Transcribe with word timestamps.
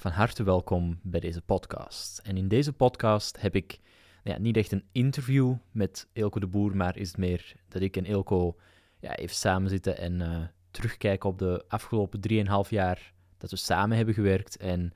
Van 0.00 0.10
harte 0.10 0.42
welkom 0.42 0.98
bij 1.02 1.20
deze 1.20 1.40
podcast. 1.40 2.18
En 2.18 2.36
in 2.36 2.48
deze 2.48 2.72
podcast 2.72 3.40
heb 3.40 3.54
ik 3.54 3.78
ja, 4.24 4.38
niet 4.38 4.56
echt 4.56 4.72
een 4.72 4.84
interview 4.92 5.54
met 5.70 6.08
Eelco 6.12 6.40
de 6.40 6.46
Boer, 6.46 6.76
maar 6.76 6.96
is 6.96 7.08
het 7.08 7.16
meer 7.16 7.54
dat 7.68 7.82
ik 7.82 7.96
en 7.96 8.04
Eelco 8.04 8.56
ja, 9.00 9.16
even 9.16 9.36
samen 9.36 9.70
zitten 9.70 9.98
en 9.98 10.20
uh, 10.20 10.38
terugkijken 10.70 11.28
op 11.28 11.38
de 11.38 11.64
afgelopen 11.68 12.20
3,5 12.64 12.68
jaar 12.68 13.12
dat 13.38 13.50
we 13.50 13.56
samen 13.56 13.96
hebben 13.96 14.14
gewerkt. 14.14 14.56
En 14.56 14.92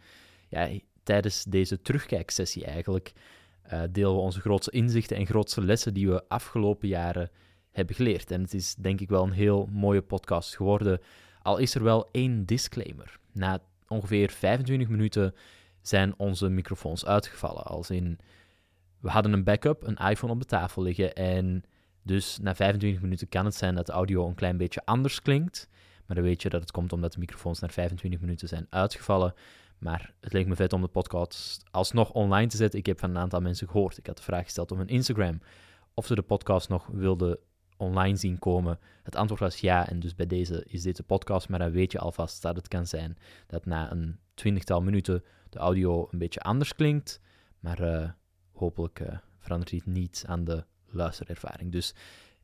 ja, 0.48 0.68
tijdens 1.02 1.44
deze 1.44 1.82
terugkijksessie 1.82 2.64
eigenlijk 2.64 3.12
uh, 3.72 3.82
delen 3.90 4.14
we 4.14 4.20
onze 4.20 4.40
grootste 4.40 4.70
inzichten 4.70 5.16
en 5.16 5.26
grootste 5.26 5.62
lessen 5.62 5.94
die 5.94 6.08
we 6.08 6.28
afgelopen 6.28 6.88
jaren 6.88 7.30
hebben 7.70 7.94
geleerd. 7.94 8.30
En 8.30 8.40
het 8.40 8.54
is 8.54 8.74
denk 8.74 9.00
ik 9.00 9.08
wel 9.08 9.22
een 9.22 9.32
heel 9.32 9.68
mooie 9.72 10.02
podcast 10.02 10.56
geworden. 10.56 11.00
Al 11.42 11.58
is 11.58 11.74
er 11.74 11.82
wel 11.82 12.08
één 12.10 12.44
disclaimer. 12.44 13.18
Na 13.32 13.62
ongeveer 13.92 14.30
25 14.30 14.88
minuten 14.88 15.34
zijn 15.80 16.18
onze 16.18 16.48
microfoons 16.48 17.06
uitgevallen. 17.06 17.64
Als 17.64 17.90
in, 17.90 18.18
we 19.00 19.10
hadden 19.10 19.32
een 19.32 19.44
backup, 19.44 19.86
een 19.86 19.96
iPhone 19.96 20.32
op 20.32 20.40
de 20.40 20.46
tafel 20.46 20.82
liggen. 20.82 21.14
En 21.14 21.64
dus 22.02 22.38
na 22.38 22.54
25 22.54 23.02
minuten 23.02 23.28
kan 23.28 23.44
het 23.44 23.54
zijn 23.54 23.74
dat 23.74 23.86
de 23.86 23.92
audio 23.92 24.26
een 24.26 24.34
klein 24.34 24.56
beetje 24.56 24.84
anders 24.84 25.22
klinkt. 25.22 25.68
Maar 26.06 26.16
dan 26.16 26.24
weet 26.24 26.42
je 26.42 26.48
dat 26.48 26.60
het 26.60 26.70
komt 26.70 26.92
omdat 26.92 27.12
de 27.12 27.18
microfoons 27.18 27.60
na 27.60 27.68
25 27.68 28.20
minuten 28.20 28.48
zijn 28.48 28.66
uitgevallen. 28.70 29.34
Maar 29.78 30.14
het 30.20 30.32
leek 30.32 30.46
me 30.46 30.56
vet 30.56 30.72
om 30.72 30.80
de 30.80 30.88
podcast 30.88 31.64
alsnog 31.70 32.10
online 32.10 32.48
te 32.48 32.56
zetten. 32.56 32.78
Ik 32.78 32.86
heb 32.86 32.98
van 32.98 33.10
een 33.10 33.18
aantal 33.18 33.40
mensen 33.40 33.68
gehoord. 33.68 33.98
Ik 33.98 34.06
had 34.06 34.16
de 34.16 34.22
vraag 34.22 34.44
gesteld 34.44 34.70
op 34.70 34.76
mijn 34.76 34.88
Instagram 34.88 35.40
of 35.94 36.06
ze 36.06 36.14
de 36.14 36.22
podcast 36.22 36.68
nog 36.68 36.86
wilden 36.86 37.38
online 37.76 38.16
zien 38.16 38.38
komen. 38.38 38.78
Het 39.02 39.16
antwoord 39.16 39.40
was 39.40 39.60
ja, 39.60 39.88
en 39.88 40.00
dus 40.00 40.14
bij 40.14 40.26
deze 40.26 40.64
is 40.66 40.82
dit 40.82 40.96
de 40.96 41.02
podcast, 41.02 41.48
maar 41.48 41.58
dan 41.58 41.70
weet 41.70 41.92
je 41.92 41.98
alvast 41.98 42.42
dat 42.42 42.56
het 42.56 42.68
kan 42.68 42.86
zijn 42.86 43.18
dat 43.46 43.66
na 43.66 43.90
een 43.92 44.18
twintigtal 44.34 44.82
minuten 44.82 45.24
de 45.48 45.58
audio 45.58 46.08
een 46.10 46.18
beetje 46.18 46.40
anders 46.40 46.74
klinkt, 46.74 47.20
maar 47.60 47.80
uh, 47.80 48.10
hopelijk 48.52 49.00
uh, 49.00 49.18
verandert 49.38 49.70
dit 49.70 49.86
niet 49.86 50.24
aan 50.26 50.44
de 50.44 50.64
luisterervaring. 50.86 51.72
Dus 51.72 51.94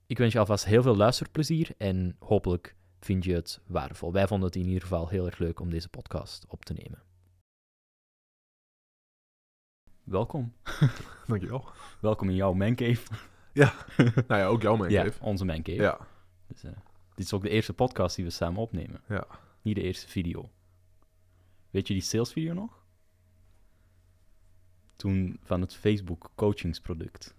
ik 0.06 0.18
wens 0.18 0.32
je 0.32 0.38
alvast 0.38 0.64
heel 0.64 0.82
veel 0.82 0.96
luisterplezier 0.96 1.70
en 1.78 2.16
hopelijk 2.18 2.76
vind 3.00 3.24
je 3.24 3.34
het 3.34 3.60
waardevol. 3.66 4.12
Wij 4.12 4.26
vonden 4.26 4.46
het 4.46 4.56
in 4.56 4.66
ieder 4.66 4.82
geval 4.82 5.08
heel 5.08 5.26
erg 5.26 5.38
leuk 5.38 5.60
om 5.60 5.70
deze 5.70 5.88
podcast 5.88 6.44
op 6.48 6.64
te 6.64 6.72
nemen. 6.72 7.02
Welkom. 10.04 10.52
Dankjewel. 11.26 11.64
Welkom 12.00 12.28
in 12.28 12.34
jouw 12.34 12.52
mancave. 12.52 13.36
Ja, 13.58 13.74
nou 14.28 14.40
ja, 14.40 14.46
ook 14.46 14.62
jouw 14.62 14.76
mancave. 14.76 15.12
Ja, 15.20 15.26
onze 15.26 15.44
mancave. 15.44 15.82
Ja. 15.82 15.98
Dus, 16.46 16.64
uh, 16.64 16.70
dit 17.14 17.24
is 17.26 17.32
ook 17.32 17.42
de 17.42 17.48
eerste 17.48 17.72
podcast 17.72 18.16
die 18.16 18.24
we 18.24 18.30
samen 18.30 18.60
opnemen. 18.60 19.00
Ja. 19.08 19.26
Niet 19.62 19.74
de 19.74 19.82
eerste 19.82 20.08
video. 20.08 20.50
Weet 21.70 21.86
je 21.88 21.94
die 21.94 22.02
sales 22.02 22.32
video 22.32 22.54
nog? 22.54 22.82
Toen 24.96 25.38
van 25.42 25.60
het 25.60 25.74
Facebook 25.76 26.30
coachingsproduct. 26.34 27.34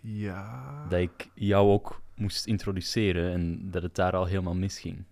Ja. 0.00 0.86
Dat 0.88 1.00
ik 1.00 1.30
jou 1.34 1.70
ook 1.70 2.00
moest 2.14 2.46
introduceren 2.46 3.32
en 3.32 3.70
dat 3.70 3.82
het 3.82 3.94
daar 3.94 4.12
al 4.16 4.24
helemaal 4.24 4.54
misging. 4.54 5.04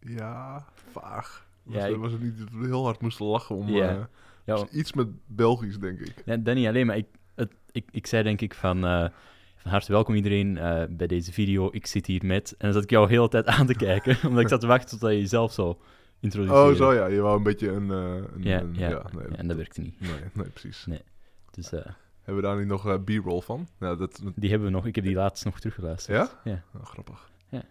Ja, 0.00 0.66
vaag. 0.74 1.46
Was, 1.62 1.74
Ja, 1.74 1.86
ik- 1.86 1.96
was 1.96 2.12
het 2.12 2.20
niet 2.22 2.38
dat 2.38 2.50
we 2.50 2.66
heel 2.66 2.84
hard 2.84 3.00
moesten 3.00 3.26
lachen 3.26 3.56
om 3.56 3.68
Ja. 3.68 3.88
eh, 3.96 4.04
Ja, 4.44 4.66
iets 4.70 4.92
met 4.92 5.08
Belgisch, 5.26 5.78
denk 5.78 5.98
ik. 6.00 6.22
Ja, 6.26 6.36
dat 6.36 6.54
niet 6.54 6.66
alleen, 6.66 6.86
maar 6.86 6.96
ik, 6.96 7.06
ik, 7.72 7.88
ik 7.90 8.06
zei 8.06 8.22
denk 8.22 8.40
ik 8.40 8.54
van, 8.54 8.84
eh, 8.84 9.08
van 9.56 9.70
harte 9.70 9.92
welkom 9.92 10.14
iedereen 10.14 10.58
eh, 10.58 10.84
bij 10.90 11.06
deze 11.06 11.32
video. 11.32 11.68
Ik 11.72 11.86
zit 11.86 12.06
hier 12.06 12.24
met... 12.26 12.50
En 12.50 12.56
dan 12.58 12.72
zat 12.72 12.82
ik 12.82 12.90
jou 12.90 13.06
de 13.06 13.12
hele 13.12 13.28
tijd 13.28 13.46
aan 13.46 13.66
te 13.66 13.74
kijken, 13.74 14.16
omdat 14.28 14.42
ik 14.42 14.48
zat 14.48 14.60
te 14.60 14.66
wachten 14.66 14.98
tot 14.98 15.10
je 15.10 15.18
jezelf 15.18 15.52
zo 15.52 15.78
introduceerde. 16.20 16.70
Oh, 16.70 16.76
zo 16.76 16.92
ja. 16.92 17.06
Je 17.06 17.20
wou 17.20 17.36
een 17.36 17.42
beetje 17.42 17.68
een... 17.70 17.90
eh, 17.90 18.14
een 18.34 18.42
Ja, 18.42 18.60
een- 18.60 18.74
ja, 18.74 18.88
nee, 19.12 19.28
Ja, 19.30 19.36
en 19.36 19.46
dat 19.48 19.56
werkte 19.56 19.80
niet. 19.80 20.00
nee, 20.00 20.10
nee, 20.32 20.48
precies. 20.48 20.86
Nee. 20.86 21.02
Dus 21.50 21.70
Hebben 21.70 22.42
we 22.42 22.48
daar 22.48 22.58
niet 22.58 22.66
nog 22.66 23.04
B-roll 23.04 23.40
van? 23.40 23.68
Ja, 23.80 23.94
dat... 23.94 24.22
die 24.34 24.50
hebben 24.50 24.68
we 24.68 24.74
nog. 24.74 24.86
Ik 24.86 24.94
heb 24.94 25.04
die 25.04 25.14
laatst 25.14 25.44
nog 25.44 25.60
teruggeluisterd. 25.60 26.16
Ja? 26.44 26.52
Ja. 26.52 26.62
Oh, 26.76 26.84
grappig. 26.86 27.30
Ja. 27.48 27.62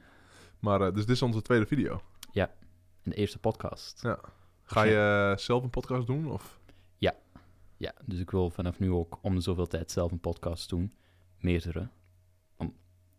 Maar, 0.59 0.79
dus 0.79 1.05
dit 1.05 1.15
is 1.15 1.21
onze 1.21 1.41
tweede 1.41 1.65
video. 1.65 2.01
In 3.03 3.11
de 3.11 3.17
eerste 3.17 3.39
podcast. 3.39 3.99
Ja. 4.03 4.19
Ga 4.63 4.83
je 4.83 5.33
zelf 5.37 5.63
een 5.63 5.69
podcast 5.69 6.07
doen? 6.07 6.31
Of? 6.31 6.59
Ja, 7.81 7.93
dus 8.05 8.19
ik 8.19 8.31
wil 8.31 8.49
vanaf 8.49 8.79
nu 8.79 8.91
ook 8.91 9.19
om 9.21 9.35
de 9.35 9.41
zoveel 9.41 9.67
tijd 9.67 9.91
zelf 9.91 10.11
een 10.11 10.19
podcast 10.19 10.69
doen. 10.69 10.93
Meerdere. 11.39 11.87
Om, 12.57 12.73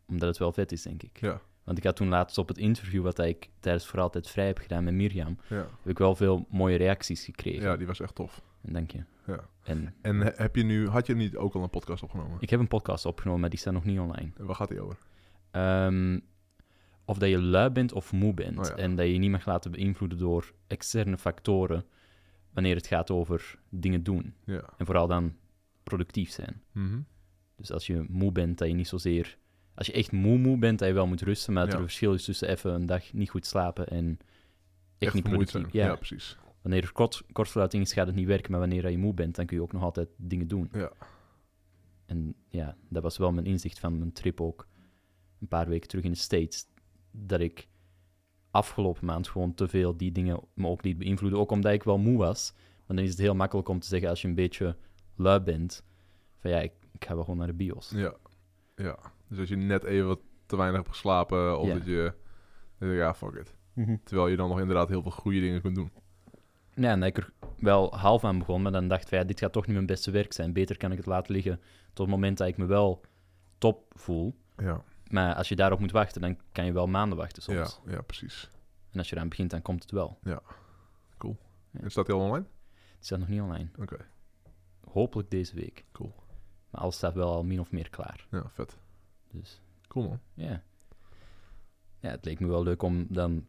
omdat 0.09 0.29
het 0.29 0.39
wel 0.39 0.53
vet 0.53 0.73
is, 0.73 0.83
denk 0.83 1.03
ik. 1.03 1.21
Ja. 1.21 1.41
Want 1.65 1.79
ik 1.79 1.85
had 1.85 1.97
toen 1.97 2.09
laatst 2.09 2.39
op 2.39 2.49
het 2.49 2.59
interview 2.59 3.03
wat 3.03 3.19
ik 3.19 3.51
tijdens 3.61 3.87
Voor 3.87 4.01
Altijd 4.01 4.31
Vrij 4.31 4.47
heb 4.47 4.59
gedaan 4.59 4.85
met 4.85 4.95
Mirjam, 4.95 5.39
Ja. 5.49 5.57
heb 5.57 5.87
ik 5.91 5.99
wel 5.99 6.15
veel 6.15 6.47
mooie 6.51 6.77
reacties 6.77 7.25
gekregen. 7.25 7.63
ja, 7.63 7.77
die 7.77 7.87
was 7.87 8.01
echt 8.01 8.15
tof. 8.15 8.43
En 8.63 8.73
dank 8.73 8.91
je. 8.91 9.05
Ja. 9.27 9.41
En 9.63 9.95
En 10.01 10.21
he- 10.21 10.31
heb 10.35 10.57
je 10.57 10.63
nu... 10.63 10.89
Had 10.89 11.07
je 11.07 11.15
niet 11.15 11.37
ook 11.37 11.55
al 11.55 11.63
een 11.63 11.71
podcast 11.71 12.03
opgenomen? 12.03 12.37
ik 12.41 12.51
heb 12.51 12.61
een 12.61 12.69
podcast 12.69 13.07
opgenomen, 13.07 13.41
maar 13.41 13.51
die 13.51 13.59
staat 13.59 13.73
nog 13.73 13.85
niet 13.85 13.99
online. 13.99 14.31
En 14.37 14.47
Waar 14.47 14.55
gaat 14.55 14.69
die 14.69 14.81
over? 14.81 14.99
Ehm, 15.51 16.19
of 17.05 17.19
dat 17.19 17.29
je 17.29 17.39
lui 17.39 17.71
bent 17.71 17.93
of 17.93 18.13
moe 18.13 18.35
bent. 18.35 18.59
Oh 18.59 18.65
ja. 18.65 18.75
En 18.77 18.97
dat 18.97 19.07
je 19.07 19.13
je 19.13 19.19
niet 19.19 19.31
mag 19.31 19.47
laten 19.47 19.71
beïnvloeden 19.71 20.19
door 20.19 20.53
externe 20.67 21.19
factoren 21.19 21.85
wanneer 22.53 22.77
het 22.77 22.87
gaat 22.87 23.11
over 23.11 23.59
dingen 23.69 24.03
doen. 24.03 24.35
Ja. 24.45 24.63
En 24.79 24.87
vooral 24.87 25.07
dan 25.07 25.35
productief 25.83 26.31
zijn. 26.31 26.63
Mhm. 26.73 27.01
Dus 27.57 27.73
als 27.73 27.87
je 27.87 28.05
moe 28.09 28.33
bent, 28.33 28.59
dat 28.59 28.69
je 28.69 28.75
niet 28.75 28.89
zozeer... 28.89 29.39
Als 29.75 29.87
je 29.87 29.93
echt 29.93 30.13
moe 30.13 30.39
moe 30.39 30.59
bent, 30.59 30.79
dat 30.79 30.89
je 30.89 30.95
wel 30.95 31.07
moet 31.07 31.21
rusten, 31.23 31.53
maar 31.53 31.63
dat 31.63 31.71
Ja. 31.73 31.77
er 31.79 31.83
een 31.85 31.89
verschil 31.89 32.15
is 32.15 32.25
tussen 32.25 32.49
even 32.49 32.75
een 32.75 32.87
dag 32.87 33.13
niet 33.13 33.31
goed 33.31 33.47
slapen 33.47 33.87
en 33.89 34.19
echt, 34.99 35.15
niet 35.15 35.23
productief. 35.23 35.51
zijn. 35.51 35.67
Ja. 35.73 35.87
ja, 35.87 35.95
precies. 35.95 36.37
Wanneer 36.63 36.83
er 36.83 36.93
kort, 36.93 37.23
kortsluiting 37.33 37.83
is, 37.83 37.93
gaat 37.93 38.07
het 38.07 38.15
niet 38.17 38.27
werken, 38.27 38.51
maar 38.51 38.61
wanneer 38.61 38.91
je 38.91 38.99
moe 38.99 39.15
bent, 39.15 39.35
dan 39.35 39.47
kun 39.47 39.57
je 39.57 39.63
ook 39.63 39.73
nog 39.73 39.83
altijd 39.83 40.09
dingen 40.17 40.49
doen. 40.49 40.69
Ja. 40.73 40.93
En 42.07 42.35
ja, 42.49 42.77
dat 42.89 43.03
was 43.03 43.17
wel 43.19 43.33
mijn 43.33 43.47
inzicht 43.47 43.79
van 43.79 43.99
mijn 43.99 44.13
trip 44.13 44.41
ook, 44.41 44.69
een 45.41 45.49
paar 45.49 45.69
weken 45.69 45.89
terug 45.89 46.05
in 46.05 46.11
de 46.13 46.17
States, 46.19 46.67
dat 47.11 47.41
ik 47.41 47.69
afgelopen 48.53 49.07
maand 49.07 49.29
gewoon 49.29 49.55
te 49.55 49.69
veel 49.69 49.97
die 49.97 50.13
dingen 50.13 50.41
me 50.55 50.69
ook 50.69 50.85
liet 50.85 50.99
beïnvloeden, 50.99 51.39
ook 51.39 51.51
omdat 51.51 51.73
ik 51.73 51.83
wel 51.83 51.99
moe 51.99 52.17
was. 52.19 52.53
Maar 52.87 52.97
dan 52.97 53.05
is 53.05 53.11
het 53.11 53.19
heel 53.19 53.35
makkelijk 53.35 53.69
om 53.69 53.79
te 53.79 53.87
zeggen, 53.87 54.09
als 54.09 54.23
je 54.23 54.29
een 54.29 54.35
beetje 54.35 54.77
lui 55.17 55.41
bent, 55.41 55.85
van 56.39 56.51
ja, 56.51 56.59
ik, 56.61 56.73
ik 56.93 57.05
ga 57.05 57.15
wel 57.15 57.23
gewoon 57.25 57.39
naar 57.39 57.47
de 57.47 57.53
bios. 57.55 57.93
Ja. 57.95 58.15
ja. 58.77 58.99
Dus 59.29 59.39
als 59.39 59.49
je 59.49 59.57
net 59.57 59.85
even 59.85 60.07
wat 60.07 60.21
te 60.47 60.57
weinig 60.57 60.79
hebt 60.79 60.91
geslapen, 60.91 61.59
of 61.59 61.67
Ja. 61.67 61.75
dat 61.75 61.85
je... 61.85 62.13
dan 62.79 62.89
denk 62.89 62.93
je, 62.93 62.99
Ja, 62.99 63.15
fuck 63.15 63.35
it. 63.35 63.55
Terwijl 64.05 64.29
je 64.29 64.37
dan 64.37 64.49
nog 64.49 64.61
inderdaad 64.61 64.89
heel 64.89 65.03
veel 65.03 65.11
goede 65.11 65.41
dingen 65.41 65.61
kunt 65.61 65.75
doen. 65.75 65.91
Ja, 66.75 66.91
en 66.91 67.01
dat 67.01 67.09
ik 67.09 67.17
er 67.17 67.33
wel 67.59 67.97
half 67.97 68.25
aan 68.25 68.39
begon, 68.39 68.63
maar 68.63 68.73
dan 68.73 68.89
dacht 68.89 69.03
ik 69.03 69.09
van 69.09 69.19
ja, 69.19 69.25
dit 69.25 69.39
gaat 69.41 69.53
toch 69.53 69.65
niet 69.67 69.75
mijn 69.75 69.87
beste 69.87 70.11
werk 70.11 70.33
zijn. 70.33 70.53
Beter 70.53 70.77
kan 70.77 70.91
ik 70.91 70.97
het 70.97 71.07
laten 71.07 71.33
liggen 71.35 71.61
tot 71.93 72.07
het 72.07 72.15
moment 72.15 72.39
dat 72.39 72.49
ik 72.49 72.57
me 72.57 72.67
wel 72.67 73.01
top 73.59 73.85
voel. 73.97 74.35
Ja, 74.57 74.85
Maar 75.13 75.35
als 75.35 75.49
je 75.49 75.57
daarop 75.57 75.79
moet 75.81 75.91
wachten, 75.91 76.21
dan 76.21 76.39
kan 76.53 76.65
je 76.65 76.73
wel 76.73 76.87
maanden 76.87 77.19
wachten 77.19 77.43
soms. 77.43 77.81
ja, 77.87 77.93
ja 77.93 78.01
precies. 78.03 78.51
En 78.91 78.99
als 78.99 79.09
je 79.09 79.17
eraan 79.17 79.29
begint, 79.29 79.51
dan 79.51 79.63
komt 79.63 79.83
het 79.83 79.91
wel. 79.91 80.19
Cool. 81.19 81.37
Ja. 81.71 81.81
En 81.81 81.91
staat 81.91 82.07
die 82.07 82.15
al 82.15 82.21
online? 82.21 82.47
Het 82.97 83.05
staat 83.07 83.19
nog 83.19 83.29
niet 83.29 83.41
online. 83.41 83.69
Oké, 83.79 83.97
Hopelijk 84.91 85.31
deze 85.31 85.55
week. 85.55 85.85
cool. 85.93 86.15
Maar 86.71 86.81
alles 86.81 86.97
staat 86.97 87.15
wel 87.15 87.33
al 87.33 87.45
min 87.45 87.61
of 87.61 87.71
meer 87.71 87.91
klaar. 87.91 88.27
Ja, 88.31 88.45
vet. 88.49 88.79
Dus 89.31 89.61
Cool 89.89 90.09
man. 90.09 90.21
ja. 90.35 90.63
Ja, 92.01 92.11
het 92.11 92.25
leek 92.25 92.41
me 92.41 92.47
wel 92.47 92.63
leuk 92.63 92.83
om 92.83 93.07
dan 93.09 93.47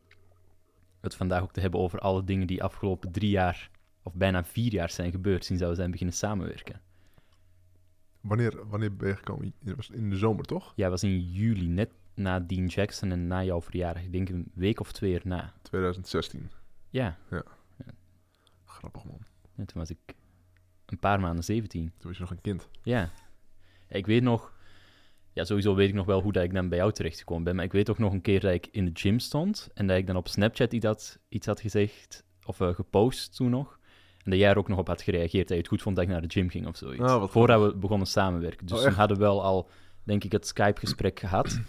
het 0.99 1.15
vandaag 1.15 1.41
ook 1.41 1.51
te 1.53 1.59
hebben 1.59 1.79
over 1.79 1.99
alle 1.99 2.23
dingen 2.23 2.47
die 2.47 2.63
afgelopen 2.63 3.11
drie 3.11 3.29
jaar, 3.29 3.69
of 4.03 4.13
bijna 4.13 4.43
vier 4.43 4.71
jaar 4.71 4.89
zijn 4.89 5.11
gebeurd 5.11 5.45
sinds 5.45 5.61
dat 5.61 5.69
we 5.71 5.75
zijn 5.77 5.91
beginnen 5.91 6.15
samenwerken. 6.15 6.81
Wanneer, 8.23 8.67
wanneer 8.67 8.95
ben 8.95 9.07
je 9.07 9.15
gekomen? 9.15 9.53
Het 9.63 9.75
was 9.75 9.89
in 9.89 10.09
de 10.09 10.17
zomer, 10.17 10.45
toch? 10.45 10.73
Ja, 10.75 10.89
was 10.89 11.03
in 11.03 11.19
juli, 11.19 11.67
net 11.67 11.89
na 12.13 12.39
Dean 12.39 12.65
Jackson 12.65 13.11
en 13.11 13.27
na 13.27 13.43
jouw 13.43 13.61
verjaardag. 13.61 14.03
Ik 14.03 14.11
denk 14.11 14.29
een 14.29 14.51
week 14.53 14.79
of 14.79 14.91
twee 14.91 15.19
erna. 15.19 15.53
2016. 15.61 16.49
Ja, 16.89 17.17
Grappig 18.65 19.03
man. 19.05 19.19
en 19.55 19.65
toen 19.65 19.77
was 19.79 19.89
ik 19.89 19.97
een 20.85 20.99
paar 20.99 21.19
maanden 21.19 21.43
17. 21.43 21.81
Toen 21.97 22.07
was 22.07 22.15
je 22.15 22.21
nog 22.21 22.31
een 22.31 22.41
kind. 22.41 22.67
Ja. 22.83 22.99
Ja, 23.87 23.95
Ik 23.95 24.05
weet 24.05 24.23
nog... 24.23 24.51
Ja, 25.33 25.43
sowieso 25.43 25.75
weet 25.75 25.89
ik 25.89 25.93
nog 25.95 26.05
wel 26.05 26.21
hoe 26.21 26.31
dat 26.31 26.43
ik 26.43 26.53
dan 26.53 26.69
bij 26.69 26.77
jou 26.77 26.91
terechtgekomen 26.91 27.43
ben. 27.43 27.55
Maar 27.55 27.65
ik 27.65 27.71
weet 27.71 27.89
ook 27.89 27.97
nog 27.97 28.13
een 28.13 28.21
keer 28.21 28.39
dat 28.39 28.53
ik 28.53 28.67
in 28.71 28.85
de 28.85 28.91
gym 28.93 29.19
stond. 29.19 29.69
En 29.73 29.87
dat 29.87 29.97
ik 29.97 30.07
dan 30.07 30.15
op 30.15 30.27
Snapchat 30.27 30.73
iets 30.73 30.85
had, 30.85 31.19
iets 31.29 31.45
had 31.45 31.59
gezegd. 31.61 32.23
Of 32.45 32.59
eh, 32.59 32.73
gepost 32.73 33.35
toen 33.35 33.49
nog. 33.49 33.79
En 34.23 34.31
dat 34.31 34.39
jij 34.39 34.49
er 34.49 34.57
ook 34.57 34.67
nog 34.67 34.77
op 34.79 34.87
had 34.87 35.01
gereageerd. 35.01 35.47
Dat 35.47 35.57
je 35.57 35.63
het 35.63 35.67
goed 35.67 35.81
vond 35.81 35.95
dat 35.95 36.05
ik 36.05 36.11
naar 36.11 36.21
de 36.21 36.29
gym 36.29 36.49
ging 36.49 36.67
of 36.67 36.75
zoiets. 36.77 37.13
Voordat 37.31 37.61
we 37.71 37.77
begonnen 37.77 38.07
samenwerken. 38.07 38.65
Dus 38.65 38.77
Oh, 38.79 38.83
we 38.85 38.91
hadden 38.91 39.17
wel 39.19 39.43
al, 39.43 39.69
denk 40.03 40.23
ik, 40.23 40.31
het 40.31 40.47
Skype-gesprek 40.47 41.19
gehad. 41.19 41.59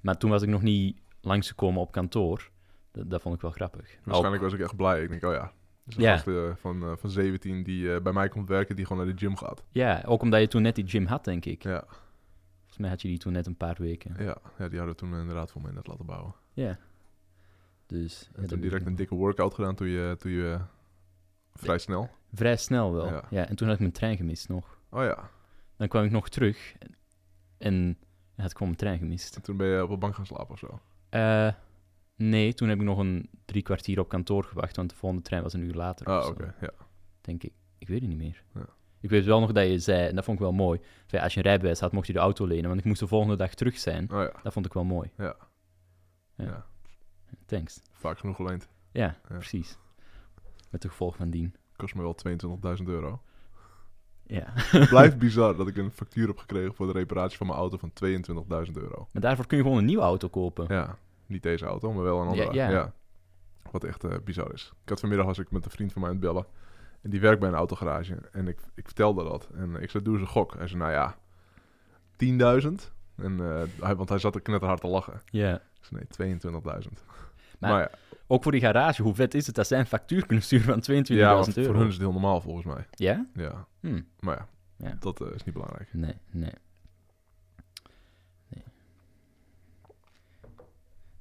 Maar 0.00 0.16
toen 0.18 0.30
was 0.30 0.42
ik 0.42 0.48
nog 0.48 0.62
niet 0.62 1.00
langsgekomen 1.20 1.80
op 1.80 1.92
kantoor. 1.92 2.50
Dat, 2.92 3.10
dat 3.10 3.20
vond 3.22 3.34
ik 3.34 3.40
wel 3.40 3.50
grappig. 3.50 3.98
Waarschijnlijk 4.04 4.42
was 4.42 4.52
ik 4.52 4.60
echt 4.60 4.76
blij. 4.76 5.02
Ik 5.02 5.08
denk, 5.08 5.24
oh 5.24 5.32
ja. 5.32 5.52
Dus 5.84 5.96
Ja. 5.96 6.12
gast 6.12 6.26
eh, 6.26 6.50
van, 6.56 6.82
eh, 6.82 6.92
van 6.96 7.10
17 7.10 7.62
die 7.62 7.94
eh, 7.94 8.02
bij 8.02 8.12
mij 8.12 8.28
komt 8.28 8.48
werken, 8.48 8.76
die 8.76 8.86
gewoon 8.86 9.04
naar 9.06 9.14
de 9.14 9.20
gym 9.20 9.36
gaat. 9.36 9.64
Ja, 9.70 10.02
ook 10.06 10.22
omdat 10.22 10.40
je 10.40 10.48
toen 10.48 10.62
net 10.62 10.74
die 10.74 10.88
gym 10.88 11.06
had, 11.06 11.24
denk 11.24 11.44
ik. 11.44 11.62
Ja, 11.62 11.84
Volgens 12.58 12.78
mij 12.78 12.90
had 12.90 13.02
je 13.02 13.08
die 13.08 13.18
toen 13.18 13.32
net 13.32 13.46
een 13.46 13.56
paar 13.56 13.76
weken. 13.78 14.14
ja, 14.18 14.36
ja 14.58 14.68
die 14.68 14.78
hadden 14.78 14.86
we 14.86 14.94
toen 14.94 15.14
inderdaad 15.14 15.50
voor 15.50 15.62
mij 15.62 15.72
net 15.72 15.86
laten 15.86 16.06
bouwen. 16.06 16.34
Ja. 16.52 16.78
Dus 17.86 18.30
En 18.34 18.46
toen 18.46 18.60
direct 18.60 18.86
een 18.86 18.96
dikke 18.96 19.14
workout 19.14 19.54
gedaan 19.54 19.74
toen 19.74 19.88
je, 19.88 20.14
toen 20.18 20.30
je 20.32 20.58
vrij 21.54 21.78
snel. 21.78 22.10
Vrij 22.32 22.56
snel 22.56 22.92
wel. 22.92 23.06
Ja. 23.06 23.24
Ja. 23.30 23.46
en 23.48 23.56
toen 23.56 23.66
had 23.66 23.74
ik 23.76 23.80
mijn 23.82 23.92
trein 23.92 24.16
gemist 24.16 24.48
nog. 24.48 24.78
Oh 24.90 25.02
ja. 25.02 25.30
Dan 25.76 25.88
kwam 25.88 26.04
ik 26.04 26.10
nog 26.10 26.28
terug 26.28 26.74
en 27.58 27.98
had 28.36 28.50
ik 28.50 28.56
gewoon 28.56 28.68
mijn 28.68 28.76
trein 28.76 28.98
gemist. 28.98 29.36
En 29.36 29.42
toen 29.42 29.56
ben 29.56 29.66
je 29.66 29.82
op 29.82 29.90
een 29.90 29.98
bank 29.98 30.14
gaan 30.14 30.26
slapen 30.26 30.50
of 30.50 30.58
zo. 30.58 30.80
Eh, 31.08 31.52
nee, 32.16 32.54
toen 32.54 32.68
heb 32.68 32.78
ik 32.78 32.84
nog 32.84 32.98
een 32.98 33.30
drie 33.44 33.62
kwartier 33.62 33.98
op 34.00 34.08
kantoor 34.08 34.44
gewacht, 34.44 34.76
want 34.76 34.90
de 34.90 34.96
volgende 34.96 35.24
trein 35.24 35.42
was 35.42 35.52
een 35.52 35.62
uur 35.62 35.74
later. 35.74 36.06
Ah, 36.06 36.26
oké. 36.26 36.54
Ja. 36.60 36.70
Denk 37.20 37.42
ik. 37.42 37.52
Ik 37.78 37.88
weet 37.88 38.00
het 38.00 38.08
niet 38.08 38.18
meer. 38.18 38.42
Ja. 38.54 38.66
Ik 39.00 39.10
weet 39.10 39.24
wel 39.24 39.40
nog 39.40 39.52
dat 39.52 39.66
je 39.66 39.78
zei, 39.78 40.08
en 40.08 40.14
dat 40.14 40.24
vond 40.24 40.36
ik 40.38 40.42
wel 40.42 40.52
mooi, 40.52 40.80
van, 41.06 41.20
als 41.20 41.32
je 41.34 41.38
een 41.40 41.46
rijbewijs 41.46 41.80
had, 41.80 41.92
mocht 41.92 42.06
je 42.06 42.12
de 42.12 42.18
auto 42.18 42.46
lenen, 42.46 42.68
want 42.68 42.78
ik 42.80 42.84
moest 42.86 43.00
de 43.00 43.06
volgende 43.06 43.36
dag 43.36 43.54
terug 43.54 43.78
zijn. 43.78 44.10
Oh 44.12 44.20
ja. 44.20 44.32
Dat 44.42 44.52
vond 44.52 44.66
ik 44.66 44.72
wel 44.72 44.84
mooi. 44.84 45.10
Ja. 45.16 45.36
Ja. 46.36 46.66
Thanks. 47.46 47.80
Vaak 47.92 48.18
genoeg 48.18 48.36
geleend. 48.36 48.68
Ja, 48.92 49.04
Ja. 49.04 49.18
precies. 49.28 49.78
Met 50.72 50.82
de 50.82 50.88
gevolg 50.88 51.16
van 51.16 51.30
dien. 51.30 51.54
Kost 51.76 51.94
me 51.94 52.02
wel 52.02 52.16
22.000 52.78 52.84
euro. 52.84 53.22
Ja. 54.26 54.44
Het 54.54 54.88
blijft 54.88 55.18
bizar 55.26 55.56
dat 55.56 55.68
ik 55.68 55.76
een 55.76 55.90
factuur 55.90 56.26
heb 56.26 56.38
gekregen 56.38 56.74
voor 56.74 56.86
de 56.86 56.92
reparatie 56.92 57.36
van 57.36 57.46
mijn 57.46 57.58
auto 57.58 57.76
van 57.76 57.92
22.000 58.66 58.72
euro. 58.72 59.08
maar 59.12 59.22
daarvoor 59.22 59.46
kun 59.46 59.56
je 59.56 59.62
gewoon 59.62 59.78
een 59.78 59.84
nieuwe 59.84 60.02
auto 60.02 60.28
kopen. 60.28 60.66
Ja, 60.68 60.98
niet 61.26 61.42
deze 61.42 61.64
auto, 61.64 61.92
maar 61.92 62.02
wel 62.02 62.20
een 62.20 62.28
andere. 62.28 62.52
Ja, 62.52 62.70
ja. 62.70 62.92
Wat 63.70 63.84
echt 63.84 64.04
eh, 64.04 64.16
bizar 64.24 64.52
is. 64.52 64.72
Ik 64.82 64.88
had 64.88 65.00
vanmiddag 65.00 65.26
was 65.26 65.38
ik 65.38 65.50
met 65.50 65.64
een 65.64 65.70
vriend 65.70 65.92
van 65.92 66.00
mij 66.00 66.10
aan 66.10 66.16
het 66.16 66.24
bellen. 66.24 66.46
En 67.02 67.10
die 67.10 67.20
werkt 67.20 67.40
bij 67.40 67.48
een 67.48 67.54
autogarage. 67.54 68.18
En 68.32 68.48
ik, 68.48 68.58
ik 68.74 68.84
vertelde 68.84 69.24
dat. 69.24 69.48
En 69.54 69.82
ik 69.82 69.90
zei, 69.90 70.02
doe 70.02 70.12
eens 70.12 70.22
een 70.22 70.28
gok. 70.28 70.54
Hij 70.54 70.66
zei, 70.66 70.80
nou 70.80 70.92
ja, 70.92 71.16
10.000. 72.62 72.68
En, 73.16 73.40
eh, 73.40 73.62
hij, 73.80 73.96
want 73.96 74.08
hij 74.08 74.18
zat 74.18 74.34
er 74.34 74.40
knetterhard 74.40 74.80
te 74.80 74.86
lachen. 74.86 75.22
Ja. 75.24 75.54
Ik 75.54 76.06
zei, 76.14 76.30
nee, 76.40 76.40
22.000. 76.40 76.88
Maar- 77.62 77.70
Maar, 77.70 77.80
ja, 77.80 78.16
Ook 78.26 78.42
voor 78.42 78.52
die 78.52 78.60
garage, 78.60 79.02
hoe 79.02 79.14
vet 79.14 79.34
is 79.34 79.46
het 79.46 79.54
dat 79.54 79.66
zij 79.66 79.78
een 79.78 79.86
factuur 79.86 80.26
kunnen 80.26 80.44
sturen 80.44 80.64
van 80.66 80.80
22.000 80.80 81.06
ja 81.20 81.34
want 81.34 81.56
euro? 81.56 81.68
voor 81.70 81.78
hun 81.78 81.88
is 81.88 81.94
het 81.94 82.02
heel 82.02 82.12
normaal 82.12 82.40
volgens 82.40 82.66
mij. 82.66 82.86
Ja? 82.90 83.26
Ja, 83.34 83.66
Hm. 83.80 84.00
maar 84.20 84.36
ja, 84.36 84.86
Ja. 84.88 84.96
dat 85.00 85.20
eh, 85.20 85.34
is 85.34 85.44
niet 85.44 85.54
belangrijk. 85.54 85.88
Nee, 85.94 86.14
nee. 86.30 86.52
Nee. 88.48 88.62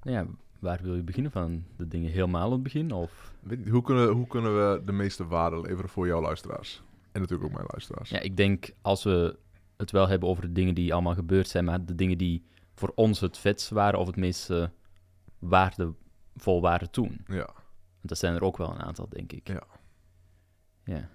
Nou 0.04 0.18
ja, 0.18 0.26
waar 0.60 0.80
wil 0.82 0.96
je 0.96 1.02
beginnen 1.04 1.32
van? 1.32 1.64
De 1.78 1.88
dingen 1.88 2.12
helemaal 2.12 2.46
aan 2.46 2.52
het 2.52 2.64
begin? 2.64 2.92
Of... 2.92 3.34
Weet 3.40 3.60
je, 3.64 3.70
hoe, 3.72 3.82
kunnen, 3.82 4.08
hoe 4.10 4.28
kunnen 4.28 4.56
we 4.56 4.82
de 4.86 4.92
meeste 4.92 5.28
waarde 5.28 5.62
leveren 5.62 5.90
voor 5.90 6.08
jouw 6.08 6.22
luisteraars? 6.22 6.82
En 7.12 7.22
natuurlijk 7.22 7.50
ook 7.50 7.56
mijn 7.56 7.68
luisteraars. 7.72 8.10
Ja, 8.10 8.20
ik 8.20 8.38
denk 8.38 8.70
als 8.82 9.04
we 9.04 9.38
het 9.78 9.92
wel 9.92 10.08
hebben 10.08 10.30
over 10.30 10.44
de 10.44 10.52
dingen 10.52 10.76
die 10.76 10.94
allemaal 10.94 11.14
gebeurd 11.14 11.48
zijn, 11.48 11.66
maar 11.66 11.86
de 11.86 11.96
dingen 11.96 12.18
die 12.18 12.46
voor 12.76 12.92
ons 12.96 13.20
het 13.20 13.38
vetst 13.38 13.70
waren 13.70 14.00
of 14.00 14.08
het 14.08 14.16
meest 14.16 14.50
eh, 14.50 14.66
waardevol 16.34 16.62
waren 16.62 16.92
toen. 16.92 17.24
Ja. 17.28 17.46
Want 17.96 18.08
dat 18.10 18.18
zijn 18.18 18.36
er 18.36 18.44
ook 18.44 18.58
wel 18.58 18.70
een 18.72 18.82
aantal, 18.82 19.10
denk 19.10 19.32
ik. 19.32 19.48
Ja. 19.48 19.64
Ja. 20.84 21.10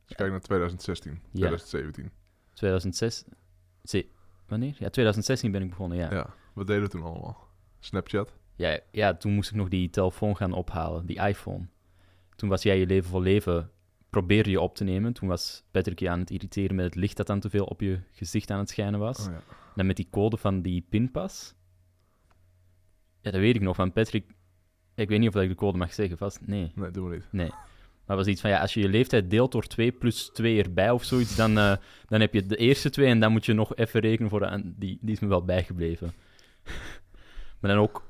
Als 0.00 0.08
je 0.08 0.14
kijkt 0.14 0.32
naar 0.32 0.40
2016, 0.40 1.12
Ja. 1.12 1.18
2017. 1.30 2.10
2006... 2.52 3.24
Zie- 3.82 4.10
Wanneer? 4.46 4.68
Ja, 4.78 4.88
2016 4.90 5.50
ben 5.52 5.62
ik 5.62 5.68
begonnen, 5.68 5.98
ja. 5.98 6.10
Ja. 6.12 6.34
Wat 6.52 6.66
deden 6.66 6.82
we 6.82 6.88
toen 6.88 7.02
allemaal? 7.02 7.48
Snapchat? 7.80 8.32
Ja, 8.54 8.78
ja, 8.90 9.14
toen 9.16 9.32
moest 9.32 9.50
ik 9.50 9.56
nog 9.56 9.68
die 9.68 9.90
telefoon 9.90 10.36
gaan 10.36 10.52
ophalen, 10.52 11.06
die 11.06 11.18
iPhone. 11.20 11.66
Toen 12.36 12.48
was 12.48 12.62
jij 12.62 12.78
je 12.78 12.86
leven 12.86 13.10
voor 13.10 13.22
leven, 13.22 13.70
probeerde 14.10 14.50
je 14.50 14.60
op 14.60 14.74
te 14.76 14.84
nemen. 14.84 15.12
Toen 15.12 15.28
was 15.28 15.64
Patrick 15.70 15.98
je 15.98 16.10
aan 16.10 16.18
het 16.18 16.30
irriteren 16.30 16.76
met 16.76 16.84
het 16.84 16.94
licht 16.94 17.16
dat 17.16 17.26
dan 17.26 17.40
te 17.40 17.50
veel 17.50 17.64
op 17.64 17.80
je 17.80 18.00
gezicht 18.12 18.50
aan 18.50 18.58
het 18.58 18.68
schijnen 18.68 19.00
was. 19.00 19.26
Oh 19.26 19.32
ja. 19.32 19.40
Dan 19.74 19.86
met 19.86 19.96
die 19.96 20.08
code 20.10 20.36
van 20.36 20.62
die 20.62 20.86
pinpas. 20.88 21.54
Ja, 23.24 23.30
dat 23.30 23.40
weet 23.40 23.54
ik 23.54 23.60
nog 23.60 23.76
van 23.76 23.92
Patrick. 23.92 24.24
Ik 24.94 25.08
weet 25.08 25.18
niet 25.18 25.28
of 25.28 25.42
ik 25.42 25.48
de 25.48 25.54
code 25.54 25.78
mag 25.78 25.92
zeggen, 25.92 26.18
vast. 26.18 26.40
Nee. 26.46 26.72
Nee, 26.74 26.90
doen 26.90 27.08
we 27.08 27.20
niet. 27.30 27.50
Maar 28.06 28.16
het 28.16 28.26
was 28.26 28.26
iets 28.26 28.40
van, 28.40 28.50
ja, 28.50 28.60
als 28.60 28.74
je 28.74 28.80
je 28.80 28.88
leeftijd 28.88 29.30
deelt 29.30 29.52
door 29.52 29.66
2 29.66 29.92
plus 29.92 30.30
2 30.32 30.62
erbij 30.62 30.90
of 30.90 31.04
zoiets, 31.04 31.36
dan, 31.36 31.58
eh, 31.58 31.76
dan 32.08 32.20
heb 32.20 32.34
je 32.34 32.46
de 32.46 32.56
eerste 32.56 32.90
twee 32.90 33.06
en 33.06 33.20
dan 33.20 33.32
moet 33.32 33.44
je 33.46 33.52
nog 33.52 33.76
even 33.76 34.00
rekenen 34.00 34.30
voor 34.30 34.40
de... 34.40 34.72
Die, 34.76 34.98
die 35.00 35.14
is 35.14 35.20
me 35.20 35.28
wel 35.28 35.44
bijgebleven. 35.44 36.12
maar 37.60 37.70
dan 37.70 37.78
ook 37.78 38.08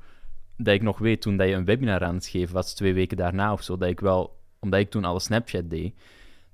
dat 0.56 0.74
ik 0.74 0.82
nog 0.82 0.98
weet, 0.98 1.20
toen 1.20 1.36
dat 1.36 1.48
je 1.48 1.54
een 1.54 1.64
webinar 1.64 2.04
aan 2.04 2.14
het 2.14 2.26
geven 2.26 2.54
was, 2.54 2.74
twee 2.74 2.94
weken 2.94 3.16
daarna 3.16 3.52
of 3.52 3.62
zo, 3.62 3.76
dat 3.76 3.88
ik 3.88 4.00
wel, 4.00 4.40
omdat 4.60 4.80
ik 4.80 4.90
toen 4.90 5.04
alle 5.04 5.20
Snapchat 5.20 5.70
deed, 5.70 5.94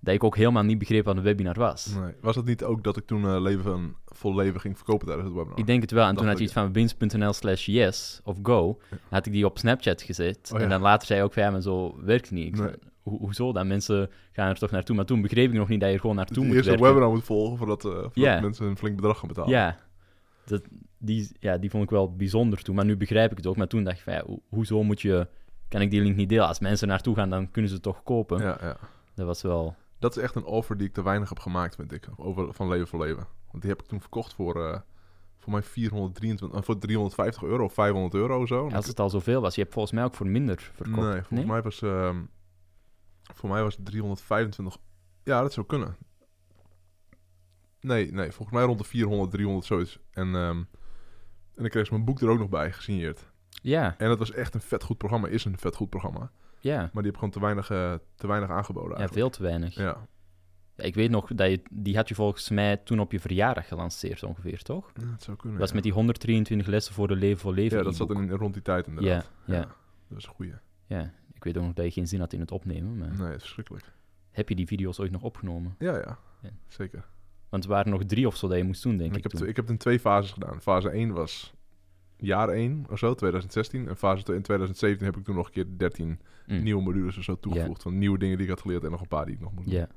dat 0.01 0.15
ik 0.15 0.25
ook 0.25 0.37
helemaal 0.37 0.63
niet 0.63 0.79
begreep 0.79 1.05
wat 1.05 1.17
een 1.17 1.23
webinar 1.23 1.55
was. 1.59 1.95
Nee. 2.01 2.13
Was 2.21 2.37
het 2.37 2.45
niet 2.45 2.65
ook 2.65 2.85
dat 2.85 2.97
ik 2.97 3.07
toen 3.07 3.25
eh, 3.25 3.41
leven, 3.41 3.95
vol 4.07 4.35
leven 4.35 4.61
ging 4.61 4.77
verkopen 4.77 5.07
tijdens 5.07 5.27
het 5.29 5.37
webinar? 5.37 5.59
Ik 5.59 5.67
denk 5.67 5.81
het 5.83 5.91
wel. 5.91 6.07
En 6.07 6.17
toen 6.17 6.27
had 6.27 6.39
je 6.39 6.45
iets 6.45 6.53
van 6.53 6.73
wins.nl 6.73 7.33
slash 7.33 7.67
yes 7.67 8.21
of 8.25 8.37
go. 8.43 8.79
Had 9.09 9.27
ik 9.27 9.33
die 9.33 9.45
op 9.47 9.59
Snapchat 9.59 10.03
gezet. 10.03 10.51
Oh. 10.55 10.61
En 10.61 10.69
dan 10.69 10.81
later 10.81 11.07
zei 11.07 11.19
je 11.19 11.25
ook 11.25 11.33
van 11.33 11.43
ja, 11.43 11.51
maar 11.51 11.61
zo 11.61 11.99
werkt 12.05 12.31
niet. 12.31 12.57
Nee. 12.59 12.71
Ho- 13.03 13.19
hoezo 13.19 13.53
dan? 13.53 13.67
Mensen 13.67 14.11
gaan 14.33 14.49
er 14.49 14.59
toch 14.59 14.71
naartoe. 14.71 14.97
Maar 14.97 15.05
toen 15.05 15.23
begreep 15.23 15.51
ik 15.51 15.57
nog 15.59 15.69
niet 15.69 15.81
dat 15.81 15.89
je 15.89 15.95
er 15.95 16.01
gewoon 16.01 16.17
naartoe 16.17 16.37
Dus 16.37 16.45
moet 16.47 16.55
eerst 16.55 16.67
een 16.69 16.73
werken. 16.75 16.89
webinar 16.95 17.15
moet 17.15 17.25
volgen 17.25 17.57
voordat, 17.59 17.85
eh, 17.85 17.91
voordat 17.91 18.41
mensen 18.41 18.67
een 18.67 18.77
flink 18.77 18.97
bedrag 18.97 19.19
gaan 19.19 19.29
betalen. 19.29 19.51
Ja, 19.51 19.77
dat, 20.45 20.63
die, 20.99 21.31
ja, 21.41 21.59
die 21.59 21.71
vond 21.71 21.83
ik 21.85 21.91
wel 21.91 22.15
bijzonder 22.17 22.63
toen. 22.63 22.75
Maar 22.75 22.85
nu 22.85 22.97
begrijp 22.97 23.31
ik 23.31 23.37
het 23.37 23.47
ook. 23.47 23.57
Maar 23.57 23.67
toen 23.67 23.85
dacht 23.85 23.97
ik 23.97 24.03
van 24.03 24.13
ja, 24.13 24.23
ho- 24.27 24.43
hoezo 24.49 24.83
moet 24.83 25.01
je... 25.01 25.27
Kan 25.69 25.81
ik 25.81 25.91
die 25.91 26.01
link 26.01 26.17
niet 26.17 26.29
delen? 26.29 26.47
Als 26.47 26.59
mensen 26.61 26.87
er 26.87 26.93
naartoe 26.93 27.15
gaan, 27.15 27.31
dan 27.31 27.51
kunnen 27.51 27.71
ze 27.71 27.77
het 27.77 27.85
toch 27.85 28.03
kopen. 28.03 28.41
ja, 28.43 28.59
ja. 28.61 28.77
Dat 29.15 29.27
was 29.27 29.43
wel... 29.43 29.75
Dat 30.01 30.17
is 30.17 30.23
echt 30.23 30.35
een 30.35 30.45
offer 30.45 30.77
die 30.77 30.87
ik 30.87 30.93
te 30.95 31.03
weinig 31.03 31.29
heb 31.29 31.39
gemaakt, 31.39 31.75
vind 31.75 31.93
ik. 31.93 32.09
Over 32.17 32.55
van 32.55 32.69
leven 32.69 32.87
voor 32.89 33.01
leven. 33.01 33.27
Want 33.51 33.63
die 33.63 33.71
heb 33.71 33.83
ik 33.83 33.89
toen 33.89 34.01
verkocht 34.01 34.35
voor, 34.35 34.67
eh, 34.67 34.81
voor 35.39 35.53
mij 35.53 35.63
423, 35.63 36.59
eh, 36.59 36.65
voor 36.65 36.79
350 36.79 37.43
euro 37.43 37.65
of 37.65 37.73
500 37.73 38.15
euro 38.15 38.41
of 38.41 38.49
zo. 38.49 38.69
Als 38.71 38.87
het 38.87 39.01
al 39.01 39.11
zoveel 39.11 39.41
was. 39.41 39.55
Je 39.55 39.61
hebt 39.61 39.73
volgens 39.73 39.95
mij 39.95 40.05
ook 40.05 40.15
voor 40.15 40.27
minder 40.27 40.71
verkocht. 40.75 41.09
Nee, 41.09 41.23
volgens 41.23 41.49
mij 41.49 41.63
was 41.63 41.83
ehm, 41.83 42.23
voor 43.35 43.49
mij 43.49 43.63
was 43.63 43.77
het 43.77 43.85
325. 43.85 44.77
Ja, 45.25 45.43
dat 45.43 45.53
zou 45.53 45.67
kunnen. 45.67 45.97
Nee, 47.81 48.13
nee, 48.13 48.33
volgens 48.33 48.57
mij 48.57 48.67
rond 48.67 48.79
de 48.79 48.85
400, 48.85 49.31
300 49.31 49.67
zoiets. 49.67 49.99
En, 50.11 50.27
ehm, 50.27 50.57
en 50.57 50.67
dan 51.55 51.69
kreeg 51.69 51.87
ze 51.87 51.93
mijn 51.93 52.05
boek 52.05 52.21
er 52.21 52.29
ook 52.29 52.39
nog 52.39 52.49
bij, 52.49 52.73
gesigneerd. 52.73 53.31
Ja, 53.63 53.95
En 53.99 54.09
dat 54.09 54.19
was 54.19 54.33
echt 54.33 54.55
een 54.55 54.61
vet 54.61 54.83
goed 54.85 54.99
programma, 54.99 55.29
is 55.29 55.45
een 55.45 55.59
vet 55.59 55.77
goed 55.77 55.91
programma. 55.91 56.31
Ja. 56.61 56.79
Maar 56.79 57.03
die 57.03 57.05
heb 57.05 57.15
gewoon 57.15 57.31
te 57.31 57.41
weinig, 57.41 57.71
eh, 57.71 57.95
te 58.15 58.27
weinig 58.27 58.51
aangeboden 58.51 58.91
Ja, 58.91 58.97
eigenlijk. 58.97 59.21
veel 59.27 59.31
te 59.31 59.43
weinig. 59.43 59.75
Ja, 59.75 60.07
Ja, 60.75 60.87
ik 60.87 60.95
weet 60.95 61.11
nog, 61.11 61.27
dat 61.35 61.51
je, 61.51 61.63
die 61.71 61.97
had 61.97 62.09
je 62.09 62.15
volgens 62.15 62.51
mij 62.51 62.77
toen 62.77 63.01
op 63.01 63.13
je 63.13 63.21
verjaardag 63.21 63.69
gelanceerd 63.69 64.23
ongeveer, 64.23 64.63
toch? 64.63 64.91
Ja, 64.95 65.07
dat 65.11 65.23
zou 65.23 65.37
kunnen. 65.37 65.51
Dat 65.51 65.59
was 65.61 65.69
ja. 65.69 65.75
met 65.75 65.83
die 65.85 65.93
123 65.93 66.67
lessen 66.67 66.95
voor 66.95 67.09
de 67.09 67.17
Leven 67.17 67.39
voor 67.41 67.55
Leven 67.55 67.79
Ja, 67.79 67.85
dat 67.85 67.97
zat 67.97 68.11
in, 68.11 68.31
rond 68.31 68.55
die 68.55 68.63
tijd 68.63 68.87
inderdaad. 68.87 69.31
Ja, 69.45 69.55
ja. 69.55 69.61
Dat 69.61 69.69
was 70.09 70.27
een 70.27 70.33
goeie. 70.35 70.53
Ja, 70.87 71.13
ik 71.35 71.45
weet 71.45 71.57
ook 71.57 71.65
nog 71.65 71.73
dat 71.73 71.85
je 71.85 71.91
geen 71.91 72.09
zin 72.09 72.21
had 72.21 72.33
in 72.33 72.41
het 72.41 72.51
opnemen, 72.51 72.99
maar 72.99 73.09
Nee, 73.19 73.35
is 73.35 73.41
verschrikkelijk. 73.43 73.85
heb 74.31 74.49
je 74.49 74.55
die 74.55 74.67
video's 74.67 74.99
ooit 75.01 75.11
nog 75.11 75.23
opgenomen? 75.23 75.75
Ja, 75.79 75.97
ja, 75.97 76.19
Ja. 76.43 76.51
zeker. 76.67 77.05
Want 77.49 77.65
er 77.65 77.71
waren 77.71 77.91
nog 77.93 78.05
drie 78.05 78.27
of 78.27 78.37
zo 78.37 78.49
dat 78.49 78.57
je 78.57 78.65
moest 78.65 78.83
doen, 78.83 78.97
denk 78.97 79.11
En 79.11 79.17
ik, 79.19 79.25
ik, 79.25 79.31
heb, 79.31 79.41
toen. 79.41 79.49
ik 79.51 79.57
heb 79.57 79.65
het 79.65 79.75
in 79.75 79.79
twee 79.81 80.01
fases 80.01 80.31
gedaan. 80.33 80.61
Fase 80.63 80.91
1 80.91 81.13
was 81.13 81.55
jaar 82.21 82.49
1 82.49 82.87
of 82.91 82.99
zo, 82.99 83.15
2016. 83.15 83.89
En 83.89 83.97
fase 83.97 84.23
2 84.23 84.37
in 84.37 84.43
2017 84.43 85.07
heb 85.07 85.17
ik 85.17 85.25
toen 85.25 85.35
nog 85.37 85.47
een 85.47 85.53
keer 85.53 85.67
13 85.79 86.21
Mm. 86.47 86.63
nieuwe 86.63 86.83
modules 86.83 87.17
of 87.17 87.25
zo 87.25 87.39
toegevoegd. 87.41 87.83
Van 87.83 87.99
nieuwe 87.99 88.19
dingen 88.19 88.37
die 88.37 88.45
ik 88.47 88.53
had 88.53 88.61
geleerd 88.61 88.85
en 88.85 88.91
nog 88.91 89.01
een 89.01 89.09
paar 89.09 89.25
die 89.27 89.35
ik 89.35 89.41
nog 89.41 89.53
moet 89.53 89.65
doen. 89.65 89.73
Ja. 89.75 89.89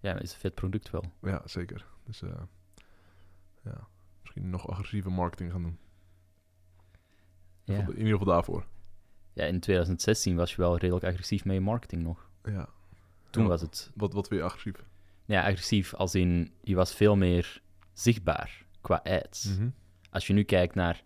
Ja, 0.00 0.12
dat 0.12 0.22
is 0.22 0.32
een 0.32 0.38
vet 0.38 0.54
product 0.54 0.90
wel. 0.90 1.04
Ja, 1.22 1.42
zeker. 1.44 1.86
Dus 2.04 2.22
eh, 2.22 2.30
ja, 3.64 3.86
misschien 4.20 4.50
nog 4.50 4.68
agressieve 4.68 5.10
marketing 5.10 5.52
gaan 5.52 5.62
doen. 5.62 5.78
In, 7.64 7.74
Ja. 7.74 7.80
ieder 7.80 7.84
geval- 7.84 7.92
in 7.94 8.04
ieder 8.06 8.18
geval 8.18 8.32
daarvoor. 8.34 8.66
ja, 9.32 9.44
in 9.44 9.60
2016 9.60 10.36
was 10.36 10.50
je 10.50 10.56
wel 10.56 10.78
redelijk 10.78 11.04
agressief 11.04 11.44
met 11.44 11.54
je 11.54 11.60
marketing 11.60 12.02
nog. 12.02 12.30
Ja. 12.44 12.68
Toen 13.30 13.42
Ja, 13.42 13.48
was 13.48 13.60
het 13.60 13.90
Wat, 13.94 14.12
wat 14.12 14.28
weer 14.28 14.42
agressief. 14.42 14.84
ja, 15.24 15.40
agressief 15.46 15.94
als 15.94 16.14
in, 16.14 16.52
je 16.62 16.74
was 16.74 16.94
veel 16.94 17.16
meer 17.16 17.62
zichtbaar 17.92 18.64
qua 18.80 19.00
ads. 19.04 19.56
Mhm. 19.56 19.68
Als 20.10 20.26
je 20.26 20.32
nu 20.32 20.42
kijkt 20.42 20.74
naar 20.74 21.02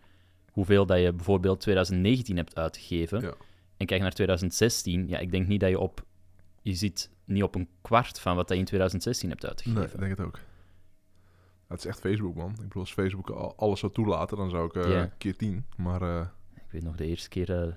hoeveel 0.53 0.87
dat 0.87 1.01
je 1.01 1.13
bijvoorbeeld 1.13 1.61
2019 1.61 2.37
hebt 2.37 2.57
uitgegeven 2.57 3.21
Ja. 3.21 3.35
en 3.77 3.87
kijkt 3.87 4.03
naar 4.03 4.13
2016, 4.13 5.09
ja, 5.09 5.19
ik 5.19 5.31
denk 5.31 5.47
niet 5.47 5.61
dat 5.61 5.71
je 5.71 5.79
op, 5.79 6.05
je 6.63 6.75
ziet 6.75 7.11
niet 7.25 7.43
op 7.43 7.55
een 7.55 7.69
kwart 7.83 8.21
van 8.21 8.37
wat 8.37 8.49
je 8.49 8.57
in 8.57 8.65
2016 8.65 9.29
hebt 9.29 9.43
Nee, 9.43 9.51
uitgegeven. 9.51 9.93
ik 9.93 9.99
denk 9.99 10.17
het 10.19 10.27
ook. 10.27 10.39
Het 11.69 11.79
is 11.79 11.87
echt 11.87 12.01
Facebook, 12.01 12.35
man. 12.35 12.51
Ik 12.51 12.57
bedoel, 12.57 12.83
als 12.83 12.93
Facebook 12.93 13.31
al 13.31 13.57
alles 13.57 13.81
zou 13.81 13.93
toelaten, 13.93 14.37
dan 14.37 14.51
zou 14.51 14.67
ik 14.67 14.87
Ja. 14.87 15.07
keer 15.19 15.37
10. 15.37 15.65
Maar 15.77 16.03
eh, 16.03 16.27
Ik 16.55 16.71
weet 16.71 16.83
nog 16.83 16.97
de 16.97 17.07
eerste 17.07 17.29
keer, 17.29 17.63
eh, 17.63 17.73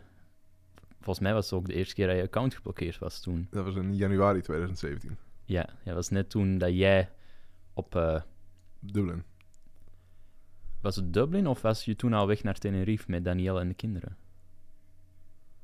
volgens 0.96 1.20
mij 1.20 1.34
was 1.34 1.46
het 1.50 1.60
ook 1.60 1.66
de 1.68 1.74
eerste 1.74 1.94
keer 1.96 2.08
dat 2.08 2.16
je 2.16 2.22
account 2.22 2.56
geblokkeerd 2.56 2.98
was 3.00 3.22
toen. 3.22 3.48
dat 3.52 3.66
was 3.66 3.76
in 3.76 3.96
januari 3.96 4.42
2017. 4.42 5.18
Ja, 5.46 5.70
ja, 5.70 5.76
dat 5.86 5.94
was 5.96 6.10
net 6.10 6.30
toen 6.30 6.58
dat 6.58 6.74
jij 6.74 7.10
op, 7.74 8.22
Dublin. 8.80 9.24
Was 10.86 10.96
het 10.96 11.14
Dublin 11.14 11.48
of 11.48 11.62
was 11.62 11.86
je 11.86 11.96
toen 11.96 12.14
al 12.14 12.28
weg 12.28 12.44
naar 12.44 12.58
Tenerife 12.58 13.06
met 13.08 13.24
Danielle 13.26 13.60
en 13.60 13.68
de 13.68 13.74
kinderen? 13.74 14.18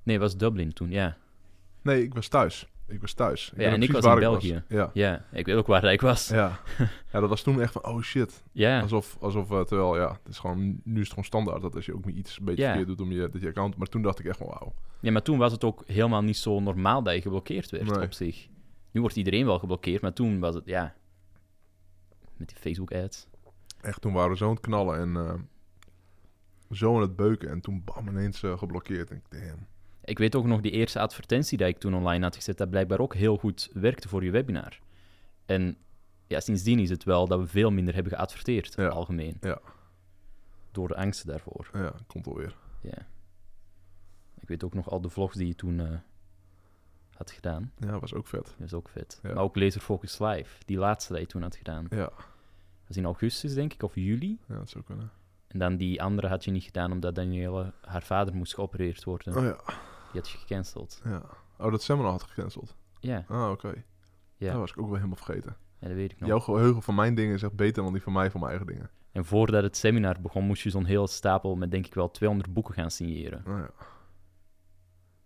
Nee, 0.03 0.19
was 0.19 0.37
Dublin 0.37 0.73
toen, 0.73 0.89
ja. 0.91 1.17
Nee, 1.81 2.03
ik 2.03 2.13
was 2.13 2.27
thuis. 2.27 2.67
Ik 2.87 3.01
was 3.01 3.13
thuis. 3.13 3.51
Ja, 3.57 3.71
en 3.71 3.81
ik 3.83 3.91
was 3.91 4.05
in 4.05 4.19
België. 4.19 4.63
Ja. 4.67 4.91
Ja, 4.93 5.25
ik 5.31 5.45
weet 5.45 5.55
ook 5.55 5.67
waar 5.67 5.83
ik 5.93 6.01
was. 6.01 6.27
Ja. 6.27 6.59
ja, 7.11 7.19
dat 7.19 7.29
was 7.29 7.41
toen 7.41 7.61
echt 7.61 7.71
van, 7.73 7.85
oh 7.85 8.01
shit. 8.01 8.43
Ja, 8.51 8.81
Alsof, 8.81 9.17
alsof 9.19 9.51
uh, 9.51 9.61
terwijl, 9.61 9.97
ja, 9.97 10.11
het 10.11 10.27
is 10.27 10.39
gewoon, 10.39 10.81
nu 10.83 10.93
is 10.93 10.99
het 10.99 11.09
gewoon 11.09 11.23
standaard 11.23 11.61
dat 11.61 11.75
als 11.75 11.85
je 11.85 11.93
ook 11.95 12.05
niet 12.05 12.15
iets 12.15 12.37
een 12.39 12.45
beetje 12.45 12.61
Ja. 12.61 12.67
verkeerd 12.67 12.87
doet 12.97 13.07
om 13.07 13.11
je, 13.13 13.29
dat 13.29 13.41
je 13.41 13.47
account... 13.47 13.75
Maar 13.77 13.87
toen 13.87 14.01
dacht 14.01 14.19
ik 14.19 14.25
echt 14.25 14.37
van, 14.37 14.47
wauw. 14.47 14.73
ja, 14.99 15.11
maar 15.11 15.21
toen 15.21 15.37
was 15.37 15.51
het 15.51 15.63
ook 15.63 15.83
helemaal 15.87 16.21
niet 16.21 16.37
zo 16.37 16.59
normaal 16.59 17.03
dat 17.03 17.13
je 17.13 17.21
geblokkeerd 17.21 17.71
werd 17.71 17.83
Nee. 17.95 18.01
op 18.05 18.13
zich. 18.13 18.47
Nu 18.91 19.01
wordt 19.01 19.15
iedereen 19.15 19.45
wel 19.45 19.59
geblokkeerd, 19.59 20.01
maar 20.01 20.13
toen 20.13 20.39
was 20.39 20.55
het, 20.55 20.65
ja... 20.65 20.95
Met 22.37 22.47
die 22.49 22.57
Facebook-ads. 22.57 23.27
Echt, 23.81 24.01
toen 24.01 24.13
waren 24.13 24.31
we 24.31 24.37
zo 24.37 24.45
aan 24.47 24.51
het 24.55 24.59
knallen 24.61 24.99
en 24.99 25.15
eh, 25.27 25.33
zo 26.71 26.95
aan 26.95 27.01
het 27.01 27.15
beuken. 27.15 27.49
En 27.49 27.61
toen 27.61 27.83
bam, 27.83 28.07
ineens 28.07 28.43
eh, 28.43 28.57
geblokkeerd. 28.57 29.09
En 29.11 29.17
ik, 29.17 29.23
damn. 29.41 29.67
Ik 30.03 30.17
weet 30.17 30.35
ook 30.35 30.45
nog 30.45 30.61
die 30.61 30.71
eerste 30.71 30.99
advertentie 30.99 31.57
die 31.57 31.67
ik 31.67 31.77
toen 31.77 31.93
online 31.95 32.23
had 32.23 32.35
gezet, 32.35 32.57
dat 32.57 32.69
blijkbaar 32.69 32.99
ook 32.99 33.15
heel 33.15 33.37
goed 33.37 33.69
werkte 33.73 34.07
voor 34.07 34.23
je 34.23 34.31
webinar. 34.31 34.79
En 35.45 35.77
ja, 36.27 36.39
sindsdien 36.39 36.79
is 36.79 36.89
het 36.89 37.03
wel 37.03 37.27
dat 37.27 37.39
we 37.39 37.47
veel 37.47 37.71
minder 37.71 37.93
hebben 37.93 38.11
geadverteerd, 38.13 38.73
Ja. 38.75 38.87
algemeen. 38.87 39.37
Ja. 39.41 39.59
Door 40.71 40.87
de 40.87 40.95
angsten 40.95 41.27
daarvoor. 41.27 41.69
Ja, 41.73 41.93
komt 42.07 42.27
alweer. 42.27 42.57
Ja. 42.81 43.07
Ik 44.39 44.47
weet 44.47 44.63
ook 44.63 44.73
nog 44.73 44.89
al 44.89 45.01
de 45.01 45.09
vlogs 45.09 45.35
die 45.35 45.47
je 45.47 45.55
toen 45.55 45.79
eh, 45.79 45.97
had 47.13 47.31
gedaan. 47.31 47.71
Ja, 47.77 47.99
was 47.99 48.13
ook 48.13 48.27
vet. 48.27 48.45
Dat 48.57 48.67
is 48.67 48.73
ook 48.73 48.89
vet. 48.89 49.19
Ja. 49.23 49.33
Maar 49.33 49.43
ook 49.43 49.55
Laser 49.55 49.81
Focus 49.81 50.19
Live, 50.19 50.57
die 50.65 50.77
laatste 50.77 51.13
die 51.13 51.21
je 51.21 51.27
toen 51.27 51.41
had 51.41 51.55
gedaan. 51.55 51.85
Ja, 51.89 52.11
In 52.97 53.05
augustus, 53.05 53.53
denk 53.53 53.73
ik, 53.73 53.83
of 53.83 53.95
juli. 53.95 54.39
ja 54.47 54.55
dat 54.55 54.69
zou 54.69 54.83
kunnen. 54.83 55.11
En 55.47 55.59
dan 55.59 55.77
die 55.77 56.01
andere 56.01 56.27
had 56.27 56.43
je 56.45 56.51
niet 56.51 56.63
gedaan, 56.63 56.91
omdat 56.91 57.15
Danielle, 57.15 57.73
haar 57.81 58.03
vader, 58.03 58.35
moest 58.35 58.53
geopereerd 58.53 59.03
worden. 59.03 59.35
Oh 59.37 59.43
ja, 59.43 59.55
Die 60.11 60.21
had 60.21 60.29
je 60.29 60.37
gecanceld. 60.37 61.01
ja. 61.03 61.21
Oh, 61.57 61.71
dat 61.71 61.81
seminar 61.83 62.11
had 62.11 62.23
gecanceld. 62.23 62.75
Ja, 62.99 63.25
Ah, 63.27 63.49
oké. 63.51 63.83
ja. 64.37 64.51
Dat 64.51 64.59
was 64.59 64.71
ik 64.71 64.77
ook 64.79 64.85
wel 64.85 64.95
helemaal 64.95 65.15
vergeten. 65.15 65.55
ja 65.79 65.87
dat 65.87 65.95
weet 65.95 66.11
ik 66.11 66.19
nog. 66.19 66.29
Jouw 66.29 66.39
geheugen 66.39 66.81
van 66.81 66.95
mijn 66.95 67.15
dingen 67.15 67.35
is 67.35 67.43
echt 67.43 67.55
beter 67.55 67.83
dan 67.83 67.93
die 67.93 68.01
van 68.01 68.13
mij 68.13 68.31
van 68.31 68.39
mijn 68.39 68.51
eigen 68.51 68.71
dingen. 68.73 68.89
En 69.11 69.25
voordat 69.25 69.63
het 69.63 69.77
seminar 69.77 70.21
begon, 70.21 70.43
moest 70.45 70.63
je 70.63 70.69
zo'n 70.69 70.85
hele 70.85 71.07
stapel 71.07 71.55
met 71.55 71.71
denk 71.71 71.85
ik 71.85 71.93
wel 71.93 72.11
200 72.11 72.53
boeken 72.53 72.73
gaan 72.73 72.91
signeren. 72.91 73.43
Oh 73.47 73.57
ja. 73.57 73.69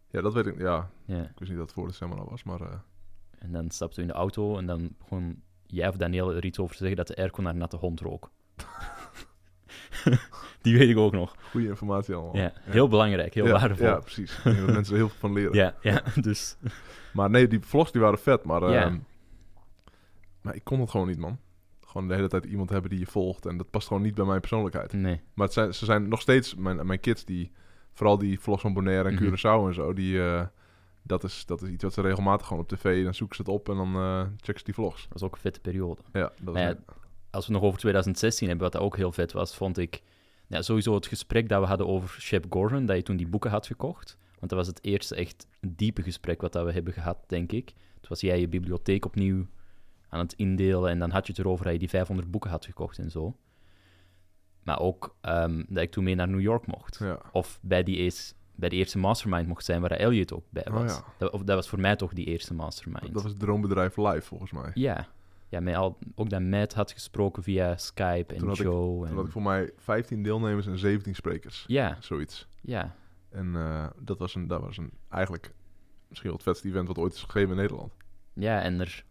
Ja, 0.09 0.21
dat 0.21 0.33
weet 0.33 0.45
ik. 0.45 0.57
Ja, 0.59 0.89
Ja. 1.05 1.21
ik 1.23 1.39
wist 1.39 1.49
niet 1.51 1.59
dat 1.59 1.67
het 1.69 1.73
voor 1.73 1.87
de 1.87 1.93
seminar 1.93 2.29
was, 2.29 2.43
maar... 2.43 2.61
eh, 2.61 2.77
En 3.39 3.51
dan 3.51 3.69
stapten 3.71 3.95
we 3.99 4.01
in 4.01 4.13
de 4.13 4.19
auto 4.19 4.57
en 4.57 4.65
dan 4.65 4.95
begon 4.97 5.43
jij 5.67 5.87
of 5.87 5.95
Danielle 5.95 6.35
er 6.35 6.45
iets 6.45 6.59
over 6.59 6.71
te 6.75 6.79
zeggen 6.79 6.97
dat 6.97 7.07
de 7.07 7.15
airco 7.15 7.41
naar 7.41 7.55
natte 7.55 7.77
hond 7.77 7.99
rook. 7.99 8.29
Die 10.61 10.77
weet 10.77 10.89
ik 10.89 10.97
ook 10.97 11.11
nog. 11.13 11.35
goede 11.51 11.67
informatie 11.67 12.13
allemaal. 12.15 12.37
Ja, 12.37 12.53
heel 12.61 12.87
belangrijk, 12.87 13.33
heel 13.33 13.45
Ja, 13.45 13.51
waardevol. 13.51 13.85
Ja, 13.85 13.99
precies. 13.99 14.43
Mensen 14.43 14.75
er 14.93 14.99
heel 14.99 15.09
veel 15.09 15.19
van 15.19 15.33
leren. 15.33 15.53
Ja, 15.53 15.75
ja, 15.81 16.01
dus... 16.21 16.57
Maar 17.13 17.29
nee, 17.29 17.47
die 17.47 17.59
vlogs 17.59 17.91
die 17.91 18.01
waren 18.01 18.19
vet, 18.19 18.43
maar... 18.43 18.61
Ja. 18.71 18.83
ehm, 18.83 18.97
maar 20.41 20.55
ik 20.55 20.63
kon 20.63 20.79
het 20.79 20.89
gewoon 20.89 21.07
niet, 21.07 21.17
man. 21.17 21.39
Gewoon 21.85 22.07
de 22.07 22.13
hele 22.15 22.27
tijd 22.27 22.45
iemand 22.45 22.69
hebben 22.69 22.89
die 22.89 22.99
je 22.99 23.05
volgt. 23.05 23.45
En 23.45 23.57
dat 23.57 23.69
past 23.69 23.87
gewoon 23.87 24.03
niet 24.03 24.15
bij 24.15 24.25
mijn 24.25 24.39
persoonlijkheid. 24.39 24.93
Nee. 24.93 25.21
Maar 25.33 25.45
het 25.45 25.53
zijn, 25.53 25.73
ze 25.73 25.85
zijn 25.85 26.07
nog 26.07 26.21
steeds... 26.21 26.55
Mijn, 26.55 26.85
mijn 26.85 26.99
kids, 26.99 27.25
die... 27.25 27.51
Vooral 27.91 28.17
die 28.17 28.39
vlogs 28.39 28.61
van 28.61 28.73
Bonaire 28.73 29.09
en 29.09 29.13
Mhm. 29.15 29.23
Curaçao 29.23 29.67
en 29.67 29.73
zo, 29.73 29.93
die... 29.93 30.21
eh, 30.23 30.45
dat, 31.07 31.23
is, 31.23 31.45
dat 31.45 31.61
is 31.61 31.69
iets 31.69 31.83
wat 31.83 31.93
ze 31.93 32.01
regelmatig 32.01 32.47
gewoon 32.47 32.61
op 32.61 32.69
tv... 32.69 33.03
Dan 33.03 33.13
zoeken 33.13 33.35
ze 33.35 33.41
het 33.41 33.51
op 33.51 33.69
en 33.69 33.75
dan 33.75 33.95
eh 33.95 34.21
checken 34.21 34.59
ze 34.59 34.63
die 34.63 34.73
vlogs. 34.73 35.01
Dat 35.01 35.13
was 35.13 35.23
ook 35.23 35.35
een 35.35 35.41
vette 35.41 35.59
periode. 35.59 36.01
Ja, 36.13 36.31
dat 36.41 36.55
is... 36.55 36.61
Ja, 36.61 36.77
Als 37.29 37.47
we 37.47 37.53
nog 37.53 37.61
over 37.61 37.79
2016 37.79 38.47
hebben, 38.47 38.65
wat 38.65 38.73
dat 38.73 38.81
ook 38.81 38.97
heel 38.97 39.11
vet 39.11 39.31
was, 39.31 39.55
vond 39.55 39.77
ik... 39.77 40.01
Ja, 40.47 40.61
sowieso 40.61 40.93
het 40.93 41.07
gesprek 41.07 41.49
dat 41.49 41.61
we 41.61 41.67
hadden 41.67 41.87
over 41.87 42.21
Shep 42.21 42.45
Gordon, 42.49 42.85
dat 42.85 42.95
je 42.95 43.03
toen 43.03 43.17
die 43.17 43.27
boeken 43.27 43.49
had 43.51 43.67
gekocht. 43.67 44.17
Want 44.39 44.49
dat 44.49 44.59
was 44.59 44.67
het 44.67 44.83
eerste 44.83 45.15
echt 45.15 45.47
diepe 45.67 46.01
gesprek 46.03 46.41
wat 46.41 46.53
dat 46.53 46.65
we 46.65 46.71
hebben 46.71 46.93
gehad, 46.93 47.17
denk 47.27 47.51
ik. 47.51 47.65
Toen 47.65 48.09
was 48.09 48.21
jij 48.21 48.39
je 48.39 48.47
bibliotheek 48.47 49.05
opnieuw 49.05 49.47
aan 50.09 50.19
het 50.19 50.33
indelen 50.33 50.89
en 50.89 50.99
dan 50.99 51.09
had 51.11 51.25
je 51.25 51.31
het 51.31 51.41
erover 51.41 51.63
dat 51.63 51.73
je 51.73 51.79
die 51.79 51.89
500 51.89 52.31
boeken 52.31 52.49
had 52.49 52.65
gekocht 52.65 52.97
en 52.99 53.11
zo. 53.11 53.35
Maar 54.63 54.79
ook 54.79 55.15
ehm, 55.21 55.63
dat 55.67 55.83
ik 55.83 55.91
toen 55.91 56.03
mee 56.03 56.15
naar 56.15 56.27
New 56.27 56.41
York 56.41 56.67
mocht. 56.67 56.97
ja. 56.99 57.19
Of 57.31 57.59
bij 57.61 57.83
die, 57.83 57.97
eerste, 57.97 58.33
bij 58.55 58.69
die 58.69 58.79
eerste 58.79 58.97
mastermind 58.97 59.47
mocht 59.47 59.65
zijn 59.65 59.81
waar 59.81 59.91
Elliot 59.91 60.33
ook 60.33 60.43
bij 60.49 60.67
Oh 60.67 60.73
was. 60.73 60.91
ja. 60.95 61.03
dat, 61.17 61.31
of, 61.31 61.41
dat 61.43 61.55
was 61.55 61.69
voor 61.69 61.79
mij 61.79 61.95
toch 61.95 62.13
die 62.13 62.25
eerste 62.25 62.53
mastermind. 62.53 63.01
Dat, 63.03 63.13
dat 63.13 63.21
was 63.23 63.31
het 63.31 63.39
droombedrijf 63.41 63.97
live, 63.97 64.21
volgens 64.21 64.51
mij. 64.51 64.71
Ja, 64.73 65.07
ja 65.49 65.59
met 65.59 65.75
al, 65.75 65.97
ook 66.15 66.29
dat 66.29 66.41
Matt 66.41 66.73
had 66.73 66.91
gesproken 66.91 67.43
via 67.43 67.77
Skype 67.77 68.33
en 68.33 68.39
Toen 68.39 68.49
ik- 68.49 68.55
Joe. 68.55 68.99
Toen 68.99 69.07
en, 69.07 69.15
had 69.15 69.25
ik 69.25 69.31
voor 69.31 69.41
mij 69.41 69.71
15 69.77 70.23
deelnemers 70.23 70.67
en 70.67 70.77
17 70.77 71.15
sprekers. 71.15 71.63
Ja, 71.67 71.97
Zoiets. 71.99 72.47
ja, 72.61 72.95
En 73.29 73.55
eh, 73.55 73.87
dat 73.99 74.19
was, 74.19 74.35
een, 74.35 74.47
dat 74.47 74.61
was 74.61 74.77
een, 74.77 74.91
eigenlijk 75.09 75.53
misschien 76.07 76.29
wel 76.29 76.37
het 76.39 76.47
vetste 76.47 76.67
event 76.67 76.87
wat 76.87 76.97
ooit 76.97 77.13
is 77.13 77.21
gegeven 77.23 77.49
in 77.49 77.55
Nederland. 77.55 77.93
ja, 78.33 78.61
en 78.61 78.79
er 78.79 79.05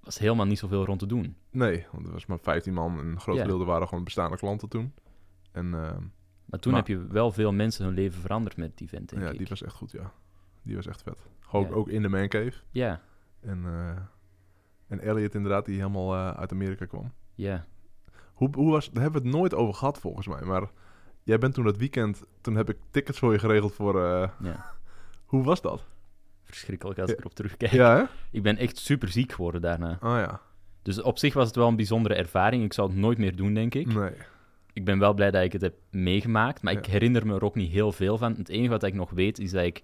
was 0.00 0.18
helemaal 0.18 0.46
niet 0.46 0.58
zoveel 0.58 0.84
rond 0.84 0.98
te 0.98 1.06
doen. 1.06 1.36
Nee, 1.50 1.86
want 1.92 2.06
er 2.06 2.12
was 2.12 2.26
maar 2.26 2.38
15 2.38 2.72
man 2.74 2.98
en 2.98 3.06
een 3.06 3.20
groot 3.20 3.36
Ja. 3.36 3.42
gedeelte 3.42 3.64
waren 3.64 3.88
gewoon 3.88 4.04
bestaande 4.04 4.36
klanten 4.36 4.68
toen. 4.68 4.92
En 5.52 5.74
eh, 5.74 5.96
Maar 6.52 6.60
toen 6.60 6.72
Maar- 6.72 6.80
heb 6.80 6.90
je 6.90 7.06
wel 7.06 7.32
veel 7.32 7.52
mensen 7.52 7.84
hun 7.84 7.94
leven 7.94 8.20
veranderd 8.20 8.56
met 8.56 8.80
event, 8.80 9.08
denk 9.08 9.22
ja, 9.22 9.28
ik. 9.30 9.38
die 9.38 9.46
was 9.48 9.62
echt 9.62 9.74
goed, 9.74 9.90
ja. 9.90 10.12
Die 10.62 10.76
was 10.76 10.86
echt 10.86 11.02
vet. 11.02 11.26
Ook, 11.52 11.68
Ja. 11.68 11.74
ook 11.74 11.88
in 11.88 12.02
de 12.02 12.08
mancave. 12.08 12.52
Ja, 12.70 13.00
En, 13.40 13.64
eh 13.64 13.96
en 14.88 15.00
Elliot 15.00 15.34
inderdaad, 15.34 15.64
die 15.64 15.76
helemaal 15.76 16.14
eh, 16.14 16.30
uit 16.38 16.52
Amerika 16.52 16.84
kwam. 16.86 17.12
ja. 17.34 17.64
Hoe, 18.32 18.48
hoe 18.54 18.70
was, 18.70 18.90
daar 18.90 19.02
hebben 19.02 19.22
we 19.22 19.28
het 19.28 19.36
nooit 19.36 19.54
over 19.54 19.74
gehad 19.74 19.98
volgens 19.98 20.26
mij. 20.26 20.42
Maar 20.42 20.70
jij 21.22 21.38
bent 21.38 21.54
toen 21.54 21.64
dat 21.64 21.76
weekend, 21.76 22.22
toen 22.40 22.54
heb 22.56 22.68
ik 22.70 22.76
tickets 22.90 23.18
voor 23.18 23.32
je 23.32 23.38
geregeld 23.38 23.74
voor... 23.74 24.04
eh, 24.04 24.28
ja. 24.40 24.70
hoe 25.32 25.44
was 25.44 25.60
dat? 25.60 25.84
Verschrikkelijk 26.42 26.98
als 26.98 27.10
ik 27.10 27.18
erop 27.18 27.34
terugkijk. 27.34 27.72
Ja, 27.72 27.96
hè? 27.96 28.04
Ik 28.30 28.42
ben 28.42 28.56
echt 28.56 28.76
super 28.78 29.08
ziek 29.08 29.32
geworden 29.32 29.60
daarna. 29.60 29.90
Oh 29.92 30.16
ja. 30.16 30.40
Dus 30.82 31.02
op 31.02 31.18
zich 31.18 31.34
was 31.34 31.46
het 31.46 31.56
wel 31.56 31.68
een 31.68 31.76
bijzondere 31.76 32.14
ervaring. 32.14 32.64
Ik 32.64 32.72
zou 32.72 32.88
het 32.88 32.98
nooit 32.98 33.18
meer 33.18 33.36
doen, 33.36 33.54
denk 33.54 33.74
ik. 33.74 33.86
Nee. 33.94 34.12
Ik 34.72 34.84
ben 34.84 34.98
wel 34.98 35.14
blij 35.14 35.30
dat 35.30 35.42
ik 35.44 35.52
het 35.52 35.60
heb 35.62 35.74
meegemaakt, 35.90 36.62
maar 36.62 36.72
ik 36.72 36.86
herinner 36.86 37.26
me 37.26 37.34
er 37.34 37.44
ook 37.44 37.54
niet 37.54 37.70
heel 37.70 37.92
veel 37.92 38.18
van. 38.18 38.34
Het 38.34 38.48
enige 38.48 38.70
wat 38.70 38.82
ik 38.82 38.94
nog 38.94 39.10
weet 39.10 39.38
is 39.38 39.50
dat 39.50 39.64
ik 39.64 39.82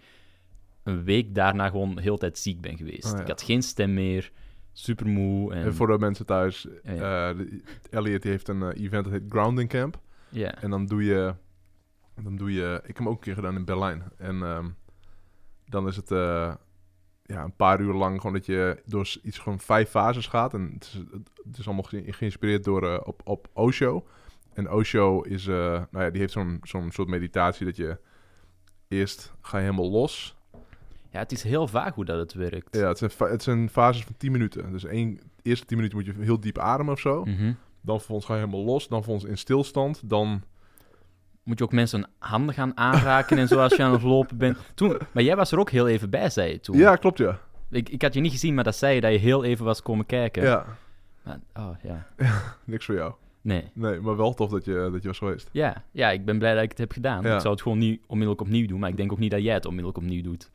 een 0.82 1.04
week 1.04 1.34
daarna 1.34 1.68
gewoon 1.68 1.94
de 1.94 2.02
hele 2.02 2.18
tijd 2.18 2.38
ziek 2.38 2.60
ben 2.60 2.76
geweest. 2.76 3.04
Oh, 3.04 3.12
ja. 3.16 3.20
Ik 3.20 3.28
had 3.28 3.42
geen 3.42 3.62
stem 3.62 3.94
meer, 3.94 4.32
super 4.72 5.06
moe. 5.06 5.52
En, 5.54 5.64
En 5.64 5.74
voor 5.74 5.86
de 5.86 5.98
mensen 5.98 6.26
thuis, 6.26 6.66
Ja. 6.82 7.30
eh, 7.30 7.38
Elliot 7.90 8.24
heeft 8.24 8.48
een 8.48 8.62
eh, 8.62 8.84
event 8.84 9.04
dat 9.04 9.12
heet 9.12 9.22
Grounding 9.28 9.68
Camp. 9.68 10.00
ja. 10.28 10.54
En 10.54 10.70
dan 10.70 10.86
doe 10.86 11.04
je, 11.04 11.34
dan 12.22 12.36
doe 12.36 12.52
je, 12.52 12.74
ik 12.80 12.86
heb 12.86 12.96
hem 12.96 13.08
ook 13.08 13.14
een 13.14 13.20
keer 13.20 13.34
gedaan 13.34 13.56
in 13.56 13.64
Berlijn. 13.64 14.02
En 14.18 14.42
ehm, 14.42 14.68
dan 15.66 15.86
is 15.88 15.96
het 15.96 16.10
eh, 16.10 16.54
ja, 17.22 17.44
een 17.44 17.56
paar 17.56 17.80
uur 17.80 17.92
lang 17.94 18.16
gewoon 18.16 18.32
dat 18.32 18.46
je 18.46 18.82
door 18.86 19.08
iets 19.22 19.38
gewoon 19.38 19.60
vijf 19.60 19.88
fases 19.88 20.26
gaat. 20.26 20.54
En 20.54 20.70
het 20.74 20.84
is, 20.84 20.92
het 21.44 21.58
is 21.58 21.66
allemaal 21.66 21.84
ge- 21.84 22.04
geïnspireerd 22.12 22.64
door 22.64 22.98
op, 22.98 23.20
op 23.24 23.48
Osho. 23.52 24.06
En 24.58 24.70
Osho 24.70 25.20
is, 25.20 25.46
eh, 25.46 25.54
nou 25.90 26.04
ja, 26.04 26.10
die 26.10 26.20
heeft 26.20 26.32
zo'n 26.32 26.60
zo'n 26.62 26.90
soort 26.90 27.08
meditatie 27.08 27.66
dat 27.66 27.76
je 27.76 27.98
eerst 28.88 29.32
ga 29.40 29.56
je 29.58 29.64
helemaal 29.64 29.90
los. 29.90 30.36
ja, 31.10 31.18
het 31.18 31.32
is 31.32 31.42
heel 31.42 31.68
vaag 31.68 31.94
hoe 31.94 32.04
dat 32.04 32.18
het 32.18 32.32
werkt. 32.32 32.76
Ja, 32.76 32.88
het 32.88 32.98
zijn, 32.98 33.10
het 33.18 33.42
zijn 33.42 33.70
fases 33.70 34.04
van 34.04 34.14
10 34.16 34.32
minuten. 34.32 34.72
Dus 34.72 34.84
één, 34.84 35.20
eerste 35.42 35.66
10 35.66 35.76
minuten 35.76 35.98
moet 35.98 36.06
je 36.06 36.14
heel 36.24 36.40
diep 36.40 36.58
ademen 36.58 36.92
of 36.92 37.00
zo. 37.00 37.24
Mhm. 37.24 37.52
Dan 37.80 37.96
vervolgens 37.96 38.26
ga 38.26 38.34
je 38.34 38.40
helemaal 38.40 38.64
los. 38.64 38.88
Dan 38.88 38.98
vervolgens 38.98 39.30
in 39.30 39.38
stilstand. 39.38 40.00
Dan 40.04 40.42
Moet 41.42 41.58
je 41.58 41.64
ook 41.64 41.72
mensen 41.72 42.10
handen 42.18 42.54
gaan 42.54 42.76
aanraken 42.76 43.38
en 43.38 43.48
zo 43.48 43.60
als 43.60 43.76
je 43.76 43.82
aan 43.82 43.92
het 43.92 44.02
lopen 44.02 44.36
bent. 44.36 44.58
Toen, 44.74 44.98
maar 45.12 45.22
jij 45.22 45.36
was 45.36 45.52
er 45.52 45.58
ook 45.58 45.70
heel 45.70 45.88
even 45.88 46.10
bij, 46.10 46.30
zei 46.30 46.50
je 46.52 46.60
toen. 46.60 46.76
Ja, 46.76 46.96
klopt 46.96 47.18
ja. 47.18 47.40
Ik, 47.70 47.88
ik 47.88 48.02
had 48.02 48.14
je 48.14 48.20
niet 48.20 48.32
gezien, 48.32 48.54
maar 48.54 48.64
dat 48.64 48.76
zei 48.76 48.94
je 48.94 49.00
dat 49.00 49.12
je 49.12 49.18
heel 49.18 49.44
even 49.44 49.64
was 49.64 49.82
komen 49.82 50.06
kijken. 50.06 50.42
Ja, 50.42 50.66
Maar, 51.22 51.38
oh, 51.54 51.70
ja. 51.82 52.06
niks 52.64 52.84
voor 52.84 52.94
jou. 52.94 53.12
Nee. 53.40 53.70
Nee, 53.74 54.00
maar 54.00 54.16
wel 54.16 54.34
tof 54.34 54.50
dat 54.50 54.64
je, 54.64 54.88
dat 54.92 55.02
je 55.02 55.08
was 55.08 55.18
geweest. 55.18 55.48
Ja, 55.52 55.84
ja, 55.90 56.10
ik 56.10 56.24
ben 56.24 56.38
blij 56.38 56.54
dat 56.54 56.62
ik 56.62 56.68
het 56.70 56.78
heb 56.78 56.92
gedaan. 56.92 57.22
Ja. 57.22 57.34
Ik 57.34 57.40
zou 57.40 57.52
het 57.52 57.62
gewoon 57.62 57.78
niet 57.78 58.02
onmiddellijk 58.06 58.40
opnieuw 58.40 58.66
doen, 58.66 58.80
maar 58.80 58.88
ik 58.90 58.96
denk 58.96 59.12
ook 59.12 59.18
niet 59.18 59.30
dat 59.30 59.42
jij 59.42 59.54
het 59.54 59.64
onmiddellijk 59.66 59.98
opnieuw 60.04 60.22
doet. 60.22 60.50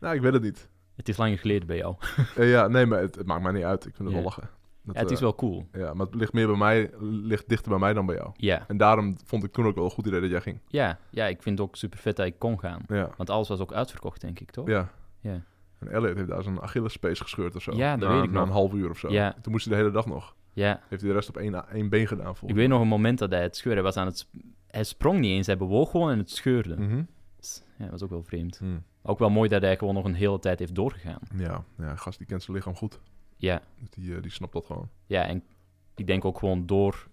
Nou, 0.00 0.14
ik 0.14 0.20
weet 0.20 0.32
het 0.32 0.42
niet. 0.42 0.68
Het 0.96 1.08
is 1.08 1.16
langer 1.16 1.38
geleden 1.38 1.66
bij 1.66 1.76
jou. 1.76 1.94
Eh, 2.36 2.50
ja, 2.50 2.68
nee, 2.68 2.86
maar 2.86 3.00
het, 3.00 3.14
het 3.14 3.26
maakt 3.26 3.42
mij 3.42 3.52
niet 3.52 3.62
uit. 3.64 3.86
Ik 3.86 3.94
vind 3.94 3.98
het 3.98 4.08
Ja. 4.08 4.14
wel 4.14 4.22
lachen. 4.24 4.48
Dat, 4.82 4.94
Ja, 4.94 5.00
het 5.02 5.10
is 5.10 5.16
eh, 5.16 5.22
wel 5.22 5.34
cool. 5.34 5.66
Ja, 5.72 5.94
maar 5.94 6.06
het 6.06 6.14
ligt 6.14 6.32
meer 6.32 6.46
bij 6.46 6.56
mij, 6.56 6.90
ligt 7.00 7.48
dichter 7.48 7.70
bij 7.70 7.78
mij 7.78 7.92
dan 7.92 8.06
bij 8.06 8.14
jou. 8.16 8.30
Ja, 8.36 8.64
En 8.68 8.76
daarom 8.76 9.16
vond 9.24 9.44
ik 9.44 9.52
toen 9.52 9.66
ook 9.66 9.74
wel 9.74 9.84
een 9.84 9.90
goed 9.90 10.06
idee 10.06 10.20
dat 10.20 10.30
jij 10.30 10.40
ging. 10.40 10.58
ja, 10.68 10.98
ja, 11.10 11.26
ik 11.26 11.42
vind 11.42 11.58
het 11.58 11.68
ook 11.68 11.76
super 11.76 11.98
vet 11.98 12.16
dat 12.16 12.26
ik 12.26 12.38
kon 12.38 12.60
gaan. 12.60 12.82
Ja, 12.88 13.10
Want 13.16 13.30
alles 13.30 13.48
was 13.48 13.60
ook 13.60 13.72
uitverkocht, 13.72 14.20
denk 14.20 14.40
ik, 14.40 14.50
toch? 14.50 14.68
ja. 14.68 14.90
Ja. 15.20 15.42
En 15.78 15.88
Elliot 15.88 16.16
heeft 16.16 16.28
daar 16.28 16.42
zijn 16.42 16.60
Achillespees 16.60 17.20
gescheurd 17.20 17.56
of 17.56 17.62
zo. 17.62 17.72
Ja, 17.76 17.96
dat 17.96 18.08
na, 18.08 18.14
weet 18.14 18.24
ik 18.24 18.30
na 18.30 18.38
nog. 18.38 18.48
een 18.48 18.54
half 18.54 18.72
uur 18.72 18.90
of 18.90 18.98
zo. 18.98 19.10
Ja. 19.10 19.34
Toen 19.42 19.52
moest 19.52 19.64
hij 19.64 19.74
de 19.76 19.80
hele 19.80 19.94
dag 19.94 20.06
nog. 20.06 20.34
Ja. 20.58 20.80
Heeft 20.88 21.00
hij 21.02 21.10
de 21.10 21.16
rest 21.16 21.28
op 21.28 21.36
één, 21.36 21.68
één 21.68 21.88
been 21.88 22.06
gedaan 22.06 22.34
Ik 22.46 22.54
weet 22.54 22.68
nog 22.68 22.80
een 22.80 22.88
moment 22.88 23.18
dat 23.18 23.30
hij 23.30 23.42
het 23.42 23.56
scheurde. 23.56 23.80
Hij 23.80 23.84
was 23.92 23.96
aan 23.96 24.06
het... 24.06 24.26
Hij 24.66 24.84
sprong 24.84 25.18
niet 25.20 25.30
eens, 25.30 25.46
hij 25.46 25.56
bewoog 25.56 25.90
gewoon 25.90 26.10
en 26.10 26.18
het 26.18 26.30
scheurde. 26.30 26.76
Mhm. 26.76 27.02
Dus, 27.36 27.62
Ja, 27.76 27.82
dat 27.82 27.90
was 27.90 28.02
ook 28.02 28.10
wel 28.10 28.22
vreemd. 28.22 28.58
Hm. 28.58 28.78
Ook 29.02 29.18
wel 29.18 29.30
mooi 29.30 29.48
dat 29.48 29.62
hij 29.62 29.76
gewoon 29.76 29.94
nog 29.94 30.04
een 30.04 30.14
hele 30.14 30.38
tijd 30.38 30.58
heeft 30.58 30.74
doorgegaan. 30.74 31.20
Ja, 31.36 31.64
ja, 31.78 31.96
gast 31.96 32.18
die 32.18 32.26
kent 32.26 32.42
zijn 32.42 32.56
lichaam 32.56 32.74
goed. 32.74 33.00
Ja, 33.36 33.62
Dus 33.80 33.90
die, 33.90 34.14
eh, 34.14 34.22
die 34.22 34.30
snapt 34.30 34.52
dat 34.52 34.66
gewoon. 34.66 34.88
ja 35.06 35.26
en 35.26 35.42
ik 35.94 36.06
denk 36.06 36.24
ook 36.24 36.38
gewoon 36.38 36.66
door 36.66 37.08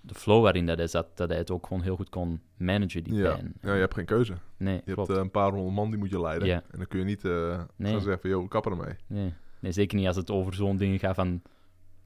de 0.00 0.14
flow 0.14 0.42
waarin 0.42 0.66
dat 0.66 0.78
hij 0.78 0.86
zat, 0.86 1.16
dat 1.16 1.28
hij 1.28 1.38
het 1.38 1.50
ook 1.50 1.66
gewoon 1.66 1.82
heel 1.82 1.96
goed 1.96 2.08
kon 2.08 2.40
managen, 2.56 3.04
die 3.04 3.14
Ja. 3.14 3.34
pijn. 3.34 3.52
ja, 3.60 3.74
je 3.74 3.80
hebt 3.80 3.94
geen 3.94 4.04
keuze. 4.04 4.34
Nee, 4.56 4.74
Je 4.74 4.92
klopt. 4.92 4.98
hebt 5.08 5.18
eh, 5.18 5.24
een 5.24 5.30
paar 5.30 5.52
honderd 5.52 5.74
man 5.74 5.90
die 5.90 5.98
moet 5.98 6.10
je 6.10 6.20
leiden. 6.20 6.48
Ja. 6.48 6.62
En 6.70 6.78
dan 6.78 6.86
kun 6.86 6.98
je 6.98 7.04
niet 7.04 7.24
eh 7.24 7.62
Nee. 7.76 7.92
gaan 7.92 8.00
zeggen 8.00 8.20
van, 8.20 8.30
yo, 8.30 8.46
kapper 8.46 8.72
ermee. 8.72 8.94
nee. 9.06 9.34
nee, 9.60 9.72
zeker 9.72 9.98
niet 9.98 10.06
als 10.06 10.16
het 10.16 10.30
over 10.30 10.54
zo'n 10.54 10.76
dingen 10.76 10.98
gaat 10.98 11.14
van 11.14 11.42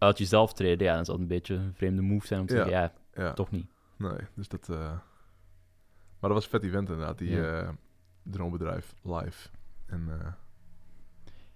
uit 0.07 0.19
jezelf 0.19 0.53
treden. 0.53 0.87
Ja, 0.87 0.95
dan 0.95 1.05
zal 1.05 1.15
het 1.15 1.23
een 1.23 1.29
beetje 1.29 1.55
een 1.55 1.75
vreemde 1.75 2.03
move 2.03 2.27
zijn 2.27 2.41
om 2.41 2.47
te 2.47 2.55
Ja. 2.57 2.65
zeggen, 2.65 2.81
ja, 3.15 3.23
Ja, 3.23 3.33
toch 3.33 3.51
niet. 3.51 3.67
nee. 3.97 4.19
Dus 4.35 4.49
dat... 4.49 4.69
eh, 4.69 4.77
Maar 6.19 6.31
dat 6.31 6.33
was 6.33 6.45
een 6.45 6.51
vet 6.51 6.63
event 6.63 6.89
inderdaad, 6.89 7.19
die 7.19 7.41
droombedrijf 8.23 8.95
live. 9.03 9.49
En 9.87 10.07
eh, 10.21 10.33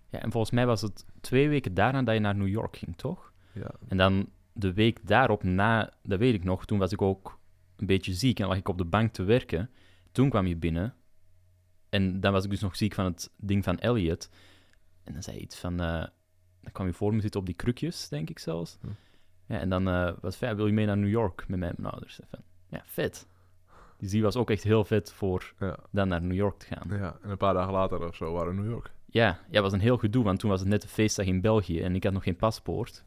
Ja, 0.08 0.18
en 0.18 0.30
volgens 0.30 0.52
mij 0.52 0.66
was 0.66 0.82
het 0.82 1.04
twee 1.20 1.48
weken 1.48 1.74
daarna 1.74 2.02
dat 2.02 2.14
je 2.14 2.20
naar 2.20 2.36
New 2.36 2.48
York 2.48 2.76
ging, 2.76 2.96
toch? 2.96 3.32
ja, 3.52 3.70
En 3.88 3.96
dan 3.96 4.28
de 4.52 4.72
week 4.72 5.06
daarop, 5.06 5.42
na, 5.42 5.92
dat 6.02 6.18
weet 6.18 6.34
ik 6.34 6.44
nog, 6.44 6.66
toen 6.66 6.78
was 6.78 6.92
ik 6.92 7.02
ook 7.02 7.38
een 7.76 7.86
beetje 7.86 8.12
ziek 8.12 8.40
en 8.40 8.46
lag 8.46 8.56
ik 8.56 8.68
op 8.68 8.78
de 8.78 8.84
bank 8.84 9.12
te 9.12 9.22
werken. 9.22 9.70
Toen 10.12 10.30
kwam 10.30 10.46
je 10.46 10.56
binnen 10.56 10.94
en 11.88 12.20
dan 12.20 12.32
was 12.32 12.44
ik 12.44 12.50
dus 12.50 12.60
nog 12.60 12.76
ziek 12.76 12.94
van 12.94 13.04
het 13.04 13.30
ding 13.36 13.64
van 13.64 13.78
Elliot. 13.78 14.30
En 15.04 15.12
dan 15.12 15.22
zei 15.22 15.36
je 15.36 15.42
iets 15.42 15.56
van, 15.58 15.80
dan 16.62 16.72
kwam 16.72 16.86
je 16.86 16.92
voor 16.92 17.14
me 17.14 17.20
zitten 17.20 17.40
op 17.40 17.46
die 17.46 17.54
krukjes, 17.54 18.08
denk 18.08 18.30
ik 18.30 18.38
zelfs. 18.38 18.78
Hm. 18.80 18.86
Ja, 19.46 19.58
en 19.58 19.68
dan 19.68 19.88
eh 19.88 20.12
was 20.20 20.38
ja, 20.38 20.54
wil 20.54 20.66
je 20.66 20.72
mee 20.72 20.86
naar 20.86 20.98
New 20.98 21.10
York 21.10 21.44
met 21.48 21.58
mijn 21.58 21.76
ouders? 21.82 22.20
Ja, 22.68 22.82
vet. 22.84 23.26
Dus 23.98 24.10
die 24.10 24.22
was 24.22 24.36
ook 24.36 24.50
echt 24.50 24.62
heel 24.62 24.84
vet 24.84 25.12
voor 25.12 25.52
ja, 25.58 25.76
dan 25.90 26.08
naar 26.08 26.22
New 26.22 26.36
York 26.36 26.58
te 26.58 26.66
gaan. 26.66 26.98
ja. 26.98 27.18
En 27.22 27.30
een 27.30 27.36
paar 27.36 27.54
dagen 27.54 27.72
later 27.72 28.08
of 28.08 28.16
zo 28.16 28.32
waren 28.32 28.48
we 28.48 28.54
in 28.54 28.62
New 28.62 28.70
York. 28.70 28.90
Ja, 29.06 29.40
ja, 29.50 29.62
was 29.62 29.72
een 29.72 29.80
heel 29.80 29.96
gedoe, 29.98 30.24
want 30.24 30.38
toen 30.38 30.50
was 30.50 30.60
het 30.60 30.68
net 30.68 30.82
de 30.82 30.88
feestdag 30.88 31.26
in 31.26 31.40
België 31.40 31.80
en 31.80 31.94
ik 31.94 32.04
had 32.04 32.12
nog 32.12 32.22
geen 32.22 32.36
paspoort. 32.36 33.04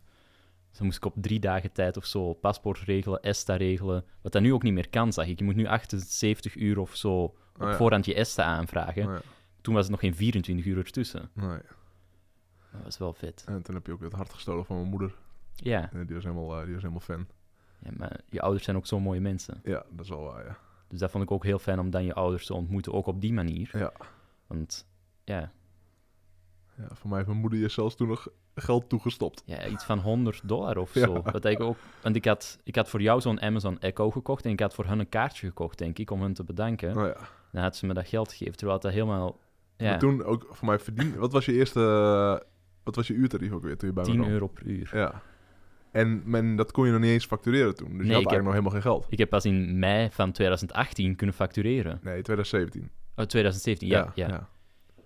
Dus 0.70 0.78
dan 0.78 0.86
moest 0.86 0.98
ik 0.98 1.06
op 1.06 1.14
drie 1.16 1.40
dagen 1.40 1.72
tijd 1.72 1.98
of 1.98 2.06
zo 2.06 2.34
paspoort 2.34 2.80
regelen, 2.80 3.22
ESTA 3.22 3.56
regelen. 3.56 4.06
Wat 4.22 4.32
dat 4.32 4.42
nu 4.42 4.54
ook 4.54 4.64
niet 4.64 4.74
meer 4.74 4.90
kan, 4.90 5.14
zag 5.14 5.28
ik. 5.28 5.40
Je 5.40 5.46
moet 5.46 5.56
nu 5.56 5.66
78 5.66 6.56
uur 6.56 6.80
of 6.80 6.96
zo 6.96 7.24
op 7.24 7.38
Oh 7.60 7.68
ja. 7.68 7.76
voorhand 7.76 8.06
je 8.06 8.14
ESTA 8.14 8.44
aanvragen. 8.44 9.08
Oh 9.08 9.14
ja. 9.14 9.22
Toen 9.62 9.74
was 9.74 9.84
het 9.84 9.92
nog 9.92 10.00
geen 10.00 10.16
24 10.16 10.66
uur 10.66 10.78
ertussen. 10.78 11.30
Dat 12.74 12.84
was 12.84 12.98
wel 12.98 13.14
vet. 13.14 13.44
En 13.48 13.62
toen 13.62 13.76
heb 13.76 13.86
je 13.86 13.92
ook 13.92 14.02
het 14.02 14.14
hart 14.14 14.34
gestolen 14.34 14.66
van 14.66 14.76
mijn 14.76 14.90
moeder. 14.90 15.16
Ja, 15.56 15.90
En 15.92 16.06
die 16.06 16.16
was 16.16 16.24
helemaal, 16.24 16.56
eh, 16.60 16.64
die 16.64 16.74
was 16.74 16.82
helemaal 16.82 17.00
fan. 17.04 17.28
ja 17.80 17.90
maar 17.98 18.20
je 18.30 18.42
ouders 18.42 18.64
zijn 18.64 18.78
ook 18.78 18.86
zo 18.88 19.00
mooie 19.00 19.22
mensen. 19.22 19.60
Ja, 19.64 19.84
dat 19.90 20.04
is 20.06 20.10
wel 20.10 20.24
waar, 20.24 20.46
ja. 20.46 20.58
Dus 20.88 21.00
dat 21.00 21.12
vond 21.12 21.24
ik 21.24 21.32
ook 21.32 21.44
heel 21.44 21.60
fijn 21.60 21.80
om 21.80 21.90
dan 21.90 22.06
je 22.06 22.14
ouders 22.14 22.46
te 22.46 22.54
ontmoeten, 22.54 22.94
ook 22.94 23.06
op 23.08 23.22
die 23.22 23.34
manier. 23.34 23.70
Ja. 23.78 23.92
Want 24.48 24.88
ja, 25.24 25.52
ja 26.78 26.88
voor 26.94 27.08
mij 27.08 27.18
heeft 27.18 27.30
mijn 27.30 27.42
moeder 27.42 27.60
je 27.60 27.68
zelfs 27.70 27.96
toen 27.96 28.08
nog 28.08 28.28
geld 28.56 28.90
toegestopt. 28.90 29.44
ja, 29.46 29.66
iets 29.68 29.84
van 29.84 30.00
100 30.00 30.42
dollar 30.48 30.78
of 30.78 30.94
Ja. 31.00 31.06
zo. 31.06 31.22
Wat 31.22 31.46
ik 31.46 31.60
ook, 31.60 31.78
want 32.02 32.16
ik 32.16 32.26
had, 32.26 32.60
ik 32.64 32.76
had 32.76 32.90
voor 32.90 33.02
jou 33.02 33.22
zo'n 33.22 33.42
Amazon 33.42 33.80
Echo 33.80 34.12
gekocht 34.12 34.46
en 34.46 34.52
ik 34.52 34.60
had 34.60 34.74
voor 34.74 34.86
hun 34.86 35.00
een 35.00 35.10
kaartje 35.10 35.48
gekocht, 35.48 35.78
denk 35.78 35.98
ik, 36.00 36.12
om 36.12 36.22
hun 36.22 36.34
te 36.34 36.44
bedanken. 36.44 36.94
Nou 36.96 37.08
ja. 37.08 37.18
Dan 37.52 37.62
had 37.62 37.76
ze 37.76 37.86
me 37.86 37.94
dat 37.94 38.08
geld 38.08 38.32
gegeven, 38.32 38.58
terwijl 38.58 38.80
dat 38.80 38.92
helemaal... 38.92 39.40
Ja, 39.78 39.90
Maar 39.90 40.00
toen 40.00 40.24
ook 40.24 40.48
voor 40.50 40.68
mij 40.68 40.80
verdiend. 40.80 41.16
Wat 41.16 41.32
was 41.32 41.46
je 41.46 41.54
eerste... 41.54 42.46
wat 42.84 42.96
was 42.96 43.08
je 43.08 43.14
uurtarief 43.14 43.52
ook 43.52 43.64
weer 43.64 43.78
toen 43.78 43.88
je 43.90 43.94
bij 43.96 44.04
me 44.04 44.10
10 44.10 44.20
kwam? 44.20 44.32
euro 44.32 44.48
per 44.48 44.66
uur. 44.68 44.90
Ja. 44.94 45.22
En 45.92 46.22
men, 46.26 46.56
dat 46.56 46.72
kon 46.72 46.86
je 46.86 46.92
nog 46.92 47.02
niet 47.02 47.10
eens 47.10 47.26
factureren 47.26 47.76
toen. 47.76 47.88
Dus 47.90 47.98
Nee, 47.98 48.08
je 48.08 48.14
had 48.14 48.22
ik 48.22 48.30
heb- 48.30 48.32
eigenlijk 48.32 48.44
nog 48.44 48.54
helemaal 48.54 48.72
geen 48.72 48.82
geld. 49.02 49.06
Ik 49.10 49.18
heb 49.18 49.30
pas 49.30 49.46
in 49.46 49.80
mei 49.80 50.10
van 50.12 50.32
2018 50.32 51.16
kunnen 51.16 51.36
factureren. 51.36 52.00
Nee, 52.04 52.22
2017. 52.22 52.90
Oh, 53.16 53.26
2017, 53.26 53.88
ja. 53.88 54.12
Ja, 54.16 54.28
ja. 54.28 54.50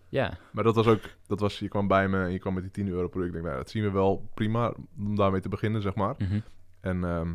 ja. 0.10 0.38
Maar 0.52 0.64
dat 0.64 0.76
was 0.76 0.88
ook... 0.88 1.02
Dat 1.28 1.40
was, 1.40 1.60
je 1.60 1.68
kwam 1.68 1.88
bij 1.88 2.08
me 2.08 2.24
en 2.24 2.32
je 2.32 2.40
kwam 2.40 2.54
met 2.54 2.64
die 2.64 2.72
10 2.72 2.88
euro 2.88 3.08
per 3.08 3.20
uur. 3.20 3.26
Ik 3.26 3.32
denk, 3.32 3.44
nou, 3.46 3.58
dat 3.58 3.70
zien 3.70 3.84
we 3.84 3.92
wel 3.92 4.30
prima 4.34 4.74
om 4.98 5.16
daarmee 5.16 5.42
te 5.42 5.50
beginnen, 5.50 5.82
zeg 5.82 5.96
maar. 5.96 6.16
Mhm. 6.18 6.40
En, 6.80 7.04
ehm, 7.04 7.34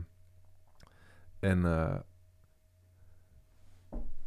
en, 1.40 1.64
eh, 1.64 1.96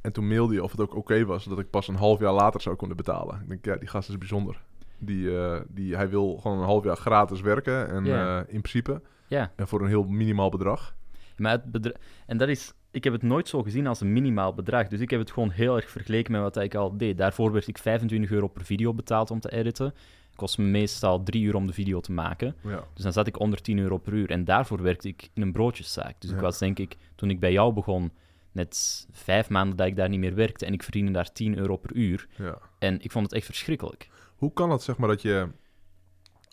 en 0.02 0.12
toen 0.12 0.28
mailde 0.28 0.54
je 0.54 0.64
of 0.64 0.72
het 0.72 0.82
ook 0.82 0.96
oké 0.96 1.26
was 1.26 1.46
dat 1.46 1.60
ik 1.60 1.70
pas 1.70 1.88
een 1.88 1.96
half 1.96 2.20
jaar 2.20 2.34
later 2.34 2.62
zou 2.62 2.76
kunnen 2.76 2.98
betalen. 2.98 3.42
Ik 3.42 3.48
denk, 3.50 3.66
ja, 3.66 3.76
die 3.76 3.88
gast 3.90 4.10
is 4.10 4.18
bijzonder. 4.18 4.65
Die, 4.98 5.38
eh, 5.40 5.60
die, 5.68 5.96
hij 5.96 6.10
wil 6.10 6.38
gewoon 6.38 6.58
een 6.58 6.64
half 6.66 6.84
jaar 6.84 6.96
gratis 6.98 7.42
werken. 7.42 7.90
En 7.90 8.06
eh, 8.26 8.38
in 8.54 8.62
principe. 8.62 9.02
ja. 9.28 9.52
En 9.56 9.68
voor 9.68 9.82
een 9.82 9.88
heel 9.88 10.04
minimaal 10.04 10.50
bedrag. 10.50 10.96
Maar 11.38 11.52
het 11.52 11.72
bedra- 11.72 11.94
En 12.28 12.38
dat 12.38 12.48
is... 12.50 12.74
Ik 12.92 13.04
heb 13.04 13.14
het 13.14 13.24
nooit 13.24 13.48
zo 13.48 13.64
gezien 13.64 13.88
als 13.88 14.02
een 14.02 14.14
minimaal 14.14 14.54
bedrag. 14.54 14.88
Dus 14.88 15.00
ik 15.00 15.10
heb 15.10 15.20
het 15.20 15.32
gewoon 15.32 15.50
heel 15.50 15.76
erg 15.76 15.90
vergeleken 15.90 16.32
met 16.32 16.42
wat 16.42 16.58
ik 16.58 16.76
al 16.76 16.98
deed. 16.98 17.18
Daarvoor 17.18 17.52
werd 17.52 17.68
ik 17.68 17.78
25 17.78 18.32
euro 18.32 18.48
per 18.48 18.66
video 18.66 18.94
betaald 18.94 19.32
om 19.32 19.40
te 19.40 19.52
editen. 19.52 19.94
Kost 20.36 20.58
me 20.58 20.66
meestal 20.66 21.24
3 21.24 21.44
uur 21.44 21.56
om 21.56 21.68
de 21.68 21.74
video 21.74 22.00
te 22.00 22.12
maken. 22.12 22.56
Ja, 22.64 22.84
Dus 22.94 23.04
dan 23.04 23.14
zat 23.14 23.28
ik 23.28 23.40
onder 23.40 23.62
10 23.62 23.80
euro 23.80 23.98
per 23.98 24.14
uur. 24.14 24.30
En 24.30 24.46
daarvoor 24.46 24.82
werkte 24.82 25.08
ik 25.08 25.30
in 25.34 25.42
een 25.42 25.52
broodjeszaak. 25.52 26.16
Dus 26.22 26.30
ik 26.32 26.40
was 26.40 26.58
denk 26.60 26.80
ik, 26.80 26.98
toen 27.16 27.30
ik 27.30 27.40
bij 27.40 27.52
jou 27.52 27.74
begon, 27.74 28.12
net 28.52 29.06
vijf 29.12 29.50
maanden 29.50 29.78
dat 29.78 29.88
ik 29.88 29.96
daar 29.96 30.10
niet 30.10 30.20
meer 30.20 30.36
werkte. 30.36 30.66
En 30.66 30.74
ik 30.74 30.84
verdiende 30.84 31.12
daar 31.12 31.32
10 31.32 31.58
euro 31.58 31.78
per 31.78 31.94
uur. 31.96 32.28
ja. 32.38 32.58
En 32.80 33.02
ik 33.02 33.12
vond 33.12 33.26
het 33.26 33.34
echt 33.34 33.46
verschrikkelijk. 33.46 34.10
Hoe 34.36 34.54
kan 34.54 34.70
het, 34.70 34.82
zeg 34.82 34.98
maar, 34.98 35.10
dat 35.10 35.22
je... 35.22 35.48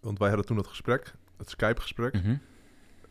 Want 0.01 0.19
wij 0.19 0.29
hadden 0.29 0.47
toen 0.47 0.57
het 0.57 0.67
gesprek, 0.67 1.15
het 1.37 1.51
Skype-gesprek. 1.51 2.13
Mhm. 2.15 2.37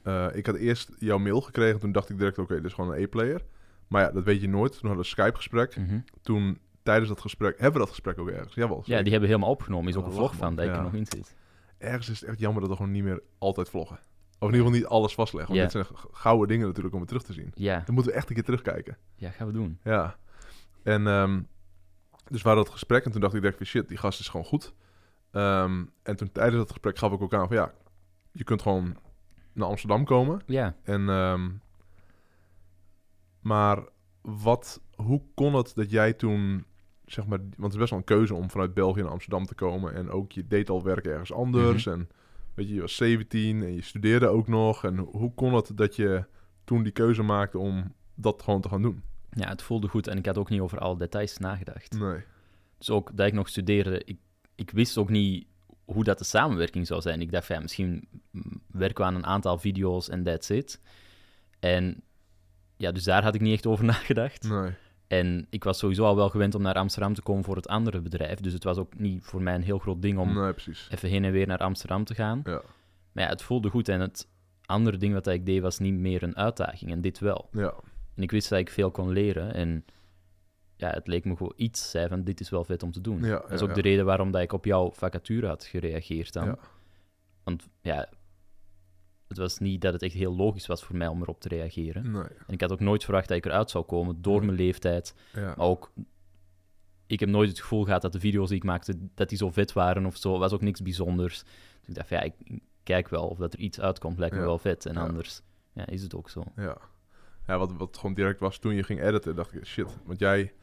Eh, 0.03 0.27
ik 0.33 0.45
had 0.45 0.55
eerst 0.55 0.91
jouw 0.99 1.17
mail 1.17 1.41
gekregen. 1.41 1.79
Toen 1.79 1.91
dacht 1.91 2.09
ik 2.09 2.17
direct, 2.17 2.37
oké, 2.37 2.55
dit 2.55 2.65
is 2.65 2.73
gewoon 2.73 2.91
een 2.93 3.01
e-player. 3.01 3.41
Maar 3.87 4.01
ja, 4.01 4.11
dat 4.11 4.23
weet 4.23 4.41
je 4.41 4.49
nooit. 4.49 4.71
Toen 4.71 4.89
hadden 4.89 4.91
we 4.91 5.09
een 5.09 5.23
Skype-gesprek. 5.23 5.75
Mhm. 5.77 5.99
Toen, 6.21 6.59
tijdens 6.83 7.09
dat 7.09 7.21
gesprek... 7.21 7.51
Hebben 7.53 7.73
we 7.73 7.79
dat 7.79 7.89
gesprek 7.89 8.19
ook 8.19 8.29
ergens? 8.29 8.53
Jawel. 8.53 8.77
Ja, 8.77 8.83
zeker. 8.83 9.01
die 9.03 9.11
hebben 9.11 9.29
helemaal 9.29 9.51
opgenomen. 9.51 9.89
Is 9.89 9.95
ook 9.95 10.03
Oh, 10.03 10.09
een 10.09 10.15
vlog 10.15 10.35
van 10.35 10.55
dat 10.55 10.65
ik 10.65 10.75
er 10.75 10.81
nog 10.81 10.93
in 10.93 11.05
zit. 11.05 11.35
ergens 11.77 12.09
is 12.09 12.19
het 12.19 12.29
echt 12.29 12.39
jammer 12.39 12.61
dat 12.61 12.69
we 12.69 12.75
gewoon 12.75 12.91
niet 12.91 13.03
meer 13.03 13.21
altijd 13.37 13.69
vloggen. 13.69 13.95
Of 14.39 14.47
in 14.49 14.55
ieder 14.55 14.57
geval 14.71 14.71
niet 14.79 14.85
alles 14.85 15.13
vastleggen. 15.13 15.55
Want 15.55 15.71
dit 15.71 15.85
zijn 15.85 15.97
gouden 16.11 16.47
dingen 16.47 16.65
natuurlijk 16.67 16.93
om 16.93 16.99
het 16.99 17.09
terug 17.09 17.23
te 17.23 17.33
zien. 17.33 17.51
Ja, 17.53 17.81
Dan 17.85 17.93
moeten 17.93 18.11
we 18.11 18.17
echt 18.17 18.29
een 18.29 18.35
keer 18.35 18.43
terugkijken. 18.43 18.97
ja 19.15 19.29
gaan 19.29 19.47
we 19.47 19.53
doen. 19.53 19.79
Ja. 19.83 20.15
En 20.83 21.07
ehm, 21.07 21.41
dus 22.27 22.41
we 22.41 22.47
hadden 22.47 22.63
dat 22.63 22.73
gesprek 22.73 23.05
en 23.05 23.11
toen 23.11 23.21
dacht 23.21 23.33
ik 23.33 23.39
direct 23.39 23.57
van 23.57 23.67
shit, 23.67 23.87
die 23.87 23.97
gast 23.97 24.19
is 24.19 24.27
gewoon 24.27 24.45
goed. 24.45 24.73
Ehm, 25.31 25.85
en 26.03 26.15
toen 26.15 26.31
tijdens 26.31 26.57
dat 26.57 26.69
gesprek 26.71 26.97
gaf 26.97 27.11
ik 27.11 27.21
ook 27.21 27.33
aan 27.33 27.47
van 27.47 27.55
ja, 27.55 27.73
je 28.31 28.43
kunt 28.43 28.61
gewoon 28.61 28.97
naar 29.53 29.67
Amsterdam 29.67 30.05
komen. 30.05 30.41
Ja, 30.45 30.75
En, 30.83 31.09
ehm, 31.09 31.49
maar 33.39 33.83
wat, 34.21 34.81
hoe 34.95 35.21
kon 35.33 35.53
het 35.53 35.75
dat 35.75 35.91
jij 35.91 36.13
toen, 36.13 36.65
zeg 37.05 37.25
maar, 37.25 37.37
want 37.39 37.55
het 37.55 37.71
is 37.71 37.77
best 37.77 37.89
wel 37.89 37.99
een 37.99 38.05
keuze 38.05 38.35
om 38.35 38.49
vanuit 38.49 38.73
België 38.73 39.01
naar 39.01 39.11
Amsterdam 39.11 39.45
te 39.45 39.55
komen. 39.55 39.93
En 39.93 40.09
ook 40.09 40.31
je 40.31 40.47
deed 40.47 40.69
al 40.69 40.83
werk 40.83 41.05
ergens 41.05 41.33
anders. 41.33 41.85
En 41.85 42.09
weet 42.53 42.67
je, 42.67 42.73
je 42.73 42.81
was 42.81 42.95
17 42.95 43.63
en 43.63 43.75
je 43.75 43.81
studeerde 43.81 44.27
ook 44.27 44.47
nog. 44.47 44.83
En 44.83 44.97
hoe 44.97 45.33
kon 45.33 45.53
het 45.53 45.71
dat 45.75 45.95
je 45.95 46.25
toen 46.63 46.83
die 46.83 46.91
keuze 46.91 47.23
maakte 47.23 47.57
om 47.57 47.93
dat 48.15 48.41
gewoon 48.43 48.61
te 48.61 48.69
gaan 48.69 48.81
doen? 48.81 49.03
Ja, 49.31 49.47
het 49.47 49.61
voelde 49.61 49.87
goed 49.87 50.07
en 50.07 50.17
ik 50.17 50.25
had 50.25 50.37
ook 50.37 50.49
niet 50.49 50.59
over 50.61 50.79
alle 50.79 50.97
details 50.97 51.37
nagedacht. 51.37 51.99
Nee. 51.99 52.23
Dus 52.77 52.89
ook 52.89 53.11
dat 53.17 53.27
ik 53.27 53.33
nog 53.33 53.49
studeerde, 53.49 54.01
ik, 54.05 54.17
ik 54.55 54.71
wist 54.71 54.97
ook 54.97 55.09
niet 55.09 55.45
hoe 55.85 56.03
dat 56.03 56.17
de 56.17 56.23
samenwerking 56.23 56.87
zou 56.87 57.01
zijn. 57.01 57.21
Ik 57.21 57.31
dacht 57.31 57.47
ja, 57.47 57.59
misschien 57.59 58.07
werken 58.67 59.03
we 59.03 59.09
aan 59.09 59.15
een 59.15 59.25
aantal 59.25 59.57
video's 59.57 60.09
en 60.09 60.23
that's 60.23 60.49
it. 60.49 60.81
En 61.59 62.03
ja, 62.77 62.91
dus 62.91 63.03
daar 63.03 63.23
had 63.23 63.35
ik 63.35 63.41
niet 63.41 63.53
echt 63.53 63.65
over 63.65 63.85
nagedacht. 63.95 64.49
Nee. 64.49 64.73
En 65.07 65.47
ik 65.49 65.63
was 65.63 65.77
sowieso 65.77 66.05
al 66.05 66.15
wel 66.15 66.29
gewend 66.29 66.55
om 66.55 66.61
naar 66.61 66.75
Amsterdam 66.75 67.13
te 67.13 67.21
komen 67.21 67.43
voor 67.43 67.55
het 67.55 67.67
andere 67.67 68.01
bedrijf. 68.01 68.39
Dus 68.39 68.53
het 68.53 68.63
was 68.63 68.77
ook 68.77 68.99
niet 68.99 69.23
voor 69.23 69.41
mij 69.41 69.55
een 69.55 69.63
heel 69.63 69.79
groot 69.79 70.01
ding 70.01 70.17
om 70.17 70.33
Nee, 70.33 70.53
even 70.89 71.09
heen 71.09 71.25
en 71.25 71.31
weer 71.31 71.47
naar 71.47 71.57
Amsterdam 71.57 72.03
te 72.03 72.15
gaan. 72.15 72.41
Ja. 72.43 72.61
Maar 73.11 73.23
ja, 73.23 73.29
het 73.29 73.41
voelde 73.41 73.69
goed 73.69 73.89
en 73.89 73.99
het 73.99 74.27
andere 74.65 74.97
ding 74.97 75.13
wat 75.13 75.27
ik 75.27 75.45
deed 75.45 75.61
was 75.61 75.79
niet 75.79 75.93
meer 75.93 76.23
een 76.23 76.37
uitdaging 76.37 76.91
en 76.91 77.01
dit 77.01 77.19
wel. 77.19 77.49
Ja. 77.51 77.73
En 78.15 78.23
ik 78.23 78.31
wist 78.31 78.49
dat 78.49 78.59
ik 78.59 78.69
veel 78.69 78.91
kon 78.91 79.09
leren 79.09 79.53
en 79.53 79.85
ja, 80.75 80.89
het 80.89 81.07
leek 81.07 81.25
me 81.25 81.35
gewoon 81.35 81.53
iets, 81.55 81.89
zei 81.89 82.07
van 82.07 82.23
dit 82.23 82.39
is 82.39 82.49
wel 82.49 82.63
vet 82.63 82.83
om 82.83 82.91
te 82.91 83.01
doen. 83.01 83.23
Ja, 83.23 83.39
dat 83.39 83.51
is 83.51 83.61
ook 83.61 83.67
ja. 83.69 83.75
de 83.75 83.81
reden 83.81 84.05
waarom 84.05 84.31
dat 84.31 84.41
ik 84.41 84.53
op 84.53 84.65
jouw 84.65 84.91
vacature 84.91 85.47
had 85.47 85.65
gereageerd 85.65 86.33
dan. 86.33 86.45
Ja. 86.45 86.57
Want 87.43 87.67
ja, 87.81 88.09
het 89.27 89.37
was 89.37 89.57
niet 89.57 89.81
dat 89.81 89.93
het 89.93 90.01
echt 90.01 90.13
heel 90.13 90.35
logisch 90.35 90.67
was 90.67 90.83
voor 90.83 90.95
mij 90.95 91.07
om 91.07 91.21
erop 91.21 91.41
te 91.41 91.47
reageren. 91.47 92.11
Nee. 92.11 92.23
En 92.23 92.53
ik 92.53 92.61
had 92.61 92.71
ook 92.71 92.79
nooit 92.79 93.03
verwacht 93.03 93.27
dat 93.27 93.37
ik 93.37 93.45
eruit 93.45 93.69
zou 93.69 93.83
komen 93.83 94.21
door 94.21 94.37
Nee. 94.37 94.45
mijn 94.45 94.57
leeftijd. 94.57 95.15
Maar 95.33 95.57
ook, 95.57 95.91
ik 97.07 97.19
heb 97.19 97.29
nooit 97.29 97.49
het 97.49 97.59
gevoel 97.59 97.83
gehad 97.83 98.01
dat 98.01 98.13
de 98.13 98.19
video's 98.19 98.47
die 98.47 98.57
ik 98.57 98.63
maakte, 98.63 98.97
dat 99.15 99.29
die 99.29 99.37
zo 99.37 99.51
vet 99.51 99.73
waren 99.73 100.05
of 100.05 100.17
zo. 100.17 100.31
Het 100.31 100.39
was 100.39 100.53
ook 100.53 100.61
niks 100.61 100.81
bijzonders. 100.81 101.43
Dus 101.79 101.87
ik 101.87 101.95
dacht 101.95 102.09
ja, 102.09 102.21
ik 102.21 102.33
kijk 102.83 103.09
wel 103.09 103.27
of 103.27 103.37
dat 103.37 103.53
er 103.53 103.59
iets 103.59 103.79
uitkomt, 103.79 104.19
lijkt 104.19 104.35
me 104.35 104.41
wel 104.41 104.57
vet. 104.57 104.85
En 104.85 104.97
anders 104.97 105.41
ja, 105.73 105.85
is 105.85 106.03
het 106.03 106.15
ook 106.15 106.29
zo. 106.29 106.43
Ja. 106.55 106.77
Ja, 107.47 107.57
wat, 107.57 107.73
wat 107.77 107.97
gewoon 107.97 108.15
direct 108.15 108.39
was 108.39 108.57
toen 108.57 108.75
je 108.75 108.83
ging 108.83 109.01
editen, 109.01 109.35
dacht 109.35 109.53
ik, 109.53 109.65
shit. 109.65 109.97
Want 110.05 110.19
jij, 110.19 110.53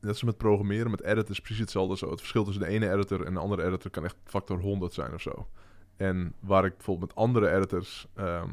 net 0.00 0.10
als 0.10 0.22
met 0.22 0.36
programmeren, 0.36 0.90
met 0.90 1.02
editen 1.02 1.32
is 1.32 1.40
precies 1.40 1.60
hetzelfde 1.60 1.96
zo. 1.96 2.10
Het 2.10 2.18
verschil 2.18 2.44
tussen 2.44 2.62
de 2.62 2.68
ene 2.68 2.92
editor 2.92 3.24
en 3.24 3.34
de 3.34 3.40
andere 3.40 3.64
editor 3.64 3.90
kan 3.90 4.04
echt 4.04 4.16
factor 4.24 4.60
100 4.60 4.92
zijn 4.92 5.14
of 5.14 5.20
zo. 5.20 5.48
En 5.96 6.34
waar 6.40 6.64
ik 6.64 6.76
bijvoorbeeld 6.76 7.08
met 7.08 7.18
andere 7.18 7.50
editors, 7.56 8.06
ehm, 8.14 8.48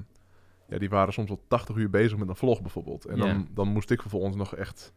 ja, 0.68 0.78
die 0.78 0.90
waren 0.90 1.14
soms 1.14 1.30
al 1.30 1.44
80 1.48 1.76
uur 1.76 1.90
bezig 1.90 2.18
met 2.18 2.30
een 2.30 2.36
vlog 2.36 2.62
bijvoorbeeld. 2.62 3.06
En 3.06 3.18
dan, 3.18 3.48
dan 3.54 3.68
moest 3.68 3.90
ik 3.92 4.02
vervolgens 4.02 4.36
nog 4.36 4.56
echt 4.56 4.94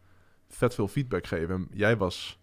vet 0.49 0.75
veel 0.75 0.87
feedback 0.87 1.27
geven. 1.27 1.55
En 1.55 1.67
jij 1.71 1.97
was, 1.97 2.39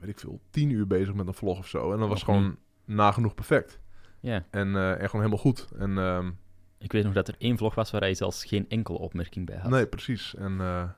weet 0.00 0.08
ik 0.08 0.18
veel, 0.18 0.40
10 0.50 0.70
uur 0.70 0.86
bezig 0.86 1.14
met 1.14 1.26
een 1.26 1.34
vlog 1.34 1.58
of 1.58 1.66
zo. 1.66 1.92
En 1.92 1.98
dan 1.98 2.08
was 2.08 2.22
gewoon 2.22 2.56
nagenoeg 2.84 3.34
perfect. 3.34 3.80
Ja, 4.20 4.46
En, 4.50 4.76
en 4.76 4.96
gewoon 4.96 5.24
helemaal 5.24 5.38
goed. 5.38 5.68
En 5.78 5.98
ehm, 5.98 6.30
Ik 6.82 6.92
weet 6.92 7.04
nog 7.04 7.12
dat 7.12 7.28
er 7.28 7.34
één 7.38 7.58
vlog 7.58 7.74
was 7.74 7.90
waar 7.90 8.00
hij 8.00 8.14
zelfs 8.14 8.44
geen 8.44 8.68
enkele 8.68 8.98
opmerking 8.98 9.46
bij 9.46 9.56
had. 9.56 9.70
Nee, 9.70 9.86
precies. 9.86 10.34
En 10.34 10.60
eh, 10.60 10.88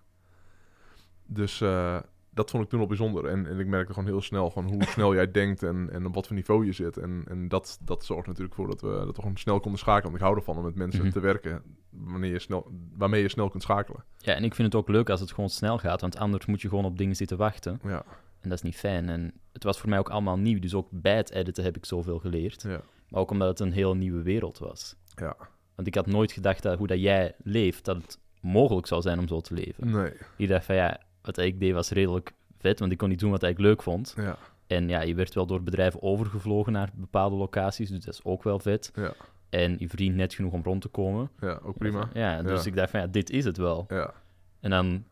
dus 1.26 1.60
eh, 1.60 1.98
dat 2.30 2.50
vond 2.50 2.64
ik 2.64 2.68
toen 2.70 2.80
al 2.80 2.86
bijzonder. 2.86 3.24
En, 3.26 3.46
en 3.46 3.58
ik 3.58 3.66
merkte 3.66 3.92
gewoon 3.92 4.08
heel 4.08 4.20
snel 4.22 4.50
gewoon 4.50 4.68
hoe 4.72 4.84
snel 4.84 5.14
jij 5.14 5.30
denkt 5.40 5.62
en, 5.62 5.88
en 5.92 6.06
op 6.06 6.14
wat 6.14 6.26
voor 6.26 6.36
niveau 6.36 6.66
je 6.66 6.72
zit. 6.72 6.96
En, 6.96 7.24
en 7.28 7.48
dat, 7.48 7.78
dat 7.80 8.04
zorgt 8.04 8.26
natuurlijk 8.26 8.54
voor 8.54 8.66
dat 8.68 8.80
we, 8.80 8.88
dat 8.88 9.16
we 9.16 9.22
gewoon 9.22 9.36
snel 9.36 9.60
konden 9.60 9.80
schakelen. 9.80 10.04
Want 10.10 10.14
ik 10.16 10.22
hou 10.22 10.36
ervan 10.36 10.56
om 10.56 10.64
met 10.64 10.74
mensen 10.74 11.02
Mhm. 11.02 11.12
te 11.12 11.20
werken 11.20 11.62
wanneer 11.90 12.30
je 12.32 12.38
snel, 12.38 12.70
waarmee 12.96 13.22
je 13.22 13.28
snel 13.28 13.48
kunt 13.48 13.62
schakelen. 13.62 14.04
Ja, 14.18 14.34
en 14.34 14.44
ik 14.44 14.54
vind 14.54 14.72
het 14.72 14.80
ook 14.82 14.88
leuk 14.88 15.10
als 15.10 15.20
het 15.20 15.32
gewoon 15.32 15.50
snel 15.50 15.78
gaat, 15.78 16.00
want 16.00 16.16
anders 16.16 16.46
moet 16.46 16.62
je 16.62 16.68
gewoon 16.68 16.84
op 16.84 16.98
dingen 16.98 17.16
zitten 17.16 17.36
wachten. 17.36 17.80
Ja, 17.82 18.04
En 18.40 18.48
dat 18.48 18.58
is 18.58 18.62
niet 18.64 18.76
fijn. 18.76 19.08
En 19.08 19.32
het 19.52 19.62
was 19.64 19.78
voor 19.80 19.88
mij 19.88 19.98
ook 19.98 20.10
allemaal 20.10 20.38
nieuw, 20.38 20.58
dus 20.60 20.74
ook 20.74 20.88
bij 20.90 21.16
het 21.16 21.30
editen 21.30 21.64
heb 21.64 21.76
ik 21.76 21.84
zoveel 21.84 22.18
geleerd. 22.18 22.62
ja, 22.62 22.80
Maar 23.08 23.20
ook 23.20 23.30
omdat 23.30 23.48
het 23.48 23.60
een 23.60 23.72
heel 23.72 23.94
nieuwe 23.96 24.22
wereld 24.22 24.58
was. 24.58 24.96
ja. 25.14 25.36
Want 25.74 25.86
ik 25.88 25.94
had 25.94 26.06
nooit 26.06 26.32
gedacht 26.32 26.62
dat 26.62 26.78
hoe 26.78 26.86
dat 26.86 27.00
jij 27.00 27.34
leeft, 27.42 27.84
dat 27.84 27.96
het 27.96 28.18
mogelijk 28.40 28.86
zou 28.86 29.02
zijn 29.02 29.18
om 29.18 29.28
zo 29.28 29.40
te 29.40 29.54
leven. 29.54 29.90
Nee, 29.90 30.12
Ik 30.36 30.48
dacht 30.48 30.64
van 30.64 30.74
ja, 30.74 31.00
wat 31.22 31.38
ik 31.38 31.60
deed 31.60 31.72
was 31.72 31.90
redelijk 31.90 32.32
vet, 32.58 32.78
want 32.78 32.92
ik 32.92 32.98
kon 32.98 33.08
niet 33.08 33.18
doen 33.18 33.30
wat 33.30 33.42
ik 33.42 33.58
leuk 33.58 33.82
vond. 33.82 34.14
ja, 34.16 34.36
En 34.66 34.88
ja, 34.88 35.00
je 35.00 35.14
werd 35.14 35.34
wel 35.34 35.46
door 35.46 35.62
bedrijven 35.62 36.02
overgevlogen 36.02 36.72
naar 36.72 36.90
bepaalde 36.94 37.36
locaties, 37.36 37.88
dus 37.88 38.04
dat 38.04 38.14
is 38.14 38.24
ook 38.24 38.42
wel 38.42 38.58
vet. 38.58 38.90
ja, 38.94 39.12
En 39.48 39.76
je 39.78 39.88
vriend 39.88 40.14
net 40.16 40.34
genoeg 40.34 40.52
om 40.52 40.62
rond 40.62 40.80
te 40.80 40.88
komen. 40.88 41.30
ja, 41.40 41.60
ook 41.62 41.78
prima. 41.78 42.08
Ja, 42.12 42.42
dus 42.42 42.62
Ja. 42.64 42.68
ik 42.70 42.76
dacht 42.76 42.90
van 42.90 43.00
ja, 43.00 43.06
dit 43.06 43.30
is 43.30 43.44
het 43.44 43.56
wel. 43.56 43.84
Ja, 43.88 44.14
En 44.60 44.70
dan 44.70 45.04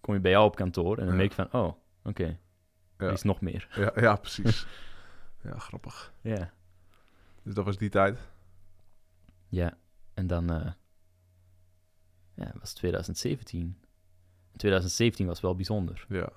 kom 0.00 0.14
je 0.14 0.20
bij 0.20 0.30
jou 0.30 0.44
op 0.46 0.56
kantoor 0.56 0.98
en 0.98 1.06
dan 1.06 1.16
merk 1.16 1.28
je 1.28 1.34
van, 1.48 1.60
oh, 1.60 1.72
oké, 2.04 2.38
er 2.96 3.12
is 3.12 3.22
nog 3.22 3.40
meer. 3.40 3.68
ja, 3.74 3.92
ja, 3.94 4.16
precies. 4.26 4.66
Ja, 5.42 5.58
grappig. 5.58 6.12
Ja. 6.20 6.50
Dus 7.42 7.54
dat 7.54 7.64
was 7.64 7.76
die 7.78 7.88
tijd. 7.88 8.18
Ja, 9.48 9.76
en 10.14 10.26
dan 10.26 10.50
eh 10.50 10.72
ja, 12.34 12.52
was 12.58 12.68
het 12.68 12.74
2017. 12.76 13.76
2017 14.56 15.26
was 15.26 15.40
wel 15.40 15.54
bijzonder. 15.56 16.06
Ja. 16.08 16.32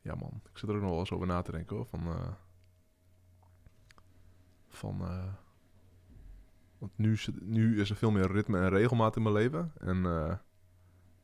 Ja, 0.00 0.14
man. 0.14 0.40
Ik 0.50 0.58
zit 0.58 0.68
er 0.68 0.74
ook 0.74 0.80
nog 0.80 0.90
wel 0.90 0.98
eens 0.98 1.10
over 1.10 1.26
na 1.26 1.42
te 1.42 1.52
denken, 1.52 1.76
hoor. 1.76 1.86
Van... 1.86 2.00
eh, 2.06 2.32
van... 4.68 5.00
eh, 5.00 5.32
want 6.78 6.92
nu, 6.98 7.18
nu 7.40 7.80
is 7.80 7.90
er 7.90 7.96
veel 7.96 8.10
meer 8.10 8.32
ritme 8.32 8.58
en 8.58 8.68
regelmaat 8.68 9.16
in 9.16 9.22
mijn 9.22 9.34
leven. 9.34 9.72
En 9.78 10.02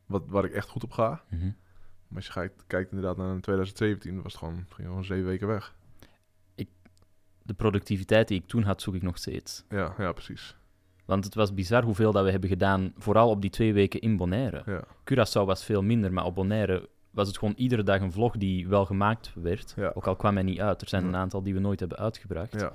wat, 0.07 0.23
waar 0.27 0.45
ik 0.45 0.53
echt 0.53 0.69
goed 0.69 0.85
op 0.85 0.93
ga. 0.93 1.25
Mhm. 1.31 1.45
Maar 2.09 2.17
als 2.17 2.27
je 2.27 2.33
kijkt, 2.33 2.65
kijkt 2.67 2.91
inderdaad 2.93 3.17
naar 3.17 3.41
2017, 3.41 4.23
was 4.23 4.33
het 4.33 4.43
gewoon, 4.43 4.57
het 4.59 4.73
ging 4.73 4.89
gewoon 4.89 5.05
zeven 5.05 5.27
weken 5.27 5.47
weg. 5.47 5.75
De 7.43 7.55
productiviteit 7.55 8.29
die 8.29 8.41
ik 8.41 8.47
toen 8.47 8.63
had, 8.63 8.83
zoek 8.83 8.95
ik 8.95 9.03
nog 9.03 9.19
steeds. 9.19 9.65
Ja, 9.69 9.95
ja, 9.99 10.13
precies. 10.13 10.57
Want 11.05 11.25
het 11.25 11.35
was 11.35 11.55
bizar 11.55 11.83
hoeveel 11.83 12.13
dat 12.13 12.25
we 12.25 12.31
hebben 12.31 12.49
gedaan, 12.49 12.93
vooral 12.99 13.31
op 13.31 13.41
die 13.41 13.51
twee 13.51 13.73
weken 13.73 14.01
in 14.01 14.17
Bonaire. 14.17 14.63
Ja, 14.67 14.85
Curaçao 14.85 15.45
was 15.47 15.65
veel 15.65 15.83
minder, 15.83 16.13
maar 16.13 16.25
op 16.25 16.35
Bonaire 16.35 16.89
was 17.11 17.27
het 17.29 17.39
gewoon 17.39 17.55
iedere 17.57 17.83
dag 17.83 18.01
een 18.01 18.13
vlog 18.13 18.37
die 18.37 18.69
wel 18.69 18.87
gemaakt 18.87 19.33
werd. 19.35 19.73
Ja. 19.77 19.91
Ook 19.95 20.07
al 20.07 20.17
kwam 20.17 20.35
hij 20.35 20.43
niet 20.43 20.61
uit. 20.61 20.81
Er 20.83 20.89
zijn 20.89 21.05
een 21.05 21.17
aantal 21.17 21.43
die 21.43 21.55
we 21.55 21.61
nooit 21.61 21.81
hebben 21.81 21.99
uitgebracht. 21.99 22.61
ja, 22.61 22.73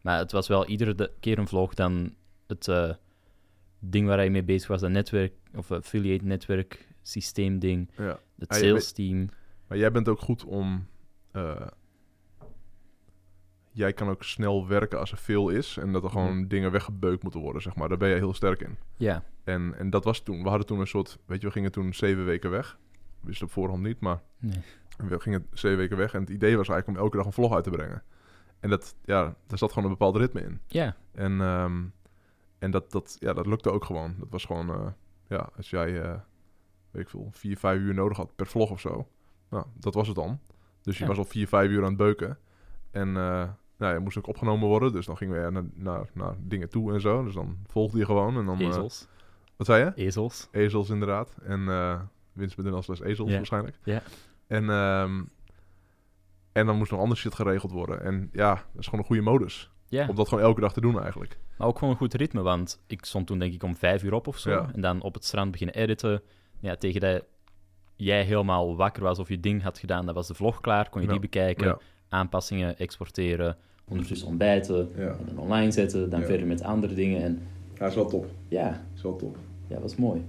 Maar 0.00 0.18
het 0.18 0.32
was 0.32 0.48
wel 0.48 0.66
iedere 0.66 0.94
de- 0.94 1.10
keer 1.20 1.38
een 1.38 1.48
vlog 1.48 1.74
dan 1.74 2.14
het 2.46 2.68
eh, 2.68 2.90
ding 3.78 4.06
waar 4.06 4.16
hij 4.16 4.30
mee 4.30 4.42
bezig 4.42 4.68
was, 4.68 4.80
dat 4.80 4.90
netwerk, 4.90 5.32
of 5.54 5.70
affiliate 5.72 6.24
netwerk 6.24 6.88
systeemding, 7.02 7.90
ja. 7.96 8.18
het 8.38 8.48
Ah, 8.48 8.58
sales 8.58 8.92
team. 8.92 9.28
Maar 9.66 9.78
jij 9.78 9.92
bent 9.92 10.08
ook 10.08 10.20
goed 10.20 10.44
om... 10.44 10.86
eh, 11.32 11.66
jij 13.72 13.92
kan 13.92 14.08
ook 14.08 14.22
snel 14.22 14.66
werken 14.68 14.98
als 14.98 15.12
er 15.12 15.18
veel 15.18 15.48
is. 15.48 15.76
En 15.76 15.92
dat 15.92 16.04
er 16.04 16.10
gewoon 16.10 16.36
Mhm. 16.38 16.48
dingen 16.48 16.70
weggebeukt 16.70 17.22
moeten 17.22 17.40
worden, 17.40 17.62
zeg 17.62 17.74
maar. 17.76 17.88
Daar 17.88 17.98
ben 17.98 18.08
jij 18.08 18.18
heel 18.18 18.34
sterk 18.34 18.60
in. 18.60 18.76
Ja, 18.96 19.24
En, 19.44 19.74
en 19.78 19.90
dat 19.90 20.04
was 20.04 20.20
toen. 20.20 20.42
We 20.42 20.48
hadden 20.48 20.66
toen 20.66 20.80
een 20.80 20.86
soort... 20.86 21.18
Weet 21.26 21.40
je, 21.40 21.46
we 21.46 21.52
gingen 21.52 21.72
toen 21.72 21.94
zeven 21.94 22.24
weken 22.24 22.50
weg. 22.50 22.78
We 23.20 23.26
wisten 23.26 23.46
op 23.46 23.52
voorhand 23.52 23.82
niet, 23.82 24.00
maar... 24.00 24.20
nee. 24.38 24.62
We 25.08 25.20
gingen 25.20 25.46
zeven 25.52 25.78
weken 25.78 25.96
weg. 25.96 26.14
En 26.14 26.20
het 26.20 26.30
idee 26.30 26.56
was 26.56 26.68
eigenlijk 26.68 26.98
om 26.98 27.04
elke 27.04 27.16
dag 27.16 27.26
een 27.26 27.32
vlog 27.32 27.54
uit 27.54 27.64
te 27.64 27.70
brengen. 27.70 28.02
En 28.60 28.70
dat... 28.70 28.94
Ja, 29.04 29.34
daar 29.46 29.58
zat 29.58 29.68
gewoon 29.72 29.84
een 29.84 29.96
bepaald 29.98 30.16
ritme 30.16 30.40
in. 30.40 30.60
ja, 30.66 30.96
En, 31.12 31.40
ehm, 31.40 31.82
en 32.58 32.70
dat, 32.70 32.90
dat, 32.92 33.16
ja, 33.18 33.32
dat 33.32 33.46
lukte 33.46 33.70
ook 33.70 33.84
gewoon. 33.84 34.14
Dat 34.18 34.28
was 34.30 34.44
gewoon... 34.44 34.68
eh, 34.70 34.86
ja, 35.28 35.48
als 35.56 35.70
jij... 35.70 36.02
eh, 36.02 36.14
weet 36.90 37.02
ik 37.02 37.08
veel... 37.08 37.28
Vier, 37.32 37.56
vijf 37.56 37.80
uur 37.80 37.94
nodig 37.94 38.16
had 38.16 38.36
per 38.36 38.46
vlog 38.46 38.70
of 38.70 38.80
zo. 38.80 39.08
Nou, 39.50 39.64
dat 39.74 39.94
was 39.94 40.06
het 40.06 40.16
dan. 40.16 40.40
Dus 40.82 40.96
je 40.96 41.02
Ja. 41.02 41.08
was 41.08 41.18
al 41.18 41.24
vier, 41.24 41.48
vijf 41.48 41.70
uur 41.70 41.80
aan 41.82 41.88
het 41.88 41.96
beuken. 41.96 42.38
En... 42.90 43.16
eh 43.16 43.48
nou, 43.80 43.94
je 43.94 43.98
moest 44.00 44.18
ook 44.18 44.26
opgenomen 44.26 44.68
worden. 44.68 44.92
Dus 44.92 45.06
dan 45.06 45.16
gingen 45.16 45.44
we 45.44 45.50
naar, 45.50 45.64
naar, 45.74 46.06
naar 46.14 46.34
dingen 46.38 46.68
toe 46.68 46.92
en 46.92 47.00
zo. 47.00 47.24
Dus 47.24 47.34
dan 47.34 47.56
volgde 47.66 47.98
je 47.98 48.04
gewoon. 48.04 48.36
En 48.36 48.44
dan, 48.46 48.60
eh, 48.60 48.66
ezels. 48.66 49.06
wat 49.56 49.66
zei 49.66 49.84
je? 49.84 49.92
Ezels. 50.04 50.48
Ezels 50.50 50.90
inderdaad. 50.90 51.36
En 51.42 51.60
uh, 51.60 52.00
winst.nl 52.32 52.82
slash 52.82 53.00
ezels 53.00 53.30
Ja. 53.30 53.36
waarschijnlijk. 53.36 53.78
Ja. 53.84 54.02
En, 54.46 54.70
ehm, 54.70 55.22
en 56.52 56.66
dan 56.66 56.76
moest 56.76 56.90
nog 56.90 57.00
ander 57.00 57.16
shit 57.16 57.34
geregeld 57.34 57.72
worden. 57.72 58.02
En 58.02 58.28
ja, 58.32 58.54
dat 58.54 58.64
is 58.78 58.84
gewoon 58.84 59.00
een 59.00 59.06
goede 59.06 59.22
modus. 59.22 59.70
Ja, 59.88 60.08
Om 60.08 60.14
dat 60.14 60.28
gewoon 60.28 60.44
elke 60.44 60.60
dag 60.60 60.72
te 60.72 60.80
doen 60.80 61.00
eigenlijk. 61.02 61.38
maar 61.58 61.66
ook 61.68 61.78
gewoon 61.78 61.90
een 61.90 61.98
goed 62.00 62.14
ritme, 62.14 62.42
want 62.42 62.82
ik 62.86 63.04
stond 63.04 63.26
toen 63.26 63.38
denk 63.38 63.52
ik 63.52 63.62
om 63.62 63.76
vijf 63.76 64.02
uur 64.02 64.12
op 64.12 64.26
of 64.26 64.38
zo. 64.38 64.50
Ja. 64.50 64.70
En 64.74 64.80
dan 64.80 65.02
op 65.02 65.14
het 65.14 65.24
strand 65.24 65.50
beginnen 65.50 65.74
editen. 65.76 66.22
Ja, 66.60 66.76
tegen 66.76 67.00
dat 67.00 67.24
jij 67.96 68.22
helemaal 68.24 68.76
wakker 68.76 69.02
was 69.02 69.18
of 69.18 69.28
je 69.28 69.40
ding 69.40 69.62
had 69.62 69.78
gedaan, 69.78 70.06
dan 70.06 70.14
was 70.14 70.26
de 70.26 70.34
vlog 70.34 70.60
klaar, 70.60 70.88
kon 70.90 71.00
je 71.00 71.06
Ja. 71.06 71.12
die 71.12 71.20
bekijken, 71.22 71.66
Ja. 71.66 71.78
aanpassingen, 72.08 72.78
exporteren, 72.78 73.56
ondertussen 73.90 74.28
ontbijten, 74.28 74.88
Ja. 74.96 75.06
en 75.08 75.24
dan 75.26 75.38
online 75.38 75.70
zetten, 75.70 76.10
dan 76.10 76.20
Ja. 76.20 76.26
verder 76.26 76.46
met 76.46 76.62
andere 76.62 76.94
dingen. 76.94 77.22
En 77.22 77.38
ja, 77.78 77.86
is 77.86 77.94
wel 77.94 78.06
top. 78.08 78.26
ja, 78.48 78.84
Is 78.94 79.02
wel 79.02 79.16
top. 79.16 79.36
ja, 79.66 79.80
was 79.80 79.96
mooi. 79.96 80.20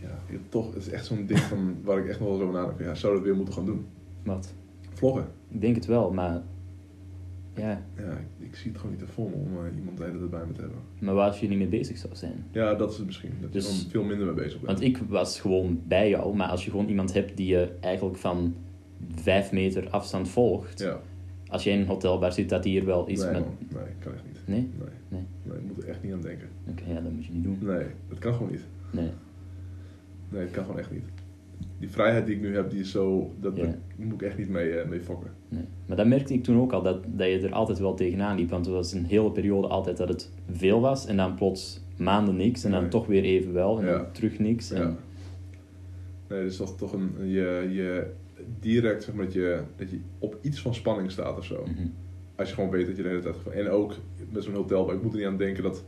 Ja, 0.00 0.18
toch, 0.48 0.74
het 0.74 0.86
is 0.86 0.90
echt 0.92 1.06
zo'n 1.06 1.26
ding 1.26 1.38
van, 1.40 1.76
waar 1.84 1.98
ik 1.98 2.06
echt 2.08 2.20
nog 2.20 2.28
wel 2.28 2.40
over 2.40 2.54
nadenk. 2.54 2.80
Ja, 2.80 2.94
zou 2.94 3.14
dat 3.14 3.22
weer 3.22 3.34
moeten 3.36 3.54
gaan 3.54 3.66
doen? 3.66 3.86
Wat? 4.22 4.52
Vloggen. 4.92 5.26
Ik 5.48 5.60
denk 5.60 5.74
het 5.74 5.86
wel, 5.86 6.12
maar 6.12 6.42
ja, 7.56 7.82
Ja, 7.96 8.10
ik, 8.38 8.46
ik 8.48 8.56
zie 8.56 8.70
het 8.70 8.80
gewoon 8.80 8.96
niet 8.96 9.06
te 9.06 9.12
vol 9.12 9.24
om 9.34 9.46
eh, 9.66 9.76
iemand 9.76 9.98
de 9.98 10.04
hele 10.04 10.18
tijd 10.18 10.30
bij 10.30 10.44
me 10.46 10.52
te 10.52 10.60
hebben. 10.60 10.78
maar 10.98 11.14
waar 11.14 11.28
als 11.28 11.40
je 11.40 11.48
niet 11.48 11.58
mee 11.58 11.66
bezig 11.68 11.98
zou 11.98 12.14
zijn. 12.14 12.44
Ja, 12.52 12.74
dat 12.74 12.90
is 12.90 12.96
het 12.96 13.06
misschien. 13.06 13.30
Dat 13.40 13.52
Dus- 13.52 13.66
je 13.66 13.72
gewoon 13.74 13.90
veel 13.90 14.04
minder 14.04 14.26
mee 14.26 14.34
bezig 14.44 14.60
bent. 14.60 14.66
Want 14.66 14.80
ik 14.80 14.98
was 15.08 15.40
gewoon 15.40 15.80
bij 15.86 16.08
jou, 16.08 16.36
maar 16.36 16.48
als 16.48 16.64
je 16.64 16.70
gewoon 16.70 16.88
iemand 16.88 17.12
hebt 17.12 17.36
die 17.36 17.46
je 17.46 17.70
eigenlijk 17.80 18.16
van 18.16 18.54
vijf 19.14 19.52
meter 19.52 19.88
afstand 19.90 20.28
volgt, 20.28 20.78
Ja, 20.78 21.00
als 21.48 21.64
jij 21.64 21.74
in 21.74 21.80
een 21.80 21.86
hotelbar 21.86 22.32
zit, 22.32 22.48
dat 22.48 22.64
hier 22.64 22.84
wel 22.84 23.06
is 23.06 23.18
nee, 23.22 23.32
met... 23.32 23.40
man. 23.40 23.54
nee, 23.68 23.82
kan 23.98 24.12
echt 24.12 24.24
niet. 24.26 24.40
Nee? 24.46 24.68
Nee. 24.78 24.88
Nee. 25.08 25.20
Nee, 25.42 25.56
ik 25.56 25.64
moet 25.66 25.82
er 25.82 25.88
echt 25.88 26.02
niet 26.02 26.12
aan 26.12 26.20
denken. 26.20 26.48
Oké, 26.70 26.82
ja, 26.86 27.00
dat 27.00 27.12
moet 27.12 27.24
je 27.26 27.32
niet 27.32 27.44
doen. 27.44 27.58
Nee, 27.60 27.86
dat 28.08 28.18
kan 28.18 28.32
gewoon 28.34 28.50
niet. 28.50 28.64
Nee. 28.90 29.10
Nee, 30.28 30.42
dat 30.44 30.50
kan 30.50 30.64
gewoon 30.64 30.78
echt 30.80 30.90
niet. 30.90 31.02
Die 31.78 31.88
vrijheid 31.90 32.26
die 32.26 32.34
ik 32.34 32.40
nu 32.40 32.54
heb, 32.54 32.70
die 32.70 32.80
is 32.80 32.90
zo... 32.90 33.30
Dat, 33.40 33.56
Ja. 33.56 33.62
daar 33.64 33.76
moet 33.96 34.12
ik 34.20 34.22
echt 34.22 34.38
niet 34.38 34.48
mee, 34.48 34.70
eh, 34.78 34.88
mee 34.88 35.00
fokken. 35.00 35.30
nee. 35.48 35.64
Maar 35.86 35.96
dat 35.96 36.06
merkte 36.06 36.34
ik 36.34 36.42
toen 36.44 36.60
ook 36.60 36.72
al, 36.72 36.82
dat, 36.82 37.04
dat 37.06 37.26
je 37.26 37.38
er 37.40 37.52
altijd 37.52 37.78
wel 37.78 37.94
tegenaan 37.94 38.36
liep. 38.36 38.50
Want 38.50 38.66
er 38.66 38.72
was 38.72 38.92
een 38.92 39.04
hele 39.04 39.30
periode 39.32 39.66
altijd 39.68 39.96
dat 39.96 40.08
het 40.08 40.30
veel 40.50 40.80
was 40.80 41.06
en 41.06 41.16
dan 41.16 41.34
plots 41.34 41.80
maanden 41.96 42.36
niks 42.36 42.64
en 42.64 42.70
dan 42.70 42.80
Nee. 42.80 42.90
toch 42.90 43.06
weer 43.06 43.22
even 43.22 43.52
wel 43.52 43.78
en 43.80 43.86
Ja. 43.86 43.92
dan 43.96 44.12
terug 44.12 44.38
niks. 44.38 44.70
En, 44.70 44.80
Ja. 44.82 44.94
Nee, 46.28 46.42
dus 46.42 46.56
dat 46.56 46.68
is 46.68 46.74
toch 46.74 46.92
een... 46.92 47.10
Je, 47.18 47.68
je 47.72 48.06
direct, 48.60 49.04
zeg 49.04 49.14
maar, 49.14 49.24
dat 49.24 49.34
je, 49.34 49.60
dat 49.76 49.90
je 49.90 49.98
op 50.18 50.38
iets 50.40 50.60
van 50.60 50.74
spanning 50.74 51.10
staat 51.10 51.38
of 51.38 51.44
zo. 51.44 51.62
Mhm. 51.66 51.86
Als 52.36 52.48
je 52.48 52.54
gewoon 52.54 52.70
weet 52.70 52.86
dat 52.86 52.96
je 52.96 53.02
de 53.02 53.08
hele 53.08 53.20
tijd... 53.20 53.36
En 53.52 53.68
ook 53.68 53.94
met 54.30 54.44
zo'n 54.44 54.54
hotel, 54.54 54.92
ik 54.92 55.02
moet 55.02 55.12
er 55.12 55.18
niet 55.18 55.26
aan 55.26 55.36
denken 55.36 55.62
dat 55.62 55.84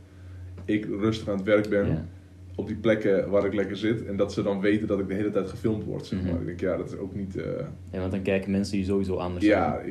ik 0.65 0.85
rustig 0.85 1.27
aan 1.29 1.37
het 1.37 1.45
werk 1.45 1.69
ben... 1.69 2.09
Op 2.55 2.67
die 2.67 2.75
plekken 2.75 3.29
waar 3.29 3.45
ik 3.45 3.53
lekker 3.53 3.77
zit. 3.77 4.05
En 4.05 4.15
dat 4.17 4.33
ze 4.33 4.43
dan 4.43 4.59
weten 4.61 4.87
dat 4.87 4.99
ik 4.99 5.07
de 5.07 5.13
hele 5.13 5.29
tijd 5.31 5.49
gefilmd 5.49 5.83
word, 5.83 6.05
zeg 6.05 6.21
maar. 6.21 6.31
Mhm. 6.31 6.39
Ik 6.41 6.45
denk, 6.47 6.59
ja, 6.59 6.77
dat 6.77 6.87
is 6.91 6.97
ook 6.97 7.15
niet... 7.15 7.35
eh, 7.37 7.43
Ja, 7.91 7.99
want 7.99 8.11
dan 8.11 8.21
kijken 8.21 8.51
mensen 8.51 8.75
die 8.77 8.85
sowieso 8.85 9.15
anders 9.15 9.45
ja, 9.45 9.81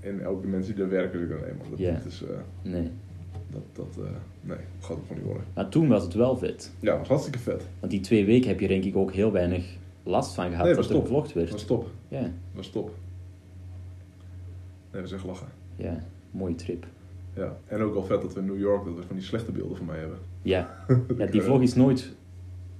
en 0.00 0.26
ook 0.26 0.42
de 0.42 0.48
mensen 0.48 0.74
die 0.74 0.82
daar 0.84 0.92
werken, 0.92 1.20
ik 1.22 1.28
nee 1.28 1.38
man, 1.38 1.66
dat, 1.70 1.78
dat 2.02 2.12
is... 2.12 2.22
eh, 2.22 2.70
Nee. 2.72 2.90
dat, 3.50 3.62
dat, 3.72 4.04
eh, 4.04 4.10
nee, 4.40 4.56
gaat 4.80 4.90
ook 4.96 5.02
gewoon 5.02 5.16
niet 5.16 5.26
worden. 5.26 5.44
Maar 5.54 5.68
toen 5.68 5.88
was 5.88 6.02
het 6.04 6.14
wel 6.14 6.36
vet. 6.36 6.72
Ja, 6.80 6.90
dat 6.90 6.98
was 6.98 7.08
hartstikke 7.08 7.38
vet. 7.38 7.62
Want 7.80 7.92
die 7.92 8.00
twee 8.00 8.24
weken 8.24 8.48
heb 8.48 8.60
je 8.60 8.68
denk 8.68 8.84
ik 8.84 8.96
ook 8.96 9.12
heel 9.12 9.32
weinig 9.32 9.76
last 10.02 10.34
van 10.34 10.50
gehad 10.50 10.64
Nee, 10.66 10.74
dat 10.74 10.86
was 10.86 10.94
er 10.96 11.00
gevlogd 11.02 11.24
Dat 11.26 11.34
werd. 11.34 11.50
was 11.50 11.64
top. 11.64 11.90
Ja, 12.08 12.20
Dat 12.20 12.30
was 12.54 12.70
top. 12.70 12.86
Nee, 14.92 15.02
dat 15.02 15.10
is 15.10 15.12
echt 15.12 15.24
lachen. 15.24 15.46
ja, 15.76 15.98
mooie 16.30 16.54
trip. 16.54 16.86
Ja, 17.34 17.56
en 17.66 17.80
ook 17.80 17.94
al 17.94 18.02
vet 18.04 18.22
dat 18.22 18.34
we 18.34 18.40
in 18.40 18.46
New 18.46 18.58
York, 18.60 18.84
dat 18.84 18.94
we 18.96 19.02
van 19.02 19.16
die 19.16 19.24
slechte 19.24 19.52
beelden 19.52 19.76
van 19.76 19.86
mij 19.86 19.98
hebben. 19.98 20.18
Ja, 20.42 20.84
ja 21.18 21.26
die 21.26 21.42
vlog 21.42 21.60
is 21.62 21.74
nooit 21.74 22.14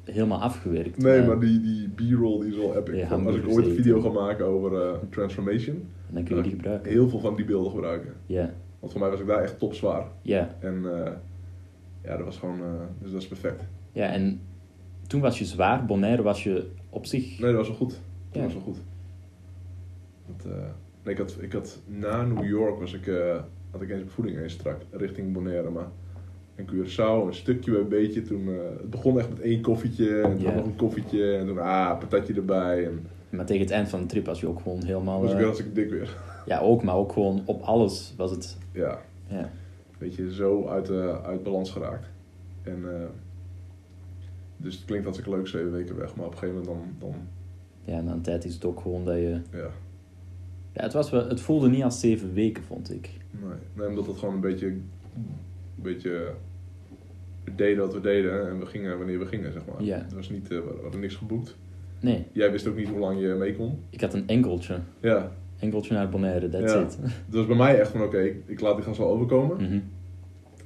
helemaal 0.05 0.41
afgewerkt. 0.41 0.99
Nee, 0.99 1.27
maar 1.27 1.41
die, 1.41 1.61
die 1.61 1.89
b-roll 1.89 2.41
die 2.41 2.51
is 2.51 2.57
wel 2.59 2.77
epic. 2.77 2.95
Ja, 2.95 3.09
als 3.09 3.35
ik 3.37 3.49
ooit 3.49 3.67
een 3.67 3.75
video 3.75 4.01
ga 4.01 4.09
maken 4.09 4.47
over 4.47 4.83
eh, 4.83 4.99
transformation, 5.11 5.89
dan 6.11 6.25
kun 6.25 6.37
je 6.37 6.43
die 6.43 6.53
gebruiken. 6.53 6.91
heel 6.91 7.09
veel 7.09 7.19
van 7.21 7.37
die 7.37 7.45
beelden 7.45 7.71
gebruiken. 7.71 8.13
Ja, 8.27 8.53
Want 8.79 8.93
voor 8.93 9.01
mij 9.01 9.11
was 9.11 9.21
ik 9.21 9.27
daar 9.27 9.43
echt 9.43 9.59
top 9.59 9.75
zwaar. 9.75 10.07
ja, 10.23 10.55
En 10.61 11.05
eh, 11.05 11.13
ja, 12.05 12.17
dat 12.17 12.25
was 12.25 12.37
gewoon, 12.39 12.59
eh, 12.61 12.67
dus 13.03 13.11
dat 13.13 13.21
is 13.23 13.29
perfect. 13.29 13.63
ja, 13.93 14.13
en 14.13 14.41
toen 15.07 15.21
was 15.21 15.39
je 15.39 15.45
zwaar. 15.45 15.85
Bonaire 15.87 16.23
was 16.23 16.43
je 16.45 16.67
op 16.91 17.07
zich... 17.07 17.39
Nee, 17.39 17.49
dat 17.53 17.57
was 17.59 17.69
wel 17.69 17.77
goed. 17.77 17.91
Dat 17.91 18.01
Ja. 18.31 18.43
was 18.43 18.53
wel 18.53 18.63
goed. 18.63 18.79
Dat, 20.37 20.53
eh, 20.53 20.59
nee, 21.03 21.15
ik, 21.15 21.19
had, 21.19 21.37
ik 21.41 21.53
had 21.53 21.79
na 21.87 22.23
New 22.23 22.45
York 22.45 22.79
was 22.79 22.93
ik, 22.93 23.07
eh, 23.07 23.41
had 23.71 23.83
ik 23.83 23.91
eens 23.91 24.13
voeding 24.13 24.39
eens 24.39 24.53
strak 24.53 24.81
richting 24.91 25.33
Bonaire, 25.33 25.71
maar 25.71 25.89
En 26.55 26.67
Curaçao, 26.67 27.27
een 27.27 27.35
stukje 27.35 27.71
bij 27.71 27.81
een 27.81 27.89
beetje. 27.89 28.23
Toen, 28.23 28.49
eh, 28.49 28.55
het 28.79 28.91
begon 28.91 29.19
echt 29.19 29.29
met 29.29 29.41
één 29.41 29.61
koffietje. 29.61 30.21
En 30.21 30.39
toen 30.39 30.55
nog 30.55 30.65
een 30.65 30.77
koffietje. 30.77 31.37
En 31.37 31.47
toen, 31.47 31.59
ah, 31.59 31.99
patatje 31.99 32.35
erbij. 32.35 32.87
En 32.87 33.07
Maar 33.31 33.47
tegen 33.47 33.63
het 33.63 33.71
eind 33.71 33.89
van 33.89 34.01
de 34.01 34.07
trip 34.07 34.27
was 34.27 34.41
je 34.41 34.47
ook 34.47 34.61
gewoon 34.61 34.85
helemaal... 34.85 35.21
was 35.21 35.31
ik 35.31 35.37
weer 35.37 35.47
als 35.47 35.59
ik 35.59 35.75
dik 35.75 35.91
weer. 35.91 36.17
ja, 36.47 36.61
ook, 36.61 36.83
maar 36.83 36.95
ook 36.95 37.13
gewoon 37.13 37.43
op 37.45 37.63
alles 37.63 38.15
was 38.17 38.31
het... 38.31 38.57
Ja, 38.73 38.99
Ja, 39.27 39.51
weet 39.99 40.15
je, 40.15 40.35
zo 40.35 40.67
uit, 40.67 40.91
eh, 40.91 41.25
uit 41.25 41.43
balans 41.43 41.71
geraakt. 41.71 42.07
En, 42.63 42.85
dus 44.57 44.75
het 44.75 44.85
klinkt 44.85 45.05
hartstikke 45.05 45.37
leuk, 45.37 45.47
zeven 45.47 45.73
weken 45.73 45.97
weg. 45.97 46.15
Maar 46.15 46.27
op 46.27 46.33
een 46.33 46.39
gegeven 46.39 46.63
moment 46.63 46.99
dan, 46.99 47.11
dan 47.11 47.15
ja 47.95 48.01
na 48.01 48.13
een 48.13 48.23
tijd 48.23 48.45
is 48.45 48.55
het 48.55 48.65
ook 48.65 48.81
gewoon 48.81 49.05
dat 49.05 49.15
je... 49.15 49.41
ja. 49.53 49.71
Ja, 50.79 50.85
het, 50.85 50.93
was 50.93 51.11
wel, 51.11 51.29
het 51.29 51.41
voelde 51.41 51.69
niet 51.69 51.83
als 51.83 52.01
zeven 52.01 52.33
weken, 52.35 52.63
vond 52.63 52.93
ik. 52.93 53.11
Nee, 53.31 53.51
nee, 53.75 53.89
omdat 53.89 54.07
het 54.07 54.17
gewoon 54.19 54.35
een 54.35 54.41
beetje, 54.41 54.67
een 54.67 54.83
beetje 55.75 56.27
we 57.45 57.55
deden 57.55 57.79
wat 57.85 57.95
we 57.95 58.01
deden 58.01 58.49
en 58.49 58.59
we 58.59 58.67
gingen 58.67 58.99
wanneer 58.99 59.19
we 59.19 59.27
gingen, 59.27 59.53
zeg 59.53 59.63
maar. 59.73 59.83
Ja. 59.83 59.97
Het 59.97 60.13
was 60.15 60.31
niet, 60.31 60.51
eh, 60.51 60.59
we 60.59 60.79
hadden 60.83 61.01
niks 61.01 61.15
geboekt. 61.15 61.57
Nee, 62.01 62.25
Jij 62.33 62.51
wist 62.53 62.67
ook 62.67 62.77
niet 62.77 62.89
hoe 62.89 62.99
lang 62.99 63.21
je 63.21 63.27
mee 63.29 63.57
kon. 63.57 63.79
ik 63.91 64.01
had 64.01 64.15
een 64.15 64.29
enkeltje. 64.29 64.79
Ja, 65.01 65.33
Enkeltje 65.59 65.95
naar 65.95 66.09
Bonaire, 66.09 66.49
that's 66.49 66.73
Ja. 66.73 66.81
it. 66.83 66.99
het 67.03 67.35
was 67.35 67.47
bij 67.47 67.57
mij 67.57 67.81
echt 67.81 67.91
van 67.91 68.03
oké, 68.03 68.19
ik, 68.21 68.37
ik 68.47 68.61
laat 68.61 68.75
die 68.77 68.85
gast 68.85 68.99
wel 68.99 69.09
overkomen. 69.09 69.57
Mhm. 69.57 69.79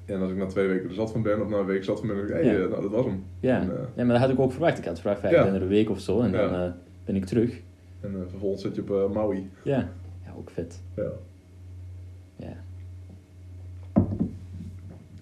En 0.05 0.21
als 0.21 0.31
ik 0.31 0.37
na 0.37 0.47
twee 0.47 0.67
weken 0.69 0.89
er 0.89 0.95
zat 0.95 1.13
van 1.13 1.23
ben, 1.23 1.43
of 1.43 1.49
na 1.49 1.57
een 1.57 1.67
week 1.67 1.85
zat 1.85 1.99
van 1.99 2.09
ben, 2.09 2.17
dan 2.17 2.27
denk 2.27 2.39
ik, 2.39 2.45
hé, 2.45 2.53
Ja. 2.53 2.63
eh, 2.65 2.71
nou 2.71 2.83
dat 2.83 2.91
was 2.91 3.05
hem. 3.05 3.25
Ja. 3.41 3.61
En, 3.61 3.71
eh, 3.71 3.83
ja, 3.97 4.05
maar 4.05 4.13
dat 4.13 4.19
had 4.19 4.31
ik 4.31 4.39
ook 4.39 4.53
verwacht. 4.53 4.79
Ik 4.79 4.85
had 4.85 5.01
verwacht, 5.01 5.25
ik 5.25 5.31
ben 5.31 5.55
er 5.55 5.63
een 5.63 5.69
week 5.69 5.91
of 5.91 6.01
zo 6.01 6.21
en 6.21 6.33
dan 6.33 6.73
ben 7.05 7.17
ik 7.17 7.25
terug. 7.25 7.61
en 8.01 8.27
vervolgens 8.29 8.63
zit 8.63 8.75
je 8.75 8.81
op 9.05 9.15
Maui. 9.15 9.49
Ja. 9.63 9.89
Ja, 10.33 10.39
ook 10.39 10.51
vet. 10.51 10.81
Ja. 10.97 11.03
Ja. 12.37 12.47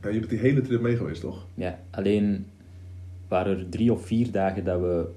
ja. 0.03 0.09
Je 0.11 0.19
bent 0.19 0.29
die 0.29 0.39
hele 0.39 0.61
trip 0.61 0.81
mee 0.81 0.97
geweest, 0.97 1.21
toch? 1.21 1.47
ja, 1.55 1.79
alleen 1.91 2.47
waren 3.29 3.59
er 3.59 3.69
drie 3.69 3.93
of 3.93 4.07
vier 4.07 4.31
dagen 4.31 4.65
dat, 4.65 4.81
we, 4.81 5.09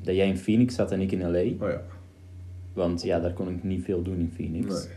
dat 0.00 0.14
jij 0.14 0.28
in 0.28 0.36
Phoenix 0.36 0.74
zat 0.74 0.92
en 0.92 1.00
ik 1.00 1.12
in 1.12 1.30
L.A. 1.30 1.64
Oh 1.64 1.70
ja. 1.70 1.82
Want 2.72 3.02
ja, 3.02 3.20
daar 3.20 3.32
kon 3.32 3.48
ik 3.48 3.62
niet 3.62 3.84
veel 3.84 4.02
doen 4.02 4.18
in 4.18 4.32
Phoenix. 4.34 4.84
Nee. 4.86 4.94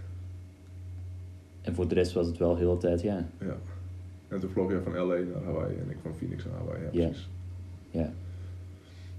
En 1.62 1.76
voor 1.76 1.88
de 1.88 1.96
rest 1.96 2.14
was 2.14 2.28
het 2.28 2.38
wel 2.38 2.58
heel 2.58 2.74
de 2.74 2.80
tijd, 2.80 3.02
ja. 3.02 3.28
Ja. 3.40 3.58
En 4.28 4.40
toen 4.40 4.50
vloog 4.50 4.72
jij 4.72 4.82
van 4.82 4.94
LA 4.94 5.16
naar 5.16 5.44
Hawaii 5.44 5.76
en 5.78 5.90
ik 5.90 5.98
van 6.02 6.16
Phoenix 6.16 6.46
naar 6.46 6.54
Hawaii. 6.54 6.82
Ja, 6.84 6.90
Ja. 6.92 7.06
precies. 7.08 7.30
Ja, 7.92 8.10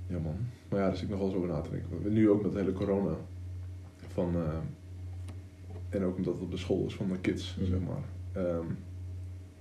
Ja 0.06 0.18
man. 0.18 0.36
Maar 0.68 0.80
ja, 0.80 0.86
daar 0.86 0.94
zit 0.96 1.04
ik 1.04 1.10
nog 1.10 1.18
wel 1.18 1.28
eens 1.28 1.36
over 1.36 1.48
na 1.48 1.60
te 1.60 1.70
denken. 1.70 2.12
Nu 2.12 2.30
ook 2.30 2.42
met 2.42 2.52
de 2.52 2.58
hele 2.58 2.72
corona. 2.72 3.14
Van, 4.12 4.34
eh, 4.34 4.58
en 5.88 6.02
ook 6.04 6.16
omdat 6.16 6.34
het 6.34 6.42
op 6.42 6.50
de 6.50 6.56
school 6.56 6.86
is 6.86 6.94
van 6.94 7.08
de 7.12 7.18
kids, 7.18 7.56
Mhm. 7.60 7.70
zeg 7.70 7.78
maar. 7.80 8.02
Ehm, 8.44 8.66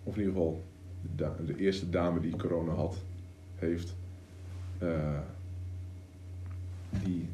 of 0.04 0.14
in 0.16 0.20
ieder 0.20 0.34
geval 0.34 0.64
de, 1.16 1.30
de 1.46 1.58
eerste 1.58 1.90
dame 1.90 2.20
die 2.20 2.36
corona 2.36 2.72
had, 2.72 3.04
heeft. 3.56 3.96
eh, 4.78 5.20
die 7.04 7.28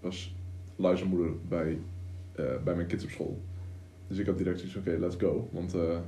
was 0.00 0.34
luistermoeder 0.76 1.30
bij, 1.48 1.78
eh, 2.32 2.44
bij 2.64 2.74
mijn 2.74 2.86
kids 2.86 3.04
op 3.04 3.10
school. 3.10 3.40
Dus 4.06 4.18
ik 4.18 4.26
had 4.26 4.38
direct 4.38 4.58
zoiets 4.58 4.76
van, 4.78 4.92
oké, 4.92 5.00
let's 5.00 5.16
go. 5.16 5.48
Want 5.52 5.74
eh, 5.74 5.98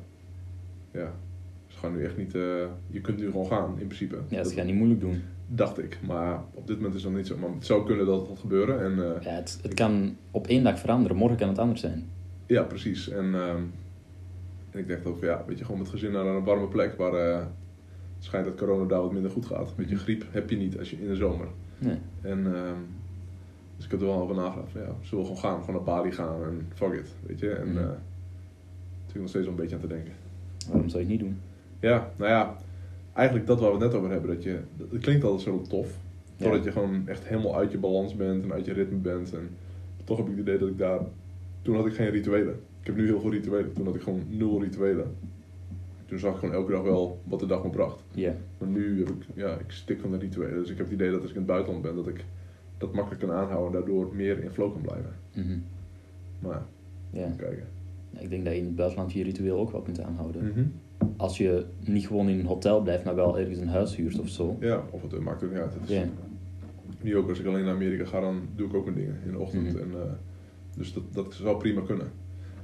ja, 0.91 1.15
ze 1.67 1.79
gaan 1.79 1.93
nu 1.97 2.05
echt 2.05 2.17
niet... 2.17 2.33
je 2.87 3.01
kunt 3.03 3.19
nu 3.19 3.31
gewoon 3.31 3.47
gaan, 3.47 3.71
in 3.79 3.87
principe. 3.87 4.19
ja 4.29 4.37
Dat- 4.37 4.49
ze 4.49 4.55
gaan 4.55 4.67
niet 4.67 4.75
moeilijk 4.75 5.01
doen. 5.01 5.23
Dacht 5.55 5.79
ik, 5.79 5.99
maar 6.07 6.41
op 6.55 6.67
dit 6.67 6.77
moment 6.77 6.95
is 6.95 7.03
dat 7.03 7.13
niet 7.13 7.27
zo. 7.27 7.37
Maar 7.39 7.51
het 7.51 7.67
zou 7.67 7.87
kunnen 7.87 8.07
dat 8.07 8.19
het 8.21 8.29
gaat 8.29 8.39
gebeuren. 8.39 8.85
En 8.85 9.15
eh, 9.15 9.23
Ja, 9.23 9.31
het, 9.31 9.59
het 9.63 9.75
kan 9.75 10.17
op 10.31 10.47
één 10.47 10.65
dag 10.65 10.79
veranderen. 10.79 11.17
Morgen 11.17 11.37
kan 11.39 11.49
het 11.49 11.59
anders 11.59 11.81
zijn. 11.81 12.05
ja, 12.47 12.63
precies. 12.63 13.09
En, 13.09 13.35
ehm, 13.35 13.61
en 14.71 14.79
ik 14.79 14.89
dacht 14.89 15.07
ook 15.07 15.21
ja, 15.23 15.45
weet 15.47 15.59
je, 15.59 15.65
gewoon 15.65 15.81
met 15.81 15.89
gezin 15.91 16.13
naar 16.13 16.27
een 16.27 16.45
warme 16.45 16.67
plek 16.67 16.95
waar 16.97 17.13
eh, 17.15 17.37
het 18.17 18.25
schijnt 18.25 18.47
dat 18.47 18.55
corona 18.57 18.85
daar 18.89 19.01
wat 19.01 19.13
minder 19.13 19.31
goed 19.31 19.47
gaat. 19.47 19.73
Weet 19.77 19.89
je, 19.89 19.97
griep 19.97 20.25
heb 20.31 20.51
je 20.51 20.57
niet 20.57 20.79
als 20.79 20.91
je 20.91 21.01
in 21.01 21.09
de 21.09 21.17
zomer. 21.17 21.47
Nee. 21.79 21.97
En 22.21 22.55
ehm, 22.55 22.77
dus 23.77 23.85
ik 23.85 23.91
heb 23.91 24.01
er 24.01 24.07
wel 24.07 24.21
over 24.21 24.35
nagedacht 24.37 24.71
van 24.73 24.81
ja, 24.81 24.87
zullen 25.03 25.25
we 25.25 25.31
gewoon 25.31 25.43
gaan, 25.53 25.61
gewoon 25.61 25.75
naar 25.75 25.95
Bali 25.95 26.13
gaan 26.13 26.45
en 26.45 26.67
fuck 26.75 26.93
it, 26.93 27.15
weet 27.27 27.39
je. 27.39 27.51
En 27.51 27.69
Mhm. 27.69 27.79
eh 27.79 27.85
ik 29.15 29.21
nog 29.21 29.29
steeds 29.29 29.45
wel 29.45 29.55
een 29.55 29.61
beetje 29.61 29.75
aan 29.77 29.81
te 29.83 29.89
denken. 29.89 30.13
Waarom 30.69 30.89
zou 30.89 31.03
je 31.03 31.09
het 31.11 31.19
niet 31.21 31.29
doen? 31.29 31.41
Ja, 31.81 32.11
nou 32.17 32.31
ja, 32.31 32.57
eigenlijk 33.13 33.47
dat 33.47 33.61
waar 33.61 33.69
we 33.69 33.77
het 33.77 33.85
net 33.85 33.95
over 33.95 34.11
hebben, 34.11 34.35
dat 34.35 34.43
je, 34.43 34.59
het 34.91 35.01
klinkt 35.01 35.25
altijd 35.25 35.43
zo 35.43 35.63
tof. 35.69 35.99
Ja. 36.37 36.45
Totdat 36.45 36.65
je 36.65 36.73
gewoon 36.73 37.09
echt 37.09 37.25
helemaal 37.25 37.57
uit 37.57 37.73
je 37.73 37.79
balans 37.79 38.17
bent 38.17 38.43
en 38.43 38.53
uit 38.53 38.65
je 38.65 38.73
ritme 38.73 38.99
bent. 38.99 39.35
En 39.35 39.49
toch 40.05 40.17
heb 40.17 40.27
ik 40.27 40.33
het 40.33 40.41
idee 40.41 40.59
dat 40.59 40.69
ik 40.69 40.79
daar... 40.79 41.01
Toen 41.63 41.77
had 41.77 41.87
ik 41.87 41.95
geen 41.95 42.11
rituelen. 42.11 42.55
Ik 42.81 42.87
heb 42.87 42.97
nu 42.97 43.07
heel 43.07 43.21
veel 43.21 43.31
rituelen. 43.31 43.73
Toen 43.73 43.87
had 43.87 43.95
ik 43.95 44.03
gewoon 44.03 44.23
nul 44.29 44.63
rituelen. 44.63 45.17
Toen 46.07 46.19
zag 46.19 46.33
ik 46.33 46.39
gewoon 46.39 46.55
elke 46.55 46.73
dag 46.73 46.83
wel 46.83 47.21
wat 47.25 47.41
de 47.41 47.47
dag 47.47 47.63
me 47.63 47.71
bracht. 47.71 48.03
Ja. 48.11 48.35
Maar 48.59 48.69
nu 48.69 48.99
heb 48.99 49.09
ik, 49.09 49.25
ja, 49.35 49.55
ik 49.55 49.71
stik 49.71 50.01
van 50.01 50.11
de 50.11 50.19
rituelen. 50.19 50.59
Dus 50.59 50.71
ik 50.71 50.77
heb 50.77 50.87
het 50.87 50.95
idee 50.95 51.11
dat 51.11 51.21
als 51.21 51.31
ik 51.31 51.37
in 51.37 51.43
het 51.43 51.51
buitenland 51.51 51.83
ben, 51.83 51.95
dat 51.95 52.09
ik 52.09 52.25
dat 52.79 52.95
makkelijk 52.95 53.21
kan 53.21 53.33
aanhouden. 53.33 53.67
En 53.67 53.73
daardoor 53.73 54.15
meer 54.15 54.43
in 54.43 54.51
flow 54.51 54.73
kan 54.73 54.81
blijven. 54.81 55.13
Mhm. 55.35 55.59
Maar, 56.39 56.63
ja. 57.11 57.35
kijken. 57.37 57.67
Ja, 58.11 58.21
Ik 58.21 58.31
denk 58.31 58.45
dat 58.45 58.53
je 58.53 58.59
in 58.59 58.67
het 58.67 58.77
buitenland 58.77 59.13
je 59.13 59.23
ritueel 59.23 59.59
ook 59.59 59.71
wel 59.71 59.83
kunt 59.83 60.01
aanhouden. 60.01 60.47
Mhm. 60.47 60.65
Als 61.17 61.39
je 61.39 61.65
niet 61.85 62.07
gewoon 62.07 62.29
in 62.29 62.39
een 62.39 62.47
hotel 62.47 62.83
blijft, 62.83 63.05
maar 63.05 63.15
wel 63.15 63.39
ergens 63.39 63.59
een 63.59 63.69
huis 63.69 63.97
huurt 63.97 64.19
of 64.21 64.29
zo. 64.29 64.57
Ja, 64.61 64.83
of 64.91 65.03
het 65.03 65.21
maakt 65.21 65.45
ook 65.45 65.51
niet 65.51 65.61
uit. 65.61 65.75
Het 65.75 65.83
is- 65.91 65.97
Ja. 65.97 66.05
Nu 67.01 67.17
ook 67.17 67.29
als 67.29 67.41
ik 67.41 67.47
alleen 67.47 67.65
naar 67.65 67.75
Amerika 67.75 68.05
ga, 68.05 68.21
dan 68.21 68.41
doe 68.57 68.67
ik 68.69 68.75
ook 68.75 68.85
mijn 68.85 68.97
dingen 68.97 69.17
in 69.25 69.31
de 69.33 69.39
ochtend. 69.39 69.69
Mhm. 69.73 69.79
En, 69.83 69.91
eh, 69.93 70.13
dus 70.77 70.93
dat, 70.93 71.03
dat 71.13 71.35
zou 71.35 71.59
prima 71.59 71.81
kunnen. 71.81 72.07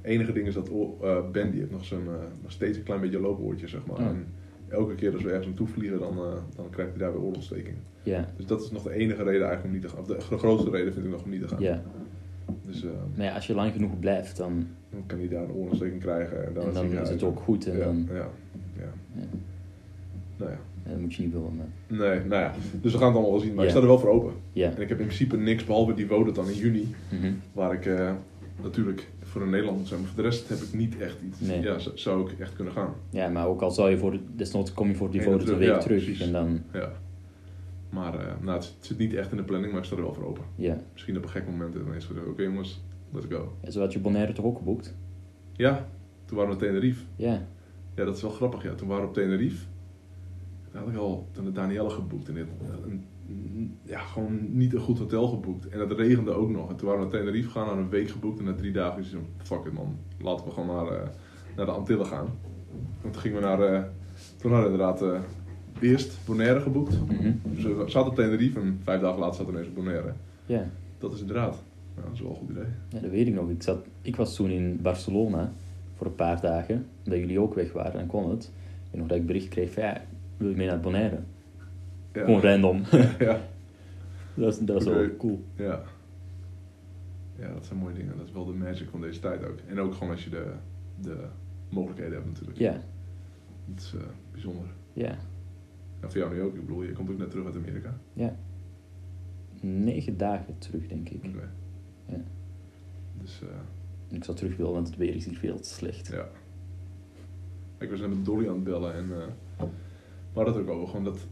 enige 0.02 0.32
ding 0.32 0.46
is 0.46 0.54
dat 0.54 0.68
eh, 1.02 1.30
Ben 1.32 1.50
die 1.50 1.60
heeft 1.60 1.72
nog, 1.72 1.84
zo'n, 1.84 2.06
eh, 2.06 2.12
nog 2.42 2.50
steeds 2.52 2.78
een 2.78 2.84
klein 2.84 3.00
beetje 3.00 3.20
loopoortje, 3.20 3.68
zeg 3.68 3.86
maar. 3.86 3.96
Oh. 3.98 4.06
En 4.06 4.26
elke 4.68 4.94
keer 4.94 5.12
als 5.12 5.22
we 5.22 5.28
ergens 5.28 5.46
naartoe 5.46 5.66
vliegen, 5.66 5.98
dan, 5.98 6.16
dan 6.56 6.70
krijgt 6.70 6.90
hij 6.92 7.00
daar 7.00 7.12
weer 7.12 7.22
oorontsteking. 7.22 7.76
Ja, 8.02 8.28
Dus 8.36 8.46
dat 8.46 8.62
is 8.62 8.70
nog 8.70 8.82
de 8.82 8.92
enige 8.92 9.22
reden 9.22 9.46
eigenlijk 9.46 9.64
om 9.64 9.72
niet 9.72 9.82
te 9.82 9.88
gaan. 9.88 10.00
Of 10.00 10.06
de, 10.06 10.16
de 10.30 10.38
grootste 10.38 10.70
reden 10.70 10.92
vind 10.92 11.04
ik 11.04 11.10
nog 11.10 11.22
om 11.22 11.30
niet 11.30 11.40
te 11.40 11.48
gaan. 11.48 11.60
ja. 11.62 11.82
Dus 12.66 12.84
eh, 12.84 12.90
Maar 13.16 13.26
ja, 13.26 13.34
als 13.34 13.46
je 13.46 13.54
lang 13.54 13.72
genoeg 13.72 13.98
blijft, 13.98 14.36
dan, 14.36 14.66
dan 14.90 15.02
kan 15.06 15.18
hij 15.18 15.28
daar 15.28 15.42
een 15.42 15.52
oorontsteking 15.52 16.00
krijgen. 16.00 16.46
En 16.46 16.52
dan, 16.54 16.66
en 16.66 16.72
dan 16.74 17.02
is 17.02 17.08
het 17.08 17.22
ook 17.22 17.40
goed. 17.40 17.66
En 17.66 17.78
ja, 17.78 17.84
dan, 17.84 18.08
ja, 18.12 18.14
ja. 18.14 18.82
ja, 19.14 19.22
Nou 20.36 20.50
ja. 20.50 20.58
dat 20.90 20.98
moet 21.00 21.14
je 21.14 21.22
niet 21.22 21.32
willen. 21.32 21.56
maar- 21.56 21.98
Nee, 22.08 22.20
nou 22.24 22.42
ja. 22.42 22.52
Dus 22.82 22.92
we 22.92 22.98
gaan 22.98 23.06
het 23.06 23.16
allemaal 23.16 23.32
wel 23.32 23.40
zien. 23.40 23.54
Maar 23.54 23.64
ik 23.64 23.70
sta 23.70 23.80
er 23.80 23.86
wel 23.86 23.98
voor 23.98 24.10
open. 24.10 24.32
Ja. 24.52 24.66
En 24.76 24.82
ik 24.82 24.88
heb 24.88 24.98
in 25.00 25.06
principe 25.06 25.36
niks 25.36 25.64
behalve 25.64 25.94
die 25.94 26.08
wonen 26.08 26.34
dan 26.34 26.48
in 26.48 26.54
juni. 26.54 26.94
Mhm. 27.08 27.32
Waar 27.52 27.72
ik 27.72 27.86
eh, 27.86 28.12
natuurlijk 28.62 29.08
voor 29.22 29.42
een 29.42 29.48
Nederlander 29.50 29.78
moet 29.80 29.88
zijn. 29.88 30.00
Maar 30.00 30.08
voor 30.10 30.22
de 30.22 30.28
rest 30.28 30.48
heb 30.48 30.58
ik 30.58 30.72
niet 30.72 30.98
echt 30.98 31.16
iets. 31.28 31.40
Nee. 31.40 31.60
Ja, 31.60 31.76
zou 31.94 32.30
ik 32.30 32.38
echt 32.38 32.54
kunnen 32.54 32.72
gaan. 32.72 32.94
ja, 33.10 33.28
maar 33.28 33.46
ook 33.46 33.60
al 33.62 33.70
zou 33.70 33.90
je 33.90 33.98
voor, 33.98 34.18
desnoods 34.36 34.72
kom 34.72 34.88
je 34.88 34.94
voor 34.94 35.10
die 35.10 35.22
foto 35.22 35.38
terug, 35.44 35.58
week 35.58 35.68
ja, 35.68 35.78
terug. 35.78 35.96
precies. 36.04 36.20
En 36.20 36.32
dan, 36.32 36.60
Ja. 36.72 36.92
Maar 37.90 38.14
eh, 38.20 38.32
nou, 38.40 38.56
het, 38.56 38.74
zit 38.80 38.98
niet 38.98 39.14
echt 39.14 39.30
in 39.30 39.36
de 39.36 39.42
planning, 39.42 39.72
maar 39.72 39.80
ik 39.80 39.86
sta 39.86 39.96
er 39.96 40.02
wel 40.02 40.14
voor 40.14 40.26
open. 40.26 40.44
ja. 40.54 40.76
Misschien 40.92 41.16
op 41.16 41.22
een 41.22 41.28
gek 41.28 41.46
moment 41.46 41.74
en 41.74 41.94
is 41.94 42.06
het 42.06 42.26
oké 42.26 42.42
jongens, 42.42 42.80
let's 43.12 43.26
go. 43.30 43.52
ja. 43.62 43.70
Zo 43.70 43.80
had 43.80 43.92
je 43.92 43.98
Bonaire 43.98 44.32
toch 44.32 44.44
ook 44.44 44.58
geboekt? 44.58 44.94
Ja, 45.52 45.88
toen 46.24 46.36
waren 46.36 46.50
we 46.50 46.56
op 46.56 46.62
Tenerife. 46.62 47.04
Ja. 47.16 47.46
Ja, 47.94 48.04
dat 48.04 48.16
is 48.16 48.22
wel 48.22 48.30
grappig. 48.30 48.62
Ja. 48.62 48.74
Toen 48.74 48.88
waren 48.88 49.02
we 49.02 49.08
op 49.08 49.14
Tenerife. 49.14 49.66
Toen 50.70 50.80
had 50.80 50.88
ik 50.88 50.96
al 50.96 51.28
toen 51.32 51.44
de 51.44 51.52
Danielle 51.52 51.90
geboekt. 51.90 52.28
En 52.28 52.34
dit, 52.34 52.46
een, 52.84 53.04
ja, 53.82 54.00
gewoon 54.00 54.56
niet 54.56 54.74
een 54.74 54.80
goed 54.80 54.98
hotel 54.98 55.28
geboekt. 55.28 55.68
En 55.68 55.80
het 55.80 55.92
regende 55.92 56.30
ook 56.30 56.50
nog. 56.50 56.70
En 56.70 56.76
toen 56.76 56.88
waren 56.88 57.04
we 57.04 57.10
naar 57.10 57.20
Tenerife 57.20 57.48
gegaan, 57.48 57.68
aan 57.68 57.78
een 57.78 57.88
week 57.88 58.10
geboekt. 58.10 58.38
En 58.38 58.44
na 58.44 58.54
drie 58.54 58.72
dagen 58.72 59.00
is 59.00 59.12
het 59.12 59.20
zo, 59.20 59.54
fuck 59.54 59.64
it 59.64 59.72
man. 59.72 59.96
Laten 60.20 60.44
we 60.44 60.50
gewoon 60.50 60.76
naar, 60.76 60.86
eh, 60.86 61.08
naar 61.56 61.66
de 61.66 61.72
Antillen 61.72 62.06
gaan. 62.06 62.26
En 63.02 63.10
toen 63.10 63.20
gingen 63.20 63.40
we 63.40 63.46
naar, 63.46 63.62
eh, 63.62 63.82
toen 64.36 64.52
hadden 64.52 64.72
we 64.72 64.78
inderdaad 64.78 65.24
eerst 65.82 66.18
Bonaire 66.24 66.60
geboekt. 66.60 66.94
Dus 67.42 67.62
we 67.64 67.84
zaten 67.86 68.10
op 68.10 68.14
Tenerife 68.16 68.60
en 68.60 68.80
vijf 68.84 69.00
dagen 69.00 69.18
later 69.18 69.34
zaten 69.34 69.46
we 69.52 69.58
ineens 69.58 69.68
op 69.68 69.74
Bonaire. 69.84 70.12
Ja. 70.46 70.66
Dat 70.98 71.12
is 71.12 71.20
inderdaad, 71.20 71.62
ja, 71.96 72.02
dat 72.02 72.12
is 72.12 72.20
wel 72.20 72.30
een 72.30 72.36
goed 72.36 72.50
idee. 72.50 72.64
ja, 72.88 73.00
dat 73.00 73.10
weet 73.10 73.26
ik 73.26 73.34
nog. 73.34 73.50
Ik, 73.50 73.62
zat, 73.62 73.86
ik 74.02 74.16
was 74.16 74.34
toen 74.34 74.50
in 74.50 74.78
Barcelona 74.82 75.52
voor 75.96 76.06
een 76.06 76.14
paar 76.14 76.40
dagen, 76.40 76.86
omdat 77.04 77.18
jullie 77.18 77.40
ook 77.40 77.54
weg 77.54 77.72
waren 77.72 78.00
en 78.00 78.06
kon 78.06 78.30
het. 78.30 78.50
En 78.90 78.98
nog 78.98 79.08
dat 79.08 79.16
ik 79.16 79.26
bericht 79.26 79.48
kreeg 79.48 79.72
van 79.72 79.82
ja, 79.82 80.02
wil 80.36 80.48
je 80.48 80.56
mee 80.56 80.66
naar 80.66 80.80
Bonaire? 80.80 81.18
Ja. 82.12 82.24
Gewoon 82.24 82.40
random. 82.40 82.82
ja. 83.18 83.40
dat 84.34 84.44
was, 84.44 84.58
dat 84.58 84.86
Oké. 84.86 84.94
wel 84.94 85.16
cool. 85.16 85.40
Ja. 85.56 85.82
Ja, 87.38 87.52
dat 87.52 87.66
zijn 87.66 87.78
mooie 87.78 87.94
dingen. 87.94 88.16
Dat 88.16 88.26
is 88.26 88.32
wel 88.32 88.44
de 88.44 88.52
magic 88.52 88.88
van 88.90 89.00
deze 89.00 89.20
tijd 89.20 89.44
ook. 89.44 89.58
En 89.68 89.80
ook 89.80 89.94
gewoon 89.94 90.10
als 90.10 90.24
je 90.24 90.30
de, 90.30 90.44
de 91.00 91.16
mogelijkheden 91.68 92.14
hebt 92.14 92.26
natuurlijk. 92.26 92.58
Ja, 92.58 92.72
Dat 93.64 93.84
is 93.84 93.94
eh, 93.94 94.00
bijzonder. 94.32 94.66
ja. 94.92 95.16
En 96.00 96.10
voor 96.10 96.20
jou 96.20 96.34
nu 96.34 96.42
ook. 96.42 96.54
Ik 96.54 96.60
bedoel, 96.66 96.82
je 96.82 96.92
komt 96.92 97.10
ook 97.10 97.18
net 97.18 97.30
terug 97.30 97.46
uit 97.46 97.56
Amerika. 97.56 97.98
Ja. 98.12 98.36
Negen 99.60 100.16
dagen 100.16 100.58
terug, 100.58 100.86
denk 100.86 101.08
ik. 101.08 101.24
Oké. 101.24 101.50
Ja. 102.06 102.22
Dus 103.20 103.42
eh, 103.42 103.48
En 104.08 104.16
ik 104.16 104.24
zou 104.24 104.36
terug 104.36 104.56
willen, 104.56 104.72
want 104.72 104.86
het 104.86 104.96
weer 104.96 105.14
is 105.14 105.24
hier 105.26 105.38
veel 105.38 105.60
te 105.60 105.68
slecht. 105.68 106.08
ja. 106.12 106.28
Ik 107.78 107.90
was 107.90 108.00
net 108.00 108.08
met 108.08 108.24
Dolly 108.24 108.48
aan 108.48 108.54
het 108.54 108.64
bellen 108.64 108.94
en 108.94 109.08
we 109.08 109.24
hadden 110.32 110.54
het 110.54 110.62
ook 110.62 110.70
over. 110.70 110.88
Gewoon 110.88 111.04
dat 111.04 111.26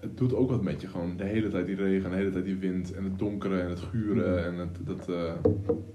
het 0.00 0.16
doet 0.16 0.34
ook 0.34 0.50
wat 0.50 0.62
met 0.62 0.80
je. 0.80 0.86
Gewoon 0.86 1.16
de 1.16 1.24
hele 1.24 1.48
tijd 1.48 1.66
die 1.66 1.76
regen, 1.76 2.04
en 2.04 2.10
de 2.10 2.16
hele 2.16 2.30
tijd 2.30 2.44
die 2.44 2.56
wind 2.56 2.92
en 2.92 3.04
het 3.04 3.18
donkere 3.18 3.60
en 3.60 3.68
het 3.68 3.78
guren. 3.78 4.30
Mhm. 4.34 4.44
En 4.44 4.58
het, 4.58 4.86
dat, 4.86 5.08
eh, 5.08 5.34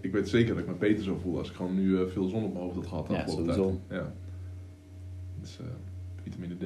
ik 0.01 0.11
weet 0.11 0.29
zeker 0.29 0.53
dat 0.53 0.63
ik 0.63 0.67
me 0.69 0.73
beter 0.73 1.03
zou 1.03 1.19
voelen 1.19 1.39
als 1.39 1.49
ik 1.49 1.55
gewoon 1.55 1.75
nu 1.75 1.97
eh, 1.99 2.07
veel 2.07 2.27
zon 2.27 2.43
op 2.43 2.53
mijn 2.53 2.63
hoofd 2.63 2.75
had 2.75 2.88
gehad. 2.88 3.07
Ja, 3.09 3.27
sowieso. 3.27 3.79
tijd. 3.88 4.01
Ja. 4.01 4.13
Dus 5.39 5.59
eh, 5.59 5.65
Vitamine 6.21 6.55
D, 6.55 6.63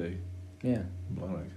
Ja. 0.60 0.84
belangrijk. 1.08 1.50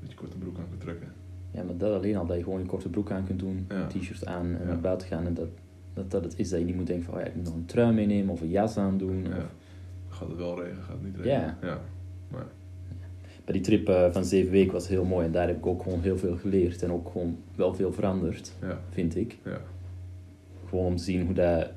Dat 0.00 0.10
je 0.10 0.16
korte 0.16 0.36
broek 0.38 0.58
aan 0.58 0.68
kunt 0.68 0.80
trekken. 0.80 1.08
ja, 1.50 1.62
maar 1.62 1.76
dat 1.76 1.94
alleen 1.96 2.16
al, 2.16 2.26
dat 2.26 2.36
je 2.36 2.42
gewoon 2.42 2.60
je 2.60 2.66
korte 2.66 2.88
broek 2.88 3.10
aan 3.10 3.24
kunt 3.24 3.38
doen, 3.38 3.64
Ja. 3.68 3.74
een 3.82 3.88
t-shirt 3.88 4.26
aan 4.26 4.54
en 4.56 4.66
naar 4.66 4.80
buiten 4.80 5.08
gaan. 5.08 5.26
En 5.26 5.34
dat, 5.34 5.48
dat 5.94 6.10
dat 6.10 6.24
het 6.24 6.38
is 6.38 6.48
dat 6.50 6.58
je 6.58 6.64
niet 6.64 6.74
moet 6.76 6.86
denken 6.86 7.04
van, 7.04 7.14
oh 7.14 7.20
ja, 7.20 7.26
ik 7.26 7.34
moet 7.34 7.44
nog 7.44 7.54
een 7.54 7.64
trui 7.64 7.94
meenemen 7.94 8.32
of 8.32 8.40
een 8.40 8.48
jas 8.48 8.76
aandoen. 8.76 9.22
Ja. 9.24 9.36
Of... 9.36 9.54
Gaat 10.08 10.28
het 10.28 10.36
wel 10.36 10.62
regenen, 10.62 10.82
gaat 10.82 10.94
het 10.94 11.04
niet 11.04 11.16
regenen. 11.16 11.56
Ja. 11.62 11.68
ja. 11.68 11.78
Maar 13.44 13.52
die 13.52 13.62
trip 13.62 13.88
eh, 13.88 14.10
van 14.10 14.24
zeven 14.24 14.50
weken 14.52 14.72
was 14.72 14.88
heel 14.88 15.04
mooi 15.04 15.26
en 15.26 15.32
daar 15.32 15.46
heb 15.46 15.56
ik 15.56 15.66
ook 15.66 15.82
gewoon 15.82 16.00
heel 16.00 16.18
veel 16.18 16.36
geleerd 16.36 16.82
en 16.82 16.92
ook 16.92 17.08
gewoon 17.10 17.38
wel 17.54 17.74
veel 17.74 17.92
veranderd, 17.92 18.52
Ja. 18.60 18.80
vind 18.90 19.16
ik. 19.16 19.38
Ja. 19.44 19.60
Gewoon 20.68 20.84
om 20.86 20.96
te 20.96 21.02
zien 21.02 21.24
hoe 21.26 21.34
dat 21.34 21.70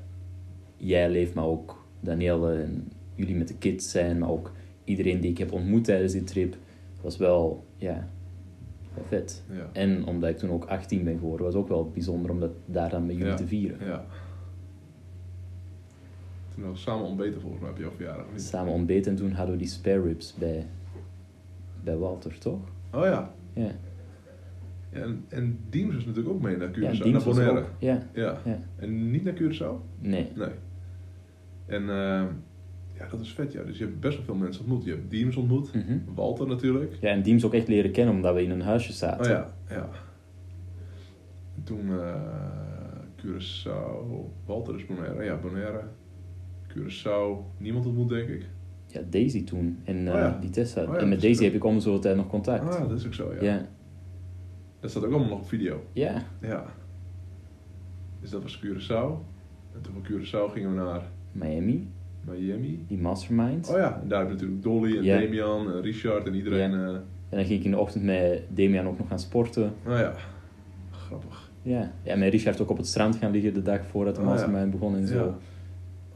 jij 0.76 1.10
leeft, 1.10 1.34
maar 1.34 1.44
ook 1.44 1.84
Danielle 2.00 2.62
en 2.62 2.88
jullie 3.14 3.34
met 3.36 3.48
de 3.48 3.56
kids 3.58 3.90
zijn, 3.90 4.18
maar 4.18 4.28
ook 4.30 4.52
iedereen 4.88 5.20
die 5.20 5.30
ik 5.30 5.38
heb 5.38 5.52
ontmoet 5.52 5.84
tijdens 5.84 6.12
die 6.12 6.24
trip, 6.24 6.56
was 7.00 7.16
wel, 7.16 7.64
ja, 7.76 8.08
wel 8.94 9.04
vet. 9.04 9.42
Ja. 9.50 9.68
En 9.72 10.06
omdat 10.06 10.30
ik 10.30 10.38
toen 10.38 10.50
ook 10.50 10.64
18 10.64 11.04
ben 11.04 11.18
geworden, 11.18 11.46
was 11.46 11.54
ook 11.54 11.68
wel 11.68 11.90
bijzonder 11.90 12.30
om 12.30 12.40
dat 12.40 12.50
daar 12.66 12.90
dan 12.90 13.06
met 13.06 13.14
jullie 13.16 13.30
Ja. 13.30 13.36
te 13.36 13.46
vieren. 13.46 13.78
ja. 13.86 14.04
Toen 16.54 16.66
hadden 16.66 16.72
we 16.84 16.90
samen 16.90 17.06
ontbeten 17.06 17.40
volgens 17.40 17.62
mij 17.62 17.70
op 17.70 17.78
jouw 17.78 17.90
verjaardag. 17.90 18.26
Samen 18.34 18.72
ontbeten 18.72 19.10
en 19.10 19.16
toen 19.16 19.32
hadden 19.32 19.54
we 19.54 19.60
die 19.60 19.70
spare 19.70 20.02
ribs 20.02 20.34
bij, 20.38 20.66
bij 21.84 21.96
Walter, 21.96 22.38
toch? 22.38 22.60
Oh 22.92 23.04
ja. 23.04 23.34
Ja, 23.52 23.70
ja 24.92 25.00
en, 25.00 25.24
en 25.28 25.58
Diems 25.70 25.94
is 25.96 26.04
natuurlijk 26.04 26.34
ook 26.34 26.42
mee 26.42 26.56
naar 26.56 26.68
Curaçao, 26.70 26.78
ja 26.96 27.04
naar 27.04 27.12
was 27.12 27.24
Bonaire. 27.24 27.58
ook. 27.58 27.66
Ja, 27.78 28.02
Ja. 28.12 28.40
ja. 28.44 28.60
En 28.76 29.10
niet 29.10 29.24
naar 29.24 29.34
Curaçao? 29.34 29.98
Nee. 29.98 30.28
Nee. 30.34 30.48
En 31.66 31.90
eh, 31.90 32.24
ja, 32.98 33.08
dat 33.10 33.20
is 33.20 33.32
vet 33.32 33.52
ja. 33.52 33.62
Dus 33.62 33.78
je 33.78 33.84
hebt 33.84 34.00
best 34.00 34.16
wel 34.16 34.24
veel 34.24 34.34
mensen 34.34 34.64
ontmoet. 34.64 34.84
Je 34.84 34.90
hebt 34.90 35.10
Diems 35.10 35.36
ontmoet. 35.36 35.74
Mhm. 35.74 35.98
Walter 36.14 36.46
natuurlijk. 36.46 36.96
Ja, 37.00 37.08
en 37.08 37.22
Diems 37.22 37.44
ook 37.44 37.54
echt 37.54 37.68
leren 37.68 37.90
kennen 37.90 38.14
omdat 38.14 38.34
we 38.34 38.42
in 38.42 38.50
een 38.50 38.60
huisje 38.60 38.92
zaten. 38.92 39.24
Oh 39.24 39.30
ja, 39.30 39.54
ja. 39.68 39.88
En 41.56 41.62
toen 41.64 41.90
eh 41.90 42.48
Curaçao, 43.18 44.30
Walter 44.46 44.74
is 44.74 44.86
Bonaire. 44.86 45.24
Ja, 45.24 45.36
Bonaire. 45.36 45.82
Curaçao, 46.68 47.44
niemand 47.56 47.86
ontmoet 47.86 48.08
denk 48.08 48.28
ik. 48.28 48.46
Ja, 48.86 49.00
Daisy 49.10 49.44
toen 49.44 49.78
en 49.84 50.06
eh, 50.08 50.14
Oh 50.14 50.20
ja. 50.20 50.38
die 50.40 50.50
Tessa. 50.50 50.82
Oh 50.82 50.94
ja, 50.94 50.96
en 50.96 51.08
met 51.08 51.16
is 51.16 51.22
Daisy 51.22 51.44
heb 51.44 51.54
ik 51.54 51.64
om 51.64 51.80
zoveel 51.80 52.00
tijd 52.00 52.16
nog 52.16 52.28
contact. 52.28 52.74
Ah, 52.74 52.88
dat 52.88 52.98
is 52.98 53.06
ook 53.06 53.14
zo 53.14 53.34
ja. 53.34 53.42
ja. 53.42 53.68
Dat 54.80 54.90
staat 54.90 55.04
ook 55.04 55.10
allemaal 55.10 55.28
nog 55.28 55.38
op 55.38 55.48
video. 55.48 55.82
Ja. 55.92 56.22
Ja. 56.40 56.66
Dus 58.20 58.30
dat 58.30 58.42
was 58.42 58.62
Curaçao. 58.66 59.26
En 59.74 59.80
toen 59.80 59.92
van 59.92 60.04
Curaçao 60.04 60.52
gingen 60.52 60.70
we 60.70 60.76
naar 60.76 61.10
Miami, 61.32 61.88
Miami. 62.30 62.84
die 62.88 62.98
mastermind. 62.98 63.68
Oh 63.68 63.76
ja, 63.76 64.00
en 64.02 64.08
daar 64.08 64.18
heb 64.18 64.28
je 64.28 64.34
natuurlijk 64.34 64.62
Dolly 64.62 64.96
en 64.96 65.02
Ja. 65.04 65.18
Damian 65.20 65.72
en 65.72 65.80
Richard 65.82 66.26
en 66.26 66.34
iedereen. 66.34 66.70
Ja. 66.70 66.76
eh, 66.88 66.94
En 67.30 67.36
dan 67.36 67.44
ging 67.44 67.58
ik 67.58 67.64
in 67.64 67.70
de 67.70 67.78
ochtend 67.78 68.04
met 68.04 68.42
Damian 68.48 68.86
ook 68.86 68.98
nog 68.98 69.08
gaan 69.08 69.18
sporten. 69.18 69.72
oh 69.86 69.98
ja, 69.98 70.14
grappig. 70.90 71.50
Ja. 71.62 71.92
ja, 72.02 72.12
en 72.12 72.18
met 72.18 72.30
Richard 72.32 72.60
ook 72.60 72.70
op 72.70 72.76
het 72.76 72.86
strand 72.86 73.16
gaan 73.16 73.30
liggen 73.30 73.54
de 73.54 73.62
dag 73.62 73.86
voordat 73.86 74.14
de 74.14 74.20
Oh 74.20 74.26
mastermind 74.26 74.70
begon 74.70 74.96
en 74.96 75.06
zo. 75.06 75.14
Ja. 75.24 75.38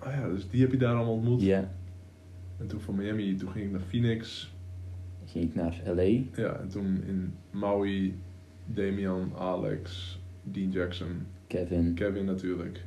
Oh 0.07 0.12
ja, 0.12 0.29
dus 0.29 0.48
die 0.51 0.61
heb 0.61 0.70
je 0.70 0.77
daar 0.79 0.94
allemaal 0.94 1.14
ontmoet. 1.14 1.42
Ja. 1.42 1.70
En 2.59 2.66
toen 2.66 2.81
van 2.81 2.94
Miami, 2.94 3.35
toen 3.35 3.48
ging 3.51 3.64
ik 3.64 3.70
naar 3.70 3.81
Phoenix. 3.81 4.53
Ging 5.25 5.44
ik 5.44 5.55
naar 5.55 5.81
L.A. 5.94 6.03
Ja, 6.42 6.57
en 6.61 6.68
toen 6.68 7.03
in 7.07 7.35
Maui, 7.51 8.14
Damian, 8.66 9.33
Alex, 9.38 10.18
Dean 10.42 10.70
Jackson, 10.70 11.09
Kevin, 11.46 11.94
Kevin 11.94 12.25
natuurlijk, 12.25 12.85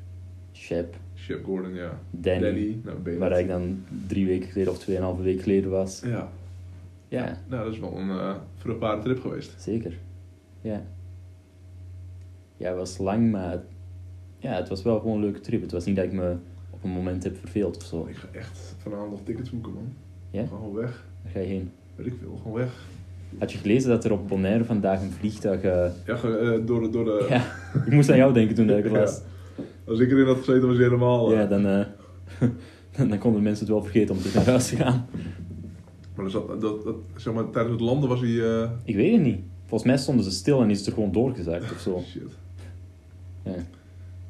Shep, 0.54 0.96
Shep 1.26 1.44
Gordon, 1.46 1.74
ja. 1.74 2.00
Danny, 2.12 2.78
nou, 2.84 2.98
Bennett. 2.98 3.18
waar 3.30 3.40
ik 3.40 3.48
dan 3.48 3.84
drie 4.08 4.26
weken 4.26 4.50
geleden 4.52 4.72
of 4.74 4.80
tweeënhalve 4.80 5.22
week 5.22 5.42
geleden 5.42 5.70
was. 5.70 6.02
Ja, 6.06 6.30
Ja, 7.08 7.38
nou 7.48 7.64
dat 7.64 7.74
is 7.74 7.80
wel 7.80 7.98
een 7.98 8.08
uh, 8.08 8.36
vruchtbare 8.58 9.02
trip 9.02 9.22
geweest. 9.22 9.54
zeker. 9.58 9.94
Ja. 10.62 10.82
Ja, 12.58 12.68
het 12.70 12.78
was 12.78 12.98
lang, 12.98 13.32
maar 13.32 13.52
het, 13.52 13.64
ja, 14.38 14.52
het 14.56 14.70
was 14.70 14.84
wel 14.84 15.00
gewoon 15.00 15.16
een 15.16 15.22
leuke 15.24 15.40
trip. 15.40 15.62
Het 15.62 15.72
was 15.72 15.86
niet 15.86 15.96
dat 15.96 16.06
ik 16.06 16.12
me 16.14 16.36
op 16.70 16.84
een 16.84 16.90
moment 16.90 17.24
heb 17.24 17.38
verveeld 17.38 17.78
of 17.78 17.84
zo. 17.84 18.06
Ik 18.10 18.16
ga 18.16 18.28
echt 18.32 18.76
vanavond 18.78 19.12
nog 19.12 19.20
tickets 19.24 19.50
boeken 19.50 19.74
man. 19.74 19.94
Ja? 20.32 20.46
Gewoon 20.48 20.74
weg. 20.74 21.06
Waar 21.24 21.32
ga 21.32 21.40
je 21.40 21.46
heen? 21.46 21.72
Weet 21.96 22.06
ik 22.08 22.14
veel, 22.22 22.36
gewoon 22.42 22.58
weg. 22.58 22.86
Had 23.40 23.52
je 23.52 23.58
gelezen 23.58 23.90
dat 23.90 24.06
er 24.06 24.12
op 24.12 24.28
Bonaire 24.28 24.64
vandaag 24.66 25.02
een 25.02 25.12
vliegtuig... 25.12 25.62
eh, 25.62 25.88
Ja, 26.06 26.14
eh, 26.16 26.66
door 26.66 26.82
de... 26.82 26.90
Door 26.90 27.06
de 27.06 27.26
ja, 27.30 27.44
ik 27.86 27.92
moest 27.92 28.10
aan 28.10 28.18
jou 28.18 28.34
denken 28.34 28.56
toen 28.56 28.68
dat 28.68 28.78
ik 28.78 28.84
het 28.84 28.94
Ja. 28.94 29.34
Als 29.88 30.00
ik 30.00 30.12
erin 30.12 30.26
had 30.26 30.38
gezeten 30.38 30.68
was 30.68 30.76
hij 30.78 30.86
helemaal... 30.86 31.32
eh, 31.32 31.38
Ja, 31.38 31.46
dan, 31.46 31.66
eh, 31.68 31.86
dan, 32.98 33.08
dan 33.10 33.18
konden 33.18 33.44
mensen 33.44 33.66
het 33.66 33.74
wel 33.74 33.84
vergeten 33.84 34.16
om 34.16 34.20
terug 34.22 34.36
naar 34.36 34.46
huis 34.46 34.68
te 34.70 34.76
gaan. 34.76 35.06
Maar, 36.16 36.30
zat, 36.30 36.62
dat, 36.62 36.84
dat, 36.84 36.96
zeg 37.16 37.34
maar 37.34 37.50
tijdens 37.50 37.74
het 37.74 37.84
landen 37.84 38.10
was 38.10 38.20
hij... 38.20 38.62
eh, 38.62 38.70
Ik 38.84 38.96
weet 38.96 39.12
het 39.12 39.22
niet. 39.22 39.40
Volgens 39.66 39.90
mij 39.90 39.98
stonden 40.00 40.26
ze 40.26 40.32
stil 40.32 40.62
en 40.62 40.70
is 40.70 40.78
het 40.78 40.88
er 40.88 40.94
gewoon 40.94 41.12
doorgezakt 41.12 41.72
of 41.72 41.80
zo. 41.80 42.02
Shit. 42.08 42.22
Ja. 43.44 43.52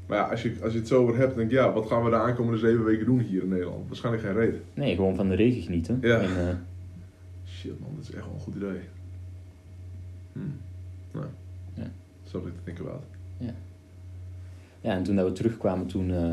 Maar 0.07 0.17
ja, 0.17 0.23
als 0.23 0.41
je, 0.41 0.55
als 0.63 0.73
je 0.73 0.79
het 0.79 0.87
zo 0.87 1.01
over 1.01 1.17
hebt, 1.17 1.35
denk 1.35 1.49
ik, 1.51 1.55
ja, 1.57 1.73
wat 1.73 1.85
gaan 1.87 2.03
we 2.03 2.09
de 2.09 2.15
aankomende 2.15 2.57
zeven 2.59 2.83
weken 2.83 3.05
doen 3.05 3.19
hier 3.19 3.41
in 3.43 3.49
Nederland? 3.49 3.87
Waarschijnlijk 3.87 4.23
geen 4.25 4.33
reden. 4.35 4.61
Nee, 4.73 4.95
gewoon 4.95 5.15
van 5.15 5.29
de 5.29 5.35
regen 5.35 5.61
genieten. 5.61 5.97
Ja. 6.01 6.19
En, 6.19 6.29
eh, 6.49 6.55
Shit 7.47 7.79
man, 7.79 7.89
dat 7.95 8.03
is 8.03 8.11
echt 8.15 8.25
wel 8.25 8.33
een 8.33 8.39
goed 8.39 8.55
idee. 8.55 8.79
Hmm. 10.33 10.53
Nou, 11.11 11.25
Ja. 11.73 11.91
something 12.25 12.53
to 12.55 12.61
think 12.63 12.79
about. 12.79 13.01
ja, 13.37 13.53
en 14.93 15.04
toen 15.04 15.15
dat 15.15 15.28
we 15.28 15.32
terugkwamen, 15.32 15.88
toen... 15.88 16.12
eh, 16.12 16.32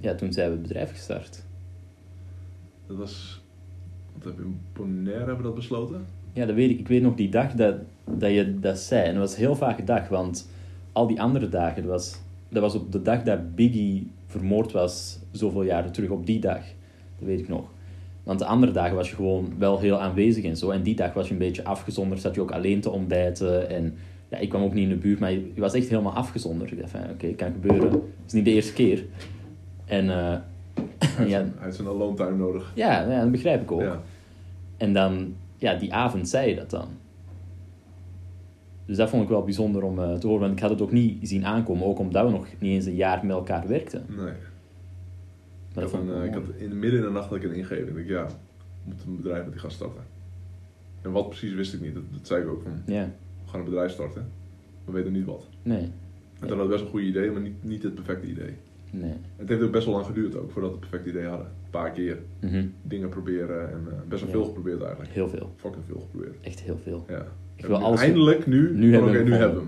ja, 0.00 0.14
toen 0.14 0.32
zijn 0.32 0.46
we 0.48 0.52
het 0.52 0.62
bedrijf 0.62 0.90
gestart. 0.90 1.44
Dat 2.86 2.96
was, 2.96 3.42
wat 4.14 4.24
hebben 4.24 4.44
we 4.44 4.50
in 4.50 4.60
Bonaire 4.72 5.18
hebben 5.18 5.36
we 5.36 5.42
dat 5.42 5.54
besloten? 5.54 6.06
Ja, 6.32 6.46
dat 6.46 6.54
weet 6.54 6.70
ik. 6.70 6.78
Ik 6.78 6.88
weet 6.88 7.02
nog 7.02 7.14
die 7.14 7.28
dag 7.28 7.52
dat, 7.52 7.76
dat 8.04 8.30
je 8.30 8.60
dat 8.60 8.78
zei. 8.78 9.04
En 9.04 9.12
dat 9.12 9.22
was 9.22 9.32
een 9.32 9.38
heel 9.38 9.56
vage 9.56 9.84
dag, 9.84 10.08
want 10.08 10.48
al 10.92 11.06
die 11.06 11.20
andere 11.20 11.48
dagen, 11.48 11.82
dat 11.82 11.90
was, 11.90 12.20
dat 12.48 12.62
was 12.62 12.74
op 12.74 12.92
de 12.92 13.02
dag 13.02 13.22
dat 13.22 13.54
Biggie 13.54 14.10
vermoord 14.26 14.72
was, 14.72 15.18
zoveel 15.30 15.62
jaren 15.62 15.92
terug, 15.92 16.10
op 16.10 16.26
die 16.26 16.40
dag. 16.40 16.62
Dat 17.18 17.28
weet 17.28 17.40
ik 17.40 17.48
nog. 17.48 17.68
Want 18.22 18.38
de 18.38 18.44
andere 18.44 18.72
dagen 18.72 18.96
was 18.96 19.10
je 19.10 19.14
gewoon 19.14 19.52
wel 19.58 19.78
heel 19.78 20.00
aanwezig 20.00 20.44
en 20.44 20.56
zo. 20.56 20.70
En 20.70 20.82
die 20.82 20.94
dag 20.94 21.12
was 21.12 21.26
je 21.26 21.32
een 21.32 21.38
beetje 21.38 21.64
afgezonderd, 21.64 22.20
zat 22.20 22.34
je 22.34 22.40
ook 22.40 22.50
alleen 22.50 22.80
te 22.80 22.90
ontbijten. 22.90 23.68
En 23.68 23.96
ja, 24.28 24.38
ik 24.38 24.48
kwam 24.48 24.62
ook 24.62 24.74
niet 24.74 24.82
in 24.82 24.88
de 24.88 24.96
buurt, 24.96 25.18
maar 25.18 25.32
je, 25.32 25.52
was 25.56 25.74
echt 25.74 25.88
helemaal 25.88 26.12
afgezonderd. 26.12 26.70
Ik 26.70 26.78
dacht 26.78 26.90
van, 26.90 27.00
oké, 27.10 27.28
kan 27.34 27.52
gebeuren. 27.52 27.90
Het 27.90 28.02
is 28.26 28.32
niet 28.32 28.44
de 28.44 28.50
eerste 28.50 28.72
keer. 28.72 29.04
En 29.84 30.10
eh, 30.10 30.16
Hij 30.16 30.84
heeft, 30.98 31.16
ja, 31.18 31.26
zijn, 31.28 31.52
hij 31.54 31.64
heeft 31.64 31.76
zijn 31.76 31.88
alone 31.88 32.16
time 32.16 32.36
nodig. 32.36 32.72
ja, 32.74 33.10
ja, 33.10 33.20
dat 33.20 33.30
begrijp 33.30 33.62
ik 33.62 33.72
ook. 33.72 33.80
Ja. 33.80 34.02
En 34.76 34.92
dan, 34.92 35.34
ja, 35.56 35.74
die 35.74 35.94
avond 35.94 36.28
zei 36.28 36.48
je 36.48 36.54
dat 36.56 36.70
dan. 36.70 36.88
Dus 38.86 38.96
dat 38.96 39.10
vond 39.10 39.22
ik 39.22 39.28
wel 39.28 39.44
bijzonder 39.44 39.82
om 39.82 39.98
eh, 39.98 40.14
te 40.14 40.26
horen, 40.26 40.40
want 40.40 40.52
ik 40.52 40.60
had 40.60 40.70
het 40.70 40.80
ook 40.82 40.92
niet 40.92 41.28
zien 41.28 41.44
aankomen, 41.44 41.86
ook 41.86 41.98
omdat 41.98 42.24
we 42.24 42.30
nog 42.30 42.46
niet 42.58 42.72
eens 42.72 42.86
een 42.86 42.94
jaar 42.94 43.26
met 43.26 43.36
elkaar 43.36 43.68
werkten. 43.68 44.04
Nee. 44.08 44.32
Maar 45.74 45.84
Ik, 45.84 45.90
had 45.90 46.00
een, 46.00 46.14
eh, 46.14 46.24
ik 46.24 46.34
had 46.34 46.42
in 46.56 46.68
de 46.68 46.74
midden 46.74 47.00
in 47.00 47.06
de 47.06 47.12
nacht 47.12 47.28
had 47.28 47.36
ik 47.36 47.44
een 47.44 47.54
ingeving. 47.54 47.88
Ik 47.88 48.08
dacht, 48.08 48.08
ja, 48.08 48.36
moet 48.84 49.02
een 49.06 49.16
bedrijf 49.16 49.42
met 49.42 49.52
die 49.52 49.60
gaan 49.60 49.70
starten. 49.70 50.02
En 51.02 51.12
wat 51.12 51.28
precies 51.28 51.54
wist 51.54 51.74
ik 51.74 51.80
niet. 51.80 51.94
Dat, 51.94 52.02
dat 52.12 52.26
zei 52.26 52.42
ik 52.42 52.48
ook 52.48 52.62
van, 52.62 52.94
Ja, 52.94 53.10
gaan 53.46 53.58
een 53.60 53.64
bedrijf 53.66 53.92
starten. 53.92 54.28
We 54.84 54.92
weten 54.92 55.12
niet 55.12 55.24
wat. 55.24 55.48
nee, 55.62 55.78
En 55.78 55.90
toen 56.38 56.48
hadden 56.48 56.66
we 56.66 56.72
best 56.72 56.82
een 56.84 56.90
goede 56.90 57.06
idee, 57.06 57.30
maar 57.30 57.40
niet, 57.42 57.64
niet 57.64 57.82
het 57.82 57.94
perfecte 57.94 58.26
idee. 58.26 58.54
nee. 58.90 59.12
Het 59.36 59.48
heeft 59.48 59.62
ook 59.62 59.70
best 59.72 59.84
wel 59.86 59.94
lang 59.94 60.06
geduurd 60.06 60.36
ook, 60.36 60.50
voordat 60.50 60.70
we 60.70 60.76
het 60.80 60.88
perfecte 60.88 61.10
idee 61.18 61.24
hadden. 61.28 61.46
Een 61.46 61.70
paar 61.70 61.90
keer 61.90 62.18
Mhm. 62.40 62.64
dingen 62.82 63.08
proberen 63.08 63.70
en 63.70 63.86
eh, 63.90 63.98
best 64.08 64.22
wel 64.22 64.30
Ja. 64.30 64.36
veel 64.36 64.44
geprobeerd 64.44 64.80
eigenlijk. 64.82 65.10
Heel 65.12 65.28
veel, 65.28 65.52
Fucking 65.56 65.84
veel 65.86 66.00
geprobeerd. 66.00 66.34
echt 66.40 66.60
heel 66.60 66.78
veel. 66.82 67.04
Ja. 67.08 67.26
Ik 67.56 67.66
wil 67.66 67.76
alles- 67.76 68.00
Eindelijk 68.00 68.46
nu, 68.46 68.76
Nu 68.76 68.92
hebben 68.92 69.10
we 69.12 69.18
hem 69.18 69.30
hebben. 69.32 69.62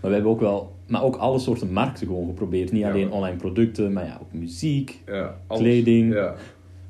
Maar 0.00 0.10
we 0.10 0.16
hebben 0.16 0.30
ook 0.32 0.40
wel, 0.40 0.76
maar 0.88 1.02
ook 1.02 1.16
alle 1.16 1.38
soorten 1.38 1.72
markten 1.72 2.06
gewoon 2.06 2.26
geprobeerd. 2.26 2.72
Niet 2.72 2.80
Ja, 2.82 2.90
alleen 2.90 3.08
maar- 3.08 3.16
online 3.16 3.36
producten, 3.36 3.92
maar 3.92 4.04
ja, 4.04 4.18
ook 4.22 4.32
muziek. 4.32 5.02
Ja, 5.06 5.38
alles. 5.46 5.62
Kleding. 5.62 6.14
Ja. 6.14 6.34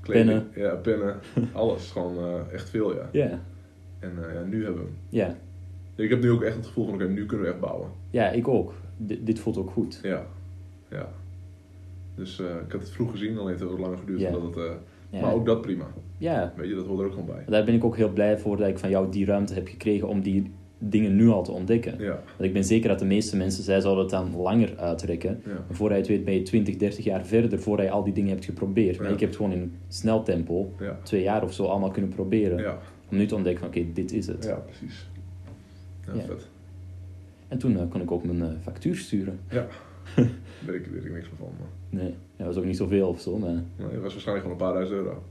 Kleding. 0.01 0.27
Pennen. 0.27 0.49
Ja, 0.71 0.75
pennen. 0.75 1.17
alles. 1.53 1.91
Gewoon 1.91 2.17
eh, 2.19 2.53
echt 2.53 2.71
veel, 2.71 2.95
ja. 2.95 3.09
Ja, 3.13 3.41
En 3.99 4.13
eh, 4.29 4.35
ja, 4.35 4.43
nu 4.43 4.65
hebben 4.65 4.83
we 4.83 4.89
hem. 4.89 4.97
ja, 5.09 5.37
Ik 5.95 6.11
heb 6.11 6.23
nu 6.23 6.31
ook 6.31 6.43
echt 6.43 6.57
het 6.57 6.67
gevoel 6.67 6.85
van, 6.85 6.95
oké, 6.95 7.09
nu 7.09 7.27
kunnen 7.27 7.47
we 7.47 7.53
echt 7.53 7.61
bouwen. 7.61 7.89
ja, 8.11 8.31
ik 8.31 8.49
ook. 8.49 8.73
D- 9.07 9.27
dit 9.27 9.39
voelt 9.39 9.57
ook 9.57 9.71
goed. 9.71 10.01
Ja. 10.03 10.27
Ja. 10.91 11.09
Dus 12.15 12.41
eh, 12.41 12.47
ik 12.67 12.73
had 12.73 12.81
het 12.81 12.91
vroeg 12.91 13.11
gezien, 13.11 13.39
alleen 13.39 13.53
het 13.53 13.61
heeft 13.63 13.79
langer 13.79 13.99
geduurd. 13.99 14.21
Voordat 14.23 14.43
het, 14.43 14.57
eh, 14.57 14.73
Ja, 15.11 15.21
Maar 15.21 15.35
ook 15.35 15.47
dat 15.47 15.61
prima. 15.63 15.87
ja, 16.19 16.53
Weet 16.57 16.69
je, 16.69 16.75
dat 16.75 16.87
hoort 16.87 16.99
er 17.01 17.05
ook 17.07 17.11
gewoon 17.13 17.27
bij. 17.27 17.45
daar 17.49 17.65
ben 17.65 17.75
ik 17.75 17.85
ook 17.85 17.97
heel 17.97 18.09
blij 18.13 18.39
voor 18.39 18.57
dat 18.57 18.69
ik 18.69 18.79
van 18.79 18.91
jou 18.91 19.11
die 19.11 19.25
ruimte 19.25 19.55
heb 19.55 19.69
gekregen 19.69 20.09
om 20.09 20.21
die 20.21 20.51
dingen 20.79 21.17
nu 21.17 21.29
al 21.29 21.43
te 21.43 21.53
ontdekken. 21.53 21.95
Ja. 21.99 22.11
Want 22.11 22.41
ik 22.43 22.53
ben 22.53 22.65
zeker 22.65 22.89
dat 22.89 22.99
de 22.99 23.05
meeste 23.05 23.37
mensen, 23.37 23.65
zij 23.65 23.81
zouden 23.81 24.03
het 24.03 24.13
dan 24.13 24.37
langer 24.37 24.77
uitrekken. 24.77 25.41
Ja. 25.47 25.65
Voordat 25.71 25.97
je 26.07 26.13
het 26.13 26.13
weet 26.13 26.25
ben 26.25 26.35
je 26.35 26.43
20, 26.43 26.77
30 26.77 27.05
jaar 27.05 27.27
verder, 27.27 27.59
voordat 27.59 27.87
je 27.87 27.93
al 27.93 28.05
die 28.05 28.13
dingen 28.13 28.31
hebt 28.31 28.45
geprobeerd. 28.45 28.99
Maar 28.99 29.11
ik 29.11 29.21
heb 29.21 29.29
het 29.29 29.37
gewoon 29.37 29.53
in 29.53 29.77
snel 29.89 30.23
tempo, 30.23 30.73
twee 31.03 31.23
jaar 31.23 31.43
of 31.43 31.53
zo, 31.53 31.65
allemaal 31.65 31.91
kunnen 31.91 32.11
proberen. 32.11 32.59
Ja. 32.59 32.79
Om 33.11 33.17
nu 33.17 33.27
te 33.27 33.35
ontdekken 33.35 33.61
van, 33.73 33.81
oké, 33.83 33.93
dit 33.93 34.13
is 34.13 34.27
het. 34.27 34.45
Ja, 34.45 34.55
precies. 34.55 35.09
Ja, 36.15 36.25
vet. 36.27 36.49
En 37.49 37.59
toen 37.59 37.77
eh, 37.79 37.83
kon 37.91 38.01
ik 38.01 38.11
ook 38.11 38.25
mijn 38.25 38.43
eh, 38.43 38.49
factuur 38.63 38.97
sturen. 38.97 39.39
Ja. 39.51 39.67
Daar 40.17 40.27
weet 40.67 40.75
ik, 40.75 40.87
weet 40.93 41.05
ik 41.05 41.13
niks 41.13 41.29
meer 41.29 41.39
van. 41.39 41.49
Maar. 41.59 42.01
Nee, 42.03 42.11
ja, 42.11 42.15
dat 42.37 42.47
was 42.47 42.57
ook 42.57 42.65
niet 42.65 42.77
zoveel 42.77 43.09
of 43.09 43.21
zo, 43.21 43.39
maar 43.39 43.51
Nee, 43.51 43.89
het 43.91 44.03
was 44.03 44.13
waarschijnlijk 44.13 44.47
gewoon 44.47 44.51
een 44.51 44.57
paar 44.67 44.73
duizend 44.75 44.99
euro. 44.99 45.23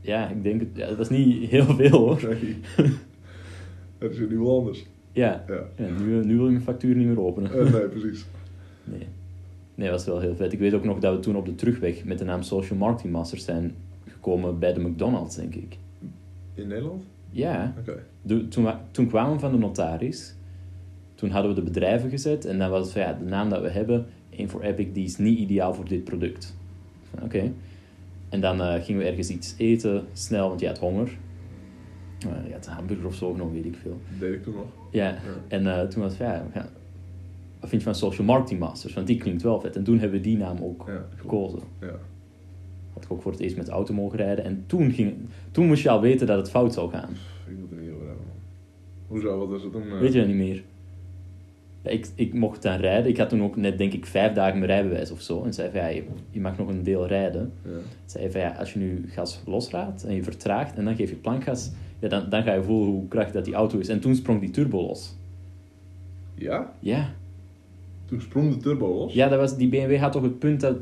Ja, 0.00 0.28
ik 0.28 0.42
denk 0.42 0.60
het. 0.60 0.68
Ja, 0.74 0.88
dat 0.88 0.98
is 0.98 1.08
niet 1.08 1.50
heel 1.50 1.64
veel 1.64 1.98
hoor. 1.98 2.20
Nee. 2.28 2.56
Het 3.98 4.12
is 4.12 4.18
nu 4.18 4.38
wel 4.38 4.58
anders. 4.58 4.86
Ja, 5.12 5.44
Ja. 5.48 5.64
ja 5.76 5.88
nu, 5.98 6.24
nu 6.24 6.36
wil 6.36 6.44
je 6.44 6.50
mijn 6.50 6.60
factuur 6.62 6.96
niet 6.96 7.06
meer 7.06 7.20
openen. 7.20 7.52
Eh, 7.52 7.72
nee, 7.72 7.88
precies. 7.88 8.24
Nee. 8.84 9.06
Nee, 9.74 9.88
dat 9.88 9.96
was 9.96 10.06
wel 10.06 10.20
heel 10.20 10.36
vet. 10.36 10.52
Ik 10.52 10.58
weet 10.58 10.74
ook 10.74 10.84
nog 10.84 10.98
dat 10.98 11.14
we 11.14 11.20
toen 11.20 11.36
op 11.36 11.46
de 11.46 11.54
terugweg 11.54 12.04
met 12.04 12.18
de 12.18 12.24
naam 12.24 12.42
Social 12.42 12.78
Marketing 12.78 13.12
Masters 13.12 13.44
zijn 13.44 13.74
gekomen 14.08 14.58
bij 14.58 14.72
de 14.72 14.80
McDonald's, 14.80 15.36
denk 15.36 15.54
ik. 15.54 15.76
In 16.54 16.68
Nederland? 16.68 17.04
Ja, 17.30 17.74
Oké. 17.78 18.02
toen, 18.48 18.78
toen 18.90 19.06
kwamen 19.06 19.32
we 19.32 19.38
van 19.38 19.52
de 19.52 19.58
notaris. 19.58 20.34
Toen 21.14 21.30
hadden 21.30 21.54
we 21.54 21.56
de 21.56 21.70
bedrijven 21.70 22.10
gezet 22.10 22.44
en 22.44 22.58
dan 22.58 22.70
was 22.70 22.82
het 22.82 22.92
van 22.92 23.02
ja, 23.02 23.12
de 23.12 23.24
naam 23.24 23.48
dat 23.48 23.62
we 23.62 23.68
hebben, 23.70 24.06
één 24.30 24.48
voor 24.48 24.62
Epic, 24.62 24.86
die 24.92 25.04
is 25.04 25.16
niet 25.18 25.38
ideaal 25.38 25.74
voor 25.74 25.88
dit 25.88 26.04
product. 26.04 26.56
Oké. 27.22 27.52
En 28.28 28.40
dan 28.40 28.60
eh, 28.62 28.82
gingen 28.82 29.00
we 29.02 29.06
ergens 29.08 29.28
iets 29.30 29.54
eten, 29.58 30.04
snel, 30.12 30.48
want 30.48 30.60
je 30.60 30.66
had 30.66 30.78
honger. 30.78 31.08
Eh, 32.18 32.46
je 32.46 32.52
had 32.52 32.66
een 32.66 32.72
hamburger 32.72 33.06
of 33.06 33.14
zo 33.14 33.32
genomen, 33.32 33.54
weet 33.54 33.64
ik 33.64 33.76
veel. 33.82 34.00
Dat 34.10 34.20
deed 34.20 34.34
ik 34.34 34.42
toen 34.42 34.54
nog. 34.54 34.66
Ja, 34.90 35.16
en 35.48 35.66
eh, 35.66 35.86
toen 35.88 36.02
was 36.02 36.10
het 36.10 36.20
van 36.22 36.26
ja, 36.26 36.46
gaan- 36.52 36.68
wat 37.60 37.68
vind 37.68 37.82
je 37.82 37.88
van 37.88 37.96
Social 37.96 38.26
Marketing 38.26 38.60
Masters? 38.60 38.94
Want 38.94 39.06
die 39.06 39.18
klinkt 39.18 39.42
wel 39.42 39.60
vet. 39.60 39.76
En 39.76 39.84
toen 39.84 39.98
hebben 39.98 40.18
we 40.18 40.24
die 40.24 40.36
naam 40.36 40.58
ook 40.62 40.84
Ja, 40.86 41.04
gekozen. 41.16 41.58
Ja. 41.80 41.94
Had 42.94 43.04
ik 43.04 43.12
ook 43.12 43.22
voor 43.22 43.32
het 43.32 43.40
eerst 43.40 43.56
met 43.56 43.66
de 43.66 43.72
auto 43.72 43.94
mogen 43.94 44.18
rijden. 44.18 44.44
En 44.44 44.64
toen, 44.66 44.90
ging, 44.92 45.14
toen 45.50 45.66
moest 45.66 45.82
je 45.82 45.90
al 45.90 46.00
weten 46.00 46.26
dat 46.26 46.36
het 46.38 46.50
fout 46.50 46.72
zou 46.74 46.90
gaan. 46.90 47.10
Ik 47.48 47.58
moet 47.58 47.70
er 47.70 47.76
niet 47.76 47.90
over 47.90 48.06
hebben, 48.06 48.24
man. 48.26 48.36
Hoezo? 49.06 49.38
Wat 49.38 49.48
was 49.48 49.62
het 49.62 49.72
toen? 49.72 49.82
eh? 49.82 49.98
Weet 49.98 50.12
je 50.12 50.18
dat 50.18 50.28
niet 50.28 50.36
meer? 50.36 50.62
Ik, 51.82 52.08
ik 52.14 52.34
mocht 52.34 52.62
dan 52.62 52.76
rijden. 52.80 53.10
Ik 53.10 53.16
had 53.16 53.28
toen 53.28 53.42
ook 53.42 53.56
net, 53.56 53.78
denk 53.78 53.92
ik, 53.92 54.06
vijf 54.06 54.32
dagen 54.32 54.58
mijn 54.58 54.70
rijbewijs 54.70 55.10
of 55.10 55.20
zo. 55.20 55.44
En 55.44 55.54
zei 55.54 55.70
van 55.70 55.80
ja, 55.80 55.86
je, 55.86 56.02
je 56.30 56.40
mag 56.40 56.58
nog 56.58 56.68
een 56.68 56.82
deel 56.82 57.06
rijden. 57.06 57.52
Ja. 57.64 57.70
Zei 58.06 58.30
van 58.30 58.40
ja, 58.40 58.48
als 58.58 58.72
je 58.72 58.78
nu 58.78 59.04
gas 59.08 59.42
loslaat 59.46 60.02
en 60.02 60.14
je 60.14 60.22
vertraagt 60.22 60.76
en 60.76 60.84
dan 60.84 60.96
geef 60.96 61.10
je 61.10 61.16
plankgas, 61.16 61.70
ja, 61.98 62.08
dan, 62.08 62.28
dan 62.28 62.42
ga 62.42 62.52
je 62.52 62.62
voelen 62.62 62.88
hoe 62.94 63.08
krachtig 63.08 63.34
dat 63.34 63.44
die 63.44 63.54
auto 63.54 63.78
is. 63.78 63.88
En 63.88 64.00
toen 64.00 64.14
sprong 64.14 64.40
die 64.40 64.50
turbo 64.50 64.82
los. 64.82 65.16
ja? 66.34 66.72
Ja, 66.80 67.12
Toen 68.04 68.20
sprong 68.20 68.54
de 68.54 68.60
turbo 68.60 68.94
los? 68.94 69.12
ja 69.12 69.28
dat 69.28 69.38
was, 69.38 69.56
die 69.56 69.68
BMW 69.68 69.96
had 69.96 70.12
toch 70.12 70.22
het 70.22 70.38
punt 70.38 70.60
dat 70.60 70.76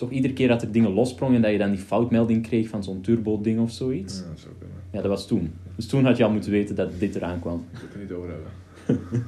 toch 0.00 0.10
iedere 0.10 0.32
keer 0.32 0.48
dat 0.48 0.62
er 0.62 0.72
dingen 0.72 0.90
lossprongen 0.90 1.36
en 1.36 1.42
dat 1.42 1.50
je 1.50 1.58
dan 1.58 1.70
die 1.70 1.80
foutmelding 1.80 2.42
kreeg 2.42 2.68
van 2.68 2.84
zo'n 2.84 3.00
turbo-ding 3.00 3.60
of 3.60 3.70
zoiets. 3.70 4.18
Ja, 4.18 4.28
dat 4.28 4.38
zou 4.38 4.54
kunnen. 4.58 4.76
Ja, 4.90 5.00
dat 5.00 5.10
was 5.10 5.26
toen. 5.26 5.52
Dus 5.76 5.86
toen 5.86 6.04
had 6.04 6.16
je 6.16 6.24
al 6.24 6.30
moeten 6.30 6.50
weten 6.50 6.74
dat 6.74 6.98
dit 6.98 7.14
eraan 7.14 7.40
kwam. 7.40 7.64
Ik 7.72 7.78
wil 7.78 7.88
het 7.88 7.94
er 7.94 8.00
niet 8.00 8.12
over 8.12 8.28
hebben. 8.28 8.50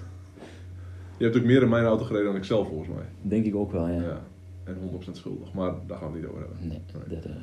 je 1.19 1.25
hebt 1.25 1.37
ook 1.37 1.45
meer 1.45 1.63
in 1.63 1.69
mijn 1.69 1.85
auto 1.85 2.05
gereden 2.05 2.27
dan 2.27 2.37
ik 2.37 2.45
zelf, 2.45 2.69
volgens 2.69 2.89
mij. 2.89 3.05
Denk 3.23 3.45
ik 3.45 3.55
ook 3.55 3.73
wel, 3.73 3.89
ja. 3.89 4.03
Ja. 4.03 4.23
En 4.65 4.77
100% 5.07 5.11
schuldig. 5.13 5.53
Maar 5.53 5.73
daar 5.87 5.99
gaan 5.99 6.13
we 6.13 6.19
het 6.19 6.23
niet 6.23 6.31
over 6.31 6.41
hebben. 6.41 6.69
Nee, 6.69 6.81
Nee. 7.09 7.21
dat, 7.21 7.25
eh, 7.25 7.37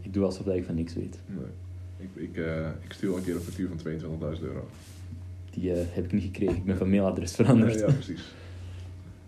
ik 0.00 0.12
doe 0.12 0.24
alsof 0.24 0.44
dat 0.46 0.54
ik 0.54 0.64
van 0.64 0.74
niks 0.74 0.94
weet. 0.94 1.18
Nee. 1.26 1.44
Ik, 1.96 2.30
ik, 2.30 2.36
eh, 2.36 2.68
ik 2.84 2.92
stuur 2.92 3.16
een 3.16 3.24
keer 3.24 3.34
een 3.34 3.40
factuur 3.40 3.68
van 3.68 3.76
22.000 3.76 4.44
euro. 4.44 4.68
Die 5.50 5.72
eh, 5.72 5.86
heb 5.90 6.04
ik 6.04 6.12
niet 6.12 6.22
gekregen. 6.22 6.56
Ik 6.56 6.64
ben 6.64 6.76
van 6.76 6.90
mailadres 6.90 7.34
veranderd. 7.34 7.74
Ja, 7.80 7.86
ja, 7.86 7.92
precies. 7.92 8.32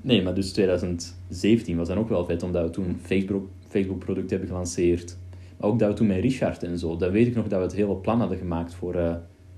Nee, 0.07 0.23
maar 0.23 0.35
dus 0.35 0.53
2017 0.53 1.77
was 1.77 1.89
dan 1.89 1.99
ook 1.99 2.09
wel 2.09 2.25
vet, 2.25 2.43
omdat 2.43 2.65
we 2.65 2.71
toen 2.71 2.97
Facebook, 3.03 3.47
Facebook 3.69 3.99
product 3.99 4.31
hebben 4.31 4.49
gelanceerd. 4.49 5.17
Maar 5.57 5.69
ook 5.71 5.79
dat 5.79 5.89
we 5.89 5.95
toen 5.95 6.07
met 6.07 6.21
Richard 6.21 6.63
en 6.63 6.79
zo, 6.79 6.97
dan 6.97 7.11
weet 7.11 7.27
ik 7.27 7.35
nog 7.35 7.47
dat 7.49 7.59
we 7.59 7.65
het 7.65 7.75
hele 7.75 7.97
plan 7.97 8.19
hadden 8.19 8.39
gemaakt 8.39 8.75
voor... 8.75 8.95
eh, 8.95 9.15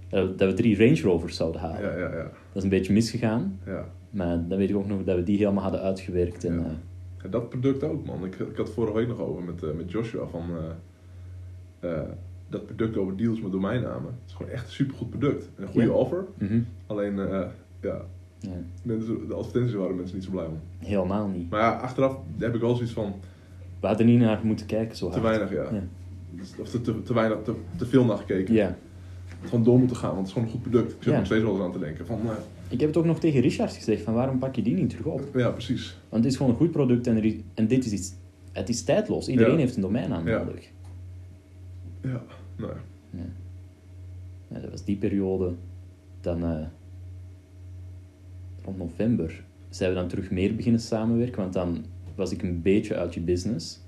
dat 0.08 0.28
we- 0.28 0.34
dat 0.34 0.48
we 0.50 0.54
drie 0.54 0.76
Range 0.78 1.00
Rovers 1.00 1.36
zouden 1.36 1.60
halen. 1.60 1.82
Ja, 1.82 1.96
ja, 1.98 2.14
ja. 2.16 2.22
Dat 2.22 2.56
is 2.56 2.62
een 2.62 2.68
beetje 2.68 2.92
misgegaan, 2.92 3.60
ja. 3.66 3.88
maar 4.10 4.44
dan 4.48 4.58
weet 4.58 4.70
ik 4.70 4.76
ook 4.76 4.86
nog 4.88 5.04
dat 5.04 5.16
we 5.16 5.22
die 5.22 5.38
helemaal 5.38 5.62
hadden 5.62 5.80
uitgewerkt. 5.82 6.44
En, 6.44 6.54
Ja. 6.54 6.64
eh, 7.24 7.30
dat 7.30 7.48
product 7.48 7.82
ook, 7.82 8.06
man. 8.06 8.24
Ik, 8.24 8.34
ik 8.34 8.56
had 8.56 8.66
het 8.66 8.70
vorige 8.70 8.94
week 8.96 9.08
nog 9.08 9.18
over 9.20 9.42
met, 9.42 9.62
eh, 9.62 9.70
met 9.76 9.90
Joshua 9.90 10.26
van 10.26 10.44
eh, 11.80 11.90
eh, 11.90 12.08
dat 12.48 12.66
product 12.66 12.96
over 12.96 13.16
deals 13.16 13.40
met 13.40 13.52
domeinnamen. 13.52 14.10
Het 14.20 14.28
is 14.28 14.32
gewoon 14.34 14.52
echt 14.52 14.64
een 14.66 14.72
supergoed 14.72 15.10
product. 15.10 15.48
En 15.56 15.62
een 15.62 15.68
goede 15.68 15.92
offer. 15.92 16.24
mhm. 16.38 16.60
Alleen, 16.86 17.18
eh, 17.18 17.46
ja, 17.80 18.00
ja, 18.40 18.50
mensen, 18.82 19.28
de 19.28 19.34
advertenties 19.34 19.74
waren 19.74 19.96
mensen 19.96 20.16
niet 20.16 20.24
zo 20.24 20.30
blij 20.30 20.46
om. 20.46 20.58
helemaal 20.78 21.28
niet. 21.28 21.50
Maar 21.50 21.60
ja, 21.60 21.70
achteraf 21.72 22.16
heb 22.38 22.54
ik 22.54 22.60
wel 22.60 22.74
zoiets 22.74 22.92
van 22.92 23.14
We 23.80 23.86
hadden 23.86 24.06
niet 24.06 24.18
naar 24.18 24.40
moeten 24.42 24.66
kijken 24.66 24.96
zo 24.96 25.08
te 25.10 25.18
hard. 25.18 25.36
weinig, 25.36 25.52
ja. 25.70 25.74
Ja. 25.76 25.82
Of 26.60 26.68
te, 26.68 26.80
te, 26.80 27.02
te 27.02 27.14
weinig, 27.14 27.38
te, 27.44 27.54
te 27.76 27.86
veel 27.86 28.04
naar 28.04 28.16
gekeken. 28.16 28.54
Ja. 28.54 28.76
Gewoon 29.42 29.64
door 29.64 29.78
moeten 29.78 29.96
gaan, 29.96 30.14
want 30.14 30.18
het 30.18 30.26
is 30.26 30.32
gewoon 30.32 30.48
een 30.48 30.54
goed 30.54 30.62
product. 30.70 30.90
Ik 30.92 30.96
zit 31.02 31.12
Ja. 31.12 31.16
nog 31.18 31.26
steeds 31.26 31.42
wel 31.42 31.52
eens 31.54 31.62
aan 31.62 31.72
te 31.72 31.78
denken. 31.78 32.06
Van, 32.06 32.20
eh, 32.24 32.30
Ik 32.68 32.80
heb 32.80 32.88
het 32.88 32.98
ook 32.98 33.04
nog 33.04 33.18
tegen 33.20 33.40
Richard 33.40 33.72
gezegd, 33.72 34.02
van 34.02 34.14
waarom 34.14 34.38
pak 34.38 34.54
je 34.56 34.62
die 34.62 34.74
niet 34.74 34.90
terug 34.90 35.06
op? 35.06 35.22
ja, 35.34 35.50
precies. 35.50 35.96
Want 36.08 36.22
het 36.24 36.32
is 36.32 36.38
gewoon 36.38 36.52
een 36.52 36.58
goed 36.58 36.70
product 36.70 37.06
en, 37.06 37.16
er 37.24 37.34
en 37.54 37.66
dit 37.66 37.84
is 37.84 37.92
iets... 37.92 38.12
Het 38.52 38.68
is 38.68 38.82
tijdloos. 38.84 39.28
Iedereen 39.28 39.52
Ja. 39.52 39.58
heeft 39.58 39.76
een 39.76 39.82
domeinnaam 39.82 40.28
Ja. 40.28 40.38
nodig. 40.44 40.68
Ja, 42.02 42.22
nou 42.56 42.72
ja. 42.72 42.78
Ja. 43.10 43.24
Ja, 44.48 44.60
dat 44.60 44.70
was 44.70 44.84
die 44.84 44.96
periode. 44.96 45.52
Dan, 46.20 46.42
eh, 46.44 46.66
rond 48.68 48.90
november, 48.90 49.44
zijn 49.68 49.90
we 49.90 49.96
dan 49.96 50.08
terug 50.08 50.30
meer 50.30 50.56
beginnen 50.56 50.80
samenwerken, 50.80 51.40
want 51.40 51.52
dan 51.52 51.84
was 52.14 52.32
ik 52.32 52.42
een 52.42 52.62
beetje 52.62 52.96
uit 52.96 53.14
je 53.14 53.20
business. 53.20 53.80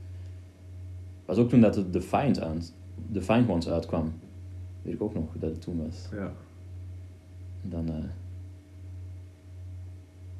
was 1.24 1.38
ook 1.38 1.48
toen 1.48 1.60
dat 1.60 1.74
de 1.74 1.90
Defiant, 1.90 2.40
aan, 2.40 2.62
Defiant 3.08 3.48
Ones 3.48 3.68
uitkwam. 3.68 4.12
Weet 4.82 4.94
ik 4.94 5.02
ook 5.02 5.14
nog 5.14 5.24
dat 5.38 5.50
het 5.50 5.60
toen 5.60 5.84
was. 5.84 6.08
ja. 6.12 6.32
Dan, 7.62 7.88
eh, 7.88 8.04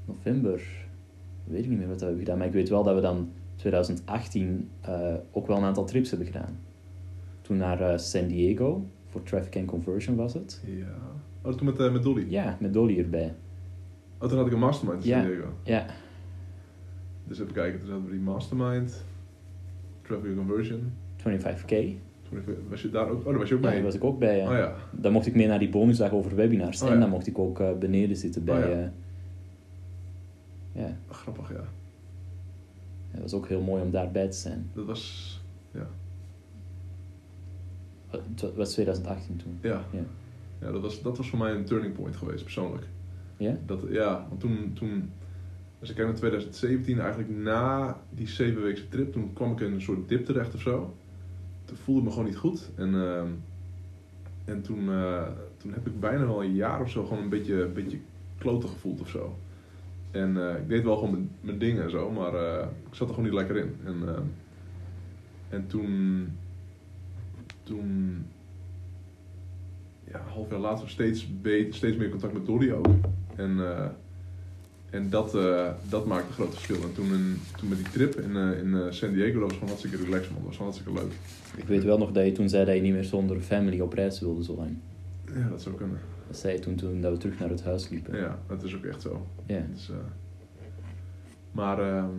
november, 0.05 0.63
weet 1.45 1.63
ik 1.63 1.69
niet 1.69 1.79
meer 1.79 1.89
wat 1.89 1.99
we 1.99 2.05
hebben 2.05 2.25
gedaan, 2.25 2.39
maar 2.39 2.47
ik 2.47 2.53
weet 2.53 2.69
wel 2.69 2.83
dat 2.83 2.95
we 2.95 3.01
dan 3.01 3.31
2018 3.57 4.69
eh, 4.81 5.15
ook 5.31 5.47
wel 5.47 5.57
een 5.57 5.65
aantal 5.65 5.85
trips 5.85 6.11
hebben 6.11 6.27
gedaan. 6.27 6.59
Toen 7.41 7.57
naar 7.57 7.81
eh, 7.81 7.99
San 7.99 8.27
Diego, 8.27 8.87
voor 9.09 9.23
Traffic 9.23 9.57
and 9.57 9.67
Conversion 9.67 10.17
was 10.17 10.35
het. 10.35 10.63
Ja. 10.67 10.97
Oh, 11.43 11.53
toen 11.53 11.67
met, 11.67 11.93
met 11.93 12.03
Dolly. 12.03 12.27
Ja, 12.29 12.57
met 12.61 12.73
Dolly 12.73 12.99
erbij. 12.99 13.35
Oh, 14.21 14.29
toen 14.29 14.39
had 14.39 14.47
ik 14.47 14.53
een 14.53 14.59
mastermind 14.59 15.03
in 15.05 15.09
Ja. 15.11 15.21
San 15.21 15.31
Diego. 15.31 15.49
Ja, 15.63 15.87
Dus 17.25 17.41
even 17.41 17.53
kijken, 17.53 17.81
toen 17.81 17.89
hadden 17.91 18.07
we 18.09 18.13
die 18.15 18.23
mastermind. 18.25 19.05
Traffic 20.03 20.37
Conversion. 20.37 20.93
25k. 21.19 21.99
Toen 22.29 22.43
was 22.69 22.83
je 22.83 22.91
daar 22.91 23.09
ook? 23.09 23.19
Oh, 23.19 23.25
daar 23.25 23.39
was 23.39 23.49
je 23.49 23.55
ook 23.55 23.61
Ja, 23.63 23.67
mee. 23.67 23.77
daar 23.77 23.85
was 23.85 23.95
ik 23.95 24.05
ook 24.05 24.19
bij. 24.19 24.37
ja. 24.37 24.51
Oh 24.51 24.57
ja. 24.57 24.75
Dan 24.91 25.13
mocht 25.13 25.27
ik 25.27 25.35
mee 25.35 25.47
naar 25.47 25.59
die 25.59 25.69
bonusdag 25.69 26.11
over 26.13 26.37
webinars. 26.37 26.83
Oh, 26.83 26.89
en 26.89 26.95
ja. 26.95 27.01
dan 27.01 27.11
mocht 27.11 27.27
ik 27.27 27.39
ook 27.39 27.61
eh, 27.61 27.73
beneden 27.79 28.17
zitten 28.17 28.45
bij... 28.45 28.63
Oh, 28.65 28.71
ja. 28.71 28.93
eh, 30.73 30.83
ja, 30.83 30.97
grappig, 31.11 31.53
ja. 31.53 31.65
het 33.11 33.21
was 33.21 33.33
ook 33.35 33.49
heel 33.49 33.61
mooi 33.63 33.83
om 33.83 33.91
daarbij 33.91 34.29
te 34.29 34.37
zijn. 34.37 34.71
Dat 34.75 34.85
was... 34.87 35.41
Ja. 35.73 35.87
Het 38.11 38.55
was 38.57 38.73
2018 38.73 39.37
toen. 39.37 39.59
Ja. 39.63 39.85
Ja. 39.91 40.03
Ja, 40.61 40.73
dat 40.73 40.81
was, 40.83 41.03
dat 41.03 41.17
was 41.17 41.29
voor 41.29 41.39
mij 41.39 41.53
een 41.53 41.65
turning 41.65 41.95
point 41.95 42.17
geweest, 42.17 42.43
persoonlijk. 42.43 42.87
Ja? 43.41 43.59
Dat, 43.67 43.85
ja, 43.91 44.27
want 44.29 44.41
toen, 44.41 44.73
toen, 44.75 45.11
als 45.81 45.89
ik 45.89 45.95
kijk 45.95 46.09
naar 46.09 46.17
2017, 46.17 46.99
eigenlijk 46.99 47.31
na 47.31 47.97
die 48.11 48.29
zevenweekse 48.29 48.89
trip, 48.89 49.13
toen 49.13 49.33
kwam 49.33 49.53
ik 49.53 49.61
in 49.61 49.73
een 49.73 49.81
soort 49.83 50.09
dip 50.09 50.25
terecht 50.25 50.55
of 50.55 50.61
zo. 50.61 50.95
Toen 51.65 51.77
voelde 51.77 52.01
ik 52.01 52.07
me 52.07 52.13
gewoon 52.13 52.27
niet 52.29 52.37
goed. 52.37 52.71
En, 52.77 52.95
ehm, 52.95 53.29
en 54.45 54.63
toen, 54.63 54.89
eh, 54.91 55.29
toen 55.57 55.73
heb 55.73 55.87
ik 55.87 56.01
bijna 56.01 56.27
wel 56.27 56.43
een 56.45 56.55
jaar 56.55 56.81
of 56.81 56.91
zo 56.91 57.05
gewoon 57.07 57.23
een 57.23 57.29
beetje, 57.29 57.63
een 57.63 57.73
beetje 57.73 57.99
kloten 58.39 58.69
gevoeld 58.69 59.01
of 59.01 59.09
zo. 59.09 59.37
En 60.11 60.37
eh, 60.49 60.59
ik 60.61 60.69
deed 60.69 60.85
wel 60.85 60.97
gewoon 60.97 61.29
mijn, 61.41 61.59
dingen 61.59 61.83
en 61.83 61.91
zo, 61.91 62.11
maar 62.11 62.35
eh, 62.35 62.67
ik 62.89 62.95
zat 62.95 63.09
er 63.09 63.15
gewoon 63.15 63.31
niet 63.31 63.39
lekker 63.39 63.57
in. 63.57 63.75
En, 63.85 64.09
ehm, 64.09 64.23
en 65.49 65.67
toen, 65.67 66.27
toen 67.63 68.17
ja, 70.13 70.21
half 70.21 70.51
jaar 70.51 70.59
later 70.59 70.89
steeds, 70.89 71.41
be- 71.41 71.67
steeds 71.71 71.97
meer 71.97 72.09
contact 72.09 72.33
met 72.33 72.47
Dolly 72.47 72.71
ook. 72.71 72.87
En, 73.41 73.59
eh, 73.61 73.87
en 74.91 75.11
dat, 75.11 75.35
eh, 75.35 75.69
dat 75.89 76.07
maakte 76.07 76.27
een 76.27 76.33
groot 76.33 76.53
verschil. 76.55 76.83
En 76.83 76.93
toen, 76.95 77.13
in- 77.13 77.41
toen 77.59 77.69
met 77.69 77.79
die 77.79 77.89
trip 77.91 78.15
in, 78.21 78.37
eh, 78.37 78.59
in 78.59 78.93
San 78.95 79.13
Diego, 79.13 79.33
dat 79.33 79.43
was 79.43 79.53
gewoon 79.53 79.69
hartstikke 79.69 79.97
relaxed 80.05 80.31
man. 80.31 80.39
Dat 80.39 80.47
was 80.47 80.57
gewoon 80.57 80.73
hartstikke 80.73 81.01
leuk. 81.01 81.13
Ik 81.57 81.69
weet 81.69 81.85
wel 81.85 81.99
nog 81.99 82.13
dat 82.13 82.25
je 82.25 82.33
toen 82.33 82.49
zei 82.49 82.65
dat 82.65 82.75
je 82.75 82.81
niet 82.81 82.93
meer 82.93 83.05
zonder 83.05 83.41
family 83.41 83.81
op 83.81 83.93
reis 83.93 84.21
wilde 84.21 84.45
zo 84.45 84.55
lang. 84.57 84.71
Ja, 85.35 85.49
dat 85.49 85.63
zou 85.63 85.75
kunnen. 85.75 85.99
Dat 86.27 86.37
zei 86.39 86.55
je 86.55 86.61
toen, 86.61 86.75
toen 86.75 87.01
dat 87.01 87.13
we 87.13 87.19
terug 87.19 87.39
naar 87.39 87.49
het 87.49 87.63
huis 87.65 87.89
liepen. 87.89 88.17
Ja, 88.19 88.39
dat 88.47 88.63
is 88.63 88.75
ook 88.77 88.85
echt 88.85 89.03
zo. 89.03 89.27
Ja. 89.47 89.63
Dus, 89.73 89.91
maar 91.53 91.79
ehm, 91.97 92.11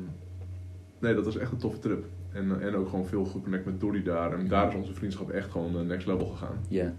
nee, 1.00 1.14
dat 1.16 1.26
was 1.26 1.38
echt 1.38 1.52
een 1.52 1.58
toffe 1.58 1.80
trip. 1.80 2.06
En, 2.32 2.62
en 2.62 2.76
ook 2.76 2.90
gewoon 2.90 3.06
veel 3.06 3.26
geconnect 3.26 3.66
met 3.66 3.80
Dolly 3.80 4.04
daar. 4.04 4.34
En 4.40 4.48
daar 4.48 4.68
is 4.70 4.76
onze 4.76 4.94
vriendschap 4.94 5.30
echt 5.30 5.52
gewoon 5.52 5.88
next 5.88 6.08
level 6.08 6.26
gegaan. 6.28 6.58
Ja. 6.70 6.94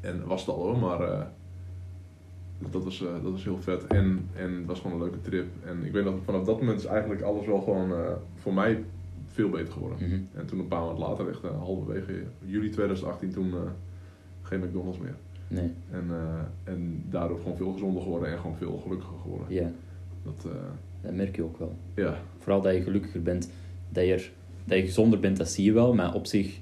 En 0.00 0.26
was 0.26 0.40
het 0.40 0.54
al 0.54 0.62
hoor, 0.62 0.78
maar 0.78 1.30
dat, 2.70 2.84
was, 2.84 3.02
eh, 3.02 3.22
dat 3.22 3.32
was 3.32 3.44
heel 3.44 3.60
vet. 3.60 3.86
En, 3.86 4.28
en 4.36 4.52
het 4.54 4.66
was 4.66 4.80
gewoon 4.80 4.96
een 4.96 5.02
leuke 5.02 5.20
trip. 5.20 5.46
En 5.64 5.84
ik 5.84 5.92
weet 5.92 6.04
dat 6.04 6.14
vanaf 6.24 6.44
dat 6.44 6.60
moment 6.60 6.78
is 6.78 6.84
eigenlijk 6.84 7.22
alles 7.22 7.46
wel 7.46 7.60
gewoon 7.60 7.92
eh, 7.92 8.12
voor 8.34 8.54
mij 8.54 8.84
veel 9.26 9.48
beter 9.48 9.72
geworden. 9.72 9.98
Mhm. 10.08 10.20
En 10.34 10.46
toen 10.46 10.58
een 10.58 10.68
paar 10.68 10.80
maanden 10.80 10.98
later, 10.98 11.28
echt 11.28 11.42
eh, 11.42 11.58
halverwege 11.58 12.12
juli 12.44 12.70
2018, 12.70 13.30
toen 13.30 13.54
geen 14.42 14.60
McDonald's 14.60 14.98
meer. 14.98 15.16
Nee. 15.48 15.70
En, 15.90 16.10
en 16.64 17.04
daardoor 17.10 17.38
gewoon 17.38 17.56
veel 17.56 17.72
gezonder 17.72 18.02
geworden 18.02 18.28
en 18.32 18.38
gewoon 18.38 18.56
veel 18.56 18.80
gelukkiger 18.82 19.18
geworden. 19.18 19.46
Ja. 19.48 19.70
Dat, 20.22 20.46
Dat 21.00 21.12
merk 21.14 21.36
je 21.36 21.42
ook 21.42 21.58
wel. 21.58 21.76
ja, 21.94 22.18
Vooral 22.38 22.60
dat 22.60 22.74
je 22.74 22.82
gelukkiger 22.82 23.22
bent. 23.22 23.50
Dat 23.88 24.04
je, 24.04 24.28
dat 24.64 24.78
je 24.78 24.84
gezonder 24.84 25.20
bent, 25.20 25.36
dat 25.36 25.48
zie 25.48 25.64
je 25.64 25.72
wel. 25.72 25.94
Maar 25.94 26.14
op 26.14 26.26
zich 26.26 26.60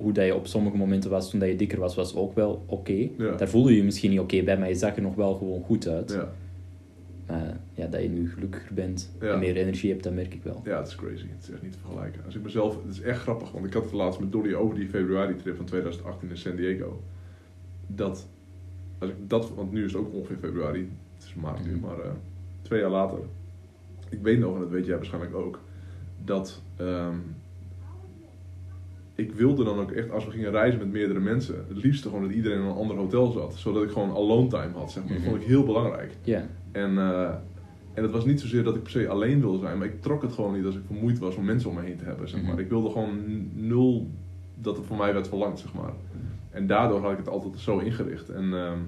hoe 0.00 0.12
dat 0.12 0.24
je 0.26 0.34
op 0.34 0.46
sommige 0.46 0.76
momenten 0.76 1.10
was 1.10 1.30
toen 1.30 1.40
dat 1.40 1.48
je 1.48 1.56
dikker 1.56 1.78
was, 1.78 1.94
was 1.94 2.14
ook 2.14 2.34
wel 2.34 2.62
oké. 2.66 3.08
Ja. 3.18 3.34
Daar 3.36 3.48
voelde 3.48 3.70
je 3.70 3.76
je 3.76 3.84
misschien 3.84 4.10
niet 4.10 4.20
oké 4.20 4.42
bij, 4.42 4.58
maar 4.58 4.68
je 4.68 4.74
zag 4.74 4.96
er 4.96 5.02
nog 5.02 5.14
wel 5.14 5.34
gewoon 5.34 5.62
goed 5.62 5.88
uit. 5.88 6.12
Ja. 6.12 6.32
Maar 7.26 7.56
ja, 7.74 7.86
dat 7.86 8.02
je 8.02 8.08
nu 8.08 8.30
gelukkiger 8.30 8.74
bent 8.74 9.10
Ja. 9.20 9.32
en 9.32 9.38
meer 9.38 9.56
energie 9.56 9.90
hebt, 9.90 10.02
dat 10.04 10.12
merk 10.12 10.34
ik 10.34 10.42
wel. 10.42 10.60
ja, 10.64 10.78
het 10.78 10.86
is 10.88 10.94
crazy. 10.94 11.26
Het 11.36 11.42
is 11.42 11.50
echt 11.50 11.62
niet 11.62 11.72
te 11.72 11.78
vergelijken. 11.78 12.24
Als 12.24 12.34
ik 12.34 12.42
mezelf, 12.42 12.82
het 12.82 12.92
is 12.92 13.00
echt 13.00 13.20
grappig, 13.20 13.50
want 13.52 13.66
ik 13.66 13.72
had 13.72 13.82
het 13.82 13.92
laatst 13.92 14.20
met 14.20 14.32
Dolly 14.32 14.54
over 14.54 14.74
die 14.78 14.88
februari-trip 14.88 15.56
van 15.56 15.64
2018 15.64 16.28
in 16.30 16.36
San 16.36 16.56
Diego. 16.56 17.02
Dat, 17.86 18.28
als 18.98 19.10
ik 19.10 19.16
dat, 19.26 19.54
want 19.54 19.72
nu 19.72 19.84
is 19.84 19.92
het 19.92 20.00
ook 20.00 20.12
ongeveer 20.14 20.36
februari, 20.36 20.88
het 21.16 21.24
is 21.26 21.34
maart 21.34 21.64
nu, 21.66 21.72
Mhm. 21.72 21.80
maar 21.80 22.00
eh, 22.00 22.10
twee 22.62 22.80
jaar 22.80 22.90
later. 22.90 23.18
Ik 24.08 24.18
weet 24.22 24.38
nog, 24.38 24.54
en 24.54 24.60
dat 24.60 24.70
weet 24.70 24.86
jij 24.86 24.96
waarschijnlijk 24.96 25.34
ook, 25.34 25.60
dat 26.24 26.62
ehm, 26.76 27.14
ik 29.20 29.32
wilde 29.32 29.64
dan 29.64 29.78
ook 29.78 29.90
echt, 29.90 30.10
als 30.10 30.24
we 30.24 30.30
gingen 30.30 30.50
reizen 30.50 30.78
met 30.78 30.92
meerdere 30.92 31.20
mensen, 31.20 31.64
het 31.68 31.82
liefste 31.84 32.08
gewoon 32.08 32.22
dat 32.22 32.32
iedereen 32.32 32.58
in 32.58 32.64
een 32.64 32.74
ander 32.74 32.96
hotel 32.96 33.30
zat. 33.30 33.54
Zodat 33.54 33.82
ik 33.82 33.90
gewoon 33.90 34.10
alone 34.10 34.48
time 34.48 34.72
had, 34.74 34.92
zeg 34.92 35.02
maar. 35.02 35.12
Dat 35.12 35.20
Mhm. 35.22 35.30
vond 35.30 35.42
ik 35.42 35.48
heel 35.48 35.64
belangrijk. 35.64 36.12
Ja, 36.22 36.46
En, 36.72 36.98
eh, 36.98 37.30
en 37.94 38.02
het 38.02 38.10
was 38.12 38.24
niet 38.24 38.40
zozeer 38.40 38.62
dat 38.64 38.74
ik 38.76 38.82
per 38.82 38.90
se 38.90 39.08
alleen 39.08 39.40
wilde 39.40 39.58
zijn, 39.58 39.78
maar 39.78 39.86
ik 39.86 40.02
trok 40.02 40.22
het 40.22 40.32
gewoon 40.32 40.54
niet 40.54 40.64
als 40.64 40.74
ik 40.74 40.80
vermoeid 40.86 41.18
was 41.18 41.36
om 41.36 41.44
mensen 41.44 41.68
om 41.70 41.76
me 41.76 41.82
heen 41.82 41.96
te 41.96 42.04
hebben. 42.04 42.28
Zeg 42.28 42.42
maar. 42.42 42.52
Mhm. 42.52 42.60
Ik 42.60 42.68
wilde 42.68 42.90
gewoon 42.90 43.18
nul 43.54 44.10
dat 44.54 44.76
het 44.76 44.86
voor 44.86 44.96
mij 44.96 45.12
werd 45.12 45.28
verlangd, 45.28 45.58
zeg 45.58 45.74
maar. 45.74 45.92
En 46.50 46.66
daardoor 46.66 47.00
had 47.00 47.12
ik 47.12 47.16
het 47.18 47.28
altijd 47.28 47.58
zo 47.58 47.78
ingericht. 47.78 48.28
En, 48.28 48.44
ehm, 48.54 48.78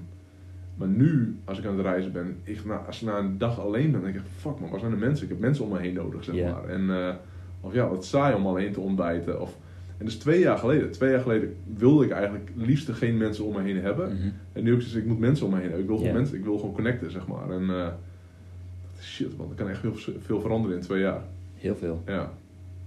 maar 0.75 0.87
nu, 0.87 1.37
als 1.45 1.59
ik 1.59 1.65
aan 1.65 1.77
het 1.77 1.85
reizen 1.85 2.11
ben, 2.11 2.37
ik, 2.43 2.65
na, 2.65 2.75
als 2.75 3.01
ik 3.01 3.07
na 3.07 3.17
een 3.17 3.37
dag 3.37 3.59
alleen 3.59 3.91
ben, 3.91 4.01
dan 4.01 4.11
denk 4.11 4.15
ik, 4.15 4.31
fuck 4.37 4.59
man, 4.59 4.69
waar 4.69 4.79
zijn 4.79 4.91
de 4.91 4.97
mensen? 4.97 5.23
Ik 5.23 5.29
heb 5.31 5.39
mensen 5.39 5.65
om 5.65 5.71
me 5.71 5.79
heen 5.79 5.93
nodig, 5.93 6.23
zeg 6.23 6.35
maar. 6.51 6.65
En, 6.65 6.89
eh, 6.89 7.13
of 7.61 7.73
ja, 7.73 7.87
wat 7.89 8.05
saai 8.05 8.35
om 8.35 8.45
alleen 8.47 8.71
te 8.73 8.79
ontbijten. 8.79 9.41
Of, 9.41 9.57
en 9.97 10.05
dus 10.05 10.15
twee 10.15 10.39
jaar 10.39 10.57
geleden, 10.57 10.91
twee 10.91 11.11
jaar 11.11 11.21
geleden 11.21 11.55
wilde 11.77 12.05
ik 12.05 12.11
eigenlijk 12.11 12.51
liefst 12.55 12.89
geen 12.91 13.17
mensen 13.17 13.45
om 13.45 13.53
me 13.55 13.61
heen 13.61 13.77
hebben. 13.81 14.13
Mhm. 14.15 14.27
En 14.53 14.63
nu 14.63 14.73
ook 14.73 14.79
zoiets, 14.81 14.97
ik 14.97 15.05
moet 15.05 15.19
mensen 15.19 15.45
om 15.45 15.51
me 15.51 15.57
heen 15.57 15.65
hebben. 15.65 15.81
Ik 15.83 15.87
wil, 15.87 15.97
gewoon 15.97 16.13
mensen, 16.13 16.37
ik 16.37 16.43
wil 16.43 16.57
gewoon 16.57 16.73
connecten, 16.73 17.11
zeg 17.11 17.27
maar. 17.27 17.49
En 17.49 17.69
eh, 17.69 17.87
shit, 19.01 19.37
man, 19.37 19.49
er 19.49 19.55
kan 19.55 19.69
echt 19.69 19.81
heel 19.81 19.95
veel 20.19 20.41
veranderen 20.41 20.77
in 20.77 20.83
twee 20.83 21.01
jaar. 21.01 21.21
heel 21.55 21.75
veel. 21.75 22.01
Ja, 22.05 22.31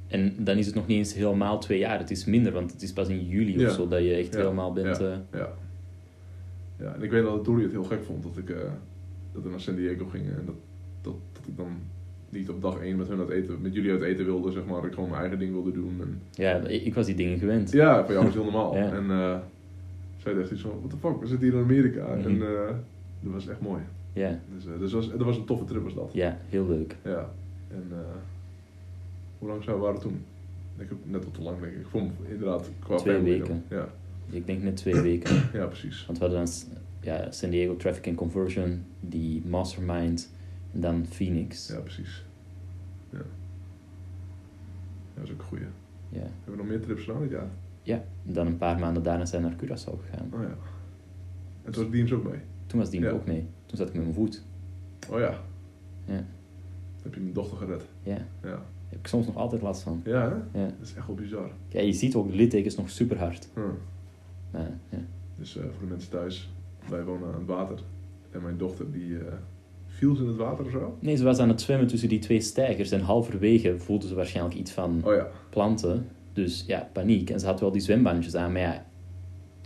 En 0.07 0.35
dan 0.39 0.57
is 0.57 0.67
het 0.67 0.75
nog 0.75 0.87
niet 0.87 0.97
eens 0.99 1.15
helemaal 1.15 1.59
twee 1.59 1.79
jaar, 1.79 1.99
het 1.99 2.11
is 2.11 2.25
minder, 2.25 2.53
want 2.53 2.73
het 2.73 2.83
is 2.83 2.93
pas 2.93 3.09
in 3.09 3.25
juli 3.27 3.59
Ja. 3.59 3.69
of 3.69 3.75
zo 3.75 3.89
dat 3.89 4.03
je 4.03 4.15
echt 4.15 4.33
Ja. 4.35 4.41
helemaal 4.41 4.73
bent. 4.73 4.97
ja, 4.99 5.05
eh, 5.05 5.39
ja. 5.41 5.53
ja, 6.79 6.95
en 6.95 7.03
ik 7.03 7.11
weet 7.11 7.23
dat 7.23 7.45
Dolly 7.45 7.63
het 7.63 7.73
heel 7.73 7.85
gek 7.85 8.05
vond 8.05 8.23
dat 8.23 8.37
ik 8.39 8.51
eh, 8.51 8.57
dat 9.33 9.43
we 9.43 9.49
naar 9.51 9.61
San 9.61 9.75
Diego 9.75 10.07
gingen. 10.07 10.37
En 10.37 10.43
dat, 10.47 10.55
dat, 11.03 11.15
dat 11.33 11.43
ik 11.47 11.57
dan 11.57 11.69
niet 12.37 12.49
op 12.49 12.63
dag 12.63 12.81
één 12.81 12.97
met 12.97 13.09
hun 13.09 13.19
uit 13.19 13.29
eten, 13.29 13.61
met 13.61 13.75
jullie 13.75 13.91
uit 13.91 14.03
eten 14.03 14.25
wilde, 14.25 14.53
zeg 14.53 14.65
maar. 14.65 14.75
Dat 14.77 14.85
ik 14.85 14.93
gewoon 14.95 15.09
mijn 15.09 15.21
eigen 15.21 15.39
ding 15.39 15.53
wilde 15.53 15.73
doen. 15.73 15.97
En, 16.01 16.21
ja, 16.31 16.57
ik 16.67 16.95
was 16.95 17.07
die 17.07 17.15
dingen 17.15 17.39
gewend. 17.39 17.73
ja, 17.73 18.05
voor 18.05 18.13
jou 18.13 18.25
was 18.25 18.35
het 18.35 18.43
heel 18.43 18.53
normaal. 18.53 18.75
Ja. 18.83 18.93
En 18.93 19.11
eh 19.11 19.37
zij 20.17 20.35
dacht 20.35 20.51
iets 20.51 20.61
van, 20.61 20.71
what 20.79 20.91
the 20.91 20.97
fuck, 20.97 21.21
we 21.21 21.27
zitten 21.27 21.49
hier 21.49 21.57
in 21.57 21.63
Amerika. 21.63 22.15
Mhm. 22.17 22.27
En 22.29 22.43
eh, 22.43 22.75
dat 23.21 23.33
was 23.33 23.49
echt 23.49 23.61
mooi. 23.61 23.83
Ja, 24.13 24.39
Dus, 24.55 24.67
eh, 24.67 24.79
dus 24.79 24.93
was, 24.93 25.11
dat 25.11 25.23
was 25.23 25.37
een 25.37 25.45
toffe 25.45 25.65
trip 25.65 25.83
was 25.83 25.95
dat. 25.95 26.11
ja, 26.13 26.39
heel 26.49 26.67
leuk. 26.69 26.97
Ja. 27.05 27.31
En 27.69 27.85
hoe 29.39 29.49
lang 29.49 29.63
zou 29.63 29.77
we 29.77 29.83
waren 29.83 30.01
toen? 30.01 30.25
Ik 30.79 30.89
heb 30.89 30.99
net 31.05 31.25
wat 31.25 31.35
te 31.35 31.43
lang 31.43 31.61
denk 31.61 31.73
ik. 31.73 31.79
Ik 31.81 31.87
vond 31.87 32.13
inderdaad 32.29 32.71
qua 32.79 32.97
Twee 32.97 33.21
weken. 33.21 33.47
dan. 33.69 33.79
Ja. 33.79 33.89
Ik 34.31 34.47
denk 34.47 34.63
net 34.63 34.77
twee 34.77 35.01
weken. 35.01 35.37
ja, 35.61 35.67
precies. 35.67 36.07
Want 36.07 36.19
we 36.19 36.25
hadden 36.25 36.45
dan 36.45 36.55
ja, 37.01 37.31
San 37.31 37.51
Diego 37.51 37.77
Traffic 37.77 38.07
and 38.07 38.17
Conversion, 38.17 38.85
die 39.01 39.43
Mastermind 39.47 40.31
en 40.75 40.81
dan 40.81 41.07
Phoenix. 41.11 41.69
Ja, 41.69 41.79
precies. 41.81 42.25
Ja. 43.11 43.19
Ja, 43.19 43.25
dat 45.15 45.25
is 45.25 45.31
ook 45.33 45.39
een 45.39 45.45
goeie. 45.45 45.65
Ja. 46.09 46.19
Hebben 46.19 46.31
we 46.51 46.57
nog 46.57 46.67
meer 46.67 46.81
trips 46.81 47.05
gedaan 47.05 47.21
dit 47.23 47.31
jaar? 47.31 47.49
ja. 47.83 48.05
En 48.27 48.33
dan 48.33 48.47
een 48.47 48.57
paar 48.57 48.79
maanden 48.79 49.03
daarna 49.03 49.25
zijn 49.25 49.43
we 49.43 49.49
naar 49.49 49.59
Curaçao 49.59 50.01
gegaan. 50.11 50.31
Oh 50.33 50.41
ja. 50.43 50.57
En 51.65 51.73
toen 51.73 51.83
was 51.83 51.93
Deems 51.93 52.13
ook 52.13 52.25
mee. 52.31 52.41
Toen 52.67 52.79
was 52.79 52.91
die 52.91 53.01
Ja. 53.01 53.11
ook 53.11 53.27
mee. 53.27 53.47
Toen 53.67 53.77
zat 53.79 53.89
ik 53.89 53.95
met 53.95 54.03
mijn 54.03 54.15
voet. 54.15 54.43
Oh 55.11 55.19
ja. 55.19 55.41
Ja. 56.05 56.25
Heb 57.03 57.15
je 57.15 57.21
mijn 57.21 57.33
dochter 57.33 57.57
gered? 57.57 57.85
Ja. 58.03 58.13
Ja. 58.15 58.25
Daar 58.41 58.59
heb 58.89 58.99
ik 58.99 59.07
soms 59.07 59.27
nog 59.27 59.37
altijd 59.37 59.63
last 59.63 59.83
van. 59.83 60.01
Ja, 60.05 60.21
hè? 60.53 60.61
Ja. 60.61 60.67
Dat 60.67 60.75
is 60.89 60.95
echt 60.95 61.07
wel 61.07 61.17
bizar. 61.17 61.51
Ja, 61.69 61.81
je 61.81 61.93
ziet 61.93 62.15
ook 62.15 62.29
de 62.31 62.37
littekens 62.37 62.77
nog 62.77 62.91
super 62.91 63.19
hard. 63.19 63.49
Maar, 64.51 64.71
ja. 64.89 64.99
Dus 65.39 65.57
eh, 65.57 65.63
voor 65.63 65.81
de 65.81 65.87
mensen 65.87 66.11
thuis, 66.11 66.51
wij 66.89 67.05
wonen 67.05 67.29
aan 67.29 67.35
het 67.39 67.47
water. 67.47 67.79
En 68.31 68.43
mijn 68.43 68.57
dochter 68.57 68.93
die 68.93 69.19
eh, 69.19 69.33
viel 69.97 70.15
ze 70.15 70.23
in 70.23 70.29
het 70.29 70.37
water 70.37 70.65
of 70.65 70.71
zo. 70.71 70.97
Nee, 71.01 71.17
ze 71.17 71.25
was 71.25 71.39
aan 71.39 71.49
het 71.49 71.61
zwemmen 71.61 71.87
tussen 71.87 72.09
die 72.09 72.19
twee 72.19 72.41
stijgers 72.41 72.91
en 72.91 73.01
halverwege 73.01 73.79
voelde 73.79 74.07
ze 74.07 74.15
waarschijnlijk 74.15 74.55
iets 74.57 74.71
van 74.73 75.01
Oh 75.05 75.15
ja. 75.15 75.27
planten. 75.51 76.07
Dus 76.33 76.65
ja, 76.67 76.89
paniek. 76.93 77.31
En 77.31 77.41
ze 77.41 77.47
had 77.47 77.61
wel 77.61 77.71
die 77.73 77.81
zwembandjes 77.81 78.35
aan, 78.37 78.53
maar 78.53 78.61
ja, 78.61 78.85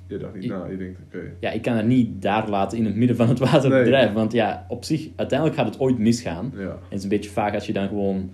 Je 0.06 0.16
dacht 0.18 0.34
niet 0.34 0.44
Ik- 0.44 0.50
na, 0.50 0.64
je 0.66 0.76
denkt, 0.76 0.98
oké. 1.06 1.20
ja, 1.40 1.50
ik 1.50 1.62
kan 1.62 1.72
haar 1.74 1.84
niet 1.84 2.22
daar 2.22 2.48
laten 2.48 2.78
in 2.78 2.84
het 2.84 2.94
midden 2.94 3.16
van 3.16 3.28
het 3.28 3.38
water 3.38 3.70
Nee. 3.70 3.82
bedrijven. 3.82 4.14
Want 4.14 4.32
ja, 4.32 4.66
op 4.68 4.84
zich, 4.84 5.08
uiteindelijk 5.16 5.58
gaat 5.58 5.68
het 5.68 5.80
ooit 5.80 5.98
misgaan. 5.98 6.52
Ja. 6.56 6.60
En 6.60 6.68
het 6.88 6.98
is 6.98 7.02
een 7.02 7.08
beetje 7.08 7.30
vaag 7.30 7.54
als 7.54 7.66
je 7.66 7.72
dan 7.72 7.88
gewoon 7.88 8.30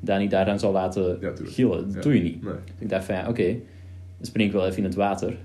daar 0.00 0.18
niet 0.18 0.30
daaraan 0.30 0.58
zou 0.58 0.72
laten 0.72 1.18
Ja, 1.20 1.32
gillen. 1.44 1.92
Dat 1.92 2.02
doe 2.02 2.14
je 2.14 2.22
niet. 2.22 2.42
Nee. 2.42 2.52
Dus 2.52 2.72
ik 2.78 2.88
dacht 2.88 3.04
van 3.04 3.14
ja, 3.14 3.28
oké, 3.28 3.46
dan 4.16 4.26
spring 4.26 4.46
ik 4.48 4.52
wel 4.54 4.66
even 4.66 4.78
in 4.78 4.84
het 4.84 4.94
water. 4.94 5.36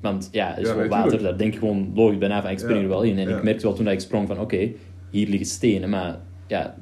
Want 0.00 0.28
ja, 0.32 0.48
het 0.48 0.58
is 0.58 0.68
gewoon 0.68 0.80
nee, 0.80 0.88
water, 0.88 1.22
daar 1.22 1.38
denk 1.38 1.52
ik 1.52 1.58
gewoon 1.58 1.92
logisch 1.94 2.18
bijna 2.18 2.42
van, 2.42 2.50
ik 2.50 2.58
spring 2.58 2.82
er 2.82 2.88
wel 2.88 3.02
in. 3.02 3.18
En 3.18 3.28
ik 3.28 3.42
merkte 3.42 3.66
wel 3.66 3.74
toen 3.74 3.84
dat 3.84 3.94
ik 3.94 4.00
sprong 4.00 4.26
van, 4.28 4.40
oké, 4.40 4.70
hier 5.10 5.28
liggen 5.28 5.46
stenen, 5.46 5.88
maar 5.88 6.18
ja, 6.46 6.76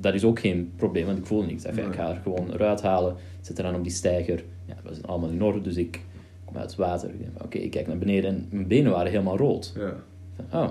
dat 0.00 0.14
is 0.14 0.24
ook 0.24 0.40
geen 0.40 0.72
probleem, 0.76 1.06
want 1.06 1.18
ik 1.18 1.26
voelde 1.26 1.46
niks. 1.46 1.64
Ik 1.64 1.94
ga 1.94 2.10
er 2.10 2.20
gewoon 2.22 2.52
eruit 2.52 2.82
halen, 2.82 3.16
zet 3.40 3.58
er 3.58 3.64
dan 3.64 3.74
op 3.74 3.82
die 3.82 3.92
stijger. 3.92 4.44
Ja, 4.64 4.74
dat 4.74 4.92
was 4.92 5.02
allemaal 5.02 5.30
in 5.30 5.42
orde, 5.42 5.60
dus 5.60 5.76
ik 5.76 6.00
kom 6.44 6.56
uit 6.56 6.70
het 6.70 6.78
water. 6.78 7.10
Oké, 7.44 7.58
ik 7.58 7.70
kijk 7.70 7.86
naar 7.86 7.98
beneden 7.98 8.30
en 8.30 8.46
mijn 8.50 8.66
benen 8.66 8.92
waren 8.92 9.10
helemaal 9.10 9.36
rood. 9.36 9.72
Ja. 9.76 9.94
Van, 10.36 10.62
oh, 10.62 10.70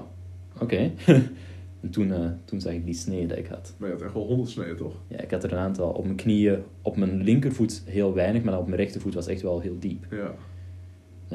oké. 0.61 0.91
en 1.81 1.89
toen, 1.89 2.13
eh, 2.13 2.29
toen 2.45 2.61
zag 2.61 2.73
ik 2.73 2.85
die 2.85 2.93
snee 2.93 3.27
dat 3.27 3.37
ik 3.37 3.47
had. 3.47 3.75
Maar 3.77 3.89
je 3.89 3.95
had 3.95 4.03
echt 4.03 4.13
wel 4.13 4.25
honderd 4.25 4.49
sneden, 4.49 4.77
toch? 4.77 4.93
Ja, 5.07 5.19
ik 5.19 5.31
had 5.31 5.43
er 5.43 5.51
een 5.51 5.57
aantal 5.57 5.89
op 5.89 6.03
mijn 6.03 6.15
knieën, 6.15 6.63
op 6.81 6.97
mijn 6.97 7.23
linkervoet 7.23 7.83
heel 7.85 8.13
weinig, 8.13 8.43
maar 8.43 8.57
op 8.57 8.67
mijn 8.67 8.79
rechtervoet 8.81 9.13
was 9.13 9.27
echt 9.27 9.41
wel 9.41 9.59
heel 9.59 9.79
diep. 9.79 10.05
Ja. 10.11 10.33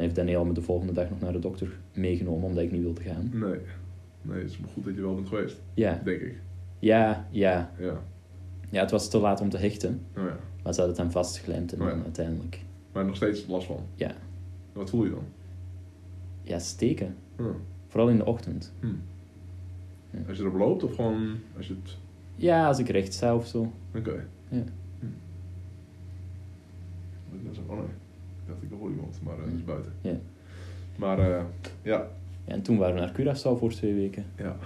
Dan 0.00 0.08
heeft 0.08 0.20
Daniel 0.20 0.44
me 0.44 0.52
de 0.52 0.62
volgende 0.62 0.92
dag 0.92 1.10
nog 1.10 1.20
naar 1.20 1.32
de 1.32 1.38
dokter 1.38 1.68
meegenomen, 1.92 2.48
omdat 2.48 2.64
ik 2.64 2.70
niet 2.72 2.82
wilde 2.82 3.02
gaan. 3.02 3.30
Nee. 3.32 3.58
Nee, 4.22 4.38
het 4.42 4.50
is 4.50 4.58
goed 4.72 4.84
dat 4.84 4.94
je 4.94 5.00
wel 5.00 5.14
bent 5.14 5.28
geweest. 5.28 5.60
Ja, 5.74 6.00
Denk 6.04 6.20
ik. 6.20 6.38
ja, 6.78 7.26
ja. 7.30 7.70
Ja. 7.78 8.00
Ja, 8.70 8.80
het 8.80 8.90
was 8.90 9.10
te 9.10 9.18
laat 9.18 9.40
om 9.40 9.48
te 9.48 9.56
hechten, 9.58 10.00
Oh 10.16 10.22
ja. 10.22 10.36
maar 10.62 10.74
ze 10.74 10.80
hadden 10.80 10.86
het 10.86 10.96
dan 10.96 11.10
vastgelijmd 11.10 11.72
en 11.72 11.80
Oh 11.80 11.86
ja. 11.88 11.94
dan 11.94 12.02
uiteindelijk... 12.04 12.62
Maar 12.92 13.04
nog 13.04 13.16
steeds 13.16 13.46
last 13.46 13.66
van. 13.66 13.80
Ja. 13.94 14.14
Wat 14.72 14.90
voel 14.90 15.04
je 15.04 15.10
dan? 15.10 15.24
Ja, 16.42 16.58
steken. 16.58 17.16
Hm. 17.36 17.42
Vooral 17.88 18.08
in 18.08 18.16
de 18.16 18.24
ochtend. 18.24 18.72
Hm. 18.80 18.86
Ja. 20.10 20.18
Als 20.28 20.36
je 20.36 20.42
erop 20.42 20.58
loopt 20.58 20.82
of 20.82 20.94
gewoon 20.94 21.36
als 21.56 21.66
je 21.66 21.74
het... 21.82 21.96
Ja, 22.36 22.66
als 22.66 22.78
ik 22.78 22.88
recht 22.88 23.12
sta 23.12 23.34
of 23.34 23.46
zo. 23.46 23.72
Oké. 23.96 24.26
Ja. 24.48 24.62
Hm. 25.00 25.06
Wat 27.30 27.40
ik 27.40 27.44
net 27.44 27.54
oh 28.52 28.56
nee. 28.60 28.68
Ik 28.68 28.72
ik 28.72 28.78
hoor 28.80 28.90
iemand, 28.90 29.20
maar 29.22 29.34
eh, 29.38 29.44
dat 29.44 29.52
is 29.54 29.64
buiten. 29.64 29.92
Ja. 30.00 30.16
Maar 30.96 31.18
eh, 31.18 31.26
ja. 31.26 31.46
Ja, 31.82 32.08
en 32.44 32.62
toen 32.62 32.78
waren 32.78 32.94
we 32.94 33.00
naar 33.00 33.12
Curaçao 33.36 33.58
voor 33.58 33.70
twee 33.70 33.94
weken. 33.94 34.24
Ja. 34.36 34.44
Dat 34.44 34.58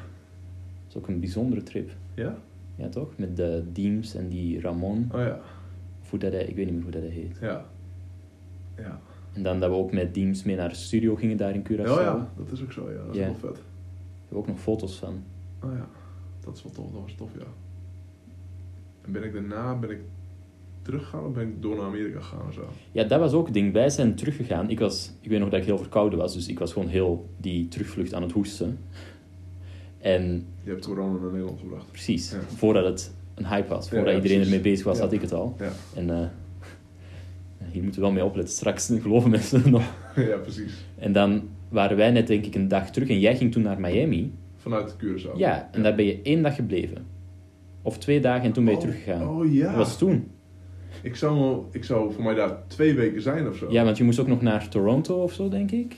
is 0.88 0.96
ook 0.96 1.08
een 1.08 1.20
bijzondere 1.20 1.62
trip. 1.62 1.90
Ja? 2.14 2.36
Ja, 2.76 2.88
toch? 2.88 3.12
Met 3.16 3.36
de 3.36 3.64
Deems 3.72 4.14
en 4.14 4.28
die 4.28 4.60
Ramon. 4.60 5.08
Oh 5.12 5.20
ja. 5.20 5.40
Of 6.02 6.10
hoe 6.10 6.18
dat 6.18 6.32
hij, 6.32 6.44
ik 6.44 6.56
weet 6.56 6.64
niet 6.64 6.74
meer 6.74 6.82
hoe 6.82 6.92
dat 6.92 7.02
hij 7.02 7.10
heet. 7.10 7.38
Ja. 7.40 7.64
Ja. 8.76 9.00
En 9.32 9.42
dan 9.42 9.60
dat 9.60 9.70
we 9.70 9.76
ook 9.76 9.92
met 9.92 10.14
Deems 10.14 10.42
mee 10.42 10.56
naar 10.56 10.68
de 10.68 10.74
studio 10.74 11.14
gingen 11.14 11.36
daar 11.36 11.54
in 11.54 11.62
Curaçao. 11.62 11.90
Oh 11.90 12.00
ja, 12.00 12.28
dat 12.36 12.50
is 12.52 12.62
ook 12.62 12.72
zo, 12.72 12.90
ja. 12.90 13.04
Dat 13.04 13.14
is 13.14 13.20
Ja. 13.20 13.26
wel 13.26 13.34
vet. 13.34 13.42
Hebben 13.50 13.62
we 14.28 14.36
ook 14.36 14.46
nog 14.46 14.60
foto's 14.60 14.98
van. 14.98 15.22
Oh 15.62 15.72
ja. 15.72 15.88
Dat 16.40 16.56
is 16.56 16.62
wel 16.62 16.72
tof, 16.72 16.92
dat 16.92 17.00
was 17.00 17.14
tof, 17.14 17.30
ja. 17.38 17.44
En 19.04 19.12
ben 19.12 19.22
ik 19.24 19.32
daarna, 19.32 19.74
ben 19.78 19.90
ik 19.90 20.00
teruggegaan 20.84 21.24
of 21.24 21.32
ben 21.32 21.48
ik 21.48 21.62
door 21.62 21.76
naar 21.76 21.84
Amerika 21.84 22.20
gegaan 22.20 22.46
of 22.48 22.54
zo? 22.54 22.68
Ja, 22.92 23.04
dat 23.04 23.20
was 23.20 23.32
ook 23.32 23.44
het 23.44 23.54
ding. 23.54 23.72
Wij 23.72 23.90
zijn 23.90 24.14
teruggegaan. 24.14 24.70
Ik, 24.70 24.78
was, 24.78 25.12
ik 25.20 25.30
weet 25.30 25.40
nog 25.40 25.48
dat 25.48 25.60
ik 25.60 25.66
heel 25.66 25.78
verkouden 25.78 26.18
was, 26.18 26.34
dus 26.34 26.48
ik 26.48 26.58
was 26.58 26.72
gewoon 26.72 26.88
heel 26.88 27.28
die 27.40 27.68
terugvlucht 27.68 28.14
aan 28.14 28.22
het 28.22 28.32
hoesten. 28.32 28.78
En 29.98 30.46
Je 30.62 30.70
hebt 30.70 30.86
corona 30.86 31.18
naar 31.20 31.30
Nederland 31.30 31.60
gebracht. 31.60 31.90
precies, 31.90 32.30
Ja. 32.30 32.38
voordat 32.56 32.84
het 32.84 33.14
een 33.34 33.46
hype 33.46 33.68
was, 33.68 33.88
voordat 33.88 34.08
ja, 34.08 34.14
iedereen 34.14 34.40
ermee 34.42 34.60
bezig 34.60 34.84
was, 34.84 34.98
had 34.98 35.12
ik 35.12 35.20
het 35.20 35.32
al. 35.32 35.56
Ja. 35.58 35.72
En 35.94 36.10
eh, 36.10 36.26
hier 37.70 37.82
moeten 37.82 38.00
we 38.00 38.06
wel 38.06 38.14
mee 38.16 38.24
opletten. 38.24 38.54
Straks 38.54 38.92
geloven 39.02 39.30
mensen 39.30 39.70
nog. 39.70 39.82
ja, 40.30 40.36
precies. 40.36 40.72
En 40.98 41.12
dan 41.12 41.48
waren 41.68 41.96
wij 41.96 42.10
net 42.10 42.26
denk 42.26 42.44
ik 42.46 42.54
een 42.54 42.68
dag 42.68 42.90
terug 42.90 43.08
en 43.08 43.20
jij 43.20 43.36
ging 43.36 43.52
toen 43.52 43.62
naar 43.62 43.80
Miami. 43.80 44.32
Vanuit 44.56 44.96
Curaçao. 45.04 45.36
Ja, 45.36 45.68
en 45.72 45.82
daar 45.82 45.94
ben 45.94 46.04
je 46.04 46.20
één 46.22 46.42
dag 46.42 46.54
gebleven. 46.54 47.06
Of 47.82 47.98
twee 47.98 48.20
dagen 48.20 48.44
en 48.44 48.52
toen 48.52 48.64
ben 48.64 48.72
je 48.74 48.78
Oh, 48.80 48.84
teruggegaan. 48.86 49.28
Oh 49.28 49.52
ja. 49.52 49.66
Dat 49.66 49.76
was 49.76 49.98
toen. 49.98 50.30
Ik 51.04 51.16
zou, 51.16 51.38
wel- 51.38 51.68
ik 51.72 51.84
zou 51.84 52.12
voor 52.12 52.22
mij 52.22 52.34
daar 52.34 52.66
twee 52.66 52.94
weken 52.94 53.22
zijn 53.22 53.48
of 53.48 53.56
zo. 53.56 53.66
Ja, 53.70 53.84
want 53.84 53.96
je 53.98 54.04
moest 54.04 54.18
ook 54.18 54.26
nog 54.26 54.42
naar 54.42 54.68
Toronto 54.68 55.22
of 55.22 55.32
zo, 55.32 55.48
denk 55.48 55.70
ik. 55.70 55.96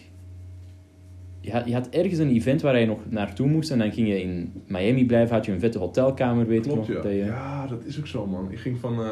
Je 1.40 1.52
had, 1.52 1.66
je 1.66 1.74
had 1.74 1.88
ergens 1.88 2.18
een 2.18 2.30
event 2.30 2.62
waar 2.62 2.78
je 2.80 2.86
nog 2.86 2.98
naartoe 3.08 3.46
moest 3.48 3.70
en 3.70 3.78
dan 3.78 3.92
ging 3.92 4.08
je 4.08 4.22
in 4.22 4.52
Miami 4.66 5.06
blijven, 5.06 5.34
had 5.36 5.44
je 5.46 5.52
een 5.52 5.60
vette 5.60 5.78
hotelkamer, 5.78 6.46
weet 6.46 6.66
Klopt, 6.66 6.88
ik 6.88 6.94
nog. 6.94 6.96
ja. 6.96 7.08
Dat 7.08 7.12
je... 7.18 7.24
Ja, 7.24 7.66
dat 7.66 7.84
is 7.84 7.98
ook 7.98 8.06
zo, 8.06 8.26
man. 8.26 8.50
Ik 8.52 8.58
ging 8.58 8.78
van, 8.78 9.00
eh, 9.02 9.08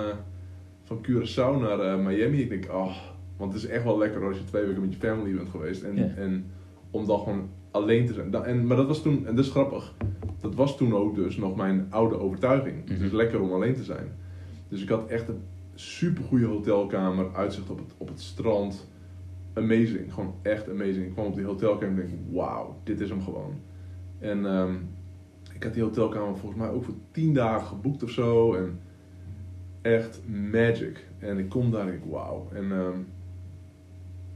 van 0.82 0.98
Curaçao 1.06 1.60
naar 1.60 1.80
eh, 1.80 1.98
Miami. 2.06 2.40
Ik 2.40 2.48
denk, 2.48 2.66
oh, 2.72 2.96
Want 3.36 3.52
het 3.52 3.62
is 3.62 3.68
echt 3.68 3.84
wel 3.84 3.98
lekker 3.98 4.24
als 4.26 4.36
je 4.36 4.44
twee 4.44 4.64
weken 4.64 4.80
met 4.80 4.92
je 4.92 4.98
family 4.98 5.34
bent 5.36 5.48
geweest. 5.48 5.82
En, 5.82 5.96
Ja. 5.96 6.08
en 6.16 6.44
om 6.90 7.06
dan 7.06 7.18
gewoon 7.18 7.48
alleen 7.70 8.06
te 8.06 8.12
zijn. 8.12 8.34
En, 8.34 8.66
maar 8.66 8.76
dat 8.76 8.86
was 8.86 9.02
toen, 9.02 9.26
en 9.26 9.34
dat 9.36 9.44
is 9.44 9.50
grappig, 9.50 9.94
dat 10.40 10.54
was 10.54 10.76
toen 10.76 10.94
ook 10.94 11.14
dus 11.14 11.36
nog 11.36 11.56
mijn 11.56 11.86
oude 11.90 12.18
overtuiging. 12.20 12.74
Het 12.88 13.00
is 13.00 13.06
Mhm. 13.06 13.16
lekker 13.16 13.40
om 13.40 13.52
alleen 13.52 13.74
te 13.74 13.84
zijn. 13.84 14.06
Dus 14.68 14.82
ik 14.82 14.88
had 14.88 15.06
echt 15.08 15.28
een 15.28 15.40
super 15.74 16.24
goede 16.24 16.46
hotelkamer, 16.46 17.34
uitzicht 17.34 17.70
op 17.70 17.78
het, 17.78 17.94
op 17.96 18.08
het 18.08 18.20
strand. 18.20 18.88
Amazing, 19.52 20.12
gewoon 20.12 20.34
echt 20.42 20.70
amazing. 20.70 21.06
Ik 21.06 21.12
kwam 21.12 21.26
op 21.26 21.34
die 21.34 21.44
hotelkamer 21.44 21.88
en 21.88 22.06
denk, 22.06 22.18
wauw, 22.30 22.76
dit 22.82 23.00
is 23.00 23.08
hem 23.08 23.22
gewoon. 23.22 23.54
En 24.18 24.46
ehm, 24.46 24.74
ik 25.54 25.62
had 25.62 25.74
die 25.74 25.82
hotelkamer 25.82 26.36
volgens 26.36 26.60
mij 26.60 26.70
ook 26.70 26.84
voor 26.84 26.94
tien 27.10 27.34
dagen 27.34 27.66
geboekt 27.66 28.02
of 28.02 28.10
zo. 28.10 28.54
En 28.54 28.78
echt 29.82 30.20
magic. 30.50 31.06
En 31.18 31.38
ik 31.38 31.48
kom 31.48 31.70
daar 31.70 31.88
en 31.88 31.94
ik, 31.94 32.04
wauw. 32.10 32.48
En, 32.52 32.72
ehm, 32.72 32.98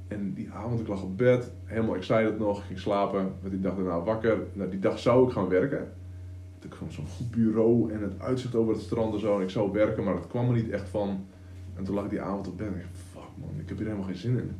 en 0.09 0.34
die 0.34 0.51
avond, 0.51 0.80
ik 0.80 0.89
lag 0.89 1.03
op 1.03 1.16
bed, 1.18 1.53
helemaal 1.64 1.97
excited 1.97 2.39
nog, 2.39 2.66
ging 2.66 2.78
slapen. 2.78 3.32
Werd 3.41 3.53
die 3.53 3.61
dag 3.61 3.74
daarna 3.74 4.01
wakker. 4.01 4.39
Nou, 4.53 4.70
die 4.70 4.78
dag 4.78 4.99
zou 4.99 5.26
ik 5.26 5.32
gaan 5.32 5.49
werken. 5.49 5.93
Ik 6.65 6.73
gewoon 6.75 6.93
zo'n 6.93 7.07
goed 7.07 7.31
bureau 7.31 7.93
en 7.93 8.03
het 8.03 8.21
uitzicht 8.21 8.55
over 8.55 8.73
het 8.73 8.83
strand 8.83 9.15
en 9.15 9.21
zo. 9.21 9.37
En 9.37 9.43
ik 9.43 9.51
zou 9.51 9.73
werken, 9.73 10.05
maar 10.05 10.15
dat 10.15 10.27
kwam 10.27 10.49
er 10.49 10.55
niet 10.55 10.71
echt 10.71 10.89
van. 10.89 11.27
En 11.77 11.85
toen 11.85 11.95
lag 11.95 12.05
ik 12.05 12.11
die 12.11 12.21
avond 12.21 12.49
op 12.49 12.59
bed 12.59 12.67
en 12.67 12.73
ik 12.73 12.81
dacht, 12.81 12.97
fuck 13.13 13.31
man, 13.37 13.51
ik 13.61 13.69
heb 13.69 13.77
hier 13.77 13.87
helemaal 13.87 14.07
geen 14.09 14.17
zin 14.17 14.37
in. 14.39 14.51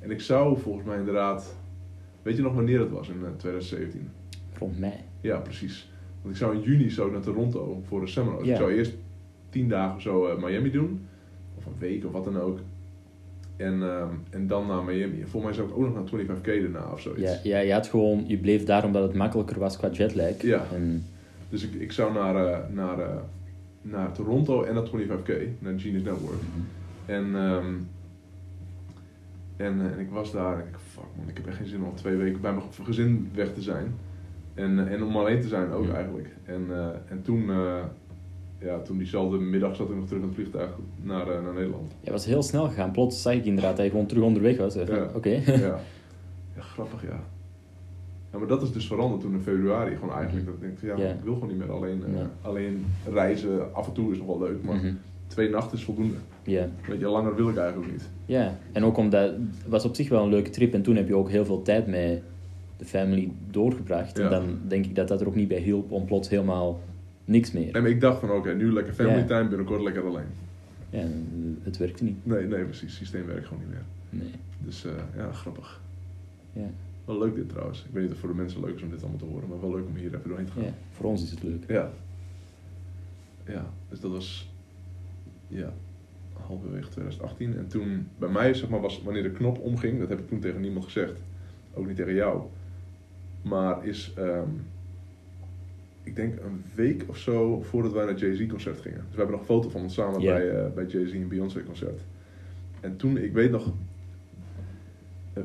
En 0.00 0.10
ik 0.10 0.20
zou 0.20 0.58
volgens 0.58 0.86
mij 0.86 0.98
inderdaad, 0.98 1.54
weet 2.22 2.36
je 2.36 2.42
nog 2.42 2.54
wanneer 2.54 2.80
het 2.80 2.90
was 2.90 3.08
in 3.08 3.14
eh, 3.24 3.30
2017? 3.36 4.10
Rond 4.58 4.78
mij. 4.78 5.04
Ja, 5.20 5.38
precies. 5.38 5.90
Want 6.22 6.34
ik 6.34 6.40
zou 6.40 6.54
in 6.54 6.62
juni 6.62 6.90
zo 6.90 7.10
naar 7.10 7.20
Toronto 7.20 7.82
voor 7.86 8.00
een 8.00 8.08
seminar. 8.08 8.38
Dus 8.38 8.46
Ja. 8.46 8.52
Ik 8.52 8.58
zou 8.58 8.72
eerst 8.74 8.92
tien 9.50 9.68
dagen 9.68 9.96
of 9.96 10.02
zo 10.02 10.26
eh, 10.26 10.42
Miami 10.42 10.70
doen. 10.70 11.06
Of 11.56 11.66
een 11.66 11.78
week 11.78 12.04
of 12.04 12.12
wat 12.12 12.24
dan 12.24 12.40
ook. 12.40 12.58
En, 13.56 13.82
ehm, 13.82 14.14
en 14.30 14.46
dan 14.46 14.66
naar 14.66 14.84
Miami. 14.84 15.20
En 15.20 15.28
voor 15.28 15.42
mij 15.42 15.52
zou 15.52 15.68
ik 15.68 15.74
ook 15.76 15.80
nog 15.82 15.94
naar 15.94 16.06
25k 16.06 16.60
daarna 16.62 16.92
of 16.92 17.00
zoiets. 17.00 17.22
Ja, 17.22 17.38
ja, 17.42 17.58
je 17.58 17.72
had 17.72 17.86
gewoon, 17.86 18.24
je 18.26 18.38
bleef 18.38 18.64
daar 18.64 18.84
omdat 18.84 19.02
het 19.02 19.14
makkelijker 19.14 19.58
was 19.58 19.76
qua 19.76 19.90
jetlag. 19.90 20.42
Ja. 20.42 20.66
En, 20.74 21.04
Dus 21.48 21.62
ik, 21.64 21.74
ik 21.74 21.92
zou 21.92 22.12
naar, 22.12 22.36
eh, 22.36 22.58
naar, 22.74 22.98
eh, 22.98 23.16
naar 23.82 24.12
Toronto 24.12 24.62
en 24.62 24.74
naar 24.74 24.86
25k. 24.86 25.28
Naar 25.58 25.80
Genius 25.80 26.02
Network. 26.02 26.40
En, 27.06 27.24
ehm, 27.36 27.74
en, 29.56 29.80
eh, 29.80 29.92
en 29.92 29.98
ik 29.98 30.10
was 30.10 30.32
daar 30.32 30.52
en 30.58 30.66
ik, 30.68 30.76
fuck 30.92 31.04
man, 31.16 31.28
ik 31.28 31.36
heb 31.36 31.46
echt 31.46 31.56
geen 31.56 31.66
zin 31.66 31.82
om 31.84 31.94
twee 31.94 32.16
weken 32.16 32.40
bij 32.40 32.52
mijn 32.52 32.64
gezin 32.84 33.30
weg 33.34 33.54
te 33.54 33.62
zijn. 33.62 33.94
En, 34.54 34.86
eh, 34.86 34.92
en 34.92 35.02
om 35.02 35.16
alleen 35.16 35.40
te 35.40 35.48
zijn 35.48 35.70
ook 35.70 35.86
Ja. 35.86 35.94
eigenlijk. 35.94 36.28
En, 36.44 36.64
eh, 36.70 36.86
en 37.08 37.22
toen, 37.22 37.50
eh, 37.50 37.82
ja, 38.58 38.78
toen 38.80 38.98
diezelfde 38.98 39.38
middag 39.38 39.76
zat 39.76 39.88
ik 39.90 39.96
nog 39.96 40.06
terug 40.06 40.20
in 40.22 40.26
het 40.28 40.36
vliegtuig 40.36 40.70
naar, 41.02 41.26
naar 41.26 41.54
Nederland. 41.54 41.92
ja, 42.00 42.12
was 42.12 42.24
heel 42.24 42.42
snel 42.42 42.68
gegaan. 42.68 42.90
Plots 42.92 43.22
zag 43.22 43.32
ik 43.34 43.44
inderdaad 43.44 43.76
dat 43.76 43.84
je 43.84 43.90
gewoon 43.90 44.06
terug 44.06 44.22
onderweg 44.24 44.56
was. 44.56 44.74
Ja. 44.74 45.08
Oké. 45.14 45.28
ja. 45.46 45.56
ja, 46.56 46.60
grappig 46.60 47.02
ja. 47.02 47.20
Ja, 48.32 48.38
maar 48.38 48.48
dat 48.48 48.62
is 48.62 48.72
dus 48.72 48.86
veranderd 48.86 49.20
toen 49.20 49.32
in 49.32 49.40
februari. 49.40 49.94
Gewoon 49.96 50.14
eigenlijk 50.14 50.46
dat 50.46 50.54
ik 50.54 50.60
denk, 50.60 50.98
ja, 50.98 51.06
ik 51.08 51.20
wil 51.24 51.34
gewoon 51.34 51.48
niet 51.48 51.58
meer 51.58 51.72
alleen, 51.72 52.02
eh, 52.14 52.20
alleen 52.40 52.84
reizen. 53.12 53.74
Af 53.74 53.86
en 53.86 53.92
toe 53.92 54.12
is 54.12 54.18
nog 54.18 54.26
wel 54.26 54.38
leuk, 54.40 54.62
maar 54.64 54.76
Mhm. 54.76 54.92
twee 55.26 55.50
nachten 55.50 55.78
is 55.78 55.84
voldoende. 55.84 56.14
Ja. 56.42 56.68
Weet 56.88 57.00
je, 57.00 57.06
langer 57.08 57.34
wil 57.36 57.48
ik 57.48 57.56
eigenlijk 57.56 57.92
niet. 57.92 58.08
ja, 58.26 58.58
en 58.72 58.84
ook 58.84 58.96
omdat 58.96 59.30
het 59.30 59.68
was 59.68 59.84
op 59.84 59.94
zich 59.94 60.08
wel 60.08 60.22
een 60.22 60.28
leuke 60.30 60.50
trip 60.50 60.74
en 60.74 60.82
toen 60.82 60.96
heb 60.96 61.08
je 61.08 61.14
ook 61.16 61.30
heel 61.30 61.44
veel 61.44 61.62
tijd 61.62 61.86
met 61.86 62.22
de 62.76 62.84
family 62.84 63.30
doorgebracht. 63.50 64.16
Ja. 64.16 64.24
En 64.24 64.30
dan 64.30 64.58
denk 64.68 64.84
ik 64.84 64.94
dat 64.94 65.08
dat 65.08 65.20
er 65.20 65.26
ook 65.26 65.34
niet 65.34 65.48
bij 65.48 65.58
hielp 65.60 65.90
om 65.92 66.04
plots 66.04 66.28
helemaal 66.28 66.80
niks 67.24 67.52
meer. 67.52 67.74
En 67.74 67.86
ik 67.86 68.00
dacht 68.00 68.20
van, 68.20 68.30
oké, 68.30 68.54
nu 68.54 68.72
lekker 68.72 68.94
family 68.94 69.22
time, 69.22 69.48
binnenkort 69.48 69.82
lekker 69.82 70.04
alleen. 70.06 70.24
Ja, 70.90 71.04
het 71.62 71.76
werkte 71.76 72.04
niet. 72.04 72.26
Nee, 72.26 72.46
nee, 72.46 72.64
precies. 72.64 72.82
Het 72.82 72.90
systeem 72.98 73.26
werkt 73.26 73.46
gewoon 73.46 73.62
niet 73.62 73.72
meer. 73.72 74.22
Nee. 74.22 74.32
Dus 74.64 74.84
eh, 74.84 74.92
ja, 75.16 75.32
grappig. 75.32 75.80
Ja. 76.52 76.70
Wel 77.08 77.18
leuk 77.18 77.34
dit 77.34 77.48
trouwens. 77.48 77.78
Ik 77.84 77.90
weet 77.92 78.02
niet 78.02 78.04
of 78.04 78.10
het 78.10 78.18
voor 78.18 78.28
de 78.28 78.34
mensen 78.34 78.60
leuk 78.60 78.74
is 78.74 78.82
om 78.82 78.90
dit 78.90 79.00
allemaal 79.00 79.18
te 79.18 79.24
horen, 79.24 79.48
maar 79.48 79.60
wel 79.60 79.70
leuk 79.70 79.86
om 79.86 79.94
hier 79.94 80.14
even 80.14 80.28
doorheen 80.28 80.46
te 80.46 80.52
gaan. 80.52 80.62
ja, 80.62 80.74
voor 80.90 81.06
ons 81.06 81.22
is 81.22 81.30
het 81.30 81.42
leuk. 81.42 81.64
Ja. 81.68 81.90
Ja, 83.46 83.72
dus 83.88 84.00
dat 84.00 84.10
was 84.10 84.52
ja, 85.46 85.72
halverwege 86.32 86.88
2018. 86.88 87.56
En 87.56 87.68
toen 87.68 88.08
bij 88.18 88.28
mij, 88.28 88.54
zeg 88.54 88.68
maar, 88.68 88.80
was 88.80 89.02
wanneer 89.02 89.22
de 89.22 89.30
knop 89.30 89.58
omging, 89.58 89.98
dat 89.98 90.08
heb 90.08 90.18
ik 90.18 90.28
toen 90.28 90.40
tegen 90.40 90.60
niemand 90.60 90.84
gezegd. 90.84 91.20
Ook 91.74 91.86
niet 91.86 91.96
tegen 91.96 92.14
jou. 92.14 92.42
Maar 93.42 93.86
is, 93.86 94.12
ehm, 94.16 94.50
ik 96.02 96.16
denk 96.16 96.40
een 96.40 96.64
week 96.74 97.04
of 97.06 97.16
zo 97.18 97.60
voordat 97.60 97.92
wij 97.92 98.04
naar 98.04 98.18
Jay-Z 98.18 98.46
concert 98.46 98.80
gingen. 98.80 98.98
Dus 98.98 99.10
we 99.10 99.16
hebben 99.16 99.36
nog 99.36 99.40
een 99.40 99.54
foto 99.54 99.68
van 99.68 99.80
ons 99.80 99.94
samen 99.94 100.20
bij, 100.20 100.50
eh, 100.50 100.72
bij 100.72 100.86
Jay-Z 100.86 101.12
en 101.12 101.28
Beyoncé 101.28 101.62
concert. 101.62 102.00
En 102.80 102.96
toen, 102.96 103.16
ik 103.16 103.32
weet 103.32 103.50
nog, 103.50 103.72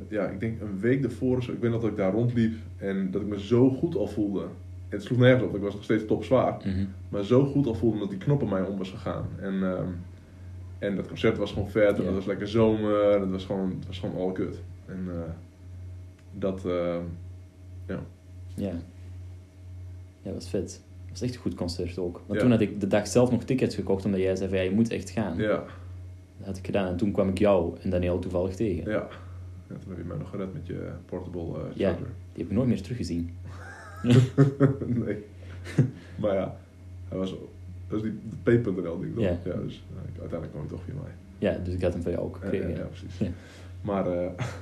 ja, 0.07 0.27
ik 0.27 0.39
denk 0.39 0.61
een 0.61 0.79
week 0.79 1.11
zo, 1.11 1.51
ik 1.51 1.59
weet 1.59 1.71
dat 1.71 1.83
ik 1.83 1.95
daar 1.95 2.11
rondliep 2.11 2.53
en 2.77 3.11
dat 3.11 3.21
ik 3.21 3.27
me 3.27 3.39
zo 3.39 3.69
goed 3.69 3.95
al 3.95 4.07
voelde. 4.07 4.41
En 4.41 4.99
het 4.99 5.03
sloeg 5.03 5.17
nergens 5.19 5.43
op, 5.43 5.55
ik 5.55 5.61
was 5.61 5.73
nog 5.73 5.83
steeds 5.83 6.05
topzwaar. 6.05 6.57
Mhm. 6.57 6.85
Maar 7.09 7.23
zo 7.23 7.45
goed 7.45 7.67
al 7.67 7.75
voelde 7.75 7.99
dat 7.99 8.09
die 8.09 8.17
knop 8.17 8.41
op 8.41 8.49
mij 8.49 8.61
om 8.61 8.77
was 8.77 8.89
gegaan. 8.89 9.25
En, 9.39 9.63
ehm, 9.63 9.87
en 10.79 10.95
dat 10.95 11.07
concert 11.07 11.37
was 11.37 11.51
gewoon 11.51 11.69
vet. 11.69 11.95
En 11.97 12.01
Ja. 12.01 12.05
het 12.05 12.15
was 12.15 12.25
lekker 12.25 12.47
zomer. 12.47 13.11
En 13.11 13.21
het 13.21 13.31
was 13.31 13.45
gewoon, 13.45 13.69
het 13.77 13.87
was 13.87 13.99
gewoon 13.99 14.15
all 14.27 14.31
kut. 14.31 14.61
En 14.85 15.05
eh, 15.07 15.31
dat, 16.31 16.65
ehm, 16.65 17.01
ja. 17.87 17.99
Ja. 18.55 18.71
Ja, 20.21 20.29
dat 20.29 20.33
was 20.33 20.49
vet. 20.49 20.81
Dat 21.01 21.09
was 21.09 21.21
echt 21.21 21.35
een 21.35 21.41
goed 21.41 21.53
concert 21.55 21.97
ook. 21.97 22.13
Want 22.25 22.33
Ja. 22.33 22.39
toen 22.39 22.51
had 22.51 22.61
ik 22.61 22.79
de 22.79 22.87
dag 22.87 23.07
zelf 23.07 23.31
nog 23.31 23.43
tickets 23.43 23.75
gekocht, 23.75 24.05
omdat 24.05 24.19
jij 24.19 24.35
zei 24.35 24.49
van 24.49 24.57
ja, 24.57 24.63
je 24.63 24.71
moet 24.71 24.89
echt 24.91 25.09
gaan. 25.09 25.37
Ja, 25.37 25.63
Dat 26.37 26.47
had 26.47 26.57
ik 26.57 26.65
gedaan. 26.65 26.87
En 26.87 26.97
toen 26.97 27.11
kwam 27.11 27.29
ik 27.29 27.37
jou 27.37 27.77
en 27.81 27.89
Daniel 27.89 28.19
toevallig 28.19 28.55
tegen. 28.55 28.91
ja. 28.91 29.07
Ja, 29.73 29.79
toen 29.79 29.89
heb 29.89 29.97
je 29.97 30.03
mij 30.07 30.17
nog 30.17 30.29
gered 30.29 30.53
met 30.53 30.67
je 30.67 30.89
portable 31.05 31.41
Ja. 31.73 31.89
charger. 31.89 32.05
Die 32.33 32.43
heb 32.43 32.45
ik 32.45 32.51
nooit 32.51 32.67
meer 32.67 32.81
teruggezien. 32.81 33.35
nee. 35.05 35.17
maar 36.15 36.33
ja, 36.33 36.55
hij 37.09 37.17
was, 37.17 37.33
dat 37.87 38.03
is 38.03 38.11
die 38.43 38.59
p.nl 38.59 38.99
ding 38.99 39.13
toch? 39.15 39.23
Ja. 39.23 39.37
dus 39.43 39.83
eh, 39.95 40.13
ik- 40.13 40.19
uiteindelijk 40.19 40.49
kwam 40.51 40.61
hij 40.61 40.69
toch 40.69 40.81
via 40.85 40.93
mij. 40.93 41.11
Ja, 41.37 41.57
dus 41.63 41.73
ik 41.73 41.81
had 41.81 41.93
hem 41.93 42.01
van 42.01 42.11
jou 42.11 42.23
ook 42.23 42.35
Ja, 42.35 42.41
gekregen. 42.43 42.69
ja, 42.69 42.75
ja. 42.75 42.81
ja, 42.81 42.87
precies. 42.87 43.17
Ja. 43.17 43.27
Maar, 43.81 44.07
eh, 44.07 44.29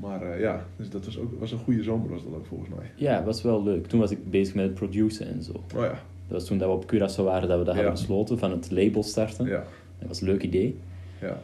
maar 0.00 0.22
eh, 0.32 0.40
ja, 0.40 0.64
dus 0.76 0.90
dat 0.90 1.04
was 1.04 1.18
ook 1.18 1.38
was 1.40 1.52
een 1.52 1.58
goede 1.58 1.82
zomer 1.82 2.08
was 2.10 2.22
dat 2.24 2.34
ook 2.34 2.46
volgens 2.46 2.70
mij. 2.70 2.90
Ja, 2.94 3.16
het 3.16 3.24
was 3.24 3.42
wel 3.42 3.62
leuk. 3.62 3.86
Toen 3.86 4.00
was 4.00 4.10
ik 4.10 4.30
bezig 4.30 4.54
met 4.54 4.64
het 4.64 4.74
produceren 4.74 5.32
en 5.32 5.42
zo. 5.42 5.52
Oh 5.52 5.62
ja, 5.82 5.88
Dat 5.88 5.98
was 6.28 6.44
toen 6.44 6.58
dat 6.58 6.68
we 6.68 6.74
op 6.74 6.92
Curaçao 6.94 7.24
waren, 7.24 7.48
dat 7.48 7.58
we 7.58 7.64
dat 7.64 7.74
Ja. 7.74 7.80
hadden 7.82 7.92
besloten, 7.92 8.38
van 8.38 8.50
het 8.50 8.70
label 8.70 9.02
starten. 9.02 9.46
ja, 9.46 9.64
Dat 9.98 10.08
was 10.08 10.20
een 10.20 10.26
leuk 10.28 10.42
idee. 10.42 10.78
ja. 11.20 11.40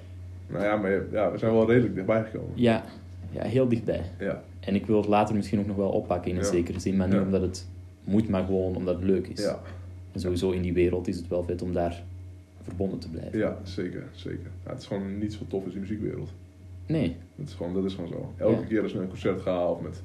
Nou 0.47 0.65
ja, 0.65 0.77
maar 0.77 0.91
ja, 1.13 1.33
we 1.33 1.39
zijn 1.39 1.53
wel 1.53 1.67
redelijk 1.69 1.95
dichtbij 1.95 2.25
gekomen. 2.25 2.51
Ja, 2.55 2.85
ja 3.31 3.43
heel 3.45 3.69
dichtbij. 3.69 4.03
Ja, 4.19 4.43
En 4.61 4.75
ik 4.75 4.87
wil 4.87 4.97
het 4.97 5.07
later 5.09 5.35
misschien 5.35 5.59
ook 5.61 5.67
nog 5.67 5.77
wel 5.77 5.89
oppakken 5.91 6.31
in 6.31 6.37
een 6.37 6.43
Ja. 6.43 6.49
zekere 6.51 6.81
zin, 6.81 6.97
maar 6.97 7.07
niet 7.09 7.17
Ja. 7.17 7.23
omdat 7.23 7.41
het 7.41 7.67
moet, 8.05 8.29
maar 8.29 8.45
gewoon 8.45 8.77
omdat 8.77 8.95
het 8.95 9.05
leuk 9.05 9.27
is. 9.27 9.43
ja, 9.43 9.61
En 10.13 10.21
sowieso 10.21 10.51
in 10.51 10.63
die 10.63 10.73
wereld 10.73 11.09
is 11.09 11.17
het 11.17 11.29
wel 11.29 11.43
vet 11.45 11.63
om 11.63 11.73
daar 11.73 12.03
verbonden 12.63 12.99
te 12.99 13.09
blijven. 13.11 13.39
ja 13.39 13.57
zeker, 13.63 14.05
zeker. 14.13 14.51
Ja, 14.65 14.71
het 14.71 14.81
is 14.81 14.87
gewoon 14.87 15.19
niet 15.19 15.33
zo 15.33 15.39
tof 15.49 15.63
als 15.65 15.73
die 15.73 15.81
muziekwereld. 15.81 16.33
Nee, 16.87 17.17
Dat 17.37 17.49
is 17.49 17.55
gewoon, 17.55 17.75
dat 17.75 17.85
is 17.85 17.95
gewoon 17.95 18.09
zo. 18.11 18.33
Elke 18.37 18.67
keer 18.67 18.83
als 18.83 18.91
we 18.91 18.95
naar 18.97 19.05
een 19.07 19.11
concert 19.13 19.41
gaan 19.41 19.69
of 19.69 19.81
met 19.81 20.03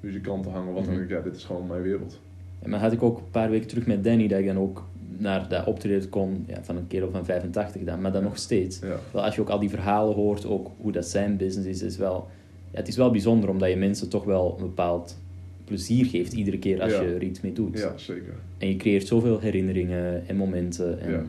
muzikanten 0.00 0.50
hangen, 0.52 0.72
wat 0.74 0.84
dan 0.84 0.94
Mhm. 0.94 1.02
ook, 1.02 1.08
ja, 1.08 1.20
dit 1.20 1.36
is 1.36 1.44
gewoon 1.44 1.66
mijn 1.66 1.82
wereld. 1.82 2.20
En 2.58 2.70
maar 2.70 2.80
had 2.80 2.92
ik 2.92 3.02
ook 3.02 3.18
een 3.18 3.30
paar 3.30 3.50
weken 3.50 3.66
terug 3.68 3.86
met 3.86 4.04
Danny 4.04 4.28
dat 4.28 4.38
ik 4.38 4.46
dan 4.46 4.58
ook 4.58 4.84
naar 5.18 5.48
dat 5.48 5.66
optreden 5.66 6.08
kon 6.08 6.44
ja, 6.48 6.62
van 6.62 6.76
een 6.76 6.86
kerel 6.86 7.10
van 7.10 7.24
85 7.24 7.82
dan, 7.82 8.00
maar 8.00 8.12
dan 8.12 8.22
nog 8.22 8.38
steeds. 8.38 8.78
Ja, 8.78 8.96
Wel, 9.12 9.24
als 9.24 9.34
je 9.34 9.40
ook 9.40 9.48
al 9.48 9.58
die 9.58 9.70
verhalen 9.70 10.14
hoort, 10.14 10.46
ook 10.46 10.70
hoe 10.80 10.92
dat 10.92 11.06
zijn 11.08 11.36
business 11.36 11.68
is, 11.68 11.82
is 11.82 11.96
wel, 11.96 12.28
ja, 12.70 12.78
het 12.78 12.88
is 12.88 12.96
wel 12.96 13.10
bijzonder 13.10 13.48
omdat 13.48 13.68
je 13.70 13.76
mensen 13.76 14.08
toch 14.08 14.24
wel 14.24 14.54
een 14.58 14.62
bepaald 14.66 15.18
plezier 15.64 16.06
geeft 16.06 16.32
iedere 16.32 16.58
keer 16.58 16.82
als 16.82 16.92
je 16.92 16.98
er 17.14 17.22
iets 17.22 17.40
mee 17.40 17.52
doet. 17.52 17.78
ja 17.78 17.96
zeker. 17.96 18.34
En 18.58 18.68
je 18.68 18.76
creëert 18.76 19.06
zoveel 19.06 19.40
herinneringen 19.40 20.28
en 20.28 20.36
momenten. 20.36 21.00
En... 21.00 21.10
Ja. 21.10 21.24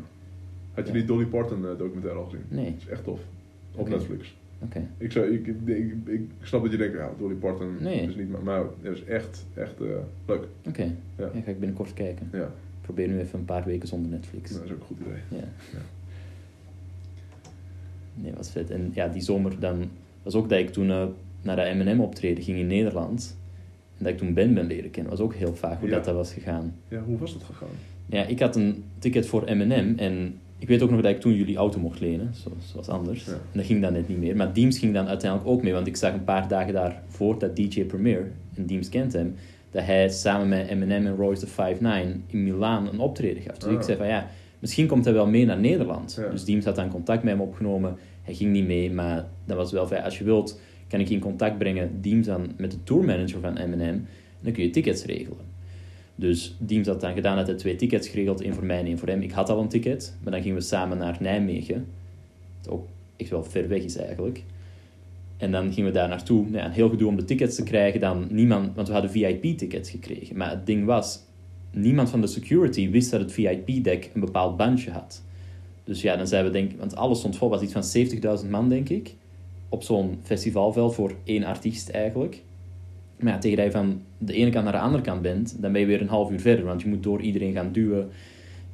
Had 0.74 0.88
je 0.88 0.94
die 0.94 1.06
Dolly 1.06 1.26
Parton 1.26 1.66
eh, 1.66 1.78
documentaire 1.78 2.20
al 2.20 2.26
gezien? 2.26 2.42
Nee, 2.50 2.66
Dat 2.72 2.82
is 2.86 2.88
echt 2.88 3.04
tof. 3.04 3.20
Op. 3.76 3.90
Netflix. 3.90 4.36
oké. 4.64 4.88
Ik, 4.98 5.12
zou, 5.12 5.26
ik, 5.34 5.48
ik, 6.06 6.22
snap 6.42 6.62
dat 6.62 6.72
je 6.72 6.78
denkt, 6.78 6.98
ja, 6.98 7.12
Dolly 7.20 7.34
Parton 7.34 7.76
Nee. 7.80 8.02
is 8.02 8.16
niet, 8.16 8.30
maar, 8.32 8.44
maar 8.44 8.64
het 8.82 8.96
is 8.96 9.04
echt, 9.04 9.46
echt 9.54 9.82
eh, 9.82 9.88
leuk. 10.26 10.44
Oké, 10.68 10.84
Ja. 11.18 11.30
ja, 11.34 11.42
ga 11.42 11.52
ik 11.52 11.60
binnenkort 11.60 11.94
kijken. 11.94 12.30
Ja, 12.32 12.52
probeer 12.86 13.08
nu 13.08 13.20
even 13.20 13.40
een 13.40 13.46
paar 13.46 13.64
weken 13.66 13.88
zonder 13.88 14.12
Netflix. 14.12 14.52
dat 14.52 14.64
is 14.64 14.72
ook 14.72 14.80
een 14.80 14.86
goed 14.86 14.98
idee. 15.00 15.40
Ja. 15.40 15.48
Ja. 15.72 15.80
Nee, 18.14 18.34
wat 18.36 18.50
vet. 18.50 18.70
En 18.72 18.92
ja, 18.94 19.08
die 19.08 19.22
zomer 19.22 19.60
dan 19.60 19.90
was 20.24 20.34
ook 20.36 20.50
dat 20.50 20.60
ik 20.60 20.70
toen 20.70 20.90
eh, 20.92 21.06
naar 21.42 21.56
de 21.56 21.84
M&M 21.84 22.00
optreden 22.00 22.44
ging 22.44 22.58
in 22.58 22.68
Nederland. 22.68 23.38
En 23.98 24.04
dat 24.04 24.14
ik 24.14 24.18
toen 24.20 24.34
Ben 24.34 24.54
ben 24.54 24.66
leren 24.68 24.92
kennen. 24.92 25.12
was 25.12 25.22
ook 25.22 25.34
heel 25.36 25.56
vaak 25.56 25.80
hoe 25.80 25.90
Ja. 25.90 25.96
dat, 25.96 26.06
dat 26.06 26.16
was 26.16 26.34
gegaan. 26.34 26.76
Ja, 26.88 27.02
hoe 27.04 27.18
was 27.18 27.34
dat 27.34 27.44
gegaan? 27.44 27.68
Ja, 28.06 28.26
ik 28.26 28.40
had 28.40 28.56
een 28.56 28.84
ticket 29.00 29.26
voor 29.28 29.44
M&M 29.56 29.94
en 29.98 30.40
ik 30.58 30.68
weet 30.68 30.82
ook 30.82 30.90
nog 30.92 31.02
dat 31.02 31.12
ik 31.12 31.20
toen 31.20 31.34
jullie 31.34 31.56
auto 31.58 31.80
mocht 31.80 32.00
lenen, 32.00 32.30
zoals, 32.34 32.70
zoals 32.72 32.88
anders. 32.90 33.26
Ja. 33.26 33.32
En 33.32 33.40
dat 33.54 33.66
ging 33.66 33.82
dan 33.82 33.94
net 33.94 34.08
niet 34.08 34.18
meer. 34.18 34.36
Maar 34.36 34.54
Deems 34.54 34.80
ging 34.80 34.94
dan 34.94 35.08
uiteindelijk 35.08 35.50
ook 35.52 35.64
mee, 35.64 35.74
want 35.74 35.88
ik 35.88 35.96
zag 35.96 36.14
een 36.14 36.24
paar 36.24 36.48
dagen 36.48 36.74
daarvoor 36.74 37.40
dat 37.40 37.56
DJ 37.56 37.84
Premier, 37.84 38.32
en 38.56 38.66
Deems 38.66 38.90
kent 38.90 39.14
hem, 39.14 39.36
dat 39.76 39.86
hij 39.86 40.10
samen 40.10 40.48
met 40.50 40.70
M&M 40.80 40.92
en 40.92 41.16
Royce 41.16 41.46
the 41.46 41.48
5'9 41.48 42.24
in 42.28 42.44
Milaan 42.44 42.88
een 42.88 43.00
optreden 43.00 43.44
gaf. 43.44 43.58
Dus 43.58 43.68
Ah. 43.70 43.74
ik 43.74 43.82
zei 43.82 43.98
van 43.98 44.08
ja, 44.08 44.28
misschien 44.60 44.88
komt 44.88 45.06
hij 45.06 45.14
wel 45.14 45.28
mee 45.28 45.46
naar 45.46 45.60
Nederland. 45.60 46.16
Ja. 46.20 46.30
Dus 46.30 46.44
Deems 46.46 46.66
had 46.66 46.76
dan 46.76 46.90
contact 46.90 47.24
met 47.24 47.34
hem 47.34 47.42
opgenomen 47.42 47.98
hij 48.26 48.34
ging 48.34 48.52
niet 48.52 48.66
mee, 48.66 48.92
maar 48.92 49.26
dat 49.46 49.58
was 49.58 49.72
wel 49.72 49.88
fijn. 49.88 50.04
Als 50.04 50.18
je 50.18 50.24
wilt, 50.24 50.60
kan 50.88 51.00
ik 51.00 51.08
je 51.08 51.14
in 51.14 51.20
contact 51.20 51.58
brengen, 51.58 52.02
Deems 52.02 52.26
dan 52.26 52.52
met 52.58 52.72
de 52.72 52.84
tourmanager 52.84 53.40
van 53.40 53.54
M&M, 53.54 53.82
en 53.82 54.08
dan 54.40 54.54
kun 54.54 54.64
je 54.64 54.70
tickets 54.70 55.06
regelen. 55.06 55.38
Dus 56.16 56.56
Deems 56.60 56.88
had 56.88 57.02
dan 57.02 57.14
gedaan 57.14 57.38
dat 57.38 57.48
hij 57.48 57.56
twee 57.56 57.76
tickets 57.76 58.08
geregeld, 58.08 58.42
één 58.42 58.54
voor 58.54 58.66
mij 58.66 58.80
en 58.80 58.86
één 58.86 58.98
voor 58.98 59.08
hem. 59.08 59.22
Ik 59.22 59.32
had 59.32 59.50
al 59.50 59.62
een 59.62 59.68
ticket, 59.68 60.16
maar 60.24 60.32
dan 60.32 60.42
gingen 60.42 60.58
we 60.58 60.64
samen 60.64 60.98
naar 60.98 61.18
Nijmegen. 61.20 61.88
Wat 62.62 62.74
ook 62.74 62.88
echt 63.16 63.30
wel 63.30 63.44
ver 63.44 63.68
weg 63.68 63.82
is 63.82 63.98
eigenlijk. 63.98 64.44
En 65.38 65.52
dan 65.52 65.74
gingen 65.74 65.92
we 65.92 65.98
daar 65.98 66.10
naartoe. 66.10 66.46
Een 66.58 66.72
heel 66.72 66.90
gedoe 66.90 67.08
om 67.08 67.16
de 67.16 67.26
tickets 67.26 67.56
te 67.56 67.64
krijgen. 67.64 68.00
Dan 68.00 68.28
niemand, 68.30 68.76
want 68.76 68.88
we 68.88 68.94
hadden 68.94 69.12
VIP-tickets 69.12 69.90
gekregen. 69.90 70.38
Maar 70.38 70.50
het 70.50 70.66
ding 70.66 70.86
was, 70.86 71.20
niemand 71.72 72.10
van 72.10 72.22
de 72.22 72.28
security 72.28 72.90
wist 72.90 73.12
dat 73.12 73.20
het 73.20 73.32
VIP-deck 73.32 74.12
een 74.14 74.22
bepaald 74.22 74.58
bandje 74.58 74.92
had. 74.92 75.24
Dus 75.84 76.02
ja, 76.02 76.16
dan 76.16 76.28
zijn 76.28 76.44
we 76.44 76.50
denk 76.50 76.72
want 76.80 76.96
alles 76.96 77.20
stond 77.20 77.38
vol, 77.38 77.50
was 77.50 77.62
iets 77.62 77.74
van 77.74 78.44
70.000 78.44 78.50
man 78.50 78.70
denk 78.70 78.90
ik. 78.90 79.16
Op 79.70 79.84
zo'n 79.84 80.20
festivalveld 80.24 80.96
voor 80.96 81.14
één 81.24 81.44
artiest 81.44 81.90
eigenlijk. 81.90 82.42
Maar 83.20 83.34
ja, 83.34 83.40
tegen 83.40 83.58
dat 83.58 83.66
je 83.66 83.72
van 83.72 84.02
de 84.18 84.34
ene 84.34 84.50
kant 84.50 84.64
naar 84.64 84.74
de 84.74 84.80
andere 84.80 85.04
kant 85.04 85.22
bent, 85.22 85.62
dan 85.62 85.72
ben 85.72 85.82
je 85.82 85.88
weer 85.88 86.02
een 86.02 86.08
half 86.08 86.32
uur 86.32 86.40
verder, 86.40 86.66
want 86.66 86.82
je 86.82 86.88
moet 86.88 87.04
door 87.04 87.22
iedereen 87.22 87.54
gaan 87.54 87.72
duwen. 87.72 88.10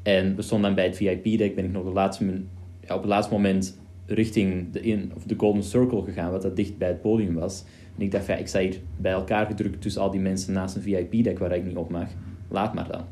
En 0.03 0.35
we 0.35 0.41
stonden 0.41 0.67
dan 0.67 0.75
bij 0.75 0.85
het 0.85 0.95
VIP-deck, 0.95 1.55
ben 1.55 1.65
ik 1.65 1.71
nog 1.71 1.83
de 1.83 1.91
laatste, 1.91 2.41
op 2.81 3.01
het 3.01 3.05
laatste 3.05 3.33
moment 3.33 3.79
richting 4.05 4.71
de, 4.71 4.81
in, 4.81 5.11
of 5.15 5.23
de 5.23 5.35
Golden 5.37 5.63
Circle 5.63 6.03
gegaan, 6.03 6.31
wat 6.31 6.41
dat 6.41 6.55
dicht 6.55 6.77
bij 6.77 6.87
het 6.87 7.01
podium 7.01 7.33
was. 7.33 7.63
En 7.97 8.01
ik 8.01 8.11
dacht, 8.11 8.25
ja, 8.25 8.35
ik 8.35 8.47
sta 8.47 8.59
hier 8.59 8.79
bij 8.97 9.11
elkaar 9.11 9.45
gedrukt 9.45 9.81
tussen 9.81 10.01
al 10.01 10.11
die 10.11 10.19
mensen 10.19 10.53
naast 10.53 10.75
een 10.75 10.81
VIP-deck 10.81 11.39
waar 11.39 11.55
ik 11.55 11.65
niet 11.65 11.75
op 11.75 11.89
mag. 11.89 12.07
Laat 12.47 12.73
maar 12.73 12.87
dan. 12.87 13.03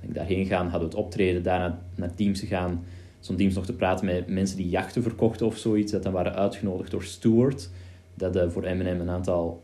Ik 0.00 0.14
daarheen 0.14 0.46
gaan, 0.46 0.68
hadden 0.68 0.88
we 0.90 0.96
het 0.96 1.04
optreden, 1.04 1.42
daarna 1.42 1.78
naar 1.94 2.14
teams 2.14 2.40
gegaan. 2.40 2.84
Zo'n 3.20 3.36
teams 3.36 3.54
nog 3.54 3.66
te 3.66 3.72
praten 3.72 4.06
met 4.06 4.28
mensen 4.28 4.56
die 4.56 4.68
jachten 4.68 5.02
verkochten 5.02 5.46
of 5.46 5.56
zoiets, 5.56 5.92
dat 5.92 6.02
dan 6.02 6.12
waren 6.12 6.34
uitgenodigd 6.34 6.90
door 6.90 7.04
Stewart, 7.04 7.70
dat 8.14 8.36
uh, 8.36 8.48
voor 8.48 8.62
M&M 8.62 9.00
een 9.00 9.10
aantal 9.10 9.62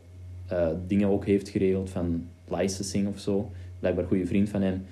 uh, 0.51 0.67
dingen 0.87 1.07
ook 1.07 1.25
heeft 1.25 1.49
geregeld 1.49 1.89
van 1.89 2.27
licensing 2.47 3.07
of 3.07 3.19
zo. 3.19 3.51
Blijkbaar 3.79 4.03
een 4.03 4.09
goede 4.09 4.25
vriend 4.25 4.49
van 4.49 4.61
hem. 4.61 4.85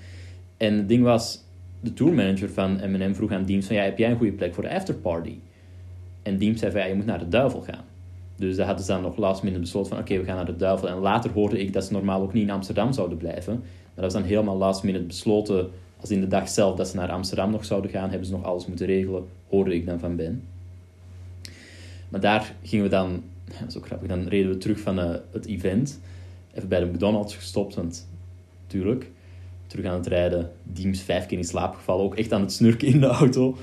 En 0.57 0.74
het 0.74 0.88
ding 0.88 1.03
was, 1.03 1.43
de 1.80 1.93
tourmanager 1.93 2.49
van 2.49 2.74
M&M 2.74 3.13
vroeg 3.13 3.32
aan 3.32 3.45
Deems 3.45 3.65
van, 3.65 3.76
ja, 3.76 3.84
heb 3.84 3.97
jij 3.97 4.11
een 4.11 4.17
goede 4.17 4.34
plek 4.34 4.53
voor 4.53 4.63
de 4.63 4.74
afterparty? 4.74 5.36
En 6.24 6.38
Deems 6.38 6.59
zei 6.59 6.72
van, 6.72 6.82
ja, 6.82 6.88
je 6.88 6.95
moet 6.95 7.05
naar 7.05 7.20
de 7.20 7.28
duivel 7.28 7.61
gaan. 7.61 7.84
Dus 8.36 8.55
daar 8.55 8.65
hadden 8.65 8.86
ze 8.86 8.91
dan 8.91 9.01
nog 9.01 9.17
last 9.17 9.43
minute 9.43 9.61
besloten 9.61 9.89
van, 9.89 9.99
oké, 9.99 10.17
we 10.17 10.24
gaan 10.24 10.36
naar 10.36 10.45
de 10.45 10.55
duivel. 10.55 10.89
En 10.89 10.97
later 10.97 11.32
hoorde 11.32 11.59
ik 11.59 11.74
dat 11.74 11.86
ze 11.86 11.93
normaal 11.93 12.22
ook 12.22 12.34
niet 12.34 12.43
in 12.43 12.49
Amsterdam 12.49 12.93
zouden 12.93 13.17
blijven. 13.17 13.53
Maar 13.53 14.03
dat 14.03 14.03
was 14.03 14.13
dan 14.13 14.24
helemaal 14.24 14.57
last 14.57 14.84
minute 14.84 15.03
besloten, 15.03 15.70
als 15.99 16.11
in 16.11 16.22
de 16.22 16.28
dag 16.28 16.49
zelf 16.49 16.76
dat 16.76 16.88
ze 16.88 16.95
naar 16.95 17.11
Amsterdam 17.11 17.51
nog 17.51 17.65
zouden 17.65 17.91
gaan, 17.91 18.09
hebben 18.09 18.28
ze 18.28 18.34
nog 18.34 18.43
alles 18.43 18.65
moeten 18.65 18.86
regelen, 18.86 19.28
hoorde 19.49 19.76
ik 19.76 19.86
dan 19.86 19.99
van 19.99 20.15
Ben. 20.15 20.43
Maar 22.09 22.20
daar 22.20 22.55
gingen 22.63 22.86
we 22.86 22.91
dan 22.91 23.24
dat 23.59 23.67
is 23.67 23.78
ook 23.78 23.86
grappig. 23.86 24.07
Dan 24.07 24.28
reden 24.28 24.51
we 24.51 24.57
terug 24.57 24.80
van 24.80 24.99
uh, 24.99 25.15
het 25.32 25.45
event. 25.45 25.99
Even 26.53 26.70
bij 26.70 26.80
de 26.80 26.86
McDonald's 26.86 27.36
gestopt, 27.36 27.76
want 27.76 28.07
natuurlijk. 28.61 29.09
Terug 29.67 29.86
aan 29.86 29.97
het 29.97 30.07
rijden. 30.07 30.51
Diems 30.63 31.01
vijf 31.01 31.26
keer 31.26 31.38
in 31.38 31.43
slaap 31.43 31.76
gevallen. 31.76 32.05
Ook 32.05 32.15
echt 32.15 32.32
aan 32.32 32.41
het 32.41 32.51
snurken 32.51 32.88
in 32.88 32.99
de 32.99 33.05
auto. 33.05 33.57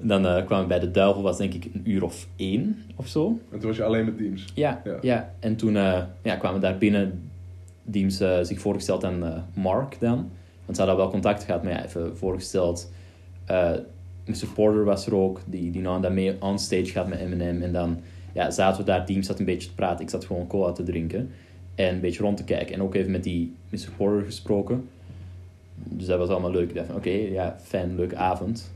En 0.00 0.08
dan 0.08 0.26
uh, 0.26 0.46
kwamen 0.46 0.60
we 0.60 0.66
bij 0.66 0.80
de 0.80 0.90
Duivel, 0.90 1.22
was 1.22 1.36
denk 1.36 1.54
ik 1.54 1.68
een 1.74 1.82
uur 1.84 2.04
of 2.04 2.26
één 2.36 2.82
of 2.96 3.06
zo. 3.06 3.38
En 3.50 3.58
toen 3.58 3.68
was 3.68 3.76
je 3.76 3.84
alleen 3.84 4.04
met 4.04 4.18
Diems? 4.18 4.44
Ja, 4.54 4.80
ja. 4.84 4.98
ja. 5.00 5.34
En 5.38 5.56
toen 5.56 5.74
uh, 5.74 6.02
ja, 6.22 6.36
kwamen 6.36 6.60
we 6.60 6.66
daar 6.66 6.78
binnen. 6.78 7.30
Diems 7.88 8.16
zich 8.42 8.60
voorgesteld 8.60 9.04
aan 9.04 9.44
Mark 9.54 10.00
dan. 10.00 10.30
Want 10.64 10.78
ze 10.78 10.82
hadden 10.82 10.96
wel 10.96 11.10
contact 11.10 11.44
gehad, 11.44 11.62
maar 11.62 11.72
ja, 11.72 11.84
even 11.84 12.16
voorgesteld. 12.16 12.92
Mr. 14.26 14.46
Porter 14.54 14.84
was 14.84 15.06
er 15.06 15.14
ook, 15.14 15.40
die, 15.44 15.70
die 15.70 15.82
nou 15.82 16.02
dan 16.02 16.14
mee 16.14 16.42
onstage 16.42 16.86
gaat 16.86 17.08
met 17.08 17.18
Eminem. 17.18 17.62
En 17.62 17.72
dan 17.72 18.00
ja, 18.32 18.50
zaten 18.50 18.80
we 18.80 18.86
daar, 18.86 19.06
team 19.06 19.22
zat 19.22 19.38
een 19.38 19.44
beetje 19.44 19.68
te 19.68 19.74
praten. 19.74 20.04
Ik 20.04 20.10
zat 20.10 20.24
gewoon 20.24 20.46
cola 20.46 20.72
te 20.72 20.82
drinken 20.82 21.30
en 21.74 21.94
een 21.94 22.00
beetje 22.00 22.22
rond 22.22 22.36
te 22.36 22.44
kijken. 22.44 22.74
En 22.74 22.82
ook 22.82 22.94
even 22.94 23.10
met 23.10 23.24
die 23.24 23.54
Mr. 23.68 23.88
Porter 23.96 24.24
gesproken. 24.24 24.88
Dus 25.74 26.06
dat 26.06 26.18
was 26.18 26.28
allemaal 26.28 26.50
leuk. 26.50 26.68
Ik 26.68 26.74
dacht 26.74 26.86
van, 26.86 26.96
oké, 26.96 27.10
ja, 27.10 27.56
fijn, 27.62 27.96
leuke 27.96 28.16
avond. 28.16 28.74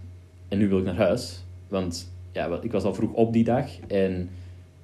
En 0.51 0.59
nu 0.59 0.68
wil 0.68 0.78
ik 0.78 0.84
naar 0.84 0.96
huis. 0.96 1.44
Want 1.68 2.12
ja, 2.32 2.59
ik 2.62 2.72
was 2.72 2.84
al 2.84 2.94
vroeg 2.94 3.12
op 3.12 3.32
die 3.32 3.44
dag. 3.44 3.66
En 3.86 4.30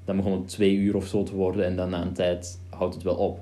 dan 0.04 0.16
begon 0.16 0.32
het 0.32 0.48
twee 0.48 0.74
uur 0.74 0.96
of 0.96 1.06
zo 1.06 1.22
te 1.22 1.34
worden. 1.34 1.64
En 1.64 1.76
dan 1.76 1.90
na 1.90 2.02
een 2.02 2.12
tijd 2.12 2.58
houdt 2.68 2.94
het 2.94 3.02
wel 3.02 3.14
op. 3.14 3.40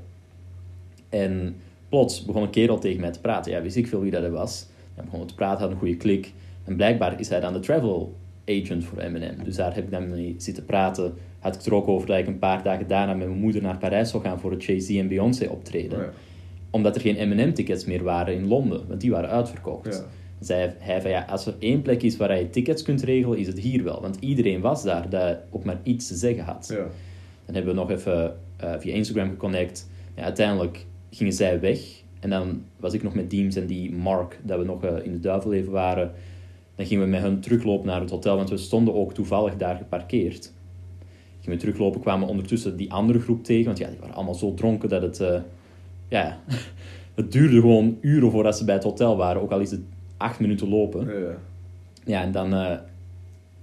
En 1.08 1.56
plots 1.88 2.24
begon 2.24 2.42
een 2.42 2.50
kerel 2.50 2.78
tegen 2.78 3.00
mij 3.00 3.10
te 3.10 3.20
praten. 3.20 3.52
Ja, 3.52 3.62
wist 3.62 3.76
ik 3.76 3.86
veel 3.86 4.00
wie 4.00 4.10
dat 4.10 4.28
was. 4.28 4.66
Hij 4.94 5.04
begon 5.04 5.26
te 5.26 5.34
praten, 5.34 5.60
had 5.60 5.70
een 5.70 5.78
goede 5.78 5.96
klik. 5.96 6.32
En 6.64 6.76
blijkbaar 6.76 7.20
is 7.20 7.28
hij 7.28 7.40
dan 7.40 7.52
de 7.52 7.60
travel 7.60 8.14
agent 8.46 8.84
voor 8.84 9.10
M&M. 9.10 9.44
Dus 9.44 9.56
daar 9.56 9.74
heb 9.74 9.84
ik 9.84 9.90
dan 9.90 10.10
mee 10.10 10.34
zitten 10.38 10.64
praten. 10.64 11.14
Had 11.38 11.52
ik 11.52 11.58
het 11.58 11.66
er 11.66 11.74
ook 11.74 11.88
over 11.88 12.06
dat 12.06 12.18
ik 12.18 12.26
een 12.26 12.38
paar 12.38 12.62
dagen 12.62 12.88
daarna 12.88 13.14
met 13.14 13.28
mijn 13.28 13.40
moeder 13.40 13.62
naar 13.62 13.78
Parijs 13.78 14.10
zou 14.10 14.22
gaan 14.22 14.40
voor 14.40 14.50
het 14.50 14.64
Jay-Z 14.64 14.98
en 14.98 15.08
Beyoncé 15.08 15.48
optreden. 15.48 15.98
Oh 15.98 16.04
ja. 16.04 16.10
Omdat 16.70 16.94
er 16.94 17.00
geen 17.00 17.28
M&M-tickets 17.28 17.84
meer 17.84 18.02
waren 18.02 18.34
in 18.34 18.48
Londen, 18.48 18.88
want 18.88 19.00
die 19.00 19.10
waren 19.10 19.30
uitverkocht. 19.30 19.94
Ja. 19.94 20.04
Zei 20.40 20.72
hij 20.78 21.00
van 21.02 21.10
ja, 21.10 21.24
als 21.28 21.46
er 21.46 21.54
één 21.58 21.82
plek 21.82 22.02
is 22.02 22.16
waar 22.16 22.38
je 22.38 22.50
tickets 22.50 22.82
kunt 22.82 23.02
regelen, 23.02 23.38
is 23.38 23.46
het 23.46 23.58
hier 23.58 23.84
wel. 23.84 24.00
Want 24.00 24.16
iedereen 24.20 24.60
was 24.60 24.82
daar 24.82 25.08
dat 25.08 25.38
ook 25.50 25.64
maar 25.64 25.80
iets 25.82 26.06
te 26.06 26.14
zeggen 26.14 26.44
had. 26.44 26.66
Ja. 26.70 26.86
Dan 27.46 27.54
hebben 27.54 27.74
we 27.74 27.80
nog 27.80 27.90
even 27.90 28.36
uh, 28.64 28.74
via 28.78 28.94
Instagram 28.94 29.30
geconnect. 29.30 29.88
Ja, 30.16 30.22
uiteindelijk 30.22 30.86
gingen 31.10 31.32
zij 31.32 31.60
weg. 31.60 32.02
En 32.20 32.30
dan 32.30 32.62
was 32.76 32.92
ik 32.92 33.02
nog 33.02 33.14
met 33.14 33.30
Deems 33.30 33.56
en 33.56 33.66
die 33.66 33.92
Mark, 33.92 34.40
dat 34.42 34.58
we 34.58 34.64
nog 34.64 34.84
uh, 34.84 34.90
in 35.02 35.12
de 35.12 35.20
duivelleven 35.20 35.72
waren. 35.72 36.12
Dan 36.74 36.86
gingen 36.86 37.04
we 37.04 37.10
met 37.10 37.22
hun 37.22 37.40
teruglopen 37.40 37.86
naar 37.86 38.00
het 38.00 38.10
hotel, 38.10 38.36
want 38.36 38.50
we 38.50 38.56
stonden 38.56 38.94
ook 38.94 39.14
toevallig 39.14 39.56
daar 39.56 39.76
geparkeerd. 39.76 40.52
Gingen 41.40 41.58
we 41.58 41.64
teruglopen, 41.64 42.00
kwamen 42.00 42.28
ondertussen 42.28 42.76
die 42.76 42.92
andere 42.92 43.20
groep 43.20 43.44
tegen, 43.44 43.64
want 43.64 43.78
ja, 43.78 43.88
die 43.88 43.98
waren 43.98 44.14
allemaal 44.14 44.34
zo 44.34 44.54
dronken 44.54 44.88
dat 44.88 45.02
het, 45.02 45.20
uh, 45.20 45.40
ja, 46.08 46.38
het 47.14 47.32
duurde 47.32 47.60
gewoon 47.60 47.98
uren 48.00 48.30
voordat 48.30 48.58
ze 48.58 48.64
bij 48.64 48.74
het 48.74 48.84
hotel 48.84 49.16
waren, 49.16 49.42
ook 49.42 49.50
al 49.50 49.60
is 49.60 49.70
het 49.70 49.80
acht 50.16 50.40
minuten 50.40 50.68
lopen. 50.68 51.06
Ja, 51.06 51.36
ja 52.04 52.22
en 52.22 52.32
dan 52.32 52.54
uh, 52.54 52.72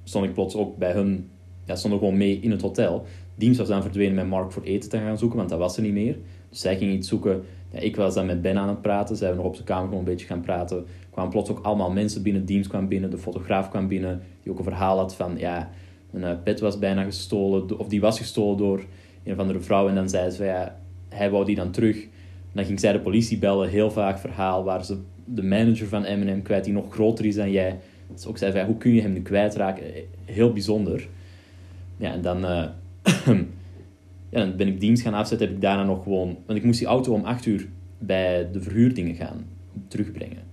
stond 0.03 0.25
ik 0.25 0.33
plots 0.33 0.55
ook 0.55 0.77
bij 0.77 0.91
hun, 0.91 1.29
ja, 1.65 1.75
stonden 1.75 1.99
gewoon 1.99 2.17
mee 2.17 2.39
in 2.41 2.51
het 2.51 2.61
hotel. 2.61 3.05
Diems 3.35 3.57
was 3.57 3.67
dan 3.67 3.81
verdwenen 3.81 4.15
met 4.15 4.27
Mark 4.27 4.51
voor 4.51 4.63
eten 4.63 4.89
te 4.89 4.97
gaan 4.97 5.17
zoeken, 5.17 5.37
want 5.37 5.49
dat 5.49 5.59
was 5.59 5.77
er 5.77 5.83
niet 5.83 5.93
meer. 5.93 6.17
Dus 6.49 6.59
zij 6.59 6.77
ging 6.77 6.93
iets 6.93 7.07
zoeken. 7.07 7.43
Ja, 7.71 7.79
ik 7.79 7.95
was 7.95 8.13
dan 8.13 8.25
met 8.25 8.41
Ben 8.41 8.57
aan 8.57 8.69
het 8.69 8.81
praten. 8.81 9.15
Zij 9.15 9.29
we 9.29 9.35
nog 9.35 9.45
op 9.45 9.53
zijn 9.53 9.67
kamer 9.67 9.83
gewoon 9.83 9.99
een 9.99 10.05
beetje 10.05 10.27
gaan 10.27 10.41
praten 10.41 10.85
kwamen 11.11 11.31
plots 11.31 11.49
ook 11.49 11.65
allemaal 11.65 11.91
mensen 11.91 12.23
binnen. 12.23 12.45
Teams 12.45 12.67
kwam 12.67 12.87
binnen, 12.87 13.09
de 13.09 13.17
fotograaf 13.17 13.69
kwam 13.69 13.87
binnen, 13.87 14.21
die 14.43 14.51
ook 14.51 14.57
een 14.57 14.63
verhaal 14.63 14.97
had 14.97 15.15
van, 15.15 15.37
ja, 15.37 15.69
mijn 16.09 16.35
uh, 16.35 16.43
pet 16.43 16.59
was 16.59 16.79
bijna 16.79 17.03
gestolen, 17.03 17.79
of 17.79 17.87
die 17.87 18.01
was 18.01 18.17
gestolen 18.17 18.57
door 18.57 18.83
een 19.23 19.33
of 19.33 19.39
andere 19.39 19.59
vrouw. 19.59 19.87
En 19.87 19.95
dan 19.95 20.09
zei 20.09 20.29
ze, 20.29 20.43
ja, 20.43 20.77
hij 21.09 21.29
wou 21.29 21.45
die 21.45 21.55
dan 21.55 21.71
terug. 21.71 22.03
En 22.03 22.57
dan 22.57 22.65
ging 22.65 22.79
zij 22.79 22.91
de 22.91 22.99
politie 22.99 23.37
bellen, 23.37 23.69
heel 23.69 23.91
vaak 23.91 24.19
verhaal, 24.19 24.63
waar 24.63 24.85
ze 24.85 24.97
de 25.25 25.43
manager 25.43 25.87
van 25.87 26.01
M&M 26.01 26.41
kwijt, 26.41 26.63
die 26.63 26.73
nog 26.73 26.93
groter 26.93 27.25
is 27.25 27.35
dan 27.35 27.51
jij. 27.51 27.79
Dus 28.13 28.25
ook 28.25 28.37
zei 28.37 28.51
van, 28.51 28.65
hoe 28.65 28.77
kun 28.77 28.93
je 28.93 29.01
hem 29.01 29.13
nu 29.13 29.21
kwijtraken? 29.21 29.83
Heel 30.25 30.53
bijzonder. 30.53 31.07
Ja, 31.97 32.11
en 32.11 32.21
dan, 32.21 32.45
uh, 32.45 32.65
ja, 34.29 34.39
dan 34.39 34.55
ben 34.55 34.67
ik 34.67 34.79
dienst 34.79 35.03
gaan 35.03 35.13
afzetten, 35.13 35.47
heb 35.47 35.55
ik 35.55 35.61
daarna 35.61 35.83
nog 35.83 36.03
gewoon... 36.03 36.37
Want 36.45 36.59
ik 36.59 36.65
moest 36.65 36.79
die 36.79 36.87
auto 36.87 37.13
om 37.13 37.23
acht 37.23 37.45
uur 37.45 37.67
bij 37.97 38.49
de 38.51 38.61
verhuurdingen 38.61 39.15
gaan 39.15 39.45
terugbrengen. 39.87 40.49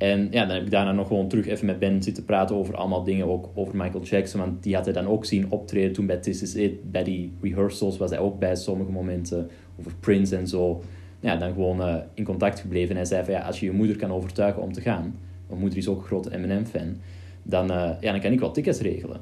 En 0.00 0.28
ja, 0.30 0.44
dan 0.44 0.54
heb 0.54 0.64
ik 0.64 0.70
daarna 0.70 0.92
nog 0.92 1.06
gewoon 1.06 1.28
terug 1.28 1.46
even 1.46 1.66
met 1.66 1.78
Ben 1.78 2.02
zitten 2.02 2.24
praten 2.24 2.56
over 2.56 2.76
allemaal 2.76 3.04
dingen, 3.04 3.26
ook 3.26 3.48
over 3.54 3.76
Michael 3.76 4.04
Jackson, 4.04 4.40
want 4.40 4.62
die 4.62 4.74
had 4.74 4.84
hij 4.84 4.94
dan 4.94 5.06
ook 5.06 5.24
zien 5.24 5.50
optreden 5.50 5.92
toen 5.92 6.06
bij 6.06 6.16
This 6.16 6.42
Is 6.42 6.54
It, 6.54 6.90
bij 6.90 7.04
die 7.04 7.32
rehearsals 7.42 7.98
was 7.98 8.10
hij 8.10 8.18
ook 8.18 8.38
bij 8.38 8.56
sommige 8.56 8.90
momenten, 8.90 9.48
over 9.78 9.92
Prince 10.00 10.36
en 10.36 10.46
zo. 10.46 10.82
Ja, 11.20 11.36
dan 11.36 11.52
gewoon 11.52 11.80
uh, 11.80 11.96
in 12.14 12.24
contact 12.24 12.60
gebleven 12.60 12.90
en 12.90 12.96
hij 12.96 13.04
zei 13.04 13.24
van 13.24 13.34
ja, 13.34 13.40
als 13.40 13.60
je 13.60 13.66
je 13.66 13.72
moeder 13.72 13.96
kan 13.96 14.10
overtuigen 14.10 14.62
om 14.62 14.72
te 14.72 14.80
gaan, 14.80 15.18
mijn 15.46 15.60
moeder 15.60 15.78
is 15.78 15.88
ook 15.88 15.98
een 15.98 16.06
grote 16.06 16.38
M&M-fan, 16.38 16.96
dan, 17.42 17.70
uh, 17.70 17.90
ja, 18.00 18.12
dan 18.12 18.20
kan 18.20 18.32
ik 18.32 18.40
wel 18.40 18.50
tickets 18.50 18.80
regelen. 18.80 19.20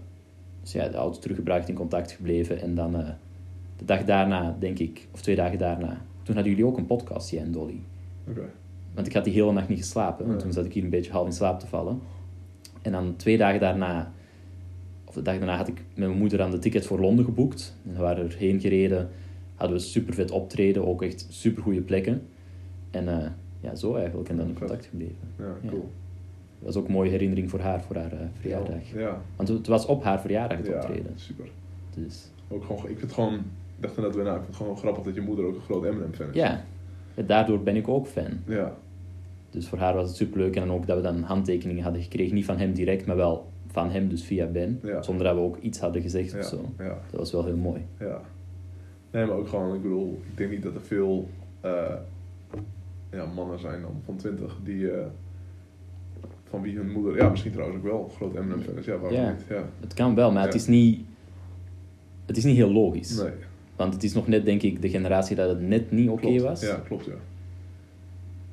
Dus 0.63 0.73
ja, 0.73 0.89
de 0.89 0.97
auto 0.97 1.19
teruggebracht, 1.19 1.69
in 1.69 1.75
contact 1.75 2.13
gebleven 2.13 2.61
en 2.61 2.75
dan 2.75 3.01
uh, 3.01 3.09
de 3.77 3.85
dag 3.85 4.05
daarna, 4.05 4.57
denk 4.59 4.79
ik, 4.79 5.07
of 5.13 5.21
twee 5.21 5.37
dagen 5.37 5.59
daarna, 5.59 6.05
toen 6.23 6.35
hadden 6.35 6.53
jullie 6.53 6.67
ook 6.67 6.79
een 6.79 6.87
podcast, 6.87 7.31
jij 7.31 7.43
en 7.43 7.53
Dolly. 7.53 7.81
Oké. 8.29 8.51
Want 8.95 9.07
ik 9.07 9.13
had 9.13 9.25
die 9.25 9.33
hele 9.33 9.53
nacht 9.53 9.69
niet 9.69 9.79
geslapen. 9.79 10.27
Want 10.27 10.41
toen 10.41 10.53
zat 10.53 10.65
ik 10.65 10.73
hier 10.73 10.85
een 10.85 10.91
beetje 10.91 11.13
half 11.13 11.27
in 11.27 11.33
slaap 11.33 11.61
te 11.61 11.67
vallen. 11.67 12.01
En 12.83 12.93
dan 12.93 13.17
twee 13.17 13.37
dagen 13.37 13.61
daarna, 13.61 14.13
of 15.05 15.15
de 15.15 15.23
dag 15.23 15.39
daarna, 15.39 15.57
had 15.57 15.69
ik 15.69 15.75
met 15.95 16.09
mijn 16.09 16.19
moeder 16.19 16.43
aan 16.43 16.51
de 16.51 16.59
ticket 16.59 16.87
voor 16.87 17.01
Londen 17.01 17.25
geboekt. 17.25 17.77
En 17.87 17.93
we 17.93 17.99
waren 17.99 18.31
erheen 18.31 18.61
gereden. 18.61 19.11
Hadden 19.59 19.77
we 19.77 19.83
super 19.83 20.15
vet 20.15 20.31
optreden. 20.31 20.87
Ook 20.87 21.03
echt 21.03 21.27
super 21.29 21.63
goede 21.63 21.81
plekken. 21.81 22.23
En 22.91 23.05
uh, 23.05 23.27
ja, 23.61 23.75
zo 23.75 23.95
eigenlijk. 23.95 24.29
En 24.29 24.37
dan 24.37 24.49
in 24.49 24.55
contact 24.59 24.87
gebleven. 24.87 25.17
Ja, 25.39 25.57
cool. 25.69 25.89
Dat 26.59 26.75
was 26.75 26.77
ook 26.77 26.87
een 26.87 26.93
mooie 26.93 27.11
herinnering 27.11 27.51
voor 27.51 27.61
haar, 27.61 27.83
voor 27.83 27.97
haar 27.97 28.13
uh, 28.13 28.19
verjaardag. 28.41 28.93
Ja. 28.95 29.21
Want 29.37 29.49
het 29.49 29.67
was 29.67 29.87
op 29.87 30.03
haar 30.03 30.21
verjaardag 30.21 30.59
het 30.59 30.75
optreden. 30.75 31.13
super. 31.15 31.49
Dus. 31.95 32.31
Ook 32.49 32.65
gewoon, 32.65 32.81
ik 32.83 32.89
vind 32.89 33.01
het 33.01 33.13
gewoon, 33.13 33.35
ik 33.35 33.43
dacht 33.97 34.15
weer 34.15 34.25
na, 34.25 34.31
ik 34.31 34.37
vind 34.37 34.47
het 34.47 34.57
gewoon 34.57 34.77
grappig 34.77 35.03
dat 35.05 35.15
je 35.15 35.21
moeder 35.21 35.45
ook 35.45 35.55
een 35.55 35.61
groot 35.61 35.85
Eminem-fan 35.85 36.29
is. 36.29 36.35
Ja, 36.35 36.65
daardoor 37.15 37.63
ben 37.63 37.77
ik 37.77 37.89
ook 37.89 38.07
fan. 38.07 38.31
Ja. 38.47 38.77
Dus 39.51 39.69
voor 39.69 39.79
haar 39.79 39.95
was 39.95 40.09
het 40.09 40.17
superleuk. 40.17 40.57
En 40.57 40.67
dan 40.67 40.77
ook 40.77 40.87
dat 40.87 40.97
we 40.97 41.03
dan 41.03 41.23
handtekeningen 41.23 41.83
hadden 41.83 42.03
gekregen. 42.03 42.35
Niet 42.35 42.45
van 42.45 42.59
hem 42.59 42.73
direct, 42.73 43.07
maar 43.07 43.17
wel 43.17 43.47
van 43.67 43.91
hem, 43.91 44.09
dus 44.09 44.23
via 44.25 44.47
Ben. 44.47 44.81
Ja. 44.83 45.03
Zonder 45.03 45.25
dat 45.27 45.35
we 45.35 45.41
ook 45.41 45.57
iets 45.61 45.79
hadden 45.79 46.03
gezegd 46.03 46.33
Ja, 46.33 46.39
of 46.39 46.45
zo. 46.45 46.73
ja, 46.79 46.99
Dat 47.11 47.19
was 47.21 47.33
wel 47.33 47.45
heel 47.45 47.57
mooi. 47.57 47.81
ja. 47.99 48.21
Nee, 49.11 49.27
maar 49.27 49.37
ook 49.37 49.49
gewoon, 49.49 49.75
ik 49.75 49.83
bedoel, 49.83 50.21
ik 50.31 50.37
denk 50.37 50.51
niet 50.51 50.63
dat 50.63 50.75
er 50.75 50.81
veel 50.81 51.29
eh, 51.61 51.95
ja, 53.11 53.27
mannen 53.27 53.59
zijn 53.59 53.83
dan 53.83 54.01
van 54.05 54.17
20 54.17 54.57
die, 54.65 54.91
eh, 54.91 55.07
van 56.49 56.63
wie 56.63 56.77
hun 56.77 56.91
moeder, 56.91 57.17
ja, 57.17 57.29
misschien 57.29 57.53
trouwens 57.53 57.79
ook 57.79 57.85
wel, 57.85 58.13
groot 58.17 58.35
Eminem 58.35 58.61
fan 58.61 58.77
is. 58.79 58.85
Ja, 58.85 58.97
waarom 58.99 59.19
Ja. 59.21 59.31
niet? 59.31 59.45
Ja. 59.49 59.69
Het 59.81 59.95
kan 59.95 60.15
wel, 60.15 60.33
maar 60.33 60.45
het, 60.45 60.55
is 60.55 60.67
niet, 60.67 61.01
het 62.27 62.37
is 62.37 62.45
niet 62.45 62.57
heel 62.57 62.73
logisch. 62.73 63.17
Nee, 63.23 63.31
Want 63.77 63.93
het 63.95 64.03
is 64.03 64.15
nog 64.15 64.27
net, 64.29 64.45
denk 64.45 64.63
ik, 64.63 64.83
de 64.83 64.89
generatie 64.89 65.37
dat 65.37 65.49
het 65.49 65.61
net 65.61 65.91
niet 65.91 66.09
oké 66.09 66.41
was. 66.41 66.61
Ja, 66.61 66.75
klopt, 66.85 67.05
ja. 67.05 67.13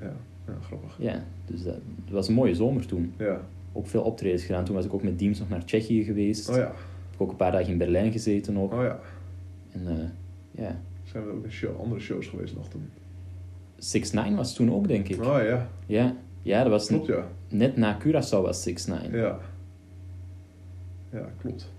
Ja, 0.02 0.14
ja 0.48 0.54
grappig. 0.62 0.96
Ja, 1.00 1.24
dus 1.46 1.64
dat, 1.64 1.74
het 2.04 2.14
was 2.14 2.28
een 2.28 2.34
mooie 2.34 2.56
zomer 2.56 2.86
toen. 2.86 3.14
Ja. 3.18 3.42
Ook 3.74 3.88
veel 3.88 4.02
optredens 4.02 4.44
gedaan. 4.44 4.66
Toen 4.66 4.76
was 4.76 4.86
ik 4.86 4.94
ook 4.94 5.04
met 5.04 5.20
Deems 5.20 5.40
nog 5.40 5.50
naar 5.50 5.66
Tsjechië 5.66 6.04
geweest. 6.04 6.50
Oh 6.50 6.56
ja, 6.56 6.62
Heb 6.62 6.74
ik 7.14 7.22
ook 7.22 7.30
een 7.30 7.36
paar 7.36 7.52
dagen 7.52 7.72
in 7.72 7.78
Berlijn 7.78 8.12
gezeten 8.12 8.54
nog. 8.54 8.74
oh 8.74 8.82
ja. 8.82 9.00
En 9.72 9.88
eh, 9.88 9.94
ja, 10.58 10.80
Zijn 11.12 11.26
we 11.26 11.32
ook 11.32 11.46
show, 11.50 11.80
andere 11.82 12.02
shows 12.02 12.28
geweest 12.28 12.56
nog 12.56 12.68
toen? 12.68 12.90
6 13.78 14.12
9 14.12 14.36
was 14.36 14.54
toen 14.56 14.74
ook, 14.74 14.88
denk 14.88 15.08
ik. 15.08 15.24
Oh 15.26 15.38
ja, 15.44 15.68
Ja, 15.86 16.16
ja 16.42 16.62
dat 16.62 16.72
was 16.72 16.88
klopt 16.88 17.08
ja. 17.08 17.28
net 17.50 17.78
na 17.78 17.98
Curaçao 18.04 18.42
was 18.42 18.64
6 18.64 18.86
9 18.86 19.18
Ja. 19.18 19.40
Ja, 21.12 21.30
klopt. 21.42 21.72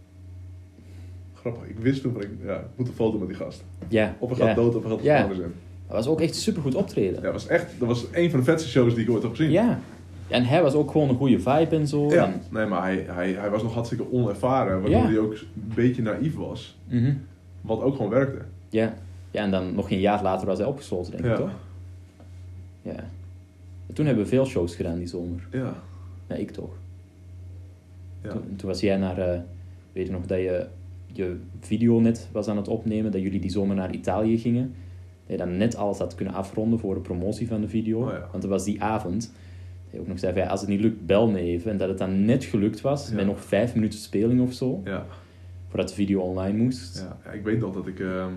Grappig. 1.34 1.68
Ik 1.68 1.78
wist 1.78 2.02
toen 2.02 2.12
van, 2.12 2.22
ik, 2.22 2.28
ja, 2.44 2.56
ik 2.56 2.66
moet 2.76 2.88
een 2.88 2.94
foto 2.94 3.18
met 3.18 3.28
die 3.28 3.36
gast. 3.36 3.64
Ja, 3.88 4.16
Of 4.18 4.28
hij 4.28 4.38
gaat 4.38 4.48
ja. 4.48 4.54
dood 4.54 4.74
of 4.74 4.82
hij 4.82 4.90
gaat 4.92 5.02
Ja. 5.02 5.16
gevangenis 5.16 5.44
in. 5.46 5.52
Dat 5.86 5.96
was 5.96 6.06
ook 6.06 6.20
echt 6.20 6.34
super 6.34 6.62
goed 6.62 6.74
optreden. 6.74 7.14
Ja, 7.14 7.20
dat 7.20 7.32
was 7.32 7.46
echt, 7.46 7.78
dat 7.78 7.88
was 7.88 8.06
een 8.12 8.30
van 8.30 8.38
de 8.38 8.44
vetste 8.44 8.68
shows 8.68 8.94
die 8.94 9.04
ik 9.04 9.10
ooit 9.10 9.22
heb 9.22 9.30
gezien. 9.30 9.50
Ja. 9.50 9.80
En 10.28 10.44
hij 10.44 10.62
was 10.62 10.74
ook 10.74 10.90
gewoon 10.90 11.08
een 11.08 11.16
goede 11.16 11.38
vibe 11.40 11.76
en 11.76 11.88
zo. 11.88 12.08
Ja, 12.10 12.24
En, 12.26 12.40
nee, 12.50 12.66
maar 12.66 12.82
hij, 12.82 13.04
hij, 13.08 13.32
hij 13.32 13.50
was 13.50 13.62
nog 13.62 13.74
hartstikke 13.74 14.12
onervaren, 14.12 14.72
waardoor 14.82 15.00
Ja. 15.00 15.06
hij 15.06 15.18
ook 15.18 15.32
een 15.32 15.72
beetje 15.74 16.02
naïef 16.02 16.34
was. 16.36 16.78
Mhm. 16.88 17.14
Wat 17.60 17.82
ook 17.82 17.96
gewoon 17.96 18.10
werkte. 18.10 18.38
Ja. 18.68 18.94
ja, 19.30 19.42
en 19.42 19.50
dan 19.50 19.74
nog 19.74 19.90
een 19.90 20.00
jaar 20.00 20.22
later 20.22 20.46
was 20.46 20.58
hij 20.58 20.66
opgesloten, 20.66 21.10
denk 21.12 21.24
ik, 21.24 21.30
Ja. 21.30 21.36
toch? 21.36 21.50
Ja. 22.82 22.96
En 23.86 23.94
toen 23.94 24.06
hebben 24.06 24.24
we 24.24 24.30
veel 24.30 24.46
shows 24.46 24.74
gedaan 24.76 24.98
die 24.98 25.06
zomer. 25.06 25.48
Ja. 25.52 25.74
Ja, 26.28 26.34
ik 26.34 26.50
toch. 26.50 26.70
Ja. 28.22 28.30
Toen, 28.30 28.56
toen 28.56 28.68
was 28.68 28.80
jij 28.80 28.96
naar, 28.96 29.18
eh, 29.18 29.40
weet 29.92 30.06
je 30.06 30.12
nog, 30.12 30.26
dat 30.26 30.38
je 30.38 30.66
je 31.12 31.36
video 31.60 32.00
net 32.00 32.28
was 32.32 32.48
aan 32.48 32.56
het 32.56 32.68
opnemen, 32.68 33.12
dat 33.12 33.20
jullie 33.20 33.40
die 33.40 33.50
zomer 33.50 33.76
naar 33.76 33.94
Italië 33.94 34.38
gingen. 34.38 34.74
Dat 35.26 35.38
je 35.38 35.44
dan 35.44 35.56
net 35.56 35.76
alles 35.76 35.98
had 35.98 36.14
kunnen 36.14 36.34
afronden 36.34 36.78
voor 36.78 36.94
de 36.94 37.00
promotie 37.00 37.48
van 37.48 37.60
de 37.60 37.68
video. 37.68 38.02
Oh 38.04 38.10
ja. 38.10 38.18
Want 38.30 38.42
dat 38.42 38.50
was 38.50 38.64
die 38.64 38.82
avond. 38.82 39.22
Dat 39.84 39.92
je 39.94 40.00
ook 40.00 40.06
nog 40.06 40.18
zei, 40.18 40.32
van, 40.32 40.42
ja, 40.42 40.48
als 40.48 40.60
het 40.60 40.68
niet 40.68 40.80
lukt, 40.80 41.06
bel 41.06 41.28
me 41.30 41.38
even. 41.40 41.70
En 41.70 41.76
dat 41.76 41.88
het 41.88 41.98
dan 41.98 42.24
net 42.24 42.44
gelukt 42.44 42.80
was, 42.80 43.08
Ja. 43.08 43.14
met 43.14 43.26
nog 43.26 43.40
vijf 43.44 43.74
minuten 43.74 43.98
speling 43.98 44.40
of 44.40 44.52
zo, 44.52 44.80
Ja. 44.84 45.06
voordat 45.68 45.88
de 45.88 45.94
video 45.94 46.20
online 46.20 46.58
moest. 46.62 46.98
Ja. 46.98 47.16
ja, 47.24 47.30
ik 47.30 47.44
weet 47.44 47.58
nog 47.60 47.74
dat 47.74 47.86
ik 47.86 48.00
ehm, 48.00 48.30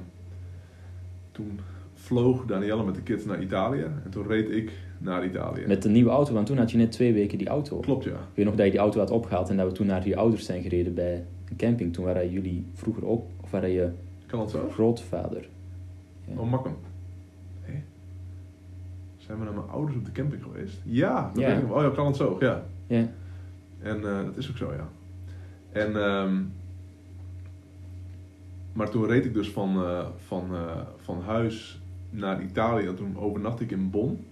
toen 1.31 1.59
vloog 1.93 2.45
Danielle 2.45 2.83
met 2.83 2.95
de 2.95 3.01
kids 3.01 3.25
naar 3.25 3.41
Italië. 3.41 3.81
En 4.03 4.09
toen 4.09 4.27
reed 4.27 4.49
ik 4.51 4.71
naar 4.97 5.25
Italië. 5.25 5.63
Met 5.67 5.81
de 5.81 5.89
nieuwe 5.89 6.09
auto, 6.09 6.33
want 6.33 6.45
toen 6.45 6.57
had 6.57 6.71
je 6.71 6.77
net 6.77 6.91
twee 6.91 7.13
weken 7.13 7.37
die 7.37 7.47
auto. 7.47 7.79
Klopt, 7.79 8.03
ja. 8.03 8.11
Ik 8.11 8.17
weet 8.33 8.45
nog 8.45 8.55
dat 8.55 8.65
je 8.65 8.71
die 8.71 8.79
auto 8.79 8.99
had 8.99 9.11
opgehaald 9.11 9.49
en 9.49 9.57
dat 9.57 9.67
we 9.67 9.73
toen 9.73 9.87
naar 9.87 10.03
die 10.03 10.17
ouders 10.17 10.45
zijn 10.45 10.61
gereden 10.61 10.93
bij 10.93 11.23
een 11.49 11.55
camping. 11.57 11.93
Toen 11.93 12.05
waren 12.05 12.29
jullie 12.31 12.65
vroeger 12.73 13.05
ook, 13.05 13.23
of 13.41 13.51
waren 13.51 13.69
je 13.69 13.89
Kan 14.25 14.49
zo? 14.49 14.69
grootvader. 14.69 15.47
Ja. 16.25 16.33
Oh, 16.39 16.51
Makkum. 16.51 16.73
Hé? 17.61 17.73
Zijn 19.17 19.37
we 19.37 19.43
naar 19.43 19.53
mijn 19.53 19.69
ouders 19.69 19.97
op 19.97 20.05
de 20.05 20.11
camping 20.11 20.43
geweest? 20.43 20.77
Ja, 20.83 21.31
dat 21.33 21.41
Ja. 21.43 21.47
weet 21.55 21.63
ik. 21.63 21.71
Oh 21.75 21.81
ja, 21.81 21.89
kan 21.89 22.05
het 22.05 22.15
zo, 22.15 22.37
ja. 22.39 22.63
Ja. 22.87 23.07
En 23.81 23.95
eh, 24.03 24.23
dat 24.25 24.37
is 24.37 24.49
ook 24.49 24.57
zo, 24.57 24.73
ja. 24.73 24.87
En, 25.71 25.95
ehm, 25.95 26.35
maar 28.73 28.89
toen 28.89 29.05
reed 29.07 29.25
ik 29.25 29.33
dus 29.33 29.49
van, 29.51 29.75
eh, 29.83 30.05
van, 30.27 30.49
eh, 30.55 30.77
van 30.97 31.21
huis 31.21 31.81
naar 32.09 32.41
Italië. 32.43 32.85
En 32.87 32.95
toen 32.95 33.17
overnachtte 33.17 33.63
ik 33.63 33.71
in 33.71 33.89
Bonn. 33.89 34.25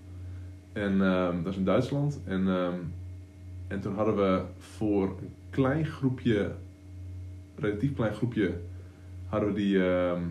En 0.74 1.02
ehm, 1.02 1.44
dat 1.44 1.52
is 1.52 1.58
in 1.60 1.66
Duitsland. 1.66 2.20
En, 2.26 2.48
ehm, 2.48 2.74
en 3.68 3.80
toen 3.82 3.96
hadden 3.96 4.16
we 4.16 4.42
voor 4.58 5.04
een 5.08 5.30
klein 5.50 5.86
groepje, 5.86 6.52
relatief 7.56 7.94
klein 7.96 8.14
groepje, 8.14 8.54
hadden 9.26 9.50
we 9.50 9.56
die 9.56 9.84
ehm, 9.90 10.22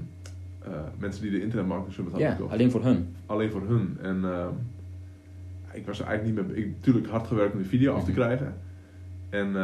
eh, 0.63 0.73
mensen 0.99 1.23
die 1.23 1.31
de 1.31 1.43
internetmarketing 1.43 1.95
summit 1.95 2.13
hadden 2.13 2.47
ja, 2.47 2.53
alleen 2.53 2.71
voor 2.71 2.83
hun. 2.83 3.15
alleen 3.27 3.51
voor 3.51 3.63
hun. 3.67 3.99
En 4.03 4.25
ik 5.73 5.87
was 5.87 6.01
er 6.01 6.07
eigenlijk 6.07 6.37
niet 6.39 6.49
meer... 6.49 6.65
Ik 6.65 6.71
natuurlijk 6.77 7.07
hard 7.09 7.27
gewerkt 7.27 7.53
om 7.53 7.59
die 7.59 7.69
video 7.69 7.95
af 7.95 8.05
te 8.05 8.11
Mhm. 8.11 8.21
krijgen. 8.21 8.55
En, 9.31 9.57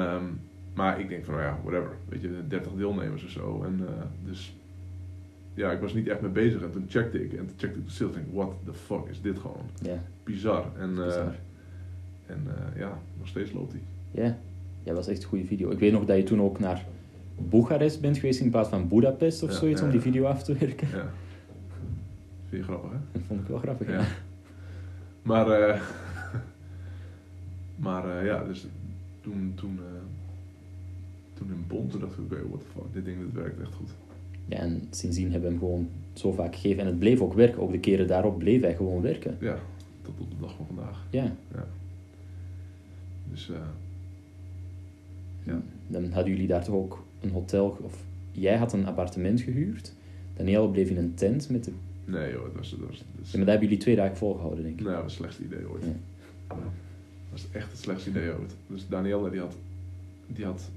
maar 0.74 1.00
ik 1.00 1.08
denk 1.08 1.24
van, 1.24 1.34
nou 1.34 1.46
ja, 1.46 1.58
whatever. 1.62 1.96
Weet 2.08 2.20
je, 2.20 2.46
30 2.48 2.72
deelnemers 2.72 3.24
of 3.24 3.30
zo. 3.30 3.62
En 3.64 3.80
eh, 3.86 3.92
dus... 4.24 4.56
Ja, 5.54 5.70
ik 5.70 5.80
was 5.80 5.94
niet 5.94 6.08
echt 6.08 6.20
mee 6.20 6.30
bezig. 6.30 6.62
En 6.62 6.70
toen 6.70 6.84
checkte 6.88 7.24
ik. 7.24 7.32
En 7.32 7.46
toen 7.46 7.54
checkte 7.56 7.78
ik 7.78 7.84
de 7.84 7.90
sales. 7.92 8.14
En 8.14 8.20
ik, 8.20 8.26
what 8.32 8.52
the 8.64 8.74
fuck 8.74 9.06
is 9.10 9.20
dit 9.20 9.38
gewoon? 9.38 9.66
Ja, 9.82 10.02
Bizar. 10.24 10.66
En, 10.78 10.94
bizar. 10.94 11.34
en 12.26 12.46
eh, 12.46 12.80
ja, 12.80 12.98
nog 13.18 13.28
steeds 13.28 13.52
loopt 13.52 13.72
hij. 13.72 13.80
Ja, 14.10 14.24
ja, 14.24 14.36
dat 14.84 14.94
was 14.94 15.08
echt 15.08 15.22
een 15.22 15.28
goede 15.28 15.44
video. 15.44 15.70
Ik 15.70 15.78
weet 15.78 15.92
nog 15.92 16.04
dat 16.04 16.16
je 16.16 16.22
toen 16.22 16.40
ook 16.40 16.58
naar 16.58 16.84
Boekarest 17.36 18.00
bent 18.00 18.18
geweest 18.18 18.40
in 18.40 18.50
plaats 18.50 18.68
van 18.68 18.88
Budapest 18.88 19.42
of 19.42 19.50
Ja, 19.50 19.56
zoiets 19.56 19.80
ja, 19.80 19.86
om 19.86 19.92
die 19.92 20.00
video 20.00 20.24
af 20.24 20.42
te 20.42 20.54
werken. 20.58 20.88
Ja. 20.88 21.10
Vind 22.48 22.64
je 22.64 22.72
grappig, 22.72 22.90
hè? 22.90 22.96
Dat 23.12 23.22
vond 23.26 23.40
ik 23.40 23.46
wel 23.46 23.58
grappig, 23.58 23.88
ja. 23.88 23.92
Ja. 23.92 24.04
Maar, 25.22 25.46
maar 27.84 28.24
ja, 28.24 28.44
dus 28.44 28.66
toen, 29.20 29.52
toen, 29.54 29.80
toen 31.43 31.57
in 31.57 31.64
Bonn, 31.66 31.88
toen 31.88 32.01
dacht 32.01 32.12
ik, 32.12 32.18
oké, 32.18 32.49
what 32.49 32.61
the 32.61 32.66
fuck, 32.74 32.93
dit 32.93 33.05
ding 33.05 33.18
dit 33.18 33.32
werkt 33.43 33.61
echt 33.61 33.74
goed. 33.74 33.90
Ja, 34.47 34.57
en 34.57 34.82
sindsdien 34.90 35.30
hebben 35.30 35.49
we 35.49 35.55
hem 35.55 35.59
gewoon 35.59 35.88
zo 36.12 36.32
vaak 36.32 36.55
gegeven. 36.55 36.80
En 36.80 36.86
het 36.86 36.99
bleef 36.99 37.20
ook 37.20 37.32
werken. 37.34 37.62
Ook 37.62 37.72
de 37.72 37.80
keren 37.80 38.07
daarop 38.07 38.38
bleef 38.38 38.61
hij 38.61 38.76
gewoon 38.76 39.03
werken. 39.03 39.36
Ja, 39.40 39.59
tot 40.03 40.14
op 40.20 40.30
de 40.30 40.36
dag 40.40 40.55
van 40.57 40.66
vandaag. 40.66 41.07
Ja. 41.11 41.36
Dus 43.30 43.51
eh, 43.51 43.57
ja, 45.43 45.62
Dan 45.86 46.11
hadden 46.12 46.32
jullie 46.32 46.49
daar 46.49 46.64
toch 46.64 46.74
ook 46.74 47.05
een 47.20 47.30
hotel... 47.30 47.76
Of 47.80 48.05
jij 48.32 48.57
had 48.57 48.72
een 48.72 48.86
appartement 48.86 49.40
gehuurd. 49.40 49.93
Danielle 50.36 50.68
bleef 50.68 50.88
in 50.90 50.97
een 50.97 51.14
tent 51.14 51.51
met 51.51 51.64
de... 51.64 51.72
nee 52.05 52.32
joh, 52.32 52.45
het 52.45 52.55
was, 52.57 52.70
het 52.70 52.80
was, 52.80 52.88
was, 52.88 53.30
Ja, 53.30 53.36
maar 53.36 53.47
daar 53.47 53.49
hebben 53.49 53.68
jullie 53.68 53.78
twee 53.78 53.97
dagen 53.97 54.16
volgehouden, 54.16 54.64
denk 54.64 54.78
ik. 54.78 54.84
nou, 54.84 54.95
het 54.95 55.03
was 55.05 55.12
het 55.12 55.20
slechtste 55.22 55.45
idee 55.45 55.70
ooit. 55.70 55.82
Ja. 55.84 55.93
Dat 56.49 56.59
was 57.30 57.47
echt 57.53 57.70
het 57.70 57.80
slechtste 57.80 58.11
idee 58.11 58.28
ooit. 58.28 58.55
Dus 58.66 58.88
Danielle 58.88 59.30
die 59.30 59.40
had, 59.40 59.57
die 60.26 60.45
had 60.45 60.70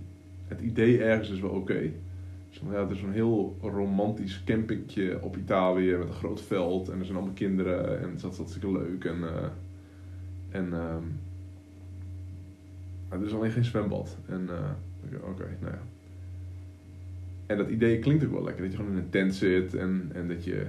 het 0.48 0.62
idee 0.62 1.04
ergens 1.04 1.30
is 1.30 1.40
wel 1.40 1.50
oké. 1.50 1.92
Dus 2.50 2.58
van, 2.64 2.72
ja, 2.72 2.82
het 2.82 2.92
is 2.92 3.00
zo'n 3.00 3.12
heel 3.12 3.58
romantisch 3.62 4.42
campingje 4.46 5.22
op 5.22 5.38
Italië 5.38 5.92
met 5.96 6.08
een 6.08 6.14
groot 6.14 6.42
veld 6.42 6.90
en 6.90 7.00
er 7.00 7.06
zijn 7.06 7.18
allemaal 7.18 7.36
kinderen 7.36 8.02
en 8.02 8.10
het 8.10 8.24
is 8.24 8.38
hartstikke 8.38 8.72
leuk. 8.72 9.06
En, 9.06 9.24
eh, 9.24 9.44
en 10.50 10.74
ehm, 10.74 11.04
maar 13.10 13.20
er 13.20 13.26
is 13.26 13.34
alleen 13.34 13.52
geen 13.52 13.66
zwembad. 13.66 14.18
En 14.26 14.50
eh, 14.50 15.20
oké, 15.30 15.58
nou 15.62 15.74
ja. 15.74 15.82
En 17.46 17.58
dat 17.58 17.70
idee 17.70 18.00
klinkt 18.00 18.26
ook 18.26 18.32
wel 18.32 18.44
lekker. 18.44 18.64
Dat 18.64 18.72
je 18.72 18.78
gewoon 18.78 18.92
in 18.92 18.98
een 18.98 19.10
tent 19.10 19.36
zit 19.36 19.74
en, 19.74 20.10
en 20.14 20.28
dat, 20.28 20.44
je, 20.44 20.68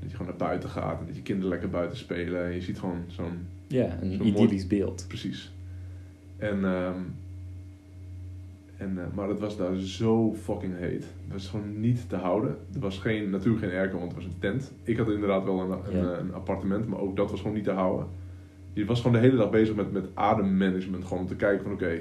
dat 0.00 0.10
je 0.10 0.16
gewoon 0.16 0.26
naar 0.38 0.48
buiten 0.48 0.68
gaat 0.68 1.00
en 1.00 1.06
dat 1.06 1.16
je 1.16 1.22
kinderen 1.22 1.50
lekker 1.50 1.70
buiten 1.70 1.96
spelen. 1.98 2.44
En 2.44 2.52
je 2.54 2.60
ziet 2.62 2.78
gewoon 2.78 3.04
zo'n 3.06 3.46
Ja, 3.66 3.98
een 4.00 4.08
mooi- 4.16 4.22
idyllisch 4.30 4.66
beeld. 4.66 5.04
Precies. 5.08 5.52
En, 6.36 6.64
ehm, 6.64 6.98
en, 8.82 8.98
eh, 8.98 9.04
maar 9.14 9.28
het 9.28 9.40
was 9.40 9.56
daar 9.56 9.76
zo 9.76 10.34
fucking 10.34 10.72
heet. 10.78 11.02
Het 11.02 11.32
was 11.32 11.48
gewoon 11.48 11.80
niet 11.80 12.08
te 12.08 12.16
houden. 12.16 12.56
Er 12.74 12.80
was 12.80 12.98
geen, 12.98 13.30
natuurlijk 13.30 13.64
geen 13.64 13.72
airco, 13.78 13.98
want 13.98 14.12
het 14.14 14.22
was 14.22 14.32
een 14.32 14.38
tent. 14.38 14.72
Ik 14.82 14.96
had 14.96 15.10
inderdaad 15.10 15.44
wel 15.44 15.60
een, 15.60 15.70
een, 15.70 15.96
Ja. 16.06 16.18
een 16.18 16.34
appartement, 16.34 16.88
maar 16.88 16.98
ook 17.00 17.16
dat 17.16 17.30
was 17.30 17.40
gewoon 17.40 17.54
niet 17.56 17.64
te 17.64 17.70
houden. 17.70 18.06
Je 18.72 18.84
was 18.84 19.00
gewoon 19.00 19.12
de 19.20 19.26
hele 19.26 19.36
dag 19.36 19.50
bezig 19.50 19.74
met, 19.74 19.92
met 19.92 20.06
ademmanagement. 20.14 21.04
Gewoon 21.04 21.22
om 21.22 21.26
te 21.28 21.36
kijken 21.36 21.62
van 21.64 21.72
oké, 21.72 21.98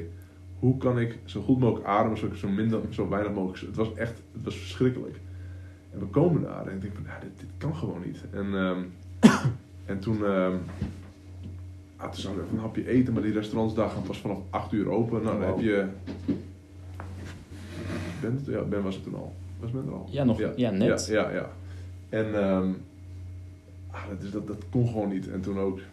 hoe 0.59 0.77
kan 0.77 0.99
ik 0.99 1.17
zo 1.25 1.41
goed 1.41 1.59
mogelijk 1.59 1.85
ademen, 1.87 2.17
zodat 2.17 2.33
ik 2.33 2.39
zo, 2.39 2.49
minder, 2.49 2.79
zo 2.89 3.09
weinig 3.09 3.33
mogelijk... 3.33 3.59
Het 3.59 3.75
was 3.75 3.93
echt, 3.93 4.21
het 4.31 4.43
was 4.43 4.57
verschrikkelijk. 4.57 5.19
En 5.93 5.99
we 5.99 6.05
komen 6.05 6.41
daar 6.41 6.67
en 6.67 6.75
ik 6.75 6.81
denk 6.81 6.93
van, 6.93 7.03
ja, 7.05 7.19
dit, 7.19 7.31
dit 7.39 7.49
kan 7.57 7.75
gewoon 7.75 8.01
niet. 8.05 8.23
En, 8.31 8.55
ehm, 8.55 8.79
en 9.91 9.99
toen... 9.99 10.25
ehm, 10.25 10.55
Ah, 12.01 12.11
toen 12.11 12.21
zouden 12.21 12.43
we 12.43 12.47
even 12.49 12.57
een 12.59 12.65
hapje 12.65 12.87
eten, 12.87 13.13
maar 13.13 13.21
die 13.23 13.31
restaurants 13.33 13.75
daar 13.75 13.89
gaan 13.89 14.03
pas 14.03 14.19
vanaf 14.21 14.37
8 14.49 14.71
uur 14.71 14.89
open. 14.89 15.23
Nou, 15.23 15.39
dan 15.39 15.47
heb 15.47 15.59
je. 15.59 15.85
Ben, 18.21 18.39
ja, 18.47 18.61
ben 18.61 18.83
was 18.83 18.95
het 18.95 19.03
toen 19.03 19.15
al. 19.15 19.33
Was 19.59 19.71
Ben 19.71 19.85
er 19.85 19.93
al? 19.93 20.07
Ja, 20.09 20.23
nog- 20.23 20.39
ja, 20.55 20.71
net. 20.71 21.05
Ja, 21.07 21.29
ja. 21.29 21.35
ja. 21.35 21.49
En 22.09 22.35
ehm, 22.35 22.71
ah, 23.91 24.09
dat, 24.09 24.23
is, 24.23 24.31
dat, 24.31 24.47
dat 24.47 24.63
kon 24.69 24.87
gewoon 24.87 25.09
niet. 25.09 25.29
En 25.29 25.41
toen 25.41 25.59
ook, 25.59 25.77
we 25.77 25.83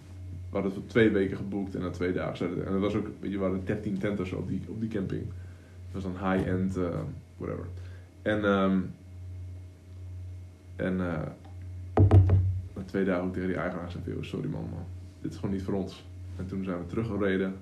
hadden 0.50 0.70
het 0.72 0.80
voor 0.80 0.90
twee 0.90 1.10
weken 1.10 1.36
geboekt 1.36 1.74
en 1.74 1.80
na 1.80 1.90
twee 1.90 2.12
dagen 2.12 2.36
zeiden 2.36 2.66
En 2.66 2.72
dat 2.72 2.80
was 2.80 2.94
ook, 2.94 3.06
weet 3.20 3.30
je, 3.30 3.36
we 3.38 3.42
waren 3.44 3.64
13 3.64 3.98
tenten 3.98 4.36
op 4.38 4.48
die, 4.48 4.62
op 4.68 4.80
die 4.80 4.88
camping. 4.88 5.22
Het 5.90 6.02
was 6.02 6.02
dan 6.02 6.32
high-end, 6.32 6.76
eh, 6.76 6.98
whatever. 7.36 7.66
En, 8.22 8.44
ehm, 8.44 8.78
en 10.76 11.00
eh, 11.00 11.22
na 12.74 12.82
twee 12.84 13.04
dagen 13.04 13.24
ook 13.24 13.32
tegen 13.32 13.48
die 13.48 13.56
eigenaar 13.56 13.90
zei, 13.90 14.02
"Yo, 14.06 14.22
sorry 14.22 14.48
man, 14.48 14.60
man, 14.70 14.84
dit 15.20 15.32
is 15.32 15.38
gewoon 15.38 15.54
niet 15.54 15.64
voor 15.64 15.74
ons. 15.74 16.04
En 16.36 16.46
toen 16.46 16.64
zijn 16.64 16.78
we 16.78 16.86
teruggereden 16.86 17.54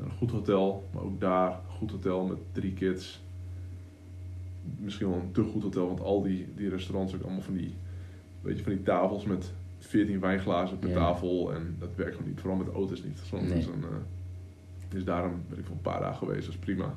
Een 0.00 0.10
goed 0.18 0.30
hotel, 0.30 0.84
maar 0.94 1.02
ook 1.02 1.20
daar 1.20 1.50
een 1.50 1.76
goed 1.78 1.90
hotel 1.90 2.24
met 2.26 2.38
drie 2.52 2.72
kids. 2.72 3.22
Misschien 4.78 5.08
wel 5.10 5.18
een 5.18 5.32
te 5.32 5.42
goed 5.42 5.62
hotel, 5.62 5.86
want 5.86 6.00
al 6.00 6.22
die, 6.22 6.46
die 6.56 6.68
restaurants 6.68 7.14
ook 7.14 7.22
allemaal 7.22 7.42
van 7.42 7.54
die, 7.56 7.74
weet 8.40 8.56
je, 8.56 8.62
van 8.62 8.72
die 8.72 8.82
tafels 8.82 9.24
met 9.24 9.52
14 9.78 10.20
wijnglazen 10.20 10.78
per 10.78 10.88
Ja. 10.88 10.94
tafel. 10.94 11.54
En 11.54 11.76
dat 11.78 11.88
werkt 11.96 12.14
gewoon 12.14 12.28
niet, 12.30 12.40
vooral 12.40 12.58
met 12.58 12.68
auto's 12.74 13.02
niet. 13.02 13.18
Zo'n 13.24 13.48
Nee. 13.48 13.62
zo'n, 13.62 13.82
eh, 13.82 13.88
dus 14.88 15.04
daarom 15.04 15.32
ben 15.48 15.58
ik 15.58 15.64
voor 15.64 15.74
een 15.74 15.80
paar 15.82 16.00
dagen 16.00 16.16
geweest, 16.18 16.44
dat 16.44 16.54
is 16.54 16.60
prima. 16.60 16.94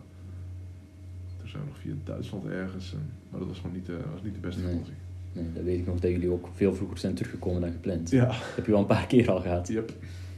Toen 1.39 1.47
zijn 1.49 1.61
we 1.63 1.67
nog 1.69 1.77
via 1.77 1.93
Duitsland 2.03 2.45
ergens, 2.45 2.93
en, 2.93 3.09
maar 3.29 3.39
dat 3.39 3.49
was 3.49 3.57
gewoon 3.59 3.75
niet, 3.75 3.89
eh, 3.89 3.95
was 4.13 4.23
niet 4.23 4.33
de 4.33 4.39
beste 4.39 4.61
Nee. 4.61 4.69
vakantie. 4.69 4.93
Nee, 5.33 5.45
dat 5.53 5.63
weet 5.63 5.79
ik 5.79 5.85
nog 5.85 5.99
dat 5.99 6.11
jullie 6.11 6.29
ook 6.31 6.47
veel 6.53 6.73
vroeger 6.75 6.97
zijn 6.97 7.13
teruggekomen 7.13 7.61
dan 7.61 7.71
gepland. 7.71 8.09
Ja. 8.09 8.25
Dat 8.25 8.35
heb 8.55 8.65
je 8.65 8.71
wel 8.71 8.79
een 8.81 8.85
paar 8.87 9.07
keer 9.07 9.31
al 9.31 9.41
gehad. 9.41 9.67
Yep. 9.67 9.93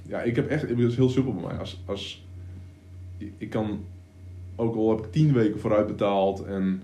Ja, 0.07 0.21
ik 0.21 0.35
heb 0.35 0.47
echt, 0.47 0.61
het 0.69 0.79
is 0.79 0.95
heel 0.95 1.09
simpel 1.09 1.33
bij 1.33 1.43
mij. 1.43 1.57
Als, 1.57 1.81
als, 1.85 2.25
ik 3.37 3.49
kan, 3.49 3.79
ook 4.55 4.75
al 4.75 4.89
heb 4.95 5.05
ik 5.05 5.11
tien 5.11 5.33
weken 5.33 5.59
vooruit 5.59 5.87
betaald 5.87 6.43
en 6.45 6.81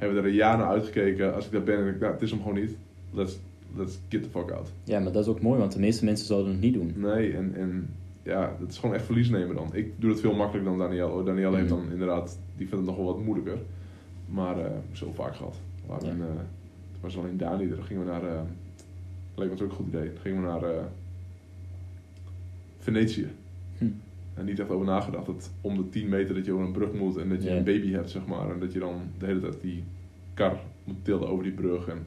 hebben 0.00 0.16
we 0.16 0.22
er 0.22 0.28
een 0.28 0.34
jaar 0.34 0.58
naar 0.58 0.66
uitgekeken. 0.66 1.34
Als 1.34 1.46
ik 1.46 1.52
daar 1.52 1.62
ben 1.62 1.78
en 1.78 1.94
ik, 1.94 2.00
nou, 2.00 2.12
het 2.12 2.22
is 2.22 2.30
hem 2.30 2.40
gewoon 2.42 2.54
niet. 2.60 2.76
Let's, 3.12 3.38
let's 3.76 3.98
get 4.08 4.22
the 4.22 4.28
fuck 4.28 4.50
out. 4.50 4.72
Ja, 4.84 5.00
maar 5.00 5.12
dat 5.12 5.22
is 5.24 5.30
ook 5.30 5.40
mooi, 5.40 5.58
want 5.58 5.72
de 5.72 5.80
meeste 5.80 6.04
mensen 6.04 6.26
zouden 6.26 6.50
het 6.52 6.60
niet 6.60 6.74
doen. 6.74 6.92
Nee, 6.96 7.32
en, 7.36 7.54
en 7.54 7.88
ja, 8.22 8.56
dat 8.60 8.68
is 8.70 8.78
gewoon 8.78 8.94
echt 8.94 9.04
verlies 9.04 9.28
nemen 9.28 9.54
dan. 9.56 9.68
Ik 9.72 9.92
doe 9.96 10.10
het 10.10 10.20
veel 10.20 10.34
makkelijker 10.34 10.70
dan 10.70 10.80
Danielle. 10.80 11.10
hoor. 11.10 11.24
Danielle 11.24 11.56
heeft 11.56 11.70
Mhm. 11.70 11.78
dan 11.80 11.92
inderdaad, 11.92 12.38
die 12.56 12.68
vindt 12.68 12.86
het 12.86 12.96
nog 12.96 12.96
wel 12.96 13.14
wat 13.14 13.24
moeilijker. 13.24 13.58
Maar 14.26 14.58
eh 14.58 14.70
zo 14.92 15.12
vaak 15.14 15.36
gehad. 15.36 15.56
Ja. 15.88 15.98
in, 16.10 16.20
eh, 16.20 16.26
het 16.92 17.00
was 17.00 17.16
alleen 17.18 17.36
Dani, 17.36 17.68
daar 17.68 17.82
gingen 17.82 18.04
we 18.04 18.10
naar, 18.10 18.24
eh 18.24 18.40
leek 19.34 19.48
me 19.48 19.54
ook 19.54 19.60
een 19.60 19.70
goed 19.70 19.86
idee. 19.88 20.04
Dan 20.12 20.20
gingen 20.22 20.42
we 20.42 20.46
naar 20.48 20.62
Venetië. 22.78 23.28
Hm. 23.78 23.84
En 24.40 24.46
niet 24.46 24.58
echt 24.58 24.70
over 24.70 24.86
nagedacht 24.86 25.26
dat 25.26 25.50
om 25.60 25.76
de 25.76 25.88
10 25.88 26.08
meter 26.08 26.34
dat 26.34 26.44
je 26.44 26.52
over 26.52 26.64
een 26.66 26.72
brug 26.72 26.92
moet 26.92 27.16
en 27.16 27.28
dat 27.28 27.42
je 27.42 27.50
een 27.50 27.64
baby 27.64 27.92
hebt, 27.92 28.10
zeg 28.10 28.26
maar. 28.26 28.50
En 28.50 28.60
dat 28.60 28.72
je 28.72 28.78
dan 28.78 28.94
de 29.18 29.26
hele 29.26 29.40
tijd 29.40 29.60
die 29.60 29.84
kar 30.34 30.58
moet 30.84 31.04
tillen 31.04 31.28
over 31.28 31.44
die 31.44 31.52
brug. 31.52 31.86
En 31.88 32.06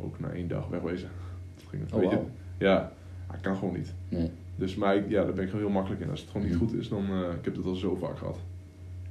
ook 0.00 0.20
na 0.20 0.28
één 0.28 0.48
dag 0.48 0.68
wegwezen. 0.68 1.08
Dat 1.56 1.64
ging, 1.68 1.82
Oh, 1.92 2.00
weet 2.00 2.10
je, 2.10 2.16
wauw. 2.16 2.28
ja, 2.58 2.92
dat 3.30 3.40
kan 3.40 3.56
gewoon 3.56 3.74
niet. 3.74 3.94
Nee. 4.08 4.30
Dus 4.56 4.74
maar 4.74 4.96
ik- 4.96 5.08
ja, 5.10 5.24
daar 5.24 5.32
ben 5.34 5.44
ik 5.44 5.50
gewoon 5.50 5.64
heel 5.64 5.74
makkelijk 5.74 6.00
in. 6.02 6.10
Als 6.10 6.20
het 6.20 6.30
gewoon 6.30 6.46
niet 6.46 6.56
Mhm. 6.56 6.64
goed 6.64 6.74
is, 6.78 6.88
dan... 6.88 7.04
eh, 7.10 7.20
ik 7.38 7.44
heb 7.44 7.56
het 7.56 7.64
al 7.66 7.74
zo 7.74 7.94
vaak 7.94 8.18
gehad. 8.18 8.38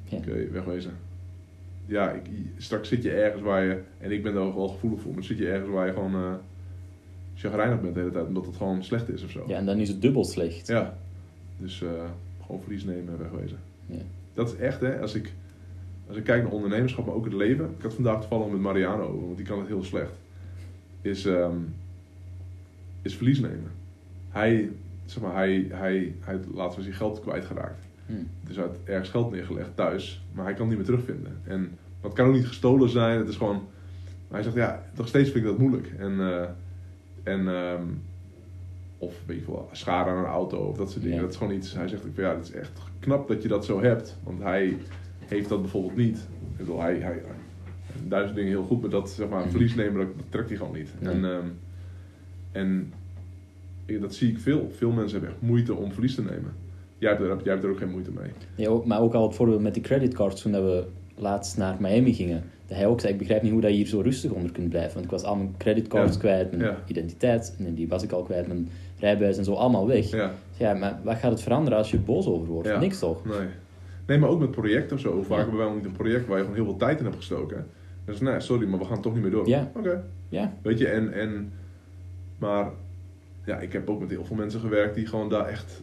Ja. 0.04 0.18
Oké, 0.18 0.48
wegwezen. 0.52 0.92
Ja, 1.86 2.12
ik, 2.12 2.22
straks 2.58 2.88
zit 2.90 3.04
je 3.04 3.12
ergens 3.12 3.42
waar 3.42 3.64
je... 3.64 3.82
En 3.98 4.12
ik 4.12 4.24
ben 4.24 4.34
daar 4.34 4.44
ook 4.44 4.56
wel 4.56 4.68
gevoelig 4.68 5.02
voor. 5.02 5.14
Maar 5.14 5.24
zit 5.24 5.38
je 5.38 5.50
ergens 5.50 5.70
waar 5.70 5.88
je 5.88 5.94
gewoon... 5.94 6.14
eh 6.16 6.34
chagrijnig 7.36 7.82
bent 7.82 7.94
de 7.94 8.00
hele 8.00 8.12
tijd. 8.12 8.28
Omdat 8.28 8.46
het 8.46 8.56
gewoon 8.56 8.84
slecht 8.84 9.10
is 9.10 9.24
of 9.24 9.30
zo. 9.32 9.44
Ja, 9.48 9.58
en 9.58 9.66
dan 9.66 9.78
is 9.78 9.88
het 9.90 10.02
dubbel 10.02 10.24
slecht. 10.26 10.68
Ja. 10.68 10.98
Dus 11.58 11.82
eh, 11.82 11.90
gewoon 12.46 12.62
verlies 12.62 12.84
nemen 12.84 13.14
en 13.14 13.20
wegwezen. 13.20 13.58
Ja. 13.86 14.02
Dat 14.34 14.54
is 14.54 14.56
echt, 14.56 14.82
hè. 14.82 15.00
Als 15.00 15.16
ik, 15.16 15.34
als 16.08 16.18
ik 16.18 16.24
kijk 16.24 16.44
naar 16.44 16.52
ondernemerschap, 16.52 17.06
maar 17.06 17.16
ook 17.16 17.26
het 17.26 17.34
leven. 17.34 17.66
Ik 17.78 17.84
had 17.84 17.94
vandaag 17.94 18.20
toevallig 18.20 18.52
met 18.52 18.62
Mariano 18.62 19.04
over, 19.04 19.26
want 19.26 19.38
die 19.38 19.46
kan 19.46 19.60
het 19.60 19.68
heel 19.68 19.84
slecht. 19.84 20.14
Is, 21.02 21.26
ehm, 21.26 21.58
is 23.02 23.16
verlies 23.16 23.40
nemen. 23.40 23.72
Hij, 24.30 24.70
zeg 25.06 25.24
maar, 25.24 25.34
hij, 25.34 25.68
hij, 25.70 26.14
hij 26.20 26.40
was 26.54 26.76
hij 26.76 26.92
geld 26.92 27.22
kwijtgeraakt. 27.22 27.86
Hm. 28.06 28.14
Dus 28.48 28.56
hij 28.56 28.66
had 28.66 28.78
ergens 28.84 29.10
geld 29.10 29.32
neergelegd 29.32 29.76
thuis, 29.76 30.26
maar 30.32 30.46
hij 30.46 30.54
kan 30.54 30.68
het 30.68 30.78
niet 30.78 30.88
meer 30.88 30.98
terugvinden. 30.98 31.38
En 31.44 31.78
het 32.02 32.14
kan 32.14 32.28
ook 32.28 32.34
niet 32.34 32.48
gestolen 32.48 32.90
zijn. 32.90 33.20
Het 33.20 33.28
is 33.28 33.36
gewoon. 33.36 33.68
Maar 34.28 34.42
hij 34.42 34.44
zegt 34.44 34.56
ja, 34.56 34.84
nog 34.96 35.08
steeds 35.08 35.30
vind 35.30 35.44
ik 35.44 35.50
dat 35.50 35.60
moeilijk. 35.60 35.94
En, 35.98 36.20
eh, 36.20 36.50
en 37.24 37.48
ehm, 37.48 37.84
of 39.06 39.22
weet 39.26 39.40
je 39.40 39.46
wel, 39.52 39.70
schade 39.72 40.10
aan 40.10 40.18
een 40.18 40.30
auto 40.30 40.58
of 40.58 40.78
dat 40.78 40.90
soort 40.92 41.02
dingen. 41.04 41.18
Ja. 41.18 41.24
Dat 41.24 41.32
is 41.32 41.38
gewoon 41.38 41.54
iets. 41.54 41.74
Hij 41.76 41.88
zegt 41.88 42.04
ja, 42.16 42.36
het 42.36 42.44
is 42.48 42.52
echt 42.52 42.72
knap 43.00 43.28
dat 43.28 43.42
je 43.42 43.48
dat 43.48 43.66
zo 43.66 43.82
hebt. 43.82 44.18
Want 44.24 44.42
hij 44.42 44.78
heeft 45.26 45.50
dat 45.50 45.62
bijvoorbeeld 45.62 45.96
niet. 45.96 46.18
Ik 46.52 46.58
bedoel, 46.58 46.82
hij, 46.82 46.94
hij, 47.00 47.22
hij 47.26 48.08
duizend 48.08 48.36
dingen 48.36 48.52
heel 48.52 48.64
goed, 48.64 48.82
maar 48.82 48.90
dat 48.90 49.10
zeg 49.10 49.30
maar 49.30 49.40
Mhm. 49.42 49.50
verlies 49.50 49.76
nemen, 49.76 50.06
dat, 50.06 50.18
dat 50.18 50.26
trekt 50.30 50.50
hij 50.50 50.58
gewoon 50.58 50.74
niet. 50.78 50.94
En, 51.02 51.26
ehm, 51.26 51.48
en 52.52 52.94
ik- 53.86 54.02
dat 54.02 54.14
zie 54.16 54.32
ik 54.32 54.40
veel. 54.40 54.70
Veel 54.72 54.92
mensen 54.92 55.12
hebben 55.20 55.30
echt 55.36 55.42
moeite 55.50 55.74
om 55.76 55.92
verlies 55.92 56.16
te 56.16 56.24
nemen. 56.24 56.54
Jij 56.98 57.10
hebt 57.12 57.22
er, 57.24 57.28
jij 57.44 57.52
hebt 57.54 57.64
er 57.64 57.70
ook 57.70 57.78
geen 57.78 57.92
moeite 57.92 58.12
mee. 58.12 58.32
Ja, 58.56 58.82
maar 58.86 59.00
ook 59.02 59.14
al 59.14 59.28
het 59.28 59.36
voorbeeld 59.36 59.62
met 59.62 59.74
die 59.74 59.84
creditcards 59.84 60.42
toen 60.42 60.52
dat 60.52 60.64
we 60.64 60.88
laatst 61.16 61.58
naar 61.58 61.76
Miami 61.80 62.14
gingen. 62.14 62.44
Dat 62.68 62.78
hij 62.78 62.88
ook 62.88 63.00
zei, 63.00 63.14
ik 63.14 63.20
begrijp 63.20 63.42
niet 63.42 63.52
hoe 63.52 63.62
dat 63.62 63.70
je 63.70 63.76
hier 63.78 63.88
zo 63.88 64.00
rustig 64.02 64.32
onder 64.32 64.52
kunt 64.52 64.70
blijven. 64.70 64.94
Want 64.94 65.06
ik 65.06 65.12
was 65.12 65.24
al 65.24 65.36
mijn 65.36 65.56
creditcards 65.58 66.14
Ja. 66.14 66.20
kwijt, 66.20 66.52
mijn 66.52 66.64
Ja. 66.64 66.78
identiteit, 66.88 67.56
en 67.58 67.74
die 67.74 67.88
was 67.88 68.04
ik 68.04 68.12
al 68.12 68.24
kwijt, 68.24 68.48
mijn 68.48 68.70
rijbewijs 69.00 69.38
en 69.38 69.44
zo, 69.44 69.54
allemaal 69.54 69.88
weg. 69.88 70.10
Ja. 70.10 70.32
Ja, 70.58 70.74
maar 70.74 71.00
wat 71.04 71.16
gaat 71.18 71.32
het 71.32 71.42
veranderen 71.42 71.78
als 71.78 71.92
je 71.92 71.98
boos 71.98 72.28
over 72.28 72.48
wordt? 72.48 72.68
Ja. 72.68 72.80
Niks 72.80 73.00
toch? 73.00 73.26
nee. 73.26 73.48
Nee, 74.08 74.18
maar 74.18 74.30
ook 74.30 74.40
met 74.40 74.52
projecten 74.52 74.96
of 74.96 75.02
zo. 75.02 75.22
Vaak 75.22 75.38
Ja. 75.38 75.44
hebben 75.44 75.66
wij 75.66 75.76
niet 75.76 75.86
een 75.86 75.92
project 75.92 76.28
waar 76.28 76.38
je 76.38 76.44
gewoon 76.44 76.58
heel 76.58 76.66
veel 76.70 76.78
tijd 76.78 76.98
in 77.00 77.04
hebt 77.06 77.18
gestoken. 77.18 77.66
Dus 78.06 78.20
nee, 78.20 78.40
sorry, 78.40 78.68
maar 78.68 78.80
we 78.80 78.86
gaan 78.86 79.02
toch 79.02 79.14
niet 79.14 79.22
meer 79.22 79.32
door. 79.32 79.48
Ja. 79.48 79.72
Oké. 79.76 80.04
Ja. 80.30 80.54
Weet 80.62 80.80
je, 80.80 80.88
en, 80.88 81.14
en... 81.14 81.52
Maar... 82.38 82.70
Ja, 83.46 83.60
ik 83.60 83.74
heb 83.74 83.90
ook 83.90 84.00
met 84.00 84.10
heel 84.10 84.26
veel 84.26 84.36
mensen 84.36 84.60
gewerkt 84.60 84.96
die 84.96 85.06
gewoon 85.06 85.30
daar 85.30 85.48
echt... 85.48 85.82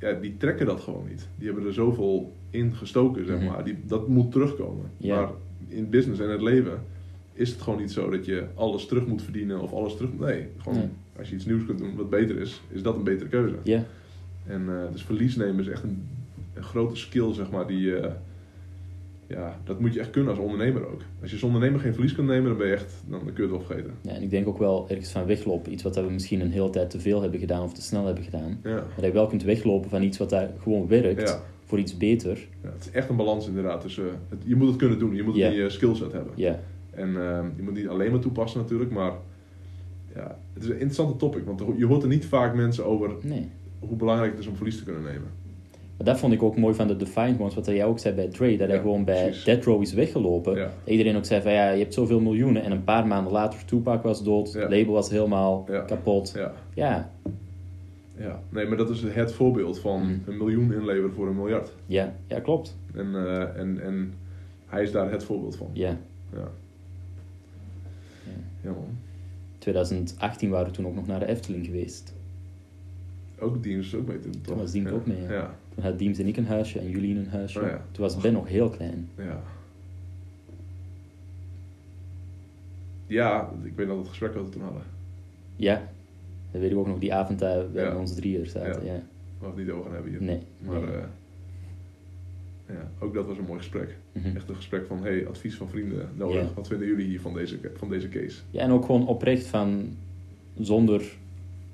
Ja, 0.00 0.12
die 0.12 0.36
trekken 0.36 0.66
dat 0.66 0.80
gewoon 0.80 1.06
niet. 1.08 1.28
Die 1.36 1.46
hebben 1.46 1.66
er 1.66 1.72
zoveel 1.72 2.32
in 2.50 2.74
gestoken, 2.74 3.26
zeg 3.26 3.36
Mhm. 3.36 3.46
maar. 3.46 3.64
Die, 3.64 3.76
dat 3.86 4.08
moet 4.08 4.32
terugkomen. 4.32 4.90
Maar 5.18 5.30
in 5.68 5.90
business 5.90 6.20
en 6.20 6.30
het 6.30 6.42
leven 6.42 6.80
is 7.32 7.50
het 7.50 7.60
gewoon 7.62 7.78
niet 7.78 7.92
zo 7.92 8.10
dat 8.10 8.24
je 8.26 8.44
alles 8.54 8.86
terug 8.86 9.06
moet 9.06 9.22
verdienen 9.22 9.60
of 9.60 9.72
alles 9.72 9.96
terug... 9.96 10.10
Nee, 10.18 10.46
gewoon 10.58 10.78
Nee. 10.78 10.88
als 11.18 11.28
je 11.28 11.34
iets 11.34 11.44
nieuws 11.46 11.64
kunt 11.66 11.78
doen 11.78 11.96
wat 11.96 12.10
beter 12.10 12.40
is, 12.40 12.60
is 12.68 12.82
dat 12.82 12.96
een 12.96 13.02
betere 13.04 13.28
keuze. 13.28 13.54
Ja. 13.62 13.84
En 14.46 14.62
eh, 14.68 14.92
dus 14.92 15.02
verlies 15.02 15.36
nemen 15.36 15.60
is 15.60 15.68
echt 15.68 15.82
een, 15.82 16.06
een 16.54 16.62
grote 16.62 16.96
skill, 16.96 17.32
zeg 17.32 17.50
maar, 17.50 17.66
die... 17.66 17.96
eh, 17.96 18.12
ja, 19.28 19.60
dat 19.64 19.80
moet 19.80 19.94
je 19.94 20.00
echt 20.00 20.10
kunnen 20.10 20.30
als 20.30 20.38
ondernemer 20.42 20.86
ook. 20.88 21.00
Als 21.20 21.30
je 21.30 21.36
als 21.36 21.44
ondernemer 21.44 21.80
geen 21.80 21.92
verlies 21.92 22.14
kunt 22.14 22.28
nemen, 22.28 22.48
dan 22.48 22.58
ben 22.58 22.66
je 22.66 22.72
echt... 22.72 22.92
Dan 23.06 23.18
kun 23.20 23.32
je 23.34 23.42
het 23.42 23.50
wel 23.50 23.60
vergeten. 23.60 23.92
ja, 24.02 24.10
en 24.10 24.22
ik 24.22 24.30
denk 24.30 24.48
ook 24.48 24.58
wel 24.58 24.86
ergens 24.88 25.10
van 25.10 25.26
weglopen. 25.26 25.72
Iets 25.72 25.82
wat 25.82 25.94
we 25.96 26.00
misschien 26.02 26.40
een 26.40 26.50
hele 26.50 26.70
tijd 26.70 26.90
te 26.90 27.00
veel 27.00 27.22
hebben 27.22 27.40
gedaan 27.40 27.62
of 27.62 27.72
te 27.72 27.82
snel 27.82 28.04
hebben 28.06 28.24
gedaan. 28.24 28.58
Ja. 28.64 28.70
Maar 28.74 28.94
dat 28.96 29.04
je 29.04 29.12
wel 29.12 29.26
kunt 29.26 29.42
weglopen 29.42 29.90
van 29.90 30.02
iets 30.02 30.18
wat 30.18 30.30
daar 30.30 30.50
gewoon 30.62 30.88
werkt 30.88 31.28
Ja. 31.28 31.42
voor 31.64 31.78
iets 31.78 31.96
beter. 31.96 32.48
Ja, 32.62 32.68
het 32.72 32.84
is 32.84 32.90
echt 32.90 33.08
een 33.08 33.16
balans 33.16 33.46
inderdaad. 33.46 33.82
het, 33.82 33.92
je 34.44 34.56
moet 34.56 34.68
het 34.68 34.76
kunnen 34.76 34.98
doen. 34.98 35.14
Je 35.14 35.22
moet 35.22 35.34
het 35.36 35.52
in 35.52 35.58
je 35.58 35.70
skillset 35.70 36.12
hebben. 36.12 36.32
Ja, 36.36 36.60
En 36.90 37.08
ehm, 37.22 37.46
je 37.56 37.62
moet 37.62 37.74
niet 37.74 37.88
alleen 37.88 38.10
maar 38.10 38.20
toepassen 38.20 38.60
natuurlijk, 38.60 38.90
maar... 38.90 39.12
Ja, 40.14 40.38
het 40.52 40.62
is 40.62 40.68
een 40.68 40.74
interessante 40.74 41.16
topic. 41.16 41.44
Want 41.44 41.62
je 41.76 41.86
hoort 41.86 42.02
er 42.02 42.08
niet 42.08 42.26
vaak 42.26 42.54
mensen 42.54 42.84
over 42.86 43.10
nee. 43.22 43.48
hoe 43.78 43.96
belangrijk 43.96 44.30
het 44.30 44.40
is 44.40 44.46
om 44.46 44.56
verlies 44.56 44.76
te 44.78 44.84
kunnen 44.84 45.02
nemen. 45.02 45.28
Maar 45.98 46.06
dat 46.06 46.18
vond 46.18 46.32
ik 46.32 46.42
ook 46.42 46.56
mooi 46.56 46.74
van 46.74 46.86
de 46.88 46.96
Defiant 46.96 47.40
Ones, 47.40 47.54
wat 47.54 47.66
jij 47.66 47.84
ook 47.84 47.98
zei 47.98 48.14
bij 48.14 48.28
Dre, 48.28 48.56
dat 48.56 48.66
hij 48.66 48.76
Ja, 48.76 48.82
gewoon 48.82 49.04
bij 49.04 49.24
precies. 49.24 49.44
Death 49.44 49.64
Row 49.64 49.82
is 49.82 49.92
weggelopen. 49.92 50.56
Ja. 50.56 50.70
Iedereen 50.84 51.16
ook 51.16 51.24
zei 51.24 51.42
van 51.42 51.52
ja, 51.52 51.70
je 51.70 51.78
hebt 51.82 51.94
zoveel 51.94 52.20
miljoenen 52.20 52.62
en 52.62 52.70
een 52.72 52.84
paar 52.84 53.06
maanden 53.06 53.32
later 53.32 53.64
Tupac 53.64 54.02
was 54.02 54.22
dood, 54.24 54.52
het 54.52 54.70
label 54.70 54.92
was 54.92 55.10
helemaal 55.10 55.68
kapot. 55.86 56.32
Ja. 56.36 56.52
Ja, 56.74 57.10
ja, 58.16 58.40
nee, 58.48 58.66
maar 58.66 58.76
dat 58.76 58.90
is 58.90 59.02
het 59.02 59.32
voorbeeld 59.32 59.78
van 59.78 60.00
Mm. 60.02 60.22
een 60.26 60.36
miljoen 60.36 60.72
inleveren 60.72 61.12
voor 61.12 61.26
een 61.28 61.36
miljard. 61.36 61.72
ja, 61.86 62.14
ja, 62.26 62.40
klopt. 62.40 62.76
En, 62.94 63.14
eh, 63.14 63.60
en, 63.60 63.80
en 63.82 64.14
hij 64.66 64.82
is 64.82 64.92
daar 64.92 65.10
het 65.10 65.24
voorbeeld 65.24 65.56
van. 65.56 65.68
Ja. 65.72 65.96
Ja, 66.32 66.38
Ja. 68.24 68.30
ja 68.60 68.70
man. 68.70 68.96
2018 69.58 70.50
waren 70.50 70.66
we 70.66 70.72
toen 70.72 70.86
ook 70.86 70.94
nog 70.94 71.06
naar 71.06 71.20
de 71.20 71.26
Efteling 71.26 71.66
geweest. 71.66 72.14
Ook 73.38 73.62
is 73.78 73.94
ook 73.94 74.06
mee 74.06 74.18
toen, 74.20 74.30
toch? 74.32 74.42
Toen 74.42 74.56
was 74.56 74.72
ja. 74.88 74.90
ook 74.90 75.06
mee, 75.06 75.22
ja. 75.22 75.32
Ja, 75.32 75.54
Toen 75.78 75.86
had 75.86 75.98
Diems 75.98 76.18
en 76.18 76.26
ik 76.26 76.36
een 76.36 76.46
huisje 76.46 76.78
en 76.78 76.90
jullie 76.90 77.16
een 77.18 77.28
huisje. 77.28 77.60
Oh 77.60 77.66
ja. 77.66 77.82
Toen 77.92 78.02
was 78.04 78.16
Ben 78.16 78.32
nog 78.32 78.48
heel 78.48 78.68
klein. 78.68 79.08
ja. 79.16 79.42
Ja, 83.06 83.50
ik 83.62 83.72
weet 83.76 83.86
nog 83.86 83.98
het 83.98 84.08
gesprek 84.08 84.32
dat 84.34 84.44
we 84.44 84.50
toen 84.50 84.62
hadden. 84.62 84.82
Ja, 85.56 85.88
dat 86.50 86.60
weet 86.60 86.70
ik 86.70 86.76
ook 86.76 86.86
nog, 86.86 86.98
die 86.98 87.14
avond 87.14 87.38
dat 87.38 87.70
wij 87.72 87.84
Ja. 87.84 87.96
ons 87.96 88.14
drieën 88.14 88.46
zaten. 88.46 88.84
Ja. 88.84 89.02
Waar 89.38 89.54
we 89.54 89.56
het 89.56 89.56
niet 89.56 89.70
over 89.70 89.84
gaan 89.84 89.92
hebben 89.94 90.10
hier. 90.10 90.22
Nee. 90.22 90.40
Maar 90.58 90.80
nee. 90.80 90.90
eh, 90.90 91.02
ja, 92.66 92.88
ook 92.98 93.14
dat 93.14 93.26
was 93.26 93.38
een 93.38 93.44
mooi 93.44 93.58
gesprek. 93.58 93.96
Mhm. 94.12 94.36
Echt 94.36 94.48
een 94.48 94.54
gesprek 94.56 94.86
van, 94.86 95.02
hey, 95.02 95.26
advies 95.26 95.56
van 95.56 95.68
vrienden 95.68 96.08
nodig. 96.16 96.42
Ja. 96.42 96.48
Wat 96.54 96.66
vinden 96.68 96.86
jullie 96.86 97.06
hier 97.06 97.20
van 97.20 97.34
deze, 97.34 97.58
van 97.76 97.88
deze 97.88 98.08
case? 98.08 98.40
Ja, 98.50 98.60
en 98.62 98.70
ook 98.70 98.84
gewoon 98.84 99.06
oprecht 99.06 99.46
van 99.46 99.96
zonder 100.58 101.00
Ja. 101.00 101.06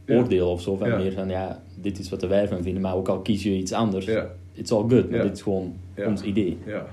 Oordeel 0.09 0.51
of 0.51 0.63
zo. 0.63 0.77
Van 0.77 0.89
Ja. 0.89 0.97
meer 0.97 1.13
van 1.13 1.29
ja, 1.29 1.63
dit 1.81 1.99
is 1.99 2.11
wat 2.11 2.23
wij 2.23 2.49
van 2.49 2.63
vinden, 2.63 2.83
maar 2.83 2.95
ook 2.95 3.09
al 3.09 3.21
kies 3.21 3.43
je 3.43 3.57
iets 3.57 3.73
anders, 3.73 4.05
Ja, 4.07 4.31
it's 4.53 4.73
all 4.73 4.89
good. 4.89 5.09
Maar 5.11 5.19
Ja. 5.19 5.23
dit 5.25 5.33
is 5.33 5.43
gewoon 5.43 5.75
Ja. 5.97 6.07
ons 6.09 6.23
idee. 6.23 6.59
ja. 6.67 6.87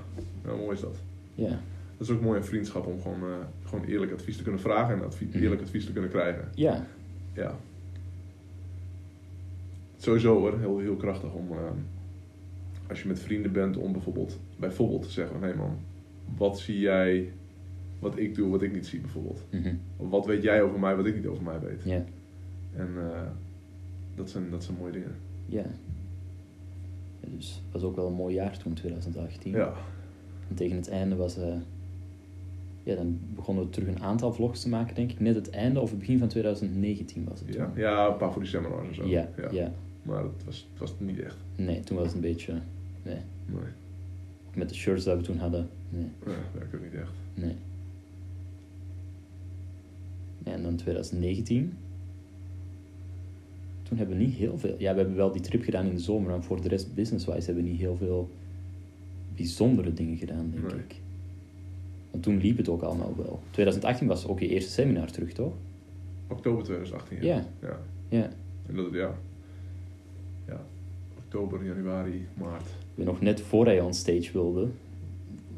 Nou, 0.44 0.58
mooi 0.58 0.72
is 0.74 0.80
dat. 0.80 0.96
Ja. 1.34 1.60
Dat 1.98 2.08
is 2.08 2.10
ook 2.10 2.20
mooi 2.22 2.38
in 2.38 2.44
vriendschap 2.44 2.86
om 2.86 3.00
gewoon, 3.02 3.20
eh, 3.20 3.36
gewoon 3.68 3.84
eerlijk 3.84 4.12
advies 4.12 4.36
te 4.36 4.42
kunnen 4.42 4.60
vragen 4.60 4.94
en 4.94 5.04
advie- 5.04 5.28
Mhm. 5.28 5.38
eerlijk 5.42 5.60
advies 5.62 5.84
te 5.86 5.92
kunnen 5.92 6.10
krijgen. 6.10 6.48
Ja. 6.54 6.86
Ja. 7.34 7.54
Sowieso 9.96 10.38
hoor, 10.38 10.58
heel, 10.58 10.78
heel 10.78 10.96
krachtig 10.96 11.32
om, 11.32 11.46
ehm, 11.50 11.76
als 12.88 13.02
je 13.02 13.08
met 13.08 13.20
vrienden 13.20 13.52
bent, 13.52 13.76
om 13.76 13.92
bijvoorbeeld, 13.92 14.38
bijvoorbeeld 14.56 15.02
te 15.02 15.10
zeggen 15.10 15.38
van, 15.40 15.48
hé 15.48 15.54
man, 15.54 15.76
wat 16.36 16.58
zie 16.60 16.78
jij, 16.78 17.32
wat 17.98 18.18
ik 18.18 18.34
doe, 18.34 18.50
wat 18.50 18.62
ik 18.62 18.72
niet 18.72 18.86
zie 18.86 19.00
bijvoorbeeld. 19.00 19.44
Mhm. 19.50 19.74
Of 19.96 20.10
wat 20.10 20.26
weet 20.26 20.42
jij 20.42 20.62
over 20.62 20.78
mij, 20.78 20.96
wat 20.96 21.06
ik 21.06 21.14
niet 21.14 21.26
over 21.26 21.42
mij 21.44 21.60
weet. 21.60 21.80
Ja. 21.84 22.04
En 22.76 22.88
eh, 22.96 23.20
dat, 24.14 24.30
zijn, 24.30 24.50
dat 24.50 24.64
zijn 24.64 24.76
mooie 24.76 24.92
dingen. 24.92 25.14
Ja. 25.46 25.64
Dus 27.20 27.54
het 27.64 27.72
was 27.72 27.82
ook 27.82 27.96
wel 27.96 28.06
een 28.06 28.12
mooi 28.12 28.34
jaar 28.34 28.58
toen, 28.58 28.72
2018. 28.74 29.52
Ja. 29.52 29.72
En 30.48 30.54
tegen 30.54 30.76
het 30.76 30.88
einde 30.88 31.16
was... 31.16 31.36
eh, 31.36 31.54
ja, 32.82 32.94
dan 32.94 33.18
begonnen 33.34 33.64
we 33.64 33.70
terug 33.70 33.88
een 33.88 34.02
aantal 34.02 34.32
vlogs 34.32 34.60
te 34.60 34.68
maken, 34.68 34.94
denk 34.94 35.10
ik. 35.12 35.20
Net 35.20 35.34
het 35.34 35.50
einde 35.50 35.80
of 35.80 35.90
het 35.90 35.98
begin 35.98 36.18
van 36.18 36.28
2019 36.28 37.24
was 37.28 37.40
het 37.40 37.54
Ja. 37.54 37.64
toen. 37.66 37.76
ja, 37.82 38.06
een 38.08 38.16
paar 38.16 38.32
voor 38.32 38.42
die 38.42 38.50
seminars 38.50 38.88
en 38.88 38.94
zo. 38.94 39.06
ja, 39.06 39.28
ja. 39.50 39.72
Maar 40.02 40.22
het 40.22 40.44
was, 40.44 40.66
het 40.70 40.80
was 40.80 40.94
niet 40.98 41.18
echt. 41.20 41.36
Nee, 41.56 41.80
toen 41.80 41.96
was 41.96 42.06
het 42.06 42.14
een 42.14 42.20
beetje... 42.20 42.52
Nee. 43.02 43.16
Nee, 43.46 43.58
Met 44.54 44.68
de 44.68 44.74
shirts 44.74 45.04
dat 45.04 45.16
we 45.16 45.22
toen 45.22 45.38
hadden. 45.38 45.68
Nee, 45.88 46.06
nee 46.26 46.34
werkte 46.54 46.78
niet 46.82 46.94
echt. 46.94 47.10
nee. 47.34 47.54
Ja, 50.44 50.52
en 50.52 50.62
dan 50.62 50.76
2019. 50.76 51.72
Toen 53.92 54.00
hebben 54.00 54.18
we 54.18 54.24
niet 54.24 54.34
heel 54.36 54.58
veel... 54.58 54.74
Ja, 54.78 54.92
we 54.92 54.98
hebben 54.98 55.16
wel 55.16 55.32
die 55.32 55.40
trip 55.40 55.62
gedaan 55.62 55.86
in 55.86 55.94
de 55.94 56.00
zomer. 56.00 56.30
Maar 56.30 56.42
voor 56.42 56.60
de 56.60 56.68
rest, 56.68 56.94
business-wise, 56.94 57.44
hebben 57.46 57.64
we 57.64 57.70
niet 57.70 57.80
heel 57.80 57.96
veel 57.96 58.30
bijzondere 59.36 59.92
dingen 59.92 60.16
gedaan, 60.16 60.50
denk 60.50 60.72
Nee. 60.72 60.80
ik. 60.88 60.94
Want 62.10 62.22
toen 62.22 62.36
liep 62.38 62.56
het 62.56 62.68
ook 62.68 62.82
allemaal 62.82 63.14
wel. 63.16 63.40
2018 63.50 64.06
was 64.06 64.26
ook 64.26 64.40
je 64.40 64.48
eerste 64.48 64.70
seminar 64.70 65.10
terug, 65.10 65.32
toch? 65.32 65.52
Oktober 66.28 66.64
2018. 66.64 67.22
Ja. 67.22 67.44
ja. 67.60 67.80
Ja. 68.08 68.30
En 68.66 68.76
dat, 68.76 68.86
ja. 68.92 69.14
Ja. 70.48 70.60
Oktober, 71.18 71.64
januari, 71.64 72.26
maart. 72.34 72.68
Weet 72.94 73.06
nog 73.06 73.20
net 73.20 73.40
voor 73.40 73.64
hij 73.66 73.80
on 73.80 73.94
stage 73.94 74.32
wilde... 74.32 74.68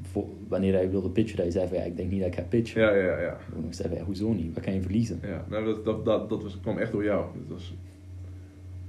Voor, 0.03 0.27
wanneer 0.49 0.73
hij 0.73 0.91
wilde 0.91 1.09
pitchen, 1.09 1.37
dat 1.37 1.45
hij 1.45 1.55
zei 1.55 1.69
van... 1.69 1.77
Ja, 1.77 1.85
ik 1.85 1.97
denk 1.97 2.11
niet 2.11 2.21
dat 2.21 2.29
ik 2.29 2.35
ga 2.35 2.43
pitchen. 2.43 2.81
Ja, 2.81 2.95
ja, 2.95 3.21
ja. 3.21 3.39
Nog 3.63 3.75
zei 3.75 3.95
ja, 3.95 4.03
hoezo 4.05 4.33
niet? 4.33 4.55
Wat 4.55 4.65
kan 4.65 4.75
je 4.75 4.83
verliezen? 4.83 5.19
ja. 5.23 5.45
Nou, 5.49 5.65
dat, 5.65 5.85
dat, 5.85 6.05
dat, 6.05 6.29
dat 6.29 6.43
was, 6.43 6.61
kwam 6.61 6.79
echt 6.79 6.93
door 6.93 7.05
jou. 7.05 7.27
Dat 7.49 7.57
was 7.57 7.75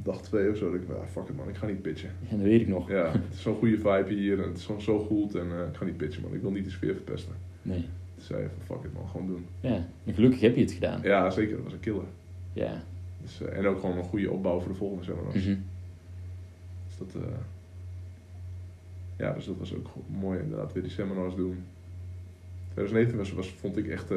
dag 0.06 0.22
twee 0.22 0.50
of 0.50 0.58
zo. 0.58 0.72
Dat 0.72 0.82
ik, 0.82 0.90
ah, 0.90 1.06
fuck 1.12 1.30
it 1.30 1.36
man, 1.36 1.50
ik 1.50 1.56
ga 1.56 1.66
niet 1.66 1.82
pitchen. 1.82 2.10
En 2.30 2.38
dat 2.38 2.48
weet 2.48 2.62
ik 2.62 2.68
nog. 2.68 2.90
Ja, 2.90 3.12
het 3.12 3.34
is 3.34 3.42
zo'n 3.42 3.56
goede 3.56 3.78
vibe 3.78 4.14
hier 4.14 4.42
en 4.42 4.48
het 4.48 4.58
is 4.58 4.66
gewoon 4.66 4.82
zo 4.82 5.00
goed 5.00 5.36
en 5.36 5.52
eh, 5.52 5.68
ik 5.68 5.76
ga 5.76 5.86
niet 5.86 5.98
pitchen 5.98 6.22
man. 6.22 6.34
Ik 6.34 6.42
wil 6.42 6.52
niet 6.52 6.64
de 6.64 6.70
sfeer 6.70 6.94
verpesten. 6.94 7.34
Nee. 7.62 7.86
Toen 8.16 8.24
zei 8.26 8.42
je 8.42 8.50
van 8.50 8.76
fuck 8.76 8.86
it 8.86 8.94
man, 8.94 9.08
gewoon 9.08 9.28
doen. 9.28 9.46
Ja, 9.60 9.88
en 10.06 10.14
gelukkig 10.14 10.40
heb 10.40 10.56
je 10.56 10.62
het 10.62 10.72
gedaan. 10.72 11.02
Ja, 11.04 11.30
zeker. 11.30 11.56
Dat 11.56 11.64
was 11.64 11.74
een 11.74 11.80
killer. 11.80 12.06
Ja. 12.54 12.84
Dus, 13.22 13.42
eh, 13.42 13.58
en 13.58 13.68
ook 13.68 13.80
gewoon 13.80 13.98
een 13.98 14.04
goede 14.04 14.32
opbouw 14.32 14.60
voor 14.60 14.72
de 14.72 14.78
volgende 14.78 15.04
seminars. 15.04 15.36
Mhm. 15.36 15.58
Dus 16.88 16.98
dat, 16.98 17.24
eh, 17.24 17.30
ja, 19.18 19.34
dus 19.34 19.46
dat 19.46 19.58
was 19.58 19.76
ook 19.76 19.88
mooi 20.08 20.40
inderdaad, 20.40 20.74
weer 20.74 20.84
die 20.84 20.92
seminars 20.92 21.36
doen. 21.36 21.64
2019 22.74 23.18
was, 23.18 23.32
was, 23.34 23.50
vond 23.50 23.78
ik 23.78 23.88
echt 23.88 24.08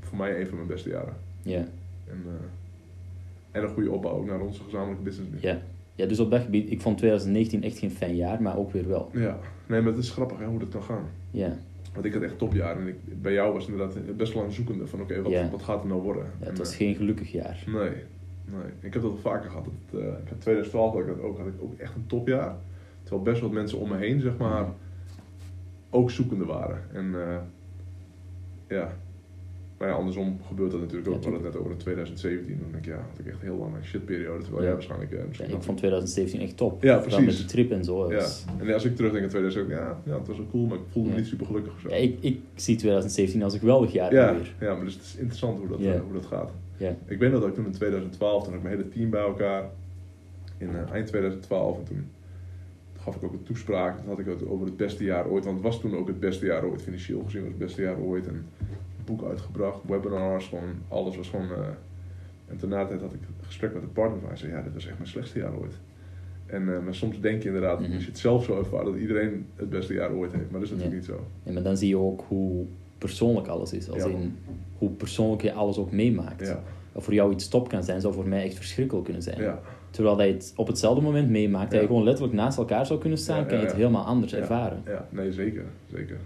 voor 0.00 0.16
mij 0.16 0.40
een 0.40 0.46
van 0.46 0.56
mijn 0.56 0.68
beste 0.68 0.88
jaren. 0.88 1.16
Ja. 1.42 1.66
En, 2.08 2.24
en 3.52 3.62
een 3.62 3.68
goede 3.68 3.90
opbouw 3.90 4.24
naar 4.24 4.40
onze 4.40 4.62
gezamenlijke 4.62 5.02
business 5.02 5.42
ja. 5.42 5.58
Ja, 5.94 6.06
dus 6.06 6.20
op 6.20 6.30
dat 6.30 6.42
gebied, 6.42 6.70
ik 6.70 6.80
vond 6.80 6.98
2019 6.98 7.62
echt 7.62 7.78
geen 7.78 7.90
fijn 7.90 8.16
jaar, 8.16 8.42
maar 8.42 8.56
ook 8.56 8.72
weer 8.72 8.88
wel. 8.88 9.10
Ja, 9.12 9.38
nee, 9.66 9.80
maar 9.80 9.92
het 9.92 10.02
is 10.02 10.10
grappig 10.10 10.38
hè, 10.38 10.44
hoe 10.46 10.58
dat 10.58 10.68
kan 10.68 10.82
gaan. 10.82 11.04
Ja. 11.30 11.56
Want 11.92 12.04
ik 12.04 12.12
had 12.12 12.22
echt 12.22 12.38
topjaren 12.38 12.82
en 12.82 12.88
ik, 12.88 13.22
bij 13.22 13.32
jou 13.32 13.52
was 13.52 13.66
het 13.66 13.72
inderdaad 13.72 14.16
best 14.16 14.32
wel 14.32 14.42
lang 14.42 14.54
zoekende 14.54 14.86
van 14.86 15.00
oké, 15.00 15.22
wat, 15.22 15.32
Ja. 15.32 15.50
wat 15.50 15.62
gaat 15.62 15.82
er 15.82 15.88
nou 15.88 16.02
worden? 16.02 16.22
ja 16.24 16.30
En, 16.40 16.48
het 16.48 16.58
was 16.58 16.70
eh, 16.70 16.76
geen 16.76 16.94
gelukkig 16.94 17.32
jaar. 17.32 17.64
Nee, 17.66 17.90
nee. 18.44 18.70
Ik 18.80 18.92
heb 18.92 19.02
dat 19.02 19.10
al 19.10 19.16
vaker 19.16 19.50
gehad. 19.50 19.64
Dat, 19.64 20.00
eh, 20.00 20.06
ik 20.06 20.28
had 20.28 20.40
2012 20.40 20.92
had 20.92 21.00
ik 21.00 21.06
dat 21.06 21.20
ook, 21.20 21.38
had 21.38 21.46
ik 21.46 21.62
ook 21.62 21.78
echt 21.78 21.94
een 21.94 22.06
topjaar. 22.06 22.56
Terwijl 23.02 23.22
best 23.22 23.40
wat 23.40 23.50
mensen 23.50 23.78
om 23.78 23.88
me 23.88 23.96
heen, 23.96 24.20
zeg 24.20 24.36
maar, 24.36 24.66
ook 25.90 26.10
zoekende 26.10 26.44
waren. 26.44 26.82
En 26.92 27.14
eh, 27.28 27.36
ja, 28.68 28.92
maar 29.82 29.90
ja, 29.90 29.96
andersom 29.96 30.38
gebeurt 30.48 30.70
dat 30.70 30.80
natuurlijk 30.80 31.08
ook. 31.08 31.14
Ja, 31.14 31.18
we 31.20 31.24
hadden 31.24 31.42
het 31.44 31.52
net 31.52 31.60
over 31.60 31.72
in 31.72 31.78
2017. 31.78 32.58
Dan 32.60 32.70
denk 32.70 32.84
ik, 32.86 32.90
ja, 32.92 32.96
had 33.10 33.18
ik 33.18 33.26
echt 33.26 33.40
heel 33.40 33.56
lang 33.56 33.74
een 33.76 33.84
shitperiode. 33.84 34.42
Terwijl 34.42 34.58
Ja. 34.62 34.64
jij 34.64 34.72
waarschijnlijk 34.72 35.12
eh, 35.12 35.18
Ja, 35.48 35.54
ik 35.56 35.62
vond 35.62 35.78
2017 35.78 36.40
echt 36.40 36.56
top. 36.56 36.82
Ja, 36.82 37.00
Vooral 37.02 37.18
met 37.18 37.28
precies. 37.28 37.36
die 37.46 37.50
trip 37.50 37.70
en 37.70 37.84
zo. 37.84 38.08
dat 38.08 38.10
Ja, 38.58 38.64
en 38.66 38.72
als 38.74 38.84
ik 38.84 38.96
terugdenk 38.96 39.24
aan 39.24 39.30
2017, 39.30 39.84
ja, 39.86 40.00
ja, 40.12 40.18
het 40.18 40.26
was 40.26 40.36
wel 40.36 40.46
cool, 40.50 40.66
maar 40.66 40.76
ik 40.78 40.84
voelde 40.90 41.08
me 41.10 41.16
niet 41.16 41.26
super 41.26 41.46
gelukkig 41.46 41.72
of 41.74 41.80
zo. 41.80 41.88
Ja, 41.88 41.94
ik, 41.94 42.16
ik 42.20 42.40
zie 42.54 42.76
2017 42.76 43.42
als 43.42 43.52
een 43.52 43.58
geweldig 43.58 43.92
jaar 43.92 44.12
ja, 44.14 44.34
weer. 44.34 44.54
ja, 44.60 44.74
maar 44.74 44.84
dus 44.84 44.94
het 44.94 45.02
is 45.02 45.16
interessant 45.16 45.58
hoe 45.58 45.68
dat, 45.68 45.80
eh, 45.80 46.00
hoe 46.00 46.12
dat 46.12 46.26
gaat. 46.26 46.50
Ja. 46.76 46.96
Ik 47.06 47.18
weet 47.18 47.30
dat 47.32 47.46
ik 47.46 47.54
toen 47.54 47.66
in 47.66 47.72
2012, 47.72 48.42
toen 48.42 48.52
had 48.52 48.62
ik 48.62 48.68
mijn 48.68 48.76
hele 48.78 48.88
team 48.88 49.10
bij 49.10 49.20
elkaar. 49.20 49.70
In 50.58 50.68
eh, 50.68 50.92
eind 50.92 51.06
2012. 51.06 51.78
En 51.78 51.84
toen 51.84 52.04
gaf 53.00 53.16
ik 53.16 53.22
ook 53.22 53.32
een 53.32 53.42
toespraak. 53.42 53.98
Toen 53.98 54.08
had 54.08 54.18
ik 54.18 54.26
het 54.26 54.46
over 54.46 54.66
het 54.66 54.76
beste 54.76 55.04
jaar 55.04 55.26
ooit. 55.28 55.44
Want 55.44 55.56
het 55.56 55.66
was 55.66 55.80
toen 55.80 55.96
ook 55.96 56.06
het 56.06 56.20
beste 56.20 56.46
jaar 56.46 56.64
ooit. 56.64 56.82
Financieel 56.82 57.22
gezien 57.24 57.40
was 57.40 57.50
het 57.50 57.58
beste 57.58 57.82
jaar 57.82 57.98
ooit. 57.98 58.26
En 58.26 58.46
boek 59.04 59.24
uitgebracht, 59.24 59.78
webinars, 59.86 60.46
gewoon 60.46 60.74
alles 60.88 61.16
was 61.16 61.28
gewoon... 61.28 61.50
eh, 61.52 61.58
en 62.48 62.56
toen 62.56 62.68
na 62.68 62.82
de 62.82 62.88
tijd 62.88 63.00
had 63.00 63.12
ik 63.12 63.20
een 63.20 63.44
gesprek 63.46 63.74
met 63.74 63.82
een 63.82 63.92
partner 63.92 64.18
van. 64.20 64.28
Hij 64.28 64.36
zei, 64.38 64.52
ja, 64.52 64.62
dit 64.62 64.74
was 64.74 64.86
echt 64.86 64.96
mijn 64.98 65.08
slechtste 65.10 65.38
jaar 65.38 65.54
ooit. 65.56 65.74
En, 66.46 66.74
eh, 66.74 66.80
maar 66.84 66.94
soms 66.94 67.20
denk 67.20 67.42
je 67.42 67.48
inderdaad, 67.48 67.80
Mhm. 67.80 67.92
als 67.92 68.02
je 68.02 68.08
het 68.08 68.18
zelf 68.18 68.44
zo 68.44 68.58
ervaart, 68.58 68.84
dat 68.84 68.96
iedereen 68.96 69.46
het 69.56 69.70
beste 69.70 69.94
jaar 69.94 70.12
ooit 70.12 70.32
heeft. 70.32 70.50
Maar 70.50 70.60
dat 70.60 70.70
is 70.70 70.76
natuurlijk 70.76 71.04
Ja. 71.06 71.12
niet 71.12 71.20
zo. 71.20 71.26
Ja, 71.42 71.52
maar 71.52 71.62
dan 71.62 71.76
zie 71.76 71.88
je 71.88 71.96
ook 71.96 72.24
hoe 72.28 72.64
persoonlijk 72.98 73.46
alles 73.48 73.72
is. 73.72 73.90
Als 73.90 74.02
Ja. 74.02 74.08
in 74.08 74.36
hoe 74.78 74.90
persoonlijk 74.90 75.42
je 75.42 75.52
alles 75.52 75.78
ook 75.78 75.90
meemaakt. 75.92 76.46
Ja, 76.46 76.62
Wat 76.92 77.02
voor 77.02 77.14
jou 77.14 77.32
iets 77.32 77.48
top 77.48 77.68
kan 77.68 77.82
zijn, 77.84 78.00
zou 78.00 78.14
voor 78.14 78.28
mij 78.28 78.44
echt 78.44 78.54
verschrikkelijk 78.54 79.04
kunnen 79.04 79.22
zijn. 79.22 79.38
ja, 79.40 79.60
Terwijl 79.90 80.16
dat 80.16 80.26
je 80.26 80.32
het 80.32 80.52
op 80.56 80.66
hetzelfde 80.66 81.02
moment 81.02 81.30
meemaakt, 81.30 81.70
dat 81.70 81.80
je 81.80 81.86
gewoon 81.86 82.02
letterlijk 82.04 82.34
naast 82.36 82.58
elkaar 82.58 82.86
zou 82.86 83.00
kunnen 83.00 83.18
staan, 83.18 83.46
kan 83.46 83.58
je 83.58 83.64
het 83.64 83.74
helemaal 83.74 84.04
anders 84.04 84.34
ervaren. 84.34 84.82
ja. 84.86 85.06
Nee, 85.10 85.32
zeker. 85.32 85.64
Zeker. 85.92 86.16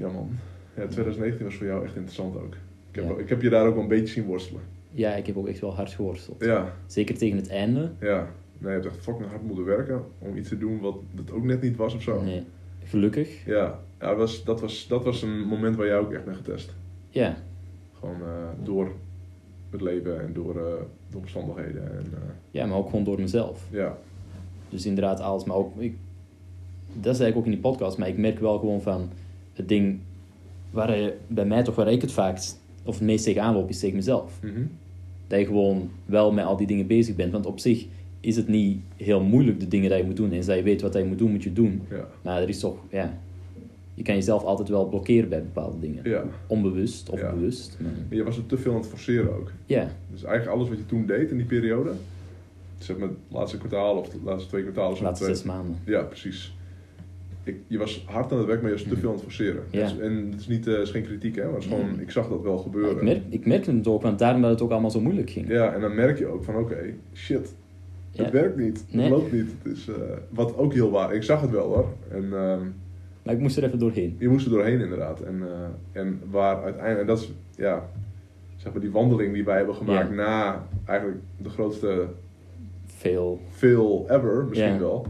Ja 0.00 0.08
man. 0.12 0.28
Ja, 0.76 0.86
2019 0.86 1.44
was 1.44 1.54
voor 1.54 1.66
jou 1.66 1.84
echt 1.84 1.94
interessant 1.94 2.36
ook. 2.36 2.54
Ik 2.90 2.94
heb, 2.96 3.04
Ja. 3.04 3.16
ik 3.22 3.28
heb 3.28 3.42
je 3.42 3.48
daar 3.48 3.66
ook 3.66 3.74
wel 3.74 3.82
een 3.82 3.88
beetje 3.88 4.06
zien 4.14 4.24
worstelen. 4.24 4.62
Ja, 4.90 5.14
ik 5.14 5.26
heb 5.26 5.36
ook 5.36 5.48
echt 5.48 5.60
wel 5.60 5.74
hard 5.74 5.90
geworsteld. 5.90 6.44
Ja, 6.44 6.72
Zeker 6.86 7.18
tegen 7.18 7.36
het 7.36 7.48
einde. 7.48 7.90
ja. 8.00 8.28
Nee, 8.58 8.68
je 8.74 8.80
hebt 8.80 8.94
echt 8.94 9.04
fucking 9.04 9.28
hard 9.30 9.42
moeten 9.42 9.64
werken 9.64 10.04
om 10.18 10.36
iets 10.36 10.48
te 10.48 10.58
doen 10.58 10.80
wat 10.80 10.96
het 11.16 11.32
ook 11.32 11.42
net 11.44 11.62
niet 11.62 11.76
was 11.76 11.94
of 11.94 12.02
zo. 12.02 12.22
Nee, 12.22 12.42
gelukkig. 12.84 13.44
Ja, 13.46 13.78
ja 14.00 14.08
dat, 14.08 14.16
was, 14.16 14.44
dat, 14.44 14.60
was, 14.60 14.86
dat 14.88 15.04
was 15.04 15.22
een 15.22 15.38
moment 15.40 15.76
waar 15.76 15.86
jij 15.86 15.98
ook 15.98 16.12
echt 16.12 16.24
bent 16.24 16.36
getest. 16.36 16.74
Ja, 17.08 17.36
Gewoon 17.98 18.14
eh, 18.22 18.64
door 18.64 18.92
het 19.70 19.80
leven 19.80 20.20
en 20.20 20.32
door, 20.32 20.56
eh, 20.56 20.72
de 21.10 21.16
omstandigheden. 21.18 21.82
En, 21.92 22.04
eh, 22.14 22.18
ja, 22.50 22.66
maar 22.66 22.78
ook 22.78 22.88
gewoon 22.90 23.04
door 23.04 23.20
mezelf. 23.20 23.66
ja, 23.70 23.96
Dus 24.68 24.86
inderdaad 24.86 25.20
alles. 25.20 25.44
Maar 25.44 25.56
ook, 25.56 25.76
ik, 25.80 25.96
dat 26.92 27.16
zei 27.16 27.30
ik 27.30 27.36
ook 27.36 27.44
in 27.44 27.50
die 27.50 27.60
podcast, 27.60 27.98
maar 27.98 28.08
ik 28.08 28.18
merk 28.18 28.38
wel 28.38 28.58
gewoon 28.58 28.82
van 28.82 29.10
het 29.60 29.68
ding 29.68 29.98
waar 30.70 30.96
je, 30.98 31.14
bij 31.26 31.44
mij 31.44 31.62
toch 31.62 31.74
waar 31.74 31.92
ik 31.92 32.00
het 32.00 32.12
vaakst 32.12 32.60
of 32.84 32.94
het 32.98 33.06
meest 33.06 33.24
tegenaan 33.24 33.54
loop, 33.54 33.68
is 33.68 33.78
tegen 33.78 33.96
mezelf. 33.96 34.38
Mhm. 34.42 34.60
Dat 35.26 35.38
je 35.38 35.46
gewoon 35.46 35.90
wel 36.04 36.32
met 36.32 36.44
al 36.44 36.56
die 36.56 36.66
dingen 36.66 36.86
bezig 36.86 37.16
bent. 37.16 37.32
Want 37.32 37.46
op 37.46 37.58
zich 37.58 37.86
is 38.20 38.36
het 38.36 38.48
niet 38.48 38.80
heel 38.96 39.20
moeilijk 39.22 39.60
de 39.60 39.68
dingen 39.68 39.90
dat 39.90 39.98
je 39.98 40.04
moet 40.04 40.16
doen. 40.16 40.32
Eens 40.32 40.46
dat 40.46 40.56
je 40.56 40.62
weet 40.62 40.80
wat 40.82 40.94
je 40.94 41.04
moet 41.04 41.18
doen, 41.18 41.30
moet 41.30 41.42
je 41.42 41.52
doen. 41.52 41.82
ja, 41.90 42.08
Maar 42.22 42.42
er 42.42 42.48
is 42.48 42.58
toch, 42.58 42.76
ja, 42.90 43.18
je 43.94 44.02
kan 44.02 44.14
jezelf 44.14 44.42
altijd 44.44 44.68
wel 44.68 44.88
blokkeren 44.88 45.28
bij 45.28 45.42
bepaalde 45.42 45.80
dingen. 45.80 46.00
ja. 46.10 46.24
Onbewust 46.46 47.10
of 47.10 47.20
Ja. 47.20 47.32
bewust. 47.32 47.76
Maar, 47.80 47.92
Je 48.18 48.22
was 48.24 48.36
er 48.36 48.46
te 48.46 48.56
veel 48.58 48.72
aan 48.72 48.78
het 48.78 48.86
forceren 48.88 49.34
ook. 49.36 49.52
ja, 49.66 49.90
Dus 50.10 50.22
eigenlijk 50.24 50.56
alles 50.56 50.68
wat 50.68 50.78
je 50.78 50.86
toen 50.86 51.06
deed 51.06 51.30
in 51.30 51.36
die 51.36 51.46
periode, 51.46 51.90
zeg 52.78 52.98
maar 52.98 53.08
het 53.08 53.16
laatste 53.28 53.58
kwartaal 53.58 53.96
of 53.96 54.08
de 54.08 54.18
laatste 54.24 54.48
twee 54.48 54.62
kwartalen. 54.62 54.90
de 54.90 54.96
zo 54.98 55.04
laatste 55.04 55.24
twee- 55.24 55.36
zes 55.36 55.44
maanden. 55.46 55.76
Ja, 55.84 56.02
precies. 56.02 56.54
Ik, 57.44 57.56
je 57.66 57.78
was 57.78 58.04
hard 58.06 58.32
aan 58.32 58.38
het 58.38 58.46
werk, 58.46 58.60
maar 58.62 58.70
je 58.70 58.76
was 58.76 58.86
te 58.86 58.96
veel 58.96 59.08
aan 59.08 59.14
het 59.14 59.24
forceren. 59.24 59.62
Ja. 59.70 59.82
Dus- 59.82 59.98
en 59.98 60.28
het 60.30 60.40
is, 60.40 60.46
niet, 60.48 60.66
eh, 60.66 60.80
is 60.80 60.90
geen 60.90 61.02
kritiek, 61.02 61.36
hè, 61.36 61.44
maar 61.44 61.52
het 61.54 61.62
is 61.62 61.68
gewoon, 61.68 61.90
Nee. 61.90 62.00
ik 62.00 62.10
zag 62.10 62.28
dat 62.28 62.42
wel 62.42 62.58
gebeuren. 62.58 62.96
Ik, 62.96 63.02
merk, 63.02 63.20
ik 63.28 63.46
merkte 63.46 63.72
het 63.72 63.86
ook, 63.86 64.02
want 64.02 64.18
daarom 64.18 64.42
dat 64.42 64.50
het 64.50 64.62
ook 64.62 64.70
allemaal 64.70 64.90
zo 64.90 65.00
moeilijk 65.00 65.30
ging. 65.30 65.48
Ja, 65.48 65.72
en 65.74 65.80
dan 65.80 65.94
merk 65.94 66.18
je 66.18 66.26
ook 66.26 66.44
van, 66.44 66.56
oké, 66.56 66.76
shit, 67.14 67.54
Ja. 68.10 68.22
het 68.24 68.32
werkt 68.32 68.56
niet, 68.56 68.84
Nee. 68.90 69.02
het 69.02 69.12
loopt 69.12 69.32
niet. 69.32 69.50
Het 69.62 69.72
is, 69.76 69.88
eh, 69.88 69.94
wat 70.28 70.56
ook 70.56 70.72
heel 70.72 70.90
waar, 70.90 71.14
ik 71.14 71.22
zag 71.22 71.40
het 71.40 71.50
wel 71.50 71.66
hoor. 71.74 71.88
En 72.10 72.22
ehm, 72.24 72.60
Maar 73.22 73.34
ik 73.34 73.40
moest 73.40 73.56
er 73.56 73.64
even 73.64 73.78
doorheen. 73.78 74.16
je 74.18 74.28
moest 74.28 74.44
er 74.46 74.52
doorheen 74.52 74.80
inderdaad. 74.80 75.20
En, 75.20 75.42
eh, 75.42 76.00
en 76.02 76.20
waar 76.30 76.62
uiteindelijk, 76.62 77.00
en 77.00 77.06
dat 77.06 77.18
is, 77.18 77.32
ja, 77.56 77.88
zeg 78.56 78.72
maar 78.72 78.80
die 78.80 78.90
wandeling 78.90 79.32
die 79.34 79.44
wij 79.44 79.56
hebben 79.56 79.74
gemaakt 79.74 80.08
Ja. 80.08 80.14
na 80.14 80.66
eigenlijk 80.84 81.18
de 81.36 81.48
grootste 81.48 82.06
Veel. 82.86 83.40
veel 83.50 84.06
ever, 84.08 84.44
misschien 84.48 84.78
wel, 84.78 85.06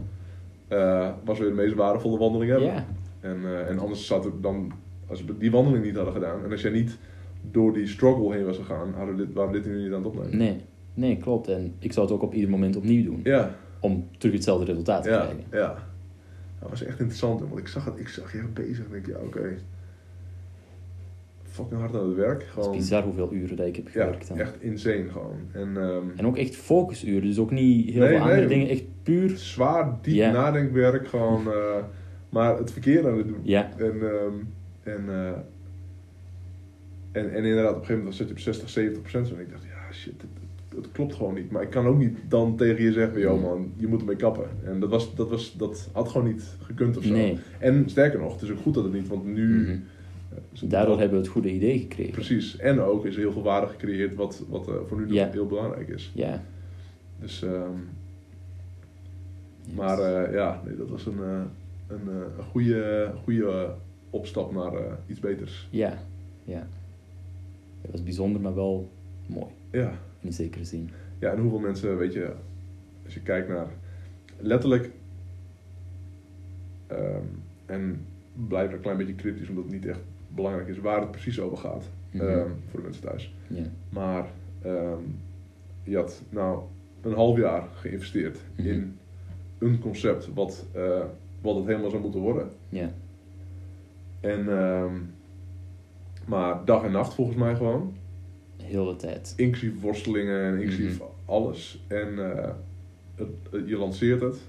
eh, 0.71 1.09
was 1.25 1.39
weer 1.39 1.47
de 1.49 1.55
meest 1.55 1.73
waardevolle 1.75 2.17
wandeling. 2.17 2.61
Ja, 2.61 2.85
En, 3.19 3.37
eh, 3.43 3.69
en 3.69 3.79
anders 3.79 4.05
zouden 4.05 4.31
we 4.35 4.39
dan, 4.41 4.71
als 5.07 5.23
we 5.25 5.37
die 5.37 5.51
wandeling 5.51 5.83
niet 5.85 5.95
hadden 5.95 6.13
gedaan, 6.13 6.43
en 6.43 6.51
als 6.51 6.61
jij 6.61 6.71
niet 6.71 6.97
door 7.51 7.73
die 7.73 7.87
struggle 7.87 8.33
heen 8.33 8.45
was 8.45 8.57
gegaan, 8.57 8.93
hadden 8.93 9.15
we 9.15 9.25
dit, 9.25 9.33
waren 9.35 9.51
we 9.51 9.61
dit 9.61 9.71
nu 9.71 9.77
niet 9.83 9.87
aan 9.93 10.03
het 10.03 10.05
opnemen. 10.05 10.37
nee. 10.37 10.57
Nee, 10.93 11.17
klopt. 11.17 11.47
En 11.47 11.73
ik 11.79 11.93
zou 11.93 12.05
het 12.05 12.15
ook 12.15 12.21
op 12.21 12.33
ieder 12.33 12.49
moment 12.49 12.75
opnieuw 12.75 13.03
doen. 13.03 13.19
Ja, 13.23 13.55
Om 13.79 14.07
terug 14.17 14.33
hetzelfde 14.35 14.65
resultaat 14.65 15.03
te 15.03 15.09
ja, 15.09 15.17
krijgen. 15.19 15.43
ja. 15.51 15.75
Dat 16.59 16.69
was 16.69 16.83
echt 16.83 16.99
interessant, 16.99 17.39
want 17.39 17.57
ik 17.57 17.67
zag 17.67 17.85
het, 17.85 17.99
ik 17.99 18.07
zag 18.07 18.31
je 18.31 18.43
bezig 18.53 18.77
en 18.89 18.95
ik 18.95 19.05
denk, 19.05 19.17
ja, 19.17 19.25
oké. 19.25 19.57
Fucking 21.61 21.79
hard 21.79 21.95
aan 21.95 22.07
het 22.07 22.15
werk. 22.17 22.41
Het 22.41 22.49
Gewoon, 22.51 22.71
is 22.73 22.77
bizar 22.77 23.03
hoeveel 23.03 23.33
uren 23.33 23.55
dat 23.57 23.67
ik 23.67 23.75
heb 23.75 23.85
ja, 23.85 23.91
gewerkt. 23.91 24.27
dan. 24.27 24.37
echt 24.39 24.61
insane 24.61 25.05
gewoon. 25.11 25.35
En, 25.51 25.77
ehm, 25.77 26.03
En 26.15 26.25
ook 26.27 26.37
echt 26.37 26.55
focusuren. 26.55 27.21
Dus 27.21 27.39
ook 27.39 27.51
niet 27.51 27.89
heel 27.89 27.99
Nee, 28.01 28.09
veel 28.09 28.19
andere 28.19 28.39
nee. 28.39 28.47
dingen. 28.47 28.69
Echt 28.69 28.83
puur. 29.03 29.37
zwaar, 29.37 29.97
diep 30.01 30.13
Ja. 30.15 30.31
nadenkwerk, 30.31 31.07
gewoon, 31.07 31.47
eh, 31.47 31.75
maar 32.29 32.57
het 32.57 32.71
verkeer 32.71 33.07
aan 33.07 33.17
het 33.17 33.27
doen. 33.27 33.39
Ja, 33.43 33.69
En, 33.77 33.93
ehm, 34.01 34.33
en, 34.83 35.03
eh, 35.09 35.27
en, 37.11 37.31
en 37.33 37.43
inderdaad, 37.43 37.69
op 37.69 37.79
een 37.79 37.85
gegeven 37.85 37.97
moment 37.97 38.15
zat 38.15 38.27
je 38.27 38.33
op 38.33 38.39
60, 38.39 38.69
70 38.69 39.01
procent. 39.01 39.33
En 39.33 39.39
ik 39.39 39.49
dacht, 39.49 39.63
ja, 39.63 39.93
shit, 39.93 40.13
dit, 40.19 40.29
dit 40.69 40.83
het 40.83 40.91
klopt 40.91 41.15
gewoon 41.15 41.33
niet. 41.33 41.51
Maar 41.51 41.61
ik 41.61 41.69
kan 41.69 41.87
ook 41.87 41.97
niet 41.97 42.17
dan 42.27 42.55
tegen 42.55 42.83
je 42.83 42.91
zeggen, 42.91 43.19
joh 43.19 43.31
Nee. 43.33 43.41
man, 43.41 43.71
je 43.77 43.87
moet 43.87 43.99
ermee 43.99 44.15
kappen. 44.15 44.45
En 44.63 44.79
dat, 44.79 44.89
was, 44.89 45.15
dat, 45.15 45.29
was, 45.29 45.55
dat 45.57 45.89
had 45.91 46.09
gewoon 46.09 46.27
niet 46.27 46.43
gekund 46.61 46.97
of 46.97 47.03
zo. 47.03 47.13
Nee. 47.13 47.37
En 47.59 47.83
sterker 47.89 48.19
nog, 48.19 48.33
het 48.33 48.41
is 48.41 48.51
ook 48.51 48.59
goed 48.59 48.73
dat 48.73 48.83
het 48.83 48.93
niet, 48.93 49.07
want 49.07 49.25
nu... 49.25 49.61
Mhm. 49.61 49.77
Het 50.59 50.69
Daardoor 50.69 50.99
hebben 50.99 51.17
we 51.17 51.23
het 51.23 51.33
goede 51.33 51.51
idee 51.53 51.79
gekregen. 51.79 52.13
Precies. 52.13 52.57
En 52.57 52.79
ook 52.79 53.05
is 53.05 53.13
er 53.15 53.19
heel 53.21 53.31
veel 53.31 53.41
waarde 53.43 53.67
gecreëerd 53.67 54.15
wat, 54.15 54.43
wat 54.49 54.67
eh, 54.67 54.73
voor 54.87 54.97
nu 54.97 55.03
nog 55.03 55.13
Ja. 55.13 55.29
heel 55.31 55.45
belangrijk 55.47 55.87
is. 55.87 56.11
Ja. 56.15 56.43
Dus, 57.19 57.43
ehm, 57.43 57.71
Yes. 59.65 59.75
maar 59.75 59.99
eh, 59.99 60.33
ja, 60.33 60.61
nee, 60.65 60.75
dat 60.75 60.89
was 60.89 61.05
een, 61.05 61.19
eh, 61.23 61.41
een, 61.87 62.07
een 62.07 62.43
goede, 62.51 63.11
goede 63.23 63.73
opstap 64.09 64.53
naar 64.53 64.71
iets 65.07 65.19
beters. 65.19 65.67
Ja, 65.71 65.97
ja. 66.43 66.67
Het 67.81 67.91
was 67.91 68.03
bijzonder, 68.03 68.41
maar 68.41 68.55
wel 68.55 68.89
mooi. 69.25 69.51
Ja. 69.71 69.93
In 70.19 70.33
zekere 70.33 70.65
zin. 70.65 70.89
Ja, 71.19 71.31
en 71.31 71.39
hoeveel 71.39 71.59
mensen, 71.59 71.97
weet 71.97 72.13
je, 72.13 72.31
als 73.05 73.13
je 73.13 73.19
kijkt 73.21 73.47
naar 73.47 73.67
letterlijk, 74.39 74.89
ehm, 76.87 77.25
en 77.65 78.05
blijf 78.47 78.67
er 78.69 78.75
een 78.75 78.81
klein 78.81 78.97
beetje 78.97 79.15
cryptisch 79.15 79.49
omdat 79.49 79.63
het 79.63 79.73
niet 79.73 79.85
echt 79.85 79.99
belangrijk 80.35 80.67
is 80.67 80.79
waar 80.79 81.01
het 81.01 81.11
precies 81.11 81.39
over 81.39 81.57
gaat 81.57 81.89
Mhm. 82.11 82.23
ehm, 82.27 82.47
voor 82.69 82.79
de 82.79 82.85
mensen 82.85 83.03
thuis. 83.03 83.33
Maar 83.89 84.25
ehm, 84.61 84.97
je 85.83 85.95
had 85.95 86.21
nou 86.29 86.61
een 87.01 87.13
half 87.13 87.37
jaar 87.37 87.67
geïnvesteerd 87.75 88.37
Mhm. 88.55 88.67
in 88.67 88.97
een 89.57 89.79
concept 89.79 90.33
wat, 90.33 90.65
eh, 90.73 91.03
wat 91.41 91.55
het 91.55 91.65
helemaal 91.65 91.89
zou 91.89 92.01
moeten 92.01 92.19
worden. 92.21 92.49
Ja. 92.69 92.91
En, 94.19 94.49
ehm, 94.59 94.93
maar 96.25 96.65
dag 96.65 96.83
en 96.83 96.91
nacht 96.91 97.13
volgens 97.13 97.37
mij 97.37 97.55
gewoon. 97.55 97.93
Heel 98.63 98.85
de 98.85 98.95
tijd. 98.95 99.33
Inclusief 99.37 99.81
worstelingen 99.81 100.41
en 100.43 100.61
inclusief 100.61 100.97
Mhm. 100.99 101.07
alles. 101.25 101.83
En 101.87 102.31
eh, 102.37 102.49
het, 103.15 103.27
het- 103.51 103.67
je 103.67 103.77
lanceert 103.77 104.21
het. 104.21 104.39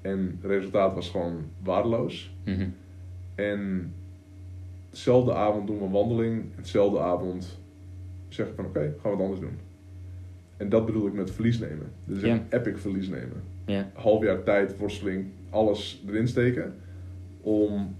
En 0.00 0.38
het 0.40 0.50
resultaat 0.50 0.94
was 0.94 1.10
gewoon 1.10 1.44
waardeloos. 1.62 2.34
Mhm. 2.44 2.68
En 3.34 3.92
dezelfde 4.96 5.34
avond 5.34 5.66
doen 5.66 5.78
we 5.78 5.84
een 5.84 5.90
wandeling. 5.90 6.44
Hetzelfde 6.54 7.00
avond 7.00 7.58
zeg 8.28 8.46
ik 8.46 8.52
van 8.56 8.64
oké, 8.64 8.80
gaan 8.80 9.10
we 9.10 9.16
het 9.16 9.20
anders 9.20 9.40
doen. 9.40 9.58
En 10.56 10.68
dat 10.68 10.86
bedoel 10.86 11.06
ik 11.06 11.12
met 11.12 11.30
verlies 11.30 11.58
nemen. 11.58 11.86
Dus 12.04 12.22
een 12.22 12.40
epic 12.50 12.74
verlies 12.76 13.08
nemen. 13.08 13.42
Ja. 13.66 13.90
Half 13.94 14.22
jaar 14.24 14.42
tijd, 14.42 14.78
worsteling, 14.78 15.24
alles 15.50 16.02
erin 16.08 16.28
steken. 16.28 16.74
Om 17.40 17.94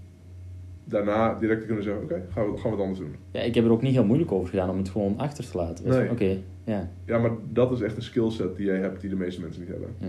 daarna 0.83 1.39
direct 1.39 1.59
te 1.59 1.65
kunnen 1.65 1.83
zeggen 1.83 2.03
oké, 2.03 2.25
gaan, 2.31 2.51
we, 2.51 2.57
gaan 2.57 2.71
we 2.71 2.77
het 2.77 2.85
anders 2.85 2.99
doen. 2.99 3.15
ja, 3.31 3.41
ik 3.41 3.55
heb 3.55 3.65
er 3.65 3.71
ook 3.71 3.81
niet 3.81 3.93
heel 3.93 4.05
moeilijk 4.05 4.31
over 4.31 4.49
gedaan 4.49 4.69
om 4.69 4.77
het 4.77 4.89
gewoon 4.89 5.17
achter 5.17 5.49
te 5.49 5.57
laten. 5.57 5.85
Was 5.85 5.95
Nee. 5.95 6.11
Oké, 6.11 6.37
ja. 6.63 6.89
Ja, 7.05 7.17
maar 7.17 7.31
dat 7.51 7.71
is 7.71 7.81
echt 7.81 7.95
een 7.95 8.01
skillset 8.01 8.55
die 8.55 8.65
jij 8.65 8.77
hebt 8.79 9.01
die 9.01 9.09
de 9.09 9.15
meeste 9.15 9.41
mensen 9.41 9.61
niet 9.61 9.71
hebben. 9.71 9.89
ja. 9.99 10.07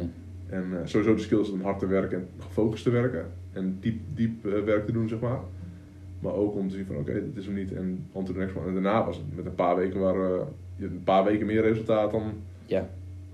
En 0.49 0.65
eh, 0.73 0.79
sowieso 0.85 1.15
de 1.15 1.21
skills 1.21 1.51
om 1.51 1.61
hard 1.63 1.79
te 1.79 1.87
werken 1.87 2.19
en 2.19 2.29
gefocust 2.39 2.85
te 2.85 2.91
werken. 2.91 3.27
En 3.53 3.77
diep, 3.81 4.01
diep 4.15 4.47
eh, 4.47 4.63
werk 4.65 4.87
te 4.87 4.93
doen, 4.93 5.09
zeg 5.09 5.21
maar. 5.21 5.39
Maar 6.21 6.33
ook 6.33 6.55
om 6.55 6.69
te 6.69 6.75
zien 6.75 6.87
van, 6.87 6.97
oké, 6.97 7.13
dit 7.13 7.37
is 7.37 7.45
hem 7.47 7.55
niet 7.55 7.73
en 7.73 8.07
on 8.13 8.25
to 8.25 8.33
the 8.33 8.39
next 8.39 8.57
one. 8.57 8.67
En 8.67 8.73
daarna 8.73 9.05
was 9.05 9.17
het 9.17 9.37
met 9.37 9.47
een 9.47 9.55
paar 9.55 9.77
weken 9.77 10.01
waar 10.01 10.33
eh, 10.33 10.47
je 10.77 10.85
een 10.87 11.05
paar 11.05 11.25
weken 11.25 11.47
meer 11.47 11.63
resultaat 11.63 12.11
dan 12.11 12.33
Ja. 12.67 12.81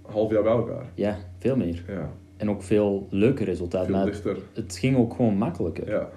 een 0.06 0.12
half 0.12 0.31
jaar 0.31 0.43
bij 0.43 0.52
elkaar. 0.52 0.86
Ja, 0.94 1.19
veel 1.39 1.56
meer. 1.56 1.85
Ja, 1.89 2.11
En 2.36 2.51
ook 2.51 2.62
veel 2.62 3.06
leuker 3.11 3.44
resultaat. 3.44 3.86
veel 3.86 3.94
Maar 3.94 4.05
dichter. 4.05 4.39
het 4.52 4.77
ging 4.77 4.97
ook 4.97 5.15
gewoon 5.15 5.36
makkelijker. 5.36 5.89
Ja. 5.90 6.11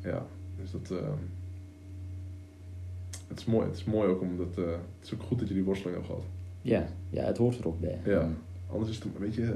Ja, 0.00 0.26
dus 0.60 0.70
dat... 0.70 0.90
eh, 0.90 1.06
het 3.28 3.38
is 3.38 3.44
mooi. 3.44 3.66
Het 3.66 3.76
is 3.76 3.84
mooi 3.84 4.08
ook 4.08 4.20
omdat... 4.20 4.58
eh, 4.58 4.64
het 4.64 5.04
is 5.04 5.14
ook 5.14 5.22
goed 5.22 5.38
dat 5.38 5.48
je 5.48 5.54
die 5.54 5.64
worsteling 5.64 5.96
hebt 5.96 6.08
gehad. 6.08 6.24
Ja, 6.62 6.86
ja, 7.10 7.24
het 7.24 7.36
hoort 7.38 7.58
er 7.58 7.66
ook 7.66 7.80
bij. 7.80 7.98
Ja. 8.04 8.30
Anders 8.70 8.90
is 8.90 8.96
het, 8.98 9.06
weet 9.18 9.34
je... 9.34 9.54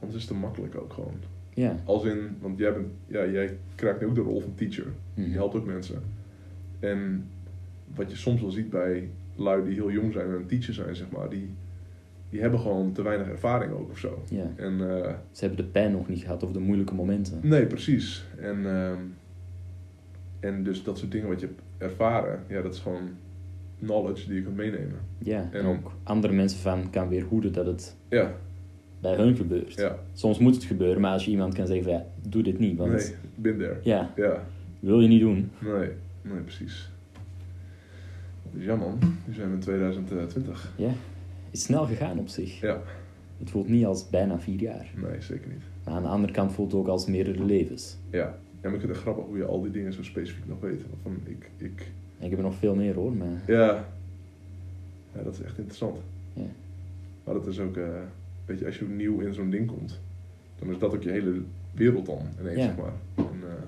Anders 0.00 0.22
is 0.22 0.28
het 0.28 0.32
te 0.32 0.38
makkelijk 0.38 0.74
ook 0.80 0.92
gewoon. 0.92 1.14
Ja. 1.56 1.76
Als 1.84 2.04
in, 2.04 2.36
want 2.40 2.58
jij, 2.58 2.72
bent, 2.72 2.86
ja, 3.06 3.26
jij 3.26 3.56
krijgt 3.74 4.00
nu 4.00 4.06
ook 4.06 4.14
de 4.14 4.20
rol 4.20 4.40
van 4.40 4.54
teacher. 4.54 4.86
Mhm. 5.14 5.28
Je 5.28 5.34
helpt 5.34 5.54
ook 5.54 5.66
mensen. 5.66 6.02
En 6.80 7.24
wat 7.94 8.10
je 8.10 8.16
soms 8.16 8.40
wel 8.40 8.50
ziet 8.50 8.70
bij 8.70 9.08
lui 9.36 9.64
die 9.64 9.74
heel 9.74 9.90
jong 9.90 10.12
zijn 10.12 10.26
en 10.26 10.34
een 10.34 10.46
teacher 10.46 10.74
zijn, 10.74 10.96
zeg 10.96 11.10
maar, 11.10 11.28
die, 11.28 11.48
die 12.30 12.40
hebben 12.40 12.60
gewoon 12.60 12.92
te 12.92 13.02
weinig 13.02 13.28
ervaring 13.28 13.72
ook 13.72 13.90
of 13.90 13.98
zo. 13.98 14.22
Ja. 14.28 14.50
En 14.56 14.72
eh, 15.04 15.12
Ze 15.30 15.44
hebben 15.46 15.64
de 15.64 15.70
pijn 15.70 15.92
nog 15.92 16.08
niet 16.08 16.20
gehad 16.22 16.42
of 16.42 16.52
de 16.52 16.58
moeilijke 16.60 16.94
momenten. 16.94 17.38
nee, 17.42 17.66
precies. 17.66 18.24
En, 18.38 18.66
ehm, 18.66 18.98
en 20.40 20.62
dus 20.62 20.82
dat 20.82 20.98
soort 20.98 21.12
dingen 21.12 21.28
wat 21.28 21.40
je 21.40 21.46
hebt 21.46 21.60
ervaren, 21.78 22.40
ja, 22.48 22.62
dat 22.62 22.74
is 22.74 22.80
gewoon 22.80 23.08
knowledge 23.80 24.26
die 24.26 24.34
je 24.36 24.42
kunt 24.42 24.56
meenemen. 24.56 24.98
Ja, 25.18 25.48
en 25.52 25.60
En- 25.60 25.66
ook 25.66 25.92
andere 26.02 26.32
mensen 26.32 26.58
van 26.58 26.90
kan 26.90 27.08
weerhoeden 27.08 27.52
dat 27.52 27.66
het 27.66 27.96
Ja, 28.08 28.32
bij 29.06 29.24
hun 29.24 29.36
gebeurt. 29.36 29.74
ja. 29.74 29.98
Soms 30.12 30.38
moet 30.38 30.54
het 30.54 30.64
gebeuren, 30.64 31.00
maar 31.00 31.12
als 31.12 31.24
je 31.24 31.30
iemand 31.30 31.54
kan 31.54 31.66
zeggen 31.66 31.84
van 31.84 31.92
ja, 31.92 32.04
doe 32.28 32.42
dit 32.42 32.58
niet. 32.58 32.76
Want 32.76 32.92
Nee, 32.92 33.14
been 33.34 33.58
there. 33.58 33.76
ja, 33.82 34.12
Ja, 34.16 34.44
wil 34.80 35.00
je 35.00 35.08
niet 35.08 35.20
doen. 35.20 35.50
nee, 35.58 35.88
nee, 36.22 36.40
precies. 36.40 36.88
Dus 38.52 38.64
ja 38.64 38.76
man, 38.76 38.98
nu 39.26 39.34
zijn 39.34 39.48
we 39.48 39.54
in 39.54 39.60
2020. 39.60 40.72
Ja, 40.76 40.90
is 41.50 41.62
snel 41.62 41.84
gegaan 41.86 42.18
op 42.18 42.28
zich. 42.28 42.60
Ja, 42.60 42.80
Het 43.38 43.50
voelt 43.50 43.68
niet 43.68 43.84
als 43.84 44.10
bijna 44.10 44.38
vier 44.40 44.60
jaar. 44.60 44.86
nee, 44.94 45.20
zeker 45.20 45.48
niet. 45.48 45.62
Maar 45.84 45.94
aan 45.94 46.02
de 46.02 46.08
andere 46.08 46.32
kant 46.32 46.52
voelt 46.52 46.70
het 46.72 46.80
ook 46.80 46.86
als 46.88 47.06
meerdere 47.06 47.44
levens. 47.44 47.96
Ja, 48.10 48.18
ja 48.18 48.34
maar 48.62 48.72
ik 48.74 48.80
vind 48.80 48.92
het 48.92 49.00
grappig 49.00 49.24
hoe 49.24 49.36
je 49.36 49.44
al 49.44 49.62
die 49.62 49.70
dingen 49.70 49.92
zo 49.92 50.02
specifiek 50.02 50.46
nog 50.46 50.60
weet. 50.60 50.82
Van, 51.02 51.16
ik, 51.24 51.50
ik, 51.56 51.90
ik 52.18 52.30
heb 52.30 52.38
er 52.38 52.44
nog 52.44 52.54
veel 52.54 52.74
meer 52.74 52.94
hoor, 52.94 53.12
maar 53.12 53.42
ja. 53.46 53.84
ja, 55.14 55.22
dat 55.22 55.32
is 55.34 55.42
echt 55.42 55.56
interessant. 55.58 55.98
Ja. 56.32 56.42
Maar 57.24 57.34
dat 57.34 57.46
is 57.46 57.58
ook, 57.58 57.76
eh, 57.76 57.84
weet 58.46 58.58
je, 58.58 58.66
als 58.66 58.78
je 58.78 58.84
nieuw 58.84 59.20
in 59.20 59.34
zo'n 59.34 59.50
ding 59.50 59.66
komt, 59.66 60.00
dan 60.58 60.70
is 60.70 60.78
dat 60.78 60.94
ook 60.94 61.02
je 61.02 61.10
hele 61.10 61.42
wereld 61.74 62.06
dan 62.06 62.18
ineens, 62.40 62.56
Ja. 62.56 62.64
zeg 62.64 62.76
maar. 62.76 62.92
En, 63.14 63.24
eh, 63.42 63.62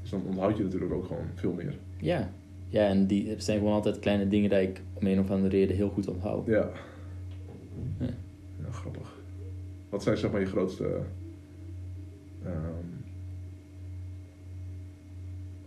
dus 0.00 0.10
dan 0.10 0.22
onthoud 0.26 0.56
je 0.56 0.62
natuurlijk 0.62 0.92
ook 0.92 1.06
gewoon 1.06 1.26
veel 1.34 1.52
meer. 1.52 1.74
ja. 2.00 2.30
Ja, 2.68 2.88
en 2.88 3.06
die, 3.06 3.34
zijn 3.40 3.58
gewoon 3.58 3.72
altijd 3.74 3.98
kleine 3.98 4.28
dingen 4.28 4.50
die 4.50 4.58
ik 4.60 4.80
om 4.94 5.06
een 5.06 5.18
of 5.20 5.30
andere 5.30 5.48
reden 5.56 5.76
heel 5.76 5.88
goed 5.88 6.08
onthoud. 6.08 6.46
Ja. 6.46 6.70
Ja. 8.00 8.06
Ja, 8.64 8.70
grappig. 8.70 9.18
Wat 9.88 10.02
zijn 10.02 10.16
zeg 10.16 10.30
maar 10.30 10.40
je 10.40 10.46
grootste... 10.46 11.00
ehm, 12.44 12.84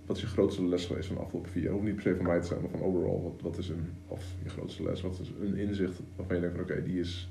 wat 0.06 0.16
is 0.16 0.22
je 0.22 0.28
grootste 0.28 0.66
les 0.66 0.86
geweest 0.86 1.08
van 1.08 1.16
de 1.16 1.22
afgelopen 1.22 1.52
vier 1.52 1.64
jaar? 1.64 1.72
Hoeft 1.74 1.86
niet 1.86 1.94
per 1.96 2.04
se 2.04 2.16
van 2.16 2.26
mij 2.26 2.40
te 2.40 2.46
zijn, 2.48 2.62
maar 2.62 2.70
van 2.70 2.82
overal. 2.82 3.22
Wat, 3.24 3.42
wat 3.42 3.58
is 3.58 3.70
een, 3.70 3.88
of 4.08 4.26
je 4.44 4.50
grootste 4.50 4.84
les, 4.84 5.02
wat 5.02 5.20
is 5.20 5.32
een 5.42 5.58
inzicht 5.58 6.00
waarvan 6.16 6.36
je 6.36 6.42
denkt 6.42 6.56
van 6.58 6.66
oké, 6.66 6.84
die 6.84 7.00
is... 7.00 7.30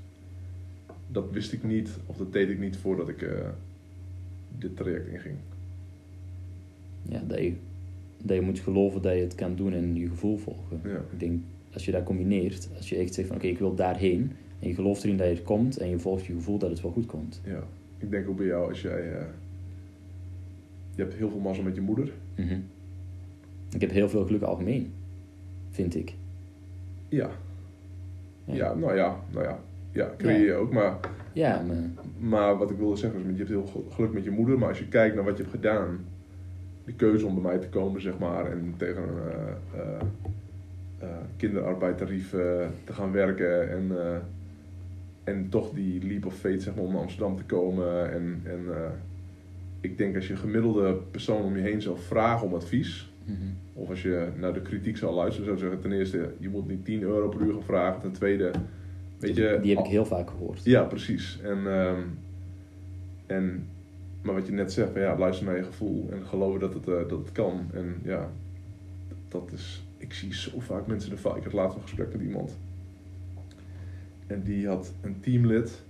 Dat 1.07 1.31
wist 1.31 1.53
ik 1.53 1.63
niet, 1.63 1.89
of 2.05 2.17
dat 2.17 2.33
deed 2.33 2.49
ik 2.49 2.59
niet 2.59 2.77
voordat 2.77 3.09
ik 3.09 3.21
eh, 3.21 3.49
dit 4.57 4.75
traject 4.75 5.07
inging. 5.07 5.35
Ja, 7.09 7.21
dat 7.27 7.39
je, 7.39 7.53
dat 8.23 8.35
je 8.35 8.41
moet 8.41 8.59
geloven 8.59 9.01
dat 9.01 9.13
je 9.13 9.19
het 9.21 9.35
kan 9.35 9.55
doen 9.55 9.73
en 9.73 9.95
je 9.95 10.07
gevoel 10.07 10.37
volgen. 10.37 10.81
Ja, 10.83 11.01
Ik 11.11 11.19
denk, 11.19 11.41
als 11.73 11.85
je 11.85 11.91
dat 11.91 12.03
combineert, 12.03 12.69
als 12.77 12.89
je 12.89 12.95
echt 12.95 13.13
zegt 13.13 13.27
van 13.27 13.37
oké, 13.37 13.47
ik 13.47 13.59
wil 13.59 13.75
daarheen. 13.75 14.31
En 14.59 14.67
je 14.67 14.73
gelooft 14.73 15.03
erin 15.03 15.17
dat 15.17 15.27
je 15.27 15.33
het 15.33 15.43
komt 15.43 15.77
en 15.77 15.89
je 15.89 15.99
volgt 15.99 16.25
je 16.25 16.33
gevoel 16.33 16.57
dat 16.57 16.69
het 16.69 16.81
wel 16.81 16.91
goed 16.91 17.05
komt. 17.05 17.41
ja. 17.43 17.63
Ik 17.99 18.09
denk 18.11 18.27
ook 18.29 18.37
bij 18.37 18.45
jou, 18.45 18.69
als 18.69 18.81
jij... 18.81 19.13
eh, 19.13 19.25
je 20.95 21.01
hebt 21.01 21.13
heel 21.13 21.29
veel 21.29 21.39
mazzel 21.39 21.63
met 21.63 21.75
je 21.75 21.81
moeder. 21.81 22.11
Mhm. 22.35 22.59
Ik 23.73 23.81
heb 23.81 23.91
heel 23.91 24.09
veel 24.09 24.25
geluk 24.25 24.41
algemeen, 24.41 24.91
vind 25.69 25.95
ik. 25.95 26.13
Ja. 27.09 27.29
Ja. 28.45 28.53
Ja, 28.53 28.73
nou 28.73 28.95
ja, 28.95 29.19
nou 29.33 29.43
ja. 29.45 29.59
Ja, 29.97 30.13
creëer 30.17 30.45
je 30.45 30.53
ook, 30.53 30.73
maar... 30.73 30.99
Ja, 31.33 31.63
maar 31.67 31.77
Maar 32.17 32.57
wat 32.57 32.71
ik 32.71 32.77
wilde 32.77 32.95
zeggen 32.95 33.19
is, 33.19 33.25
je 33.31 33.37
hebt 33.37 33.49
heel 33.49 33.85
geluk 33.89 34.13
met 34.13 34.23
je 34.23 34.31
moeder, 34.31 34.59
maar 34.59 34.69
als 34.69 34.79
je 34.79 34.87
kijkt 34.87 35.15
naar 35.15 35.23
wat 35.23 35.37
je 35.37 35.43
hebt 35.43 35.55
gedaan, 35.55 36.05
de 36.85 36.93
keuze 36.93 37.25
om 37.25 37.33
bij 37.33 37.43
mij 37.43 37.57
te 37.57 37.69
komen, 37.69 38.01
zeg 38.01 38.17
maar, 38.19 38.51
en 38.51 38.73
tegen 38.77 39.03
een 39.03 39.31
eh, 39.31 39.79
eh, 39.79 40.01
eh, 40.99 41.07
kinderarbeidtarief 41.37 42.29
te 42.83 42.93
gaan 42.93 43.11
werken 43.11 43.69
en, 43.69 43.91
en 45.23 45.49
toch 45.49 45.71
die 45.73 46.07
leap 46.07 46.25
of 46.25 46.35
faith, 46.35 46.63
zeg 46.63 46.75
maar, 46.75 46.83
om 46.83 46.91
naar 46.91 47.01
Amsterdam 47.01 47.37
te 47.37 47.43
komen. 47.43 48.11
En, 48.11 48.41
en 48.43 48.61
ik 49.81 49.97
denk 49.97 50.15
als 50.15 50.27
je 50.27 50.35
gemiddelde 50.35 50.93
persoon 51.11 51.41
om 51.41 51.55
je 51.55 51.61
heen 51.61 51.81
zou 51.81 51.97
vragen 51.99 52.47
om 52.47 52.53
advies, 52.53 53.11
mhm. 53.25 53.35
of 53.73 53.89
als 53.89 54.01
je 54.01 54.27
naar 54.39 54.53
de 54.53 54.61
kritiek 54.61 54.97
zou 54.97 55.13
luisteren, 55.13 55.45
zou 55.45 55.57
ik 55.57 55.63
zeggen, 55.63 55.81
ten 55.81 55.99
eerste, 55.99 56.33
je 56.37 56.49
moet 56.49 56.67
niet 56.67 56.85
10 56.85 57.01
euro 57.01 57.29
per 57.29 57.41
uur 57.41 57.53
gaan 57.53 57.63
vragen, 57.63 58.01
ten 58.01 58.11
tweede, 58.11 58.51
weet 59.19 59.35
je... 59.35 59.59
die 59.61 59.75
heb 59.75 59.85
ik 59.85 59.91
heel 59.91 60.05
vaak 60.05 60.29
gehoord. 60.29 60.63
Ja, 60.63 60.83
precies. 60.83 61.39
En, 61.43 61.67
ehm, 61.67 62.01
en, 63.25 63.67
maar 64.21 64.33
wat 64.33 64.47
je 64.47 64.53
net 64.53 64.71
zegt, 64.73 64.93
ja, 64.95 65.17
luister 65.17 65.45
naar 65.45 65.57
je 65.57 65.63
gevoel 65.63 66.09
en 66.11 66.25
geloven 66.25 66.59
dat 66.59 66.73
het, 66.73 66.87
eh, 66.87 66.93
dat 66.93 67.19
het 67.19 67.31
kan. 67.31 67.69
En 67.73 67.95
ja, 68.03 68.29
dat 69.27 69.51
is, 69.53 69.83
ik 69.97 70.13
zie 70.13 70.33
zo 70.33 70.59
vaak 70.59 70.87
mensen 70.87 71.09
de 71.09 71.17
fout. 71.17 71.37
Ik 71.37 71.43
had 71.43 71.53
laatst 71.53 71.75
een 71.75 71.81
gesprek 71.81 72.11
met 72.11 72.21
iemand. 72.21 72.57
En 74.27 74.43
die 74.43 74.67
had 74.67 74.93
een 75.01 75.19
teamlid. 75.19 75.81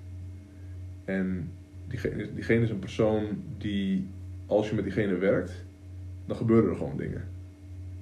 En 1.05 1.51
diegene, 1.87 2.33
diegene 2.33 2.63
is 2.63 2.69
een 2.69 2.79
persoon 2.79 3.23
die, 3.57 4.07
als 4.45 4.69
je 4.69 4.75
met 4.75 4.83
diegene 4.83 5.15
werkt, 5.15 5.51
dan 6.25 6.35
gebeuren 6.35 6.69
er 6.69 6.75
gewoon 6.75 6.97
dingen. 6.97 7.23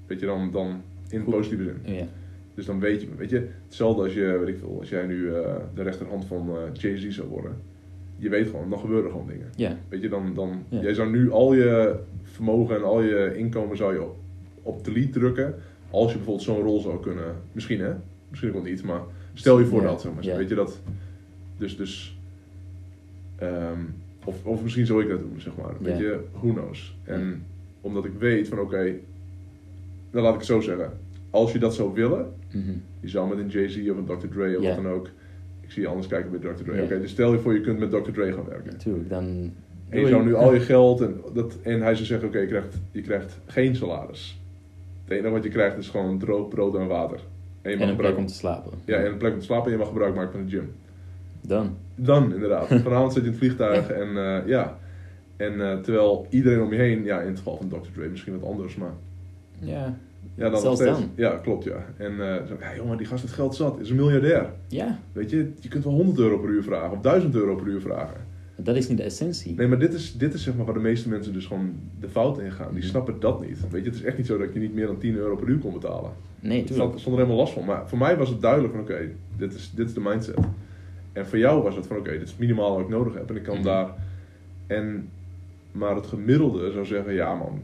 Weet 0.08 0.20
je, 0.20 0.26
dan, 0.26 0.52
dan 0.52 0.82
in 1.10 1.22
Goed. 1.22 1.34
positieve 1.34 1.64
zin. 1.64 1.96
Ja. 1.96 2.08
Dus 2.56 2.66
dan 2.66 2.80
weet 2.80 3.02
je, 3.02 3.08
weet 3.18 3.30
je, 3.30 3.48
hetzelfde 3.66 4.04
als 4.04 4.14
je, 4.14 4.38
weet 4.40 4.48
ik 4.48 4.58
veel, 4.60 4.78
als 4.80 4.90
jij 4.90 5.06
nu 5.06 5.34
eh, 5.34 5.56
de 5.74 5.84
rechterhand 5.84 6.26
van 6.26 6.50
eh, 6.50 6.74
Jay-Z 6.74 7.10
zou 7.10 7.28
worden. 7.28 7.52
Je 8.18 8.30
weet 8.30 8.48
gewoon, 8.48 8.70
dan 8.70 8.80
gebeuren 8.80 9.12
gewoon 9.12 9.28
dingen. 9.28 9.50
Ja. 9.56 9.78
Weet 9.90 10.02
je, 10.02 10.10
dan, 10.10 10.34
dan 10.34 10.64
jij 10.70 10.94
zou 10.94 11.10
nu 11.10 11.32
al 11.32 11.54
je 11.54 11.96
vermogen 12.24 12.76
en 12.76 12.84
al 12.84 13.02
je 13.02 13.34
inkomen 13.38 13.78
zou 13.78 13.94
je 13.94 14.02
op, 14.02 14.18
op 14.62 14.86
delete 14.86 15.20
drukken. 15.20 15.56
Als 15.90 16.12
je 16.12 16.18
bijvoorbeeld 16.18 16.46
zo'n 16.46 16.62
rol 16.62 16.80
zou 16.80 17.02
kunnen, 17.02 17.36
misschien 17.52 17.80
hè, 17.80 17.94
misschien 18.30 18.56
ook 18.56 18.66
niet, 18.66 18.84
maar 18.84 19.02
stel 19.34 19.60
je 19.60 19.66
voor 19.66 19.82
dat, 19.82 20.02
zeg 20.02 20.14
maar. 20.14 20.38
Weet 20.38 20.50
je 20.50 20.56
dat, 20.56 20.82
dus, 21.58 21.78
dus, 21.78 22.18
ehm, 23.36 23.80
of, 24.26 24.46
of 24.46 24.64
misschien 24.64 24.86
zou 24.86 25.04
ik 25.04 25.10
dat 25.10 25.20
doen, 25.20 25.36
zeg 25.38 25.56
maar. 25.56 25.74
Weet 25.80 25.98
je, 25.98 26.20
who 26.32 26.54
knows. 26.54 26.98
En 27.04 27.46
omdat 27.82 28.06
ik 28.06 28.14
weet 28.20 28.48
van 28.48 28.60
oké, 28.60 28.94
dan 30.12 30.24
laat 30.24 30.34
ik 30.34 30.40
het 30.40 30.48
zo 30.48 30.60
zeggen. 30.62 30.92
Als 31.30 31.52
je 31.52 31.60
dat 31.60 31.76
zou 31.76 31.94
willen, 31.94 32.34
Mhm. 32.56 32.72
je 33.00 33.10
zou 33.10 33.30
met 33.30 33.38
een 33.38 33.48
Jay-Z 33.48 33.90
of 33.90 33.98
een 33.98 34.06
Dr. 34.06 34.28
Dre 34.28 34.58
of 34.58 34.66
wat 34.66 34.76
dan 34.76 34.88
ook. 34.88 35.10
Ik 35.62 35.72
zie 35.72 35.82
je 35.82 35.88
anders 35.88 36.08
kijken 36.08 36.32
bij 36.32 36.40
Dr. 36.40 36.64
Dre. 36.64 36.84
Oké, 36.84 37.00
dus 37.00 37.12
stel 37.12 37.32
je 37.32 37.40
voor 37.40 37.54
je 37.54 37.62
kunt 37.62 37.80
met 37.80 37.92
Dr. 37.92 38.12
Dre 38.12 38.34
gaan 38.34 38.46
werken. 38.46 38.72
Natuurlijk, 38.72 39.10
dan... 39.10 39.54
En 39.90 40.00
je 40.00 40.08
zou 40.08 40.26
nu 40.26 40.36
al 40.36 40.54
je 40.54 40.60
geld 40.60 41.02
en, 41.02 41.22
dat, 41.34 41.58
en 41.62 41.82
hij 41.82 41.94
zou 41.96 42.06
zeggen, 42.06 42.28
oké, 42.28 42.40
je, 42.40 42.48
krijgt, 42.48 42.78
je 42.92 43.02
krijgt 43.02 43.40
geen 43.46 43.76
salaris. 43.76 44.40
Het 45.04 45.18
enige 45.18 45.30
wat 45.34 45.44
je 45.44 45.50
krijgt 45.50 45.78
is 45.78 45.90
gewoon 45.90 46.20
droog 46.20 46.48
brood 46.48 46.76
en 46.76 46.88
water. 46.88 47.20
En 47.62 47.72
je 47.72 47.78
mag 47.78 47.86
En 47.86 47.92
een 47.92 48.00
plek 48.00 48.18
om 48.18 48.26
te 48.26 48.34
slapen. 48.34 48.72
ja, 48.86 48.98
en 48.98 49.12
een 49.12 49.18
plek 49.18 49.34
om 49.34 49.40
te 49.40 49.46
slapen 49.46 49.66
en 49.66 49.72
je 49.72 49.78
mag 49.78 49.88
gebruik 49.88 50.16
maken 50.16 50.32
van 50.32 50.46
de 50.46 50.50
gym. 50.52 50.72
Dan. 51.42 51.78
Dan 51.96 52.34
inderdaad. 52.34 52.68
Vanavond 52.84 53.14
zit 53.14 53.22
je 53.22 53.28
in 53.28 53.36
het 53.36 53.44
vliegtuig 53.44 53.90
en 53.90 54.08
eh, 54.18 54.48
ja. 54.48 54.78
En 55.38 55.62
eh, 55.72 55.80
terwijl 55.80 56.28
iedereen 56.30 56.62
om 56.62 56.74
je 56.74 56.80
heen, 56.80 57.04
ja, 57.04 57.20
in 57.22 57.28
het 57.28 57.38
geval 57.38 57.58
van 57.58 57.68
Dr. 57.70 57.92
Dre 57.94 58.08
misschien 58.08 58.40
wat 58.40 58.50
anders, 58.50 58.76
maar 58.76 58.94
Ja. 59.60 59.98
Ja, 60.36 60.44
dan 60.44 60.52
nog 60.52 60.62
Zelfs 60.62 60.82
steeds. 60.82 60.98
dan. 61.00 61.10
Ja, 61.16 61.30
klopt 61.38 61.64
ja. 61.64 61.86
En 61.98 62.14
zo, 62.48 62.56
ja, 62.60 62.76
jongen, 62.76 62.98
die 62.98 63.08
gast 63.08 63.22
heeft 63.22 63.34
geld 63.34 63.56
zat, 63.56 63.80
is 63.80 63.90
een 63.90 63.96
miljardair. 63.96 64.50
Ja. 64.68 65.00
Weet 65.12 65.30
je, 65.30 65.52
je 65.60 65.68
kunt 65.68 65.84
wel 65.84 65.94
100 65.94 66.20
euro 66.20 66.38
per 66.40 66.50
uur 66.50 66.64
vragen 66.64 66.92
of 66.92 67.02
1000 67.02 67.36
euro 67.36 67.56
per 67.56 67.68
uur 67.68 67.82
vragen. 67.82 68.18
Maar 68.56 68.66
dat 68.66 68.76
is 68.76 68.88
niet 68.88 68.98
de 68.98 69.04
essentie. 69.04 69.56
Nee, 69.56 69.68
maar 69.68 69.80
dit 69.80 69.94
is, 69.94 70.14
dit 70.18 70.34
is 70.34 70.44
zeg 70.44 70.56
maar 70.56 70.66
waar 70.66 70.74
de 70.74 70.80
meeste 70.80 71.10
mensen 71.10 71.34
dus 71.34 71.46
gewoon 71.46 71.74
de 72.00 72.10
fout 72.10 72.40
in 72.40 72.52
gaan. 72.52 72.74
Die 72.74 72.84
snappen 72.84 73.20
dat 73.20 73.46
niet. 73.48 73.70
Weet 73.70 73.84
je, 73.84 73.90
het 73.90 74.00
is 74.00 74.04
echt 74.06 74.18
niet 74.18 74.26
zo 74.26 74.38
dat 74.38 74.54
je 74.54 74.60
niet 74.60 74.74
meer 74.74 74.86
dan 74.88 74.98
10 74.98 75.16
euro 75.16 75.36
per 75.36 75.48
uur 75.48 75.60
kon 75.60 75.74
betalen. 75.74 76.12
Nee, 76.40 76.60
Ik 76.60 76.66
tuurlijk. 76.66 76.88
stond, 76.88 77.00
stond 77.02 77.16
er 77.16 77.22
helemaal 77.22 77.44
last 77.44 77.54
van. 77.54 77.66
Maar 77.66 77.90
voor 77.90 77.98
mij 77.98 78.18
was 78.18 78.30
het 78.30 78.42
duidelijk 78.42 78.74
van 78.74 78.82
oké, 78.84 79.10
dit, 79.38 79.54
is, 79.54 79.72
dit 79.76 79.88
is 79.88 79.94
de 79.94 80.00
mindset. 80.00 80.38
En 81.14 81.26
voor 81.28 81.38
jou 81.38 81.64
was 81.64 81.76
het 81.76 81.88
van 81.88 81.98
oké, 81.98 82.12
dit 82.12 82.22
is 82.22 82.30
het 82.30 82.40
minimaal 82.40 82.72
wat 82.76 82.80
ik 82.84 82.90
nodig 82.90 83.14
heb. 83.14 83.30
En 83.30 83.36
ik 83.36 83.44
kan 83.44 83.56
Mhm. 83.56 83.64
daar... 83.64 83.94
En, 84.68 85.10
maar 85.72 85.96
het 85.96 86.06
gemiddelde 86.08 86.72
zou 86.72 86.86
zeggen, 86.86 87.14
ja 87.14 87.36
man, 87.36 87.62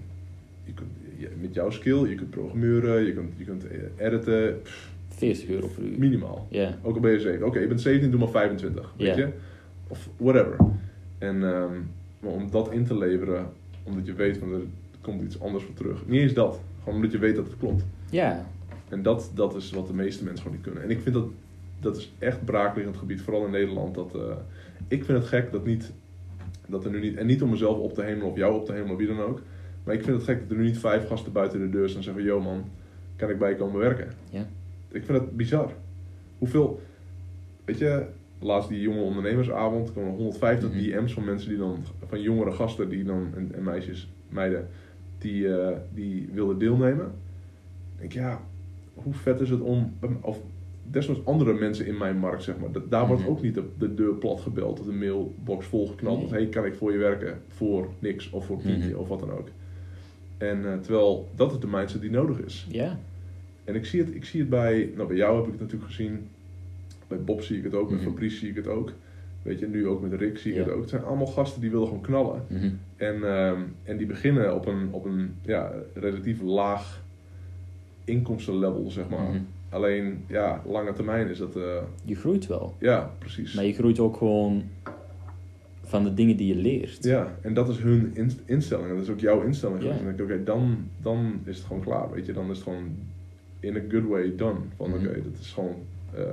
je 0.64 0.74
kunt, 0.74 0.90
met 1.42 1.54
jouw 1.54 1.70
skill, 1.70 2.10
je 2.10 2.16
kunt 2.16 2.30
programmeren, 2.30 3.06
je 3.06 3.14
kunt, 3.14 3.34
je 3.38 3.44
kunt 3.44 3.68
eh, 3.68 4.06
editen, 4.06 4.62
pff, 4.64 4.90
40 5.10 5.50
euro 5.50 5.68
per 5.68 5.84
uur. 5.84 6.00
minimaal. 6.00 6.48
Ja. 6.50 6.78
Ook 6.82 6.96
al 6.96 7.02
ben 7.02 7.12
je 7.12 7.20
7. 7.20 7.46
Oké, 7.46 7.60
je 7.60 7.68
bent 7.68 7.82
17, 7.82 8.12
doe 8.12 8.20
maar 8.20 8.30
25. 8.30 8.94
Weet 8.98 9.16
je? 9.16 9.28
Of 9.88 10.10
whatever. 10.18 10.56
En 11.18 11.44
ehm, 11.44 11.74
maar 12.20 12.32
om 12.32 12.52
dat 12.52 12.72
in 12.72 12.86
te 12.86 12.98
leveren, 12.98 13.46
omdat 13.84 14.06
je 14.06 14.14
weet 14.14 14.38
van 14.38 14.54
er 14.54 14.62
komt 15.02 15.22
iets 15.24 15.42
anders 15.42 15.64
voor 15.64 15.74
terug. 15.74 16.08
Niet 16.08 16.22
eens 16.22 16.34
dat. 16.34 16.60
Gewoon 16.80 16.96
omdat 16.96 17.12
je 17.12 17.18
weet 17.18 17.36
dat 17.36 17.46
het 17.46 17.58
klopt. 17.58 17.84
Ja. 18.10 18.46
En 18.90 19.02
dat, 19.02 19.32
dat 19.34 19.56
is 19.56 19.72
wat 19.72 19.88
de 19.88 19.94
meeste 19.94 20.24
mensen 20.24 20.42
gewoon 20.44 20.58
niet 20.58 20.66
kunnen. 20.66 20.84
En 20.84 20.90
ik 20.90 21.02
vind 21.02 21.16
dat, 21.16 21.28
dat 21.80 21.98
is 21.98 22.14
echt 22.20 22.46
braakliggend 22.46 22.98
gebied, 22.98 23.22
vooral 23.22 23.46
in 23.46 23.52
Nederland. 23.52 23.96
Dat, 23.96 24.16
eh, 24.16 24.36
ik 24.88 25.06
vind 25.06 25.18
het 25.18 25.28
gek 25.28 25.52
dat 25.52 25.66
niet, 25.66 25.92
dat 26.68 26.86
er 26.86 26.92
nu 26.92 27.00
niet, 27.00 27.16
en 27.16 27.26
niet 27.26 27.42
om 27.42 27.50
mezelf 27.50 27.78
op 27.78 27.94
te 27.94 28.04
hemelen 28.04 28.28
of 28.28 28.38
jou 28.38 28.56
op 28.56 28.66
te 28.66 28.74
hemelen, 28.74 28.98
wie 28.98 29.08
dan 29.08 29.20
ook. 29.20 29.42
Maar 29.84 29.96
ik 29.96 30.04
vind 30.04 30.16
het 30.16 30.26
gek 30.26 30.40
dat 30.42 30.50
er 30.52 30.58
nu 30.58 30.64
niet 30.64 30.78
vijf 30.78 31.08
gasten 31.08 31.32
buiten 31.32 31.60
de 31.60 31.70
deur 31.70 31.88
staan 31.88 31.98
en 31.98 32.04
zeggen, 32.04 32.24
yo 32.24 32.42
man, 32.42 32.64
kan 33.16 33.30
ik 33.30 33.40
bij 33.40 33.50
je 33.50 33.56
komen 33.56 33.80
werken? 33.80 34.08
Ja. 34.30 34.48
Ik 34.92 35.06
vind 35.06 35.18
het 35.18 35.38
bizar. 35.38 35.72
Hoeveel, 36.38 36.82
weet 37.66 37.78
je, 37.78 38.06
laatst 38.40 38.70
die 38.70 38.82
jonge 38.82 39.02
ondernemersavond 39.02 39.92
kwamen 39.92 40.12
er 40.12 40.16
150 40.18 40.70
Mhm. 40.70 40.80
DM's 40.80 41.14
van 41.14 41.26
mensen 41.26 41.50
die 41.50 41.58
dan, 41.58 41.84
van 42.08 42.22
jongere 42.22 42.52
gasten 42.52 42.90
die 42.90 43.04
dan, 43.04 43.28
en, 43.36 43.52
en 43.56 43.64
meisjes, 43.64 44.10
meiden, 44.30 44.68
die, 45.18 45.56
eh, 45.58 45.78
die 45.94 46.30
wilden 46.34 46.58
deelnemen. 46.58 47.06
Ik 47.06 48.00
denk, 48.00 48.12
ja, 48.12 48.42
hoe 48.94 49.14
vet 49.14 49.42
is 49.42 49.50
het 49.50 49.62
om, 49.62 49.94
of 50.22 50.40
desnoods 50.84 51.26
andere 51.26 51.54
mensen 51.54 51.86
in 51.86 51.98
mijn 51.98 52.18
markt, 52.18 52.44
zeg 52.44 52.58
maar, 52.58 52.72
dat, 52.72 52.92
daar 52.92 53.08
wordt 53.08 53.22
Mhm. 53.22 53.32
ook 53.32 53.42
niet 53.42 53.54
de, 53.54 53.64
de 53.78 53.94
deur 53.94 54.14
plat 54.14 54.40
gebeld 54.42 54.80
of 54.80 54.86
de 54.86 54.92
mailbox 54.92 55.66
volgeknald. 55.66 56.18
Nee. 56.18 56.26
Of 56.26 56.32
hey, 56.32 56.46
kan 56.48 56.66
ik 56.66 56.76
voor 56.76 56.92
je 56.92 56.98
werken? 56.98 57.42
Voor 57.48 57.88
niks 58.00 58.30
of 58.30 58.46
voor 58.46 58.62
tientje 58.62 58.90
Mhm. 58.90 59.00
of 59.00 59.08
wat 59.08 59.20
dan 59.20 59.32
ook. 59.32 59.48
En 60.42 60.66
eh, 60.66 60.80
terwijl 60.80 61.30
dat 61.36 61.52
is 61.52 61.60
de 61.60 61.68
mindset 61.68 62.02
die 62.02 62.12
nodig 62.12 62.40
is. 62.40 62.68
Ja. 62.70 63.00
En 63.64 63.76
ik 63.76 63.86
zie 63.86 64.00
het, 64.00 64.16
ik 64.16 64.26
zie 64.26 64.40
het 64.40 64.50
bij, 64.50 64.92
nou 64.96 65.08
bij 65.08 65.18
jou 65.18 65.36
heb 65.36 65.46
ik 65.46 65.52
het 65.52 65.62
natuurlijk 65.62 65.92
gezien. 65.92 66.28
Bij 67.08 67.22
Bob 67.22 67.42
zie 67.42 67.58
ik 67.58 67.64
het 67.64 67.76
ook, 67.76 67.88
bij 67.90 67.98
Mhm. 67.98 68.06
Fabrice 68.08 68.38
zie 68.38 68.50
ik 68.50 68.56
het 68.56 68.68
ook. 68.68 68.92
Weet 69.42 69.60
je, 69.60 69.68
nu 69.68 69.88
ook 69.88 70.02
met 70.02 70.14
Rick 70.14 70.38
zie 70.38 70.52
ik 70.52 70.58
Ja. 70.58 70.64
het 70.64 70.74
ook. 70.74 70.82
Het 70.82 70.90
zijn 70.90 71.04
allemaal 71.04 71.28
gasten 71.28 71.62
die 71.62 71.70
willen 71.72 71.88
gewoon 71.88 72.02
knallen. 72.02 72.44
Mhm. 72.48 72.70
En, 72.96 73.24
ehm, 73.24 73.60
en 73.84 73.98
die 73.98 74.08
beginnen 74.08 74.56
op 74.56 74.66
een, 74.68 74.88
op 74.92 75.06
een 75.06 75.36
ja, 75.42 75.72
relatief 75.94 76.42
laag 76.42 77.04
inkomstenlevel, 78.06 78.92
zeg 78.92 79.10
maar. 79.10 79.30
Mhm. 79.30 79.40
Alleen, 79.70 80.24
ja, 80.28 80.62
lange 80.68 80.94
termijn 80.94 81.28
is 81.28 81.38
dat, 81.38 81.56
eh, 81.56 81.64
Je 82.06 82.16
groeit 82.16 82.48
wel. 82.48 82.76
ja, 82.80 83.12
precies. 83.18 83.54
Maar 83.54 83.66
je 83.66 83.74
groeit 83.74 84.00
ook 84.00 84.18
gewoon 84.18 84.64
van 85.92 86.04
de 86.04 86.14
dingen 86.14 86.38
die 86.38 86.48
je 86.48 86.62
leert. 86.62 87.04
Ja, 87.04 87.38
en 87.42 87.54
dat 87.54 87.70
is 87.70 87.78
hun 87.78 88.12
in- 88.14 88.32
instelling. 88.46 88.90
Dat 88.90 89.02
is 89.04 89.10
ook 89.10 89.20
jouw 89.20 89.42
instelling. 89.42 89.84
Ja. 89.84 89.90
En 89.98 90.16
dan 90.18 90.28
denk 90.28 90.46
dan, 90.46 90.78
dan 91.02 91.40
is 91.44 91.58
het 91.58 91.66
gewoon 91.66 91.82
klaar, 91.84 92.12
weet 92.12 92.26
je. 92.26 92.34
Dan 92.34 92.50
is 92.50 92.56
het 92.56 92.64
gewoon 92.64 92.96
in 93.60 93.76
a 93.76 93.82
good 93.90 94.04
way 94.08 94.36
done. 94.36 94.60
Van, 94.78 94.90
Mhm. 94.90 95.00
oké, 95.08 95.22
dat 95.24 95.40
is 95.42 95.52
gewoon 95.52 95.76
eh, 96.16 96.24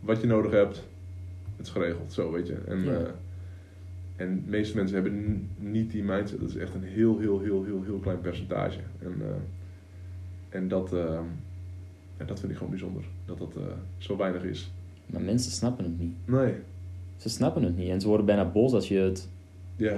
wat 0.00 0.20
je 0.20 0.26
nodig 0.26 0.52
hebt. 0.52 0.76
Het 1.56 1.66
is 1.66 1.72
geregeld, 1.72 2.12
zo, 2.12 2.32
weet 2.32 2.46
je. 2.46 2.54
En, 2.66 2.84
Ja. 2.84 2.90
eh, 2.92 3.08
en 4.16 4.42
de 4.44 4.50
meeste 4.50 4.76
mensen 4.76 4.94
hebben 5.02 5.48
niet 5.58 5.90
die 5.90 6.02
mindset. 6.02 6.40
Dat 6.40 6.48
is 6.48 6.56
echt 6.56 6.74
een 6.74 6.82
heel, 6.82 7.18
heel, 7.18 7.40
heel, 7.40 7.64
heel, 7.64 7.82
heel 7.84 7.98
klein 7.98 8.20
percentage. 8.20 8.78
En, 9.02 9.14
eh, 9.20 10.58
en 10.58 10.68
dat, 10.68 10.92
eh, 10.92 11.18
en 12.16 12.26
dat 12.26 12.38
vind 12.40 12.50
ik 12.52 12.56
gewoon 12.58 12.72
bijzonder. 12.72 13.02
Dat 13.24 13.38
dat 13.38 13.54
zo 13.98 14.16
weinig 14.16 14.42
is. 14.44 14.72
Maar 15.06 15.20
mensen 15.22 15.52
snappen 15.52 15.84
het 15.84 15.98
niet. 15.98 16.14
Nee. 16.24 16.54
Ze 17.16 17.28
snappen 17.28 17.62
het 17.62 17.76
niet. 17.76 17.88
En 17.88 18.00
ze 18.00 18.08
worden 18.08 18.26
bijna 18.26 18.44
boos 18.44 18.72
als 18.72 18.88
je 18.88 18.98
het 18.98 19.28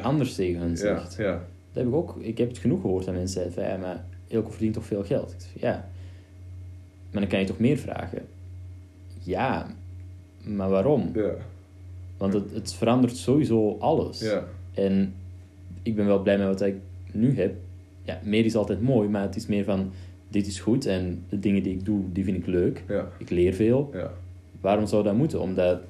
anders 0.03 0.35
tegen 0.35 0.61
hen 0.61 0.77
zegt. 0.77 1.17
Dat 1.17 1.85
heb 1.85 1.87
ik 1.87 1.95
ook. 1.95 2.17
Ik 2.19 2.39
heb 2.39 2.49
het 2.49 2.59
genoeg 2.59 2.81
gehoord 2.81 3.05
dat 3.05 3.15
mensen 3.15 3.35
zeiden 3.35 3.55
van, 3.55 3.65
ja, 3.65 3.77
maar 3.77 4.05
Ilko 4.27 4.51
verdient 4.51 4.75
toch 4.75 4.85
veel 4.85 5.05
geld? 5.05 5.33
Ik 5.33 5.41
zeg, 5.41 5.63
ja. 5.63 5.89
Maar 7.11 7.21
dan 7.21 7.31
kan 7.31 7.41
je 7.41 7.47
toch 7.47 7.59
meer 7.59 7.77
vragen? 7.77 8.23
Ja. 9.23 9.67
Maar 10.45 10.69
waarom? 10.69 11.13
Want 12.17 12.33
het, 12.33 12.53
het 12.53 12.73
verandert 12.75 13.17
sowieso 13.17 13.77
alles. 13.79 14.25
En 14.75 15.15
ik 15.83 15.97
ben 15.97 16.07
wel 16.07 16.23
blij 16.23 16.39
met 16.39 16.47
wat 16.47 16.61
ik 16.61 16.77
nu 17.13 17.37
heb. 17.37 17.55
Ja, 18.03 18.21
meer 18.25 18.45
is 18.45 18.57
altijd 18.57 18.83
mooi, 18.83 19.09
maar 19.09 19.23
het 19.23 19.37
is 19.37 19.47
meer 19.47 19.65
van, 19.65 19.91
dit 20.29 20.47
is 20.47 20.61
goed 20.61 20.87
en 20.87 21.25
de 21.29 21.39
dingen 21.39 21.63
die 21.63 21.73
ik 21.73 21.85
doe, 21.85 22.01
die 22.13 22.25
vind 22.25 22.37
ik 22.37 22.47
leuk. 22.47 22.85
Ja. 22.89 23.09
Ik 23.19 23.31
leer 23.31 23.53
veel. 23.53 23.91
Ja. 23.93 24.13
Waarom 24.61 24.87
zou 24.87 25.03
dat 25.03 25.15
moeten? 25.15 25.41
Omdat, 25.41 25.81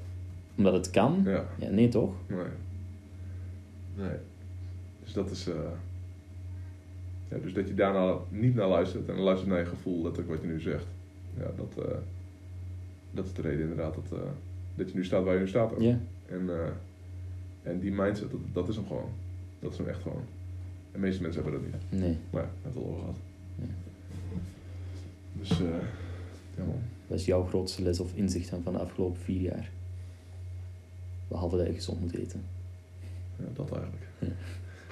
omdat 0.56 0.72
het 0.72 0.90
kan? 0.90 1.22
Ja. 1.24 1.44
Ja, 1.58 1.70
nee 1.70 1.88
toch? 1.88 2.14
Nee. 2.26 2.38
Nee. 3.94 4.16
Dus 5.04 5.12
dat 5.12 5.30
is. 5.30 5.48
eh 5.48 5.54
ja, 7.30 7.36
dus 7.38 7.52
dat 7.52 7.68
je 7.68 7.74
daarna 7.74 8.16
niet 8.28 8.54
naar 8.54 8.68
luistert 8.68 9.08
en 9.08 9.18
luistert 9.18 9.50
naar 9.50 9.58
je 9.58 9.66
gevoel, 9.66 10.02
letterlijk 10.02 10.28
wat 10.28 10.40
je 10.40 10.46
nu 10.46 10.60
zegt. 10.60 10.86
Ja, 11.38 11.50
dat, 11.56 11.84
eh, 11.86 11.96
dat 13.10 13.24
is 13.26 13.32
de 13.32 13.42
reden 13.42 13.60
inderdaad 13.60 13.94
dat, 13.94 14.18
eh, 14.20 14.26
dat 14.74 14.90
je 14.90 14.96
nu 14.96 15.04
staat 15.04 15.24
waar 15.24 15.34
je 15.34 15.40
nu 15.40 15.48
staat. 15.48 15.72
Ook. 15.72 15.80
Ja. 15.80 15.98
En, 16.28 16.50
en 17.62 17.80
die 17.80 17.92
mindset, 17.92 18.30
dat, 18.30 18.40
dat 18.52 18.68
is 18.68 18.76
hem 18.76 18.86
gewoon. 18.86 19.08
Dat 19.60 19.72
is 19.72 19.78
hem 19.78 19.88
echt 19.88 20.02
gewoon. 20.02 20.22
En 20.92 20.92
de 20.92 20.98
meeste 20.98 21.22
mensen 21.22 21.42
hebben 21.42 21.60
dat 21.62 21.70
niet. 21.72 22.00
Nee. 22.00 22.16
Maar 22.30 22.42
ja, 22.42 22.48
het 22.62 22.76
al 22.76 22.86
over 22.86 22.98
gehad. 23.00 23.16
Ja. 23.58 23.64
Dus, 25.32 25.50
eh 25.50 25.56
ja 26.56 26.64
man. 26.64 26.80
Wat 27.06 27.18
is 27.18 27.24
jouw 27.24 27.44
grootste 27.44 27.82
les 27.82 28.00
of 28.00 28.14
inzicht 28.14 28.50
dan 28.50 28.62
van 28.62 28.72
de 28.72 28.78
afgelopen 28.78 29.20
vier 29.20 29.40
jaar? 29.40 29.70
Behalve 31.28 31.56
dat 31.56 31.66
je 31.66 31.72
gezond 31.72 32.00
moet 32.00 32.14
eten. 32.14 32.44
Ja, 33.36 33.44
dat 33.54 33.72
eigenlijk. 33.72 34.06
Ja. 34.18 34.28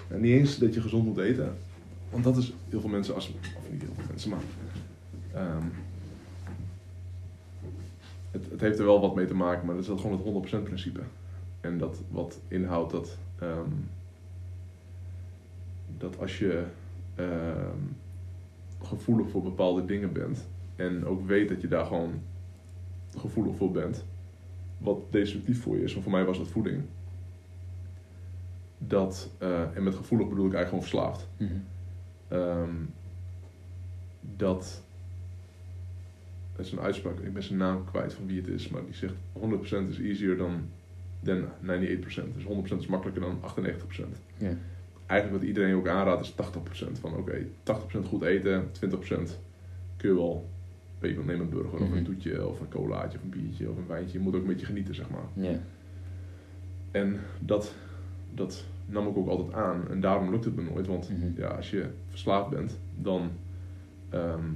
En 0.08 0.20
niet 0.20 0.32
eens 0.32 0.58
dat 0.58 0.74
je 0.74 0.80
gezond 0.80 1.04
moet 1.04 1.18
eten. 1.18 1.56
Want 2.10 2.24
dat 2.24 2.36
is 2.36 2.52
heel 2.68 2.80
veel 2.80 2.90
mensen, 2.90 3.14
als, 3.14 3.28
of 3.56 3.70
niet 3.70 3.82
heel 3.82 3.94
veel 3.94 4.04
mensen, 4.08 4.30
maar 4.30 4.42
ehm, 5.32 5.66
het, 8.30 8.50
het 8.50 8.60
heeft 8.60 8.78
er 8.78 8.84
wel 8.84 9.00
wat 9.00 9.14
mee 9.14 9.26
te 9.26 9.34
maken, 9.34 9.66
maar 9.66 9.74
dat 9.74 9.84
is 9.84 9.90
dat 9.90 10.00
gewoon 10.00 10.42
het 10.42 10.60
100% 10.60 10.62
principe. 10.62 11.00
En 11.60 11.78
dat 11.78 12.00
wat 12.10 12.38
inhoudt 12.48 12.90
dat, 12.90 13.16
ehm, 13.38 13.70
dat 15.98 16.18
als 16.18 16.38
je 16.38 16.64
ehm, 17.14 17.78
gevoelig 18.82 19.30
voor 19.30 19.42
bepaalde 19.42 19.84
dingen 19.84 20.12
bent 20.12 20.46
en 20.76 21.06
ook 21.06 21.26
weet 21.26 21.48
dat 21.48 21.60
je 21.60 21.68
daar 21.68 21.86
gewoon 21.86 22.22
gevoelig 23.16 23.56
voor 23.56 23.70
bent, 23.70 24.04
wat 24.84 24.98
destructief 25.10 25.62
voor 25.62 25.76
je 25.76 25.82
is, 25.82 25.92
want 25.92 26.04
voor 26.04 26.12
mij 26.12 26.24
was 26.24 26.38
dat 26.38 26.48
voeding 26.48 26.82
dat, 28.78 29.30
eh, 29.38 29.76
en 29.76 29.82
met 29.82 29.94
gevoelig 29.94 30.28
bedoel 30.28 30.46
ik 30.46 30.54
eigenlijk 30.54 30.84
gewoon 30.84 31.04
verslaafd, 31.14 31.28
Mhm. 31.36 31.52
ehm, 32.28 32.74
dat 34.20 34.82
is 36.58 36.72
een 36.72 36.80
uitspraak, 36.80 37.18
ik 37.18 37.32
ben 37.32 37.42
zijn 37.42 37.58
naam 37.58 37.84
kwijt 37.84 38.14
van 38.14 38.26
wie 38.26 38.36
het 38.40 38.48
is, 38.48 38.68
maar 38.68 38.84
die 38.84 38.94
zegt 38.94 39.14
100% 39.32 39.88
is 39.90 39.98
easier 39.98 40.36
dan 40.36 40.68
than 41.22 41.44
98%. 41.60 42.34
Dus 42.34 42.44
100% 42.44 42.80
is 42.80 42.86
makkelijker 42.86 43.22
dan 43.22 43.38
98%. 43.42 44.16
Ja. 44.36 44.56
Eigenlijk 45.06 45.40
wat 45.40 45.48
iedereen 45.50 45.74
ook 45.74 45.88
aanraadt 45.88 46.24
is 46.24 46.30
80%. 46.34 46.98
Van 46.98 47.16
oké, 47.16 47.46
80% 47.62 48.06
goed 48.06 48.22
eten, 48.22 48.68
20% 48.72 49.38
kun 49.96 50.08
je 50.08 50.14
wel, 50.14 50.48
weet 51.04 51.14
je, 51.16 51.24
neem 51.24 51.40
een 51.40 51.48
burger 51.48 51.72
of 51.80 51.88
Mhm. 51.88 51.96
een 51.96 52.04
toetje 52.04 52.46
of 52.48 52.60
een 52.60 52.68
colaatje 52.68 53.18
of 53.18 53.24
een 53.24 53.30
biertje 53.42 53.70
of 53.70 53.76
een 53.76 53.86
wijntje. 53.86 54.18
Je 54.18 54.24
moet 54.24 54.34
ook 54.34 54.40
een 54.42 54.46
beetje 54.48 54.66
genieten, 54.66 54.94
zeg 54.94 55.10
maar. 55.10 55.24
En 56.90 57.16
dat, 57.40 57.74
dat 58.34 58.64
nam 58.86 59.08
ik 59.08 59.16
ook 59.16 59.28
altijd 59.28 59.52
aan. 59.52 59.88
En 59.90 60.00
daarom 60.00 60.30
lukt 60.30 60.44
het 60.44 60.56
me 60.56 60.62
nooit. 60.62 60.86
Want 60.86 61.10
Mhm. 61.10 61.40
ja, 61.40 61.46
als 61.48 61.70
je 61.70 61.86
verslaafd 62.08 62.50
bent, 62.50 62.78
dan 63.00 63.30
ehm, 64.08 64.46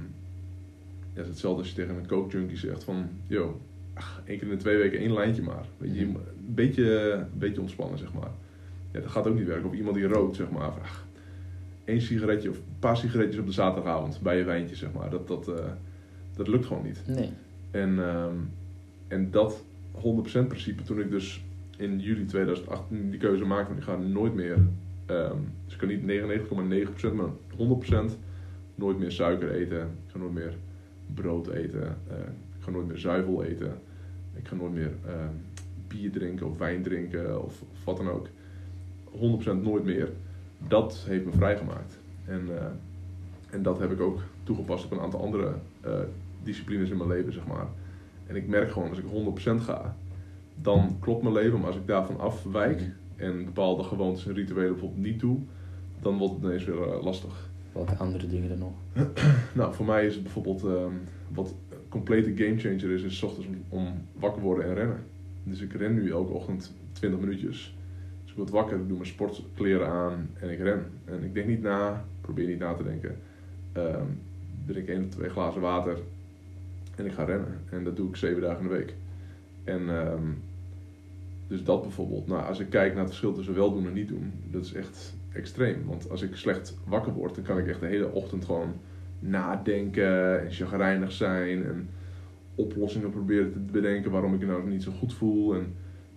ja, 1.13 1.21
is 1.21 1.27
het 1.27 1.27
hetzelfde 1.27 1.59
als 1.59 1.69
je 1.69 1.75
tegen 1.75 1.95
een 1.95 2.07
coke 2.07 2.37
junkie 2.37 2.57
zegt 2.57 2.83
van... 2.83 3.09
Yo, 3.27 3.59
ach, 3.93 4.21
één 4.25 4.37
keer 4.39 4.47
in 4.47 4.53
de 4.53 4.59
twee 4.61 4.77
weken 4.77 4.99
één 4.99 5.13
lijntje 5.13 5.41
maar. 5.41 5.65
Weet 5.77 5.95
je, 5.95 6.05
Mhm. 6.05 6.15
een 6.15 6.21
beetje, 6.53 7.11
een 7.11 7.39
beetje 7.39 7.61
ontspannen, 7.61 7.97
zeg 7.99 8.13
maar. 8.13 8.29
Ja, 8.91 8.99
dat 8.99 9.09
gaat 9.09 9.27
ook 9.27 9.35
niet 9.35 9.47
werken. 9.47 9.69
Of 9.69 9.73
iemand 9.75 9.95
die 9.95 10.07
rookt, 10.07 10.35
zeg 10.35 10.49
maar. 10.49 10.69
Ach, 10.81 11.05
één 11.85 12.01
sigaretje 12.01 12.49
of 12.49 12.55
een 12.57 12.63
paar 12.79 12.97
sigaretjes 12.97 13.39
op 13.39 13.45
de 13.45 13.51
zaterdagavond 13.51 14.19
bij 14.21 14.37
je 14.37 14.43
wijntje, 14.43 14.75
zeg 14.75 14.91
maar. 14.91 15.09
Dat, 15.09 15.27
dat, 15.27 15.47
eh, 15.47 15.65
dat 16.39 16.47
lukt 16.47 16.65
gewoon 16.65 16.83
niet. 16.83 17.01
Nee. 17.07 17.29
En, 17.71 17.99
ehm, 17.99 18.35
en 19.07 19.31
dat 19.31 19.63
100% 19.91 20.47
principe, 20.47 20.83
toen 20.83 20.99
ik 20.99 21.09
dus 21.11 21.43
in 21.77 21.99
juli 21.99 22.25
2018 22.25 23.09
die 23.09 23.19
keuze 23.19 23.45
maakte, 23.45 23.67
van 23.67 23.77
ik 23.77 23.83
ga 23.83 23.95
nooit 23.95 24.33
meer, 24.33 24.57
ehm, 25.05 25.37
dus 25.65 25.73
ik 25.73 25.79
kan 25.79 25.87
niet 25.87 26.03
99,9%, 26.03 27.13
maar 27.13 27.29
100% 27.57 28.17
nooit 28.75 28.99
meer 28.99 29.11
suiker 29.11 29.51
eten. 29.51 29.81
Ik 29.81 30.11
ga 30.11 30.17
nooit 30.17 30.33
meer 30.33 30.53
brood 31.13 31.47
eten. 31.47 31.97
eh, 32.07 32.17
ik 32.57 32.65
ga 32.65 32.71
nooit 32.71 32.87
meer 32.87 32.97
zuivel 32.97 33.43
eten. 33.43 33.73
Ik 34.33 34.47
ga 34.47 34.55
nooit 34.55 34.73
meer 34.73 34.91
ehm, 35.05 35.33
bier 35.87 36.11
drinken 36.11 36.47
of 36.47 36.57
wijn 36.57 36.83
drinken 36.83 37.43
of, 37.43 37.61
of 37.61 37.83
wat 37.83 37.97
dan 37.97 38.09
ook. 38.09 38.27
100% 39.11 39.61
nooit 39.63 39.83
meer. 39.83 40.09
Dat 40.67 41.03
heeft 41.07 41.25
me 41.25 41.31
vrijgemaakt. 41.31 41.97
En, 42.25 42.41
eh, 42.57 42.65
en 43.49 43.63
dat 43.63 43.79
heb 43.79 43.91
ik 43.91 44.01
ook 44.01 44.19
toegepast 44.43 44.85
op 44.85 44.91
een 44.91 44.99
aantal 44.99 45.21
andere 45.21 45.53
eh, 45.81 45.91
disciplines 46.43 46.89
in 46.89 46.97
mijn 46.97 47.09
leven, 47.09 47.33
zeg 47.33 47.47
maar. 47.47 47.67
En 48.27 48.35
ik 48.35 48.47
merk 48.47 48.71
gewoon, 48.71 48.89
als 48.89 48.97
ik 48.97 49.05
100% 49.59 49.63
ga, 49.63 49.95
dan 50.55 50.97
klopt 50.99 51.21
mijn 51.21 51.33
leven. 51.33 51.59
Maar 51.59 51.67
als 51.67 51.75
ik 51.75 51.87
daarvan 51.87 52.19
afwijk 52.19 52.81
en 53.15 53.45
bepaalde 53.45 53.83
gewoontes 53.83 54.27
en 54.27 54.33
rituelen 54.33 54.71
bijvoorbeeld 54.71 55.01
niet 55.01 55.19
doe, 55.19 55.37
dan 56.01 56.17
wordt 56.17 56.33
het 56.33 56.43
ineens 56.43 56.65
weer 56.65 56.81
eh, 56.81 57.03
lastig. 57.03 57.49
Welke 57.71 57.95
andere 57.95 58.27
dingen 58.27 58.49
dan 58.49 58.57
nog? 58.57 58.73
Nou, 59.53 59.73
voor 59.73 59.85
mij 59.85 60.05
is 60.05 60.13
het 60.13 60.23
bijvoorbeeld 60.23 60.63
ehm, 60.63 60.93
wat 61.33 61.55
een 61.69 61.77
complete 61.89 62.35
gamechanger 62.35 62.89
is, 62.89 63.03
is 63.03 63.17
's 63.17 63.23
ochtends 63.23 63.47
om, 63.47 63.55
om 63.69 63.93
wakker 64.19 64.41
worden 64.41 64.65
en 64.65 64.73
rennen. 64.73 65.03
Dus 65.43 65.61
ik 65.61 65.73
ren 65.73 65.93
nu 65.93 66.11
elke 66.11 66.31
ochtend 66.31 66.73
20 66.91 67.19
minuutjes. 67.19 67.75
Dus 68.21 68.31
ik 68.31 68.37
word 68.37 68.49
wakker, 68.49 68.77
ik 68.77 68.87
doe 68.87 68.97
mijn 68.97 69.09
sportkleren 69.09 69.87
aan 69.87 70.29
en 70.39 70.49
ik 70.49 70.59
ren. 70.59 70.85
En 71.05 71.23
ik 71.23 71.33
denk 71.33 71.47
niet 71.47 71.61
na, 71.61 72.05
probeer 72.21 72.47
niet 72.47 72.59
na 72.59 72.73
te 72.73 72.83
denken. 72.83 73.15
Ehm 73.71 74.07
drink 74.71 74.87
één 74.87 75.03
of 75.03 75.09
twee 75.09 75.29
glazen 75.29 75.61
water 75.61 75.97
en 76.99 77.05
ik 77.05 77.11
ga 77.11 77.23
rennen. 77.23 77.59
En 77.69 77.83
dat 77.83 77.95
doe 77.95 78.09
ik 78.09 78.15
zeven 78.15 78.41
dagen 78.41 78.61
in 78.61 78.67
de 78.67 78.75
week. 78.75 78.93
En 79.63 79.89
ehm, 79.89 80.27
dus 81.47 81.63
dat 81.63 81.81
bijvoorbeeld. 81.81 82.27
Nou, 82.27 82.43
als 82.45 82.59
ik 82.59 82.69
kijk 82.69 82.89
naar 82.91 82.99
het 82.99 83.09
verschil 83.09 83.33
tussen 83.33 83.55
wel 83.55 83.73
doen 83.73 83.87
en 83.87 83.93
niet 83.93 84.07
doen, 84.07 84.31
dat 84.51 84.65
is 84.65 84.73
echt 84.73 85.13
extreem. 85.31 85.85
Want 85.85 86.09
als 86.09 86.21
ik 86.21 86.35
slecht 86.35 86.77
wakker 86.85 87.13
word, 87.13 87.35
dan 87.35 87.43
kan 87.43 87.57
ik 87.57 87.67
echt 87.67 87.79
de 87.79 87.85
hele 87.85 88.11
ochtend 88.11 88.45
gewoon 88.45 88.73
nadenken 89.19 90.41
en 90.41 90.51
chagrijnig 90.51 91.11
zijn 91.11 91.65
en 91.65 91.89
oplossingen 92.55 93.09
proberen 93.09 93.51
te 93.51 93.59
bedenken 93.59 94.11
waarom 94.11 94.33
ik 94.33 94.45
nou 94.45 94.69
niet 94.69 94.83
zo 94.83 94.91
goed 94.91 95.13
voel. 95.13 95.53
En, 95.55 95.59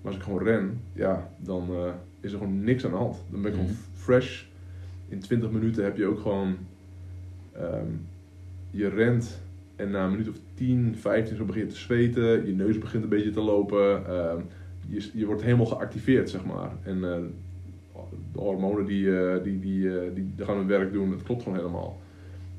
maar 0.00 0.12
als 0.12 0.16
ik 0.16 0.22
gewoon 0.22 0.42
ren, 0.42 0.80
ja, 0.92 1.30
dan 1.38 1.68
eh, 1.70 1.92
is 2.20 2.32
er 2.32 2.38
gewoon 2.38 2.64
niks 2.64 2.84
aan 2.84 2.90
de 2.90 2.96
hand. 2.96 3.24
Dan 3.30 3.42
ben 3.42 3.50
ik 3.50 3.56
gewoon 3.56 3.70
Mhm. 3.72 3.80
fresh. 3.94 4.44
In 5.08 5.18
20 5.20 5.50
minuten 5.50 5.84
heb 5.84 5.96
je 5.96 6.06
ook 6.06 6.20
gewoon, 6.20 6.56
ehm, 7.52 7.86
je 8.70 8.88
rent 8.88 9.40
en 9.76 9.90
na 9.90 10.04
een 10.04 10.10
minuut 10.10 10.28
of 10.28 10.36
10, 10.66 10.96
15 10.96 11.36
zo 11.36 11.44
begin 11.44 11.62
je 11.62 11.68
te 11.68 11.76
zweten, 11.76 12.46
je 12.46 12.54
neus 12.54 12.78
begint 12.78 13.02
een 13.02 13.08
beetje 13.08 13.30
te 13.30 13.40
lopen. 13.40 14.06
ehm, 14.06 14.40
je, 14.88 15.10
je 15.14 15.26
wordt 15.26 15.42
helemaal 15.42 15.66
geactiveerd, 15.66 16.30
zeg 16.30 16.44
maar. 16.44 16.70
En 16.82 17.04
eh, 17.04 17.20
de 18.32 18.38
hormonen 18.40 18.86
die, 18.86 19.18
eh, 19.18 19.42
die, 19.42 19.60
die, 19.60 19.98
eh, 19.98 20.14
die, 20.14 20.32
gaan 20.38 20.56
hun 20.56 20.66
werk 20.66 20.92
doen, 20.92 21.10
dat 21.10 21.22
klopt 21.22 21.42
gewoon 21.42 21.58
helemaal. 21.58 22.00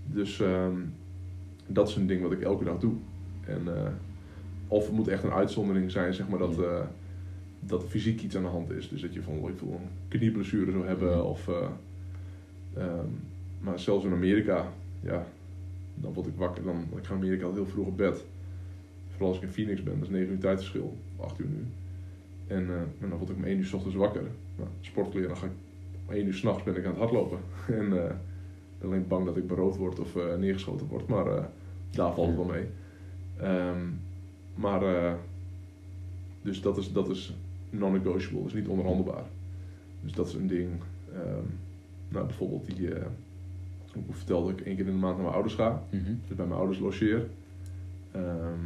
Dus 0.06 0.40
ehm, 0.40 0.76
dat 1.68 1.90
is 1.90 1.96
een 1.96 2.08
ding 2.08 2.22
wat 2.22 2.32
ik 2.32 2.42
elke 2.42 2.64
dag 2.64 2.80
doe. 2.80 2.94
En, 3.46 3.68
of 4.68 4.86
het 4.86 4.96
moet 4.96 5.08
echt 5.08 5.24
een 5.24 5.32
uitzondering 5.32 5.92
zijn, 5.92 6.14
zeg 6.14 6.28
maar, 6.28 6.40
dat, 6.40 6.60
dat 7.60 7.84
fysiek 7.88 8.22
iets 8.22 8.36
aan 8.36 8.44
de 8.44 8.48
hand 8.48 8.72
is. 8.72 8.90
Dus 8.90 9.02
dat 9.02 9.14
je 9.14 9.22
van 9.22 9.34
ik 9.34 9.60
wil 9.60 9.80
een 9.82 10.20
knieblessure 10.20 10.72
zou 10.72 10.88
hebben. 10.88 11.26
Of, 11.26 11.48
eh, 11.48 11.68
ehm, 12.74 13.08
maar 13.60 13.80
zelfs 13.80 14.06
in 14.06 14.12
Amerika, 14.12 14.68
ja, 15.00 15.26
dan 16.04 16.14
word 16.14 16.28
ik 16.28 16.36
wakker. 16.36 16.64
Dan, 16.64 16.86
ik 16.98 17.06
ga 17.06 17.14
Amerika 17.14 17.46
al 17.46 17.54
heel 17.54 17.66
vroeg 17.66 17.88
op 17.88 17.98
bed. 17.98 18.26
Vooral 19.10 19.28
als 19.28 19.38
ik 19.38 19.44
in 19.44 19.54
Phoenix 19.54 19.84
ben, 19.84 19.94
dat 19.94 20.04
is 20.04 20.10
9 20.10 20.32
uur 20.32 20.40
tijdverschil, 20.40 20.98
8 21.18 21.40
uur 21.40 21.48
nu. 21.48 21.66
En, 22.48 22.70
eh, 22.70 22.76
en 22.76 23.10
dan 23.10 23.18
word 23.18 23.30
ik 23.30 23.36
om 23.36 23.44
1 23.44 23.58
uur 23.58 23.66
's 23.66 23.74
ochtends 23.74 23.96
wakker. 23.96 24.24
Nou, 24.56 24.70
sportkleren, 24.82 25.28
dan 25.28 25.38
ga 25.38 25.46
ik 25.46 25.52
om 26.08 26.14
1 26.14 26.26
uur 26.26 26.34
s'nachts 26.34 26.64
ben 26.64 26.76
ik 26.76 26.86
aan 26.86 26.92
het 26.92 27.00
hardlopen. 27.00 27.40
en 27.80 28.04
eh, 28.04 28.10
ik 28.10 28.80
ben 28.80 28.90
alleen 28.90 29.08
bang 29.08 29.26
dat 29.26 29.38
ik 29.38 29.48
beroofd 29.48 29.78
word 29.78 30.00
of 30.00 30.16
eh, 30.16 30.36
neergeschoten 30.36 30.88
word, 30.88 31.08
maar 31.08 31.28
eh, 31.28 31.44
daar 31.90 32.14
valt 32.14 32.28
het 32.28 32.36
wel 32.36 32.46
mee. 32.46 32.66
Ehm, 33.38 33.88
maar, 34.56 34.82
eh, 34.96 35.14
dus 36.42 36.62
dat 36.62 36.78
is, 36.78 36.92
dat 36.92 37.10
is 37.10 37.36
non-negotiable, 37.70 38.38
dat 38.38 38.48
is 38.48 38.54
niet 38.54 38.68
onderhandelbaar. 38.68 39.24
Dus 40.02 40.12
dat 40.12 40.28
is 40.28 40.34
een 40.34 40.48
ding. 40.48 40.70
Ehm, 41.14 41.46
nou, 42.10 42.26
bijvoorbeeld 42.26 42.66
die, 42.66 42.94
eh, 42.94 43.06
ik 43.96 44.16
vertelde 44.16 44.52
dat 44.52 44.60
ik 44.60 44.66
één 44.66 44.76
keer 44.76 44.86
in 44.86 44.92
de 44.92 44.98
maand 44.98 45.14
naar 45.14 45.24
mijn 45.24 45.34
ouders 45.34 45.56
ga. 45.56 45.84
Mhm. 45.90 46.14
Dus 46.28 46.36
bij 46.36 46.46
mijn 46.46 46.60
ouders 46.60 46.80
logeer. 46.80 47.28
Ehm, 48.12 48.60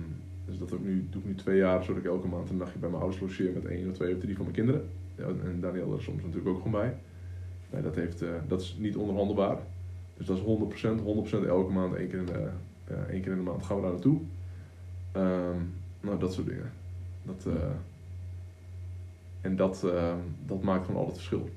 dus 0.45 0.57
dat 0.57 0.73
ook 0.73 0.83
nu, 0.83 1.07
doe 1.09 1.21
ik 1.21 1.27
nu 1.27 1.35
twee 1.35 1.57
jaar, 1.57 1.83
zodat 1.83 2.03
ik 2.03 2.09
elke 2.09 2.27
maand 2.27 2.49
een 2.49 2.57
nachtje 2.57 2.79
bij 2.79 2.89
mijn 2.89 3.01
ouders 3.01 3.21
logeer 3.21 3.53
met 3.53 3.65
één 3.65 3.89
of 3.89 3.93
twee 3.93 4.13
of 4.15 4.19
drie 4.19 4.35
van 4.35 4.43
mijn 4.43 4.55
kinderen. 4.55 4.89
Ja, 5.15 5.25
en 5.25 5.59
Daniel 5.59 5.93
er 5.93 6.01
soms 6.01 6.21
natuurlijk 6.23 6.47
ook 6.47 6.61
gewoon 6.61 6.81
bij. 6.81 6.95
Nee, 7.69 7.81
dat, 7.81 7.95
heeft, 7.95 8.21
eh, 8.21 8.29
dat 8.47 8.61
is 8.61 8.75
niet 8.79 8.95
onderhandelbaar. 8.95 9.57
Dus 10.17 10.25
dat 10.25 10.37
is 10.37 10.43
100%, 10.43 11.01
100% 11.01 11.45
elke 11.45 11.71
maand, 11.71 11.95
één 11.95 12.09
keer 12.09 12.19
in 12.19 12.25
de, 12.25 12.49
eh, 12.85 12.97
één 12.97 13.21
keer 13.21 13.31
in 13.31 13.37
de 13.37 13.43
maand 13.43 13.63
gaan 13.63 13.75
we 13.75 13.81
daar 13.81 13.91
naartoe. 13.91 14.19
Ehm, 15.11 15.61
nou, 16.01 16.19
dat 16.19 16.33
soort 16.33 16.47
dingen. 16.47 16.71
Dat, 17.23 17.45
eh, 17.45 17.69
en 19.41 19.55
dat, 19.55 19.83
ehm, 19.83 20.17
dat 20.45 20.61
maakt 20.61 20.85
gewoon 20.85 20.99
altijd 20.99 21.17
verschil. 21.17 21.49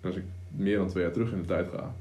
En 0.00 0.08
als 0.08 0.16
ik 0.16 0.24
meer 0.48 0.76
dan 0.76 0.88
twee 0.88 1.02
jaar 1.02 1.12
terug 1.12 1.32
in 1.32 1.40
de 1.40 1.46
tijd 1.46 1.68
ga, 1.68 1.94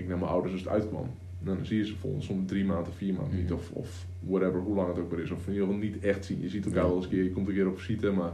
ging 0.00 0.12
ik 0.12 0.18
naar 0.18 0.18
mijn 0.18 0.30
ouders 0.30 0.52
als 0.52 0.62
het 0.62 0.72
uitkwam. 0.72 1.04
En 1.40 1.46
dan 1.46 1.66
zie 1.66 1.78
je 1.78 1.86
ze 1.86 1.96
volgens 1.96 2.26
soms 2.26 2.48
drie 2.48 2.64
maanden, 2.64 2.92
vier 2.92 3.14
maanden 3.14 3.36
niet, 3.38 3.44
Mhm. 3.48 3.54
of, 3.54 3.70
of 3.70 4.06
whatever, 4.20 4.60
hoe 4.60 4.74
lang 4.74 4.88
het 4.88 4.98
ook 4.98 5.10
maar 5.10 5.20
is. 5.20 5.30
Of 5.30 5.46
in 5.46 5.52
ieder 5.52 5.66
geval 5.66 5.82
niet 5.82 5.98
echt 6.00 6.24
zien. 6.24 6.40
Je 6.40 6.48
ziet 6.48 6.64
elkaar 6.66 6.84
wel 6.86 6.94
eens 6.96 7.04
een 7.04 7.10
keer, 7.10 7.22
je 7.22 7.30
komt 7.32 7.48
een 7.48 7.54
keer 7.54 7.68
op 7.68 7.78
visite, 7.78 8.10
maar 8.10 8.32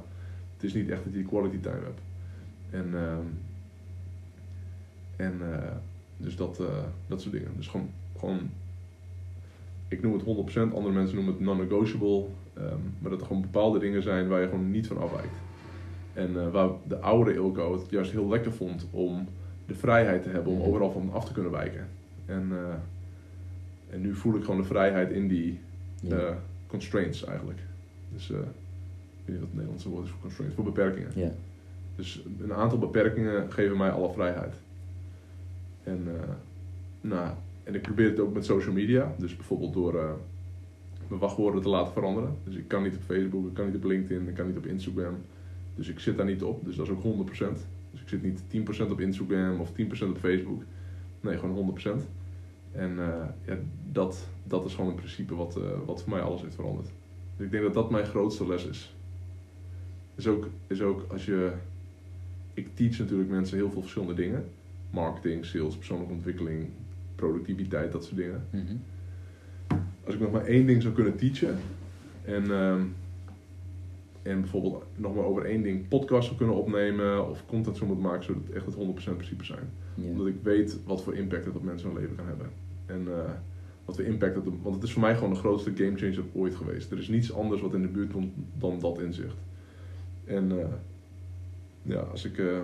het 0.55 0.65
is 0.65 0.75
niet 0.75 0.89
echt 0.89 1.05
dat 1.05 1.13
je 1.13 1.19
die 1.19 1.29
quality 1.29 1.59
time 1.61 1.81
hebt. 1.83 2.01
En, 2.71 2.95
ehm, 2.95 3.27
en 5.17 5.53
eh, 5.53 5.73
dus 6.17 6.37
dat, 6.37 6.61
eh, 6.61 6.67
dat 7.07 7.21
soort 7.21 7.35
dingen. 7.35 7.51
Dus 7.57 7.67
gewoon, 7.67 7.89
gewoon, 8.19 8.51
ik 9.89 10.03
noem 10.03 10.13
het 10.13 10.23
100%, 10.23 10.75
andere 10.75 10.95
mensen 10.95 11.17
noemen 11.17 11.35
het 11.35 11.43
non-negotiable. 11.43 12.25
ehm, 12.55 12.79
maar 12.99 13.11
dat 13.11 13.21
er 13.21 13.27
gewoon 13.27 13.43
bepaalde 13.43 13.79
dingen 13.79 14.03
zijn 14.03 14.29
waar 14.29 14.41
je 14.41 14.49
gewoon 14.49 14.71
niet 14.71 14.87
van 14.87 14.99
afwijkt. 14.99 15.37
En 16.13 16.41
eh, 16.41 16.51
waar 16.51 16.69
de 16.89 16.99
oude 16.99 17.35
Ilko 17.35 17.73
het 17.73 17.91
juist 17.91 18.11
heel 18.11 18.29
lekker 18.29 18.53
vond 18.53 18.87
om 18.91 19.29
de 19.67 19.75
vrijheid 19.75 20.23
te 20.23 20.29
hebben 20.29 20.53
om 20.53 20.59
Mhm. 20.59 20.69
overal 20.69 20.91
van 20.93 21.13
af 21.13 21.25
te 21.25 21.33
kunnen 21.33 21.53
wijken. 21.53 21.87
En, 22.27 22.49
eh, 22.53 22.75
en 23.95 24.01
nu 24.01 24.15
voel 24.15 24.37
ik 24.37 24.45
gewoon 24.45 24.61
de 24.61 24.67
vrijheid 24.67 25.11
in 25.11 25.29
die 25.29 25.59
Ja. 26.01 26.17
eh, 26.19 26.35
constraints 26.67 27.25
eigenlijk. 27.25 27.59
Dus 28.13 28.31
eh, 28.31 28.37
ik 28.37 28.45
weet 29.25 29.27
niet 29.27 29.39
wat 29.39 29.47
het 29.47 29.53
Nederlandse 29.55 29.89
woord 29.89 30.05
is 30.05 30.11
voor 30.11 30.21
constraints, 30.21 30.55
voor 30.55 30.65
beperkingen. 30.65 31.11
ja. 31.15 31.31
Dus 31.97 32.23
een 32.41 32.53
aantal 32.53 32.79
beperkingen 32.79 33.53
geven 33.53 33.77
mij 33.77 33.91
alle 33.91 34.13
vrijheid. 34.13 34.55
En, 35.85 36.07
nou, 37.01 37.31
en 37.65 37.75
ik 37.75 37.83
probeer 37.83 38.09
het 38.11 38.21
ook 38.21 38.35
met 38.35 38.45
social 38.45 38.75
media. 38.75 39.15
Dus 39.19 39.37
bijvoorbeeld 39.37 39.73
door 39.75 39.93
mijn 41.09 41.21
wachtwoorden 41.21 41.63
te 41.63 41.69
laten 41.69 41.93
veranderen. 41.93 42.37
Dus 42.45 42.55
ik 42.57 42.69
kan 42.69 42.83
niet 42.83 42.95
op 42.97 43.03
Facebook, 43.03 43.47
ik 43.49 43.55
kan 43.55 43.67
niet 43.67 43.75
op 43.77 43.85
LinkedIn, 43.85 44.29
ik 44.29 44.35
kan 44.35 44.47
niet 44.47 44.57
op 44.57 44.67
Instagram. 44.67 45.15
Dus 45.75 45.89
ik 45.89 45.99
zit 46.01 46.17
daar 46.17 46.27
niet 46.27 46.43
op. 46.43 46.65
Dus 46.65 46.77
dat 46.77 46.87
is 46.87 46.93
ook 46.93 47.03
100%. 47.03 47.67
Dus 47.97 48.05
ik 48.05 48.09
zit 48.09 48.23
niet 48.23 48.87
10% 48.87 48.91
op 48.91 49.01
Instagram 49.01 49.61
of 49.61 49.71
10% 49.71 49.75
op 50.09 50.19
Facebook. 50.19 50.63
Nee, 51.21 51.39
gewoon 51.39 51.79
100%. 51.79 52.03
En 52.73 52.99
eh, 52.99 53.29
ja, 53.47 53.57
dat, 53.93 54.29
dat 54.45 54.65
is 54.65 54.75
gewoon 54.75 54.91
in 54.91 54.97
principe 54.97 55.35
wat, 55.35 55.57
eh, 55.57 55.63
wat 55.87 56.03
voor 56.03 56.13
mij 56.13 56.21
alles 56.21 56.43
heeft 56.43 56.55
veranderd. 56.55 56.89
Dus 57.37 57.47
ik 57.47 57.53
denk 57.53 57.63
dat 57.63 57.75
dat 57.75 57.91
mijn 57.91 58.07
grootste 58.07 58.47
les 58.47 58.67
is. 58.67 58.95
Is 60.15 60.27
ook, 60.27 60.49
is 60.67 60.81
ook 60.81 61.07
als 61.13 61.25
je. 61.25 61.53
Ik 62.55 62.69
teach 62.75 62.99
natuurlijk 62.99 63.31
mensen 63.31 63.57
heel 63.57 63.71
veel 63.71 63.81
verschillende 63.81 64.15
dingen: 64.15 64.45
marketing, 64.91 65.45
sales, 65.45 65.77
persoonlijke 65.77 66.13
ontwikkeling, 66.13 66.69
productiviteit, 67.15 67.93
dat 67.93 68.05
soort 68.05 68.17
dingen. 68.17 68.47
Mhm. 68.51 68.77
als 70.05 70.15
ik 70.15 70.21
nog 70.21 70.33
maar 70.33 70.45
één 70.45 70.67
ding 70.67 70.83
zou 70.83 70.95
kunnen 70.95 71.17
teachen 71.17 71.59
en, 72.25 72.51
ehm, 72.51 72.83
en 74.27 74.41
bijvoorbeeld 74.41 74.85
nog 74.97 75.15
maar 75.15 75.25
over 75.25 75.45
één 75.45 75.63
ding 75.63 75.89
podcast 75.89 76.25
zou 76.25 76.37
kunnen 76.37 76.57
opnemen 76.57 77.29
of 77.29 77.47
content 77.47 77.77
zou 77.77 77.89
moeten 77.89 78.07
maken, 78.07 78.25
zou 78.25 78.39
het 78.39 78.57
echt 78.57 78.67
het 78.67 78.75
100% 78.75 79.17
principe 79.17 79.45
zijn. 79.45 79.71
Omdat 79.95 80.27
ik 80.27 80.37
weet 80.43 80.79
wat 80.85 81.03
voor 81.03 81.15
impact 81.15 81.45
het 81.45 81.57
op 81.57 81.63
mensen 81.63 81.91
hun 81.91 82.01
leven 82.01 82.17
kan 82.17 82.27
hebben. 82.27 82.51
En 82.87 83.09
eh, 83.09 83.31
wat 83.85 83.97
voor 83.97 84.05
impact 84.05 84.35
het, 84.35 84.45
want 84.63 84.75
het 84.75 84.85
is 84.85 84.93
voor 84.93 85.03
mij 85.03 85.15
gewoon 85.15 85.31
de 85.31 85.39
grootste 85.39 85.73
gamechanger 85.75 86.25
ooit 86.33 86.55
geweest. 86.55 86.91
Er 86.91 86.99
is 86.99 87.09
niets 87.09 87.35
anders 87.35 87.61
wat 87.61 87.75
in 87.75 87.83
de 87.83 87.89
buurt 87.89 88.13
komt 88.13 88.33
dan 88.59 88.79
dat 88.81 89.01
inzicht. 89.01 89.37
En 90.25 90.61
eh, 90.61 90.67
ja, 91.83 92.01
als 92.01 92.25
ik 92.25 92.39
eh, 92.39 92.61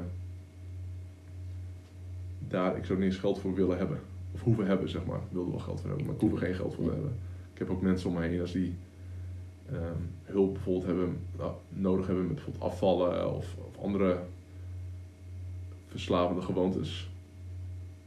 daar, 2.49 2.77
ik 2.77 2.85
zou 2.85 2.99
er 2.99 3.05
niet 3.05 3.13
eens 3.13 3.23
geld 3.23 3.39
voor 3.39 3.55
willen 3.55 3.79
hebben. 3.79 4.01
Of 4.35 4.43
hoeven 4.43 4.67
hebben, 4.67 4.89
zeg 4.89 5.05
maar. 5.05 5.19
Ik 5.19 5.33
wilde 5.33 5.51
wel 5.51 5.61
geld 5.61 5.81
voor 5.81 5.89
hebben, 5.89 6.07
maar 6.07 6.15
ik 6.15 6.21
hoef 6.21 6.33
er 6.33 6.39
geen 6.39 6.55
geld 6.55 6.75
voor 6.75 6.85
te 6.85 6.91
hebben. 6.91 7.13
Ik 7.53 7.59
heb 7.59 7.71
ook 7.71 7.83
mensen 7.83 8.09
om 8.09 8.15
me 8.15 8.23
heen 8.23 8.41
als 8.41 8.53
die 8.53 8.75
ehm, 9.73 10.01
hulp 10.25 10.53
bijvoorbeeld 10.53 10.87
hebben, 10.87 11.17
nodig 11.69 12.07
hebben 12.07 12.27
met 12.27 12.35
bijvoorbeeld 12.35 12.65
afvallen 12.65 13.35
of, 13.35 13.55
of 13.59 13.83
andere 13.83 14.19
verslavende 15.89 16.43
gewoontes. 16.43 17.11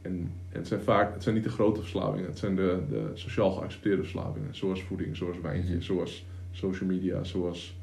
En, 0.02 0.12
en 0.52 0.58
het 0.58 0.66
zijn 0.68 0.80
vaak, 0.80 1.14
het 1.14 1.22
zijn 1.22 1.34
niet 1.34 1.44
de 1.44 1.50
grote 1.50 1.80
verslavingen, 1.80 2.26
het 2.26 2.38
zijn 2.38 2.56
de, 2.56 2.82
de 2.90 3.10
sociaal 3.14 3.50
geaccepteerde 3.50 4.02
verslavingen. 4.02 4.54
Zoals 4.54 4.82
voeding, 4.82 5.16
zoals 5.16 5.40
wijntje, 5.40 5.74
Mhm. 5.74 5.82
zoals 5.82 6.24
social 6.52 6.88
media, 6.88 7.24
zoals... 7.24 7.76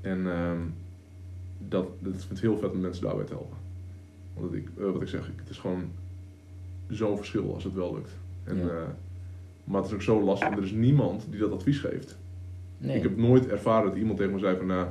En 0.00 0.26
ehm, 0.30 0.60
dat, 1.68 1.86
dat 1.98 2.14
is 2.14 2.26
het 2.28 2.40
heel 2.40 2.58
vet 2.58 2.70
om 2.72 2.80
mensen 2.80 3.02
daarbij 3.04 3.24
te 3.24 3.32
helpen. 3.32 3.56
Want 4.34 4.54
ik, 4.54 4.68
eh, 4.78 4.84
wat 4.90 5.02
ik 5.02 5.08
zeg, 5.08 5.30
het 5.36 5.48
is 5.50 5.58
gewoon 5.58 5.90
zo'n 6.88 7.16
verschil 7.16 7.54
als 7.54 7.64
het 7.64 7.74
wel 7.74 7.94
lukt. 7.94 8.10
En, 8.44 8.56
Ja. 8.56 8.62
eh, 8.68 8.88
maar 9.64 9.80
het 9.80 9.86
is 9.90 9.94
ook 9.94 10.02
zo 10.02 10.22
lastig, 10.22 10.50
er 10.50 10.62
is 10.62 10.70
niemand 10.70 11.26
die 11.30 11.40
dat 11.40 11.52
advies 11.52 11.78
geeft. 11.78 12.16
Nee. 12.80 12.96
Ik 12.96 13.02
heb 13.02 13.16
nooit 13.16 13.48
ervaren 13.48 13.88
dat 13.88 13.98
iemand 13.98 14.18
tegen 14.18 14.32
me 14.32 14.38
zei 14.38 14.56
van, 14.56 14.66
nou, 14.66 14.86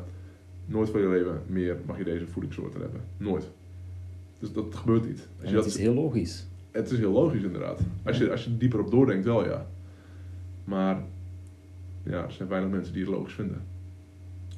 nooit 0.65 0.89
van 0.89 1.01
je 1.01 1.07
leven 1.09 1.41
meer 1.47 1.77
mag 1.85 1.97
je 1.97 2.03
deze 2.03 2.27
voedingssoorten 2.27 2.81
hebben. 2.81 3.01
Nooit. 3.17 3.49
Dus 4.39 4.51
dat 4.53 4.75
gebeurt 4.75 5.07
niet. 5.07 5.19
Als 5.19 5.45
En 5.45 5.49
je 5.49 5.55
het 5.55 5.63
dat, 5.63 5.73
is 5.73 5.77
heel 5.79 5.93
logisch. 5.93 6.47
het 6.71 6.91
is 6.91 6.97
heel 6.97 7.11
logisch 7.11 7.43
inderdaad. 7.43 7.79
Als 8.03 8.17
je, 8.17 8.31
als 8.31 8.43
je 8.43 8.49
er 8.49 8.57
dieper 8.57 8.79
op 8.79 8.91
doordenkt, 8.91 9.25
wel 9.25 9.45
ja. 9.45 9.67
Maar 10.63 11.01
ja, 12.03 12.23
er 12.23 12.31
zijn 12.31 12.49
weinig 12.49 12.71
mensen 12.71 12.93
die 12.93 13.03
het 13.03 13.11
logisch 13.11 13.33
vinden. 13.33 13.61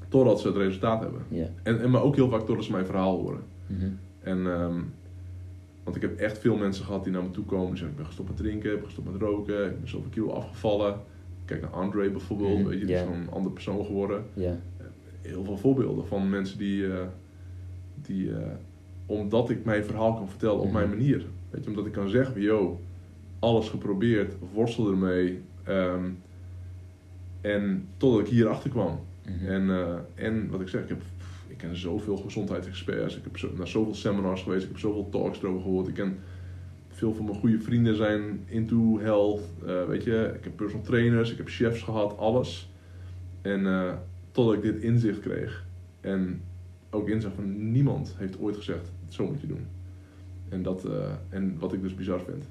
Totdat 0.08 0.40
ze 0.40 0.48
het 0.48 0.58
resultaat 0.58 1.02
hebben. 1.02 1.22
En, 1.64 1.82
en 1.82 1.90
maar 1.90 2.02
ook 2.02 2.16
heel 2.16 2.30
vaak 2.30 2.42
totdat 2.46 2.66
ze 2.66 2.72
mijn 2.72 2.86
verhaal 2.86 3.18
horen. 3.18 3.42
Mhm. 3.68 3.90
En, 4.20 4.48
ehm, 4.52 4.80
want 5.84 5.96
ik 5.96 6.02
heb 6.02 6.18
echt 6.20 6.38
veel 6.40 6.56
mensen 6.58 6.86
gehad 6.86 7.04
die 7.04 7.14
naar 7.14 7.24
me 7.24 7.32
toe 7.32 7.46
komen. 7.46 7.66
Die 7.68 7.76
zeggen, 7.76 7.90
ik 7.92 7.98
ben 7.98 8.06
gestopt 8.06 8.28
met 8.30 8.38
drinken, 8.38 8.70
ik 8.72 8.76
ben 8.78 8.86
gestopt 8.86 9.12
met 9.12 9.22
roken, 9.22 9.66
ik 9.66 9.80
ben 9.80 9.90
zoveel 9.90 10.10
kilo 10.10 10.30
afgevallen. 10.32 11.00
Kijk 11.52 11.62
naar 11.64 11.72
Andre 11.82 12.10
bijvoorbeeld, 12.10 12.58
Mhm, 12.60 12.68
weet 12.68 12.80
je, 12.80 12.86
die 12.86 12.96
is 12.96 13.02
zo'n 13.02 13.30
andere 13.34 13.54
persoon 13.54 13.86
geworden. 13.86 14.24
Heel 15.22 15.44
veel 15.44 15.58
voorbeelden 15.58 16.08
van 16.08 16.30
mensen 16.30 16.58
die, 16.58 16.88
eh, 16.94 17.06
die 17.96 18.32
eh, 18.36 18.52
omdat 19.06 19.50
ik 19.50 19.66
mijn 19.66 19.84
verhaal 19.84 20.14
kan 20.14 20.30
vertellen 20.30 20.60
op 20.60 20.64
Mhm. 20.64 20.74
mijn 20.74 20.90
manier. 20.90 21.26
Weet 21.50 21.64
je, 21.64 21.70
omdat 21.70 21.86
ik 21.86 21.92
kan 21.92 22.10
zeggen, 22.10 22.42
yo, 22.42 22.80
alles 23.40 23.70
geprobeerd, 23.70 24.34
worstel 24.54 24.90
ermee. 24.92 25.42
ehm, 25.64 26.06
en 27.42 27.88
totdat 27.98 28.20
ik 28.20 28.28
hierachter 28.28 28.70
kwam. 28.70 29.00
Mhm. 29.26 29.46
En, 29.52 29.70
eh, 29.70 29.96
en 30.26 30.50
wat 30.50 30.62
ik 30.62 30.68
zeg, 30.68 30.82
ik, 30.82 30.90
heb, 30.90 31.02
ik 31.48 31.58
ken 31.58 31.78
zoveel 31.78 32.18
gezondheidsexperts. 32.18 33.18
Ik 33.18 33.24
heb 33.24 33.38
zo, 33.38 33.50
naar 33.58 33.68
zoveel 33.68 33.96
seminars 33.96 34.42
geweest. 34.42 34.64
Ik 34.64 34.70
heb 34.70 34.80
zoveel 34.80 35.10
talks 35.10 35.42
erover 35.42 35.62
gehoord. 35.62 35.88
Ik 35.88 35.94
ken 35.94 36.18
veel 37.02 37.14
van 37.14 37.26
mijn 37.26 37.38
goede 37.38 37.60
vrienden 37.60 37.96
zijn 37.96 38.44
into 38.46 39.00
health. 39.00 39.42
eh, 39.66 39.86
weet 39.86 40.04
je, 40.04 40.32
ik 40.36 40.44
heb 40.44 40.56
personal 40.56 40.86
trainers, 40.86 41.32
ik 41.32 41.38
heb 41.38 41.50
chefs 41.50 41.82
gehad, 41.82 42.18
alles. 42.18 42.70
En 43.42 43.66
eh, 43.66 43.94
totdat 44.32 44.54
ik 44.56 44.62
dit 44.62 44.84
inzicht 44.84 45.20
kreeg. 45.20 45.66
En 46.02 46.42
ook 46.90 47.10
inzicht 47.10 47.34
van 47.36 47.72
niemand 47.72 48.14
heeft 48.18 48.40
ooit 48.40 48.56
gezegd, 48.56 48.92
zo 49.08 49.26
moet 49.26 49.42
je 49.42 49.48
doen. 49.48 49.66
En, 50.50 50.64
dat, 50.64 50.86
eh, 50.86 51.12
en 51.30 51.56
wat 51.60 51.74
ik 51.74 51.82
dus 51.82 51.96
bizar 51.96 52.20
vind. 52.22 52.44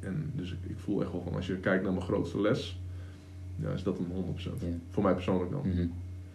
En 0.00 0.32
dus 0.34 0.52
ik, 0.52 0.58
ik 0.70 0.78
voel 0.78 1.02
echt 1.02 1.12
wel 1.12 1.22
van, 1.22 1.34
als 1.34 1.46
je 1.46 1.56
kijkt 1.56 1.82
naar 1.82 1.92
mijn 1.92 2.04
grootste 2.04 2.40
les, 2.40 2.80
ja, 3.62 3.70
is 3.70 3.82
dat 3.82 3.98
een 3.98 4.10
100%. 4.10 4.60
Ja. 4.60 4.66
Voor 4.90 5.02
mij 5.02 5.14
persoonlijk 5.14 5.50
dan. 5.50 5.90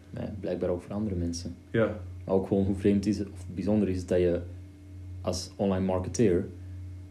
Maar 0.09 0.23
ja, 0.23 0.34
blijkbaar 0.39 0.69
ook 0.69 0.81
voor 0.81 0.93
andere 0.95 1.15
mensen. 1.15 1.55
Ja, 1.71 1.99
Maar 2.26 2.35
ook 2.35 2.47
gewoon 2.47 2.65
hoe 2.65 2.76
vreemd 2.76 3.05
is 3.05 3.17
het, 3.17 3.30
of 3.30 3.45
bijzonder 3.53 3.89
is 3.89 3.97
het 3.97 4.07
dat 4.07 4.19
je 4.19 4.41
als 5.21 5.51
online 5.55 5.85
marketeer 5.85 6.45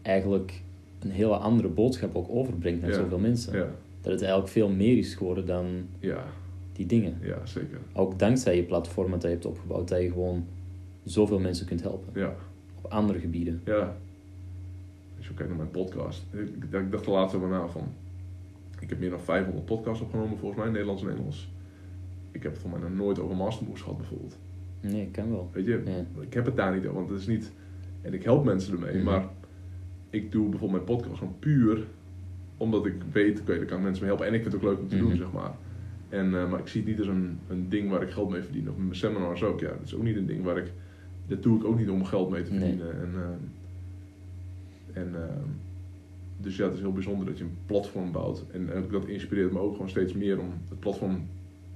eigenlijk 0.01 0.61
een 0.99 1.09
hele 1.11 1.35
andere 1.37 1.67
boodschap 1.67 2.15
ook 2.15 2.29
overbrengt 2.29 2.81
naar 2.81 2.89
Ja. 2.89 2.95
zoveel 2.95 3.19
mensen. 3.19 3.53
ja, 3.57 3.67
Dat 4.01 4.11
het 4.11 4.21
eigenlijk 4.21 4.51
veel 4.51 4.69
meer 4.69 4.97
is 4.97 5.15
geworden 5.15 5.45
dan 5.45 5.65
ja, 5.99 6.25
die 6.73 6.85
dingen. 6.85 7.17
ja, 7.21 7.45
zeker. 7.45 7.77
Ook 7.93 8.19
dankzij 8.19 8.55
je 8.55 8.63
platform 8.63 9.11
dat 9.11 9.21
je 9.21 9.27
hebt 9.27 9.45
opgebouwd, 9.45 9.87
dat 9.87 10.01
je 10.01 10.11
gewoon 10.11 10.45
zoveel 11.03 11.39
mensen 11.39 11.65
kunt 11.65 11.81
helpen. 11.81 12.19
Ja, 12.21 12.35
Op 12.83 12.91
andere 12.91 13.19
gebieden. 13.19 13.61
ja. 13.65 13.95
Als 15.17 15.27
je 15.27 15.33
kijkt 15.33 15.49
naar 15.49 15.57
mijn 15.59 15.71
podcast. 15.71 16.25
Ik, 16.31 16.63
ik 16.73 16.91
dacht 16.91 17.05
er 17.05 17.11
laatst 17.11 17.35
over 17.35 17.47
na 17.49 17.67
van... 17.67 17.87
Ik 18.79 18.89
heb 18.89 18.99
meer 18.99 19.09
dan 19.09 19.19
500 19.19 19.65
podcasts 19.65 20.01
opgenomen 20.03 20.37
volgens 20.37 20.61
mij, 20.61 20.69
Nederlands 20.71 21.03
en 21.03 21.09
Engels. 21.17 21.49
Ik 22.31 22.43
heb 22.43 22.51
het 22.51 22.61
voor 22.61 22.69
mij 22.69 22.79
nog 22.79 22.93
nooit 22.95 23.19
over 23.19 23.35
mastermoves 23.35 23.81
gehad 23.81 23.97
bijvoorbeeld. 23.97 24.37
Nee, 24.81 25.07
kan 25.11 25.29
wel. 25.29 25.49
Weet 25.53 25.65
je, 25.65 25.81
Ja. 25.85 26.21
ik 26.21 26.33
heb 26.33 26.45
het 26.45 26.55
daar 26.55 26.73
niet 26.75 26.83
over, 26.85 26.93
want 26.95 27.09
het 27.09 27.19
is 27.19 27.27
niet... 27.27 27.51
En 28.01 28.13
ik 28.13 28.23
help 28.23 28.43
mensen 28.45 28.73
ermee, 28.73 28.95
Mhm. 28.95 29.03
maar 29.03 29.27
ik 30.09 30.31
doe 30.31 30.49
bijvoorbeeld 30.49 30.85
mijn 30.85 30.97
podcast 30.97 31.17
gewoon 31.17 31.35
puur 31.39 31.83
omdat 32.57 32.85
ik 32.85 32.93
weet, 33.11 33.39
oké, 33.41 33.55
daar 33.57 33.65
kan 33.65 33.77
ik 33.77 33.83
mensen 33.83 34.05
mee 34.05 34.13
helpen. 34.15 34.27
En 34.27 34.33
ik 34.33 34.41
vind 34.41 34.53
het 34.53 34.63
ook 34.63 34.69
leuk 34.69 34.79
om 34.79 34.87
te 34.87 34.97
doen, 34.97 35.07
Mhm. 35.07 35.17
zeg 35.17 35.31
maar. 35.31 35.51
En, 36.09 36.25
eh, 36.35 36.49
maar 36.49 36.59
ik 36.59 36.67
zie 36.67 36.81
het 36.81 36.89
niet 36.89 36.99
als 36.99 37.07
een, 37.07 37.39
een 37.49 37.69
ding 37.69 37.89
waar 37.89 38.01
ik 38.01 38.09
geld 38.09 38.29
mee 38.29 38.41
verdien. 38.41 38.69
Of 38.69 38.77
mijn 38.77 38.95
seminars 38.95 39.43
ook, 39.43 39.59
ja. 39.59 39.67
Dat 39.67 39.81
is 39.85 39.95
ook 39.95 40.03
niet 40.03 40.15
een 40.15 40.25
ding 40.25 40.43
waar 40.43 40.57
ik... 40.57 40.71
Dat 41.27 41.43
doe 41.43 41.57
ik 41.57 41.63
ook 41.65 41.77
niet 41.79 41.89
om 41.89 42.05
geld 42.05 42.29
mee 42.29 42.43
te 42.43 42.51
Nee. 42.51 42.59
verdienen. 42.59 42.91
En, 43.01 43.09
ehm, 43.15 43.37
en, 44.93 45.15
ehm, 45.15 45.47
dus 46.37 46.55
ja, 46.57 46.63
het 46.65 46.73
is 46.73 46.79
heel 46.79 46.93
bijzonder 46.93 47.25
dat 47.25 47.37
je 47.37 47.43
een 47.43 47.57
platform 47.65 48.11
bouwt. 48.11 48.45
En 48.51 48.73
eh, 48.73 48.81
dat 48.91 49.05
inspireert 49.07 49.51
me 49.51 49.59
ook 49.59 49.71
gewoon 49.73 49.89
steeds 49.89 50.13
meer 50.13 50.39
om 50.39 50.53
het 50.69 50.79
platform 50.79 51.27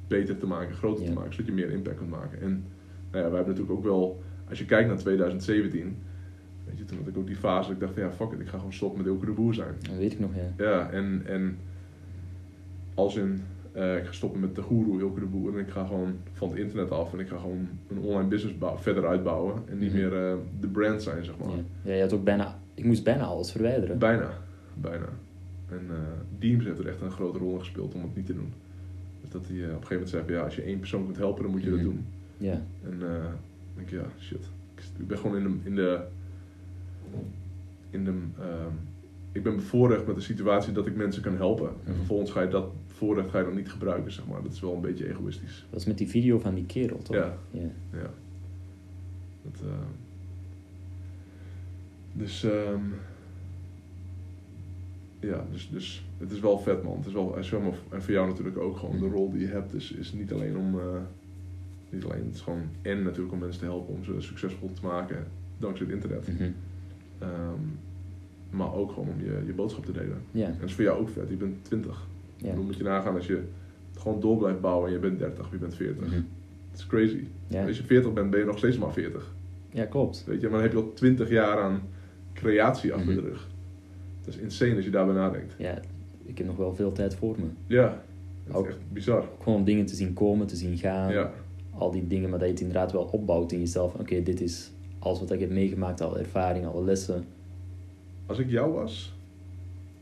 beter 0.07 0.37
te 0.37 0.45
maken, 0.47 0.75
groter 0.75 1.03
Ja. 1.03 1.09
te 1.09 1.15
maken, 1.15 1.31
zodat 1.33 1.47
je 1.47 1.53
meer 1.53 1.69
impact 1.71 1.97
kunt 1.97 2.09
maken. 2.09 2.41
En 2.41 2.49
nou 2.49 3.23
ja, 3.23 3.29
wij 3.29 3.37
hebben 3.39 3.45
natuurlijk 3.47 3.71
ook 3.71 3.83
wel, 3.83 4.21
als 4.49 4.59
je 4.59 4.65
kijkt 4.65 4.87
naar 4.87 4.97
2017, 4.97 5.95
weet 6.65 6.77
je, 6.77 6.85
toen 6.85 6.97
had 6.97 7.07
ik 7.07 7.17
ook 7.17 7.27
die 7.27 7.35
fase 7.35 7.67
dat 7.67 7.75
ik 7.77 7.79
dacht, 7.83 7.95
ja, 7.95 8.11
fuck 8.11 8.31
it, 8.31 8.39
ik 8.39 8.47
ga 8.47 8.57
gewoon 8.57 8.73
stoppen 8.73 8.97
met 8.97 9.07
Ilke 9.07 9.25
de 9.25 9.31
Boer 9.31 9.53
zijn. 9.53 9.73
Dat 9.81 9.97
weet 9.97 10.11
ik 10.13 10.19
nog, 10.19 10.29
ja. 10.35 10.63
Ja, 10.65 10.89
en, 10.89 11.21
en 11.25 11.57
als 12.93 13.15
in, 13.15 13.41
eh, 13.71 13.97
ik 13.97 14.05
ga 14.05 14.11
stoppen 14.11 14.39
met 14.39 14.55
de 14.55 14.61
goeroe 14.61 14.99
Ilke 14.99 15.19
de 15.19 15.25
Boer 15.25 15.53
en 15.53 15.59
ik 15.59 15.69
ga 15.69 15.85
gewoon 15.85 16.15
van 16.33 16.49
het 16.49 16.57
internet 16.59 16.91
af 16.91 17.13
en 17.13 17.19
ik 17.19 17.27
ga 17.27 17.37
gewoon 17.37 17.67
een 17.89 17.97
online 17.99 18.27
business 18.29 18.57
verder 18.75 19.07
uitbouwen 19.07 19.55
en 19.69 19.77
niet 19.79 19.89
Mhm. 19.93 19.97
meer 20.01 20.25
eh, 20.29 20.35
de 20.59 20.67
brand 20.67 21.03
zijn, 21.03 21.25
zeg 21.25 21.37
maar. 21.37 21.49
ja. 21.49 21.63
Ja, 21.81 21.93
je 21.93 22.01
had 22.01 22.13
ook 22.13 22.23
bijna... 22.23 22.59
Ik 22.73 22.83
moest 22.85 23.03
bijna 23.03 23.23
alles 23.23 23.51
verwijderen. 23.51 23.97
Bijna, 23.99 24.29
bijna. 24.73 25.05
En 25.69 25.81
eh 25.89 25.95
Deems 26.39 26.65
heeft 26.65 26.79
er 26.79 26.87
echt 26.87 27.01
een 27.01 27.11
grote 27.11 27.37
rol 27.37 27.53
in 27.53 27.59
gespeeld 27.59 27.93
om 27.93 28.01
het 28.01 28.15
niet 28.15 28.25
te 28.25 28.33
doen. 28.33 28.53
Dus 29.21 29.29
dat 29.29 29.47
hij 29.47 29.55
eh, 29.57 29.63
op 29.63 29.67
een 29.69 29.71
gegeven 29.73 29.89
moment 29.93 30.09
zei 30.09 30.23
van 30.23 30.33
ja, 30.33 30.41
als 30.41 30.55
je 30.55 30.61
één 30.61 30.79
persoon 30.79 31.05
kunt 31.05 31.17
helpen, 31.17 31.43
dan 31.43 31.51
moet 31.51 31.63
je 31.63 31.69
Mhm. 31.69 31.75
dat 31.77 31.85
doen. 31.85 32.05
Ja. 32.37 32.61
En 32.83 32.99
dan 32.99 33.09
denk 33.75 33.89
ik, 33.91 33.99
ja, 33.99 34.05
shit. 34.19 34.49
Ik, 34.75 34.83
ik 34.99 35.07
ben 35.07 35.17
gewoon 35.17 35.37
in 35.37 35.43
de. 35.43 35.57
In 35.63 35.75
de, 35.75 35.99
in 37.89 38.03
de 38.05 38.13
ehm, 38.39 38.73
ik 39.31 39.43
ben 39.43 39.55
bevoorrecht 39.55 40.05
met 40.07 40.15
de 40.15 40.21
situatie 40.21 40.73
dat 40.73 40.87
ik 40.87 40.95
mensen 40.95 41.21
kan 41.23 41.35
helpen. 41.35 41.67
En 41.67 41.75
Mhm. 41.85 41.95
vervolgens 41.95 42.31
ga 42.31 42.41
je 42.41 42.47
dat 42.47 42.71
voorrecht 42.87 43.29
ga 43.29 43.39
je 43.39 43.45
dan 43.45 43.55
niet 43.55 43.71
gebruiken, 43.71 44.11
zeg 44.11 44.27
maar. 44.27 44.43
Dat 44.43 44.51
is 44.51 44.59
wel 44.59 44.73
een 44.75 44.81
beetje 44.81 45.09
egoïstisch. 45.09 45.65
Dat 45.69 45.79
is 45.79 45.85
met 45.85 45.97
die 45.97 46.07
video 46.07 46.39
van 46.39 46.53
die 46.55 46.65
kerel, 46.65 46.97
toch? 47.01 47.15
Ja. 47.15 47.37
ja. 47.51 47.69
Ja. 47.91 48.09
Dat, 49.43 49.61
eh, 49.61 49.67
dus, 52.13 52.43
ehm, 52.43 52.81
ja, 55.19 55.45
dus, 55.51 55.69
dus 55.71 56.05
het 56.17 56.31
is 56.31 56.39
wel 56.39 56.59
vet, 56.59 56.83
man. 56.83 56.97
Het 56.97 57.05
is 57.05 57.13
wel, 57.13 57.37
en 57.37 57.43
zo- 57.45 57.59
maar- 57.61 57.77
en 57.89 58.01
voor 58.01 58.13
jou 58.13 58.27
natuurlijk 58.27 58.57
ook 58.57 58.77
gewoon. 58.77 58.99
De 58.99 59.07
rol 59.07 59.31
die 59.31 59.39
je 59.41 59.47
hebt 59.47 59.73
is, 59.73 59.91
is 59.91 60.13
niet 60.13 60.31
alleen 60.33 60.57
om, 60.57 60.79
eh, 60.79 60.85
niet 61.89 62.03
alleen, 62.03 62.25
het 62.25 62.35
is 62.35 62.41
gewoon, 62.41 62.61
en 62.81 63.03
natuurlijk 63.03 63.33
om 63.33 63.39
mensen 63.39 63.59
te 63.59 63.65
helpen 63.65 63.93
om 63.95 64.03
ze 64.03 64.13
succesvol 64.21 64.71
te 64.73 64.85
maken 64.85 65.27
dankzij 65.57 65.85
het 65.85 65.95
internet. 65.95 66.27
Mhm. 66.27 66.51
Ehm, 67.23 68.57
maar 68.57 68.73
ook 68.73 68.89
gewoon 68.91 69.09
om 69.09 69.19
je, 69.25 69.43
je 69.45 69.53
boodschap 69.53 69.85
te 69.85 69.91
delen. 69.91 70.21
Ja. 70.31 70.45
En 70.45 70.55
dat 70.59 70.69
is 70.69 70.75
voor 70.75 70.83
jou 70.83 70.99
ook 70.99 71.09
vet. 71.09 71.29
Je 71.29 71.35
bent 71.35 71.55
20. 71.65 72.07
Ja. 72.37 72.53
Dan 72.53 72.65
moet 72.65 72.75
je 72.77 72.83
nagaan 72.83 73.15
als 73.15 73.27
je 73.27 73.41
gewoon 73.97 74.19
door 74.19 74.37
blijft 74.37 74.61
bouwen 74.61 74.87
en 74.87 74.93
je 74.93 74.99
bent 74.99 75.19
30, 75.19 75.47
je 75.51 75.57
bent 75.57 75.75
40. 75.75 76.05
Mhm. 76.05 76.15
Het 76.71 76.79
is 76.79 76.87
crazy. 76.87 77.23
Ja. 77.47 77.65
Als 77.67 77.77
je 77.77 77.83
40 77.83 78.13
bent, 78.13 78.29
ben 78.29 78.39
je 78.39 78.45
nog 78.45 78.57
steeds 78.57 78.77
maar 78.77 78.93
40. 78.93 79.33
ja, 79.71 79.85
klopt. 79.85 80.23
Weet 80.27 80.41
je, 80.41 80.47
maar 80.47 80.53
dan 80.55 80.61
heb 80.61 80.71
je 80.71 80.77
al 80.77 80.93
20 80.93 81.29
jaar 81.29 81.57
aan 81.61 81.81
creatie 82.33 82.93
achter 82.93 83.13
Mhm. 83.13 83.21
de 83.21 83.27
rug. 83.29 83.47
Dat 84.25 84.33
is 84.33 84.39
insane 84.39 84.75
als 84.75 84.85
je 84.85 84.91
daarbij 84.91 85.15
nadenkt. 85.15 85.55
Ja, 85.57 85.79
ik 86.25 86.37
heb 86.37 86.47
nog 86.47 86.55
wel 86.57 86.75
veel 86.75 86.91
tijd 86.91 87.15
voor 87.15 87.35
me. 87.39 87.45
Ja, 87.67 88.03
Ook- 88.51 88.65
is 88.67 88.71
echt 88.73 88.79
bizar. 88.93 89.17
Ook 89.21 89.43
gewoon 89.43 89.59
om 89.59 89.65
dingen 89.65 89.85
te 89.85 89.95
zien 89.95 90.13
komen, 90.13 90.47
te 90.47 90.55
zien 90.55 90.77
gaan. 90.77 91.11
Ja, 91.13 91.31
Al 91.77 91.91
die 91.91 92.07
dingen, 92.07 92.29
maar 92.29 92.39
dat 92.39 92.47
je 92.47 92.53
het 92.53 92.61
inderdaad 92.63 92.91
wel 92.91 93.03
opbouwt 93.11 93.51
in 93.51 93.59
jezelf. 93.59 93.93
Oké, 93.93 94.23
dit 94.23 94.41
is 94.41 94.71
alles 95.03 95.19
wat 95.19 95.31
ik 95.31 95.39
heb 95.39 95.49
meegemaakt, 95.51 96.01
alle 96.01 96.19
ervaringen, 96.19 96.71
alle 96.71 96.83
lessen. 96.83 97.25
als 98.25 98.37
ik 98.39 98.49
jou 98.49 98.73
was, 98.73 99.13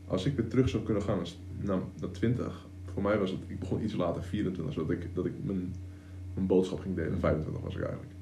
als 0.06 0.24
ik 0.24 0.36
weer 0.36 0.48
terug 0.48 0.68
zou 0.68 0.82
kunnen 0.82 1.02
gaan 1.02 1.16
naar, 1.16 1.28
naar, 1.60 1.78
naar 2.00 2.10
20, 2.10 2.66
voor 2.92 3.02
mij 3.02 3.18
was 3.18 3.30
het, 3.30 3.40
ik 3.46 3.58
begon 3.58 3.82
iets 3.84 3.94
later, 3.94 4.22
24, 4.22 4.74
zodat 4.74 4.90
ik, 4.90 5.14
dat 5.14 5.26
ik 5.26 5.32
mijn, 5.42 5.74
mijn 6.34 6.46
boodschap 6.46 6.80
ging 6.80 6.94
delen. 6.96 7.18
25 7.18 7.62
was 7.62 7.74
ik 7.74 7.80
eigenlijk. 7.82 8.12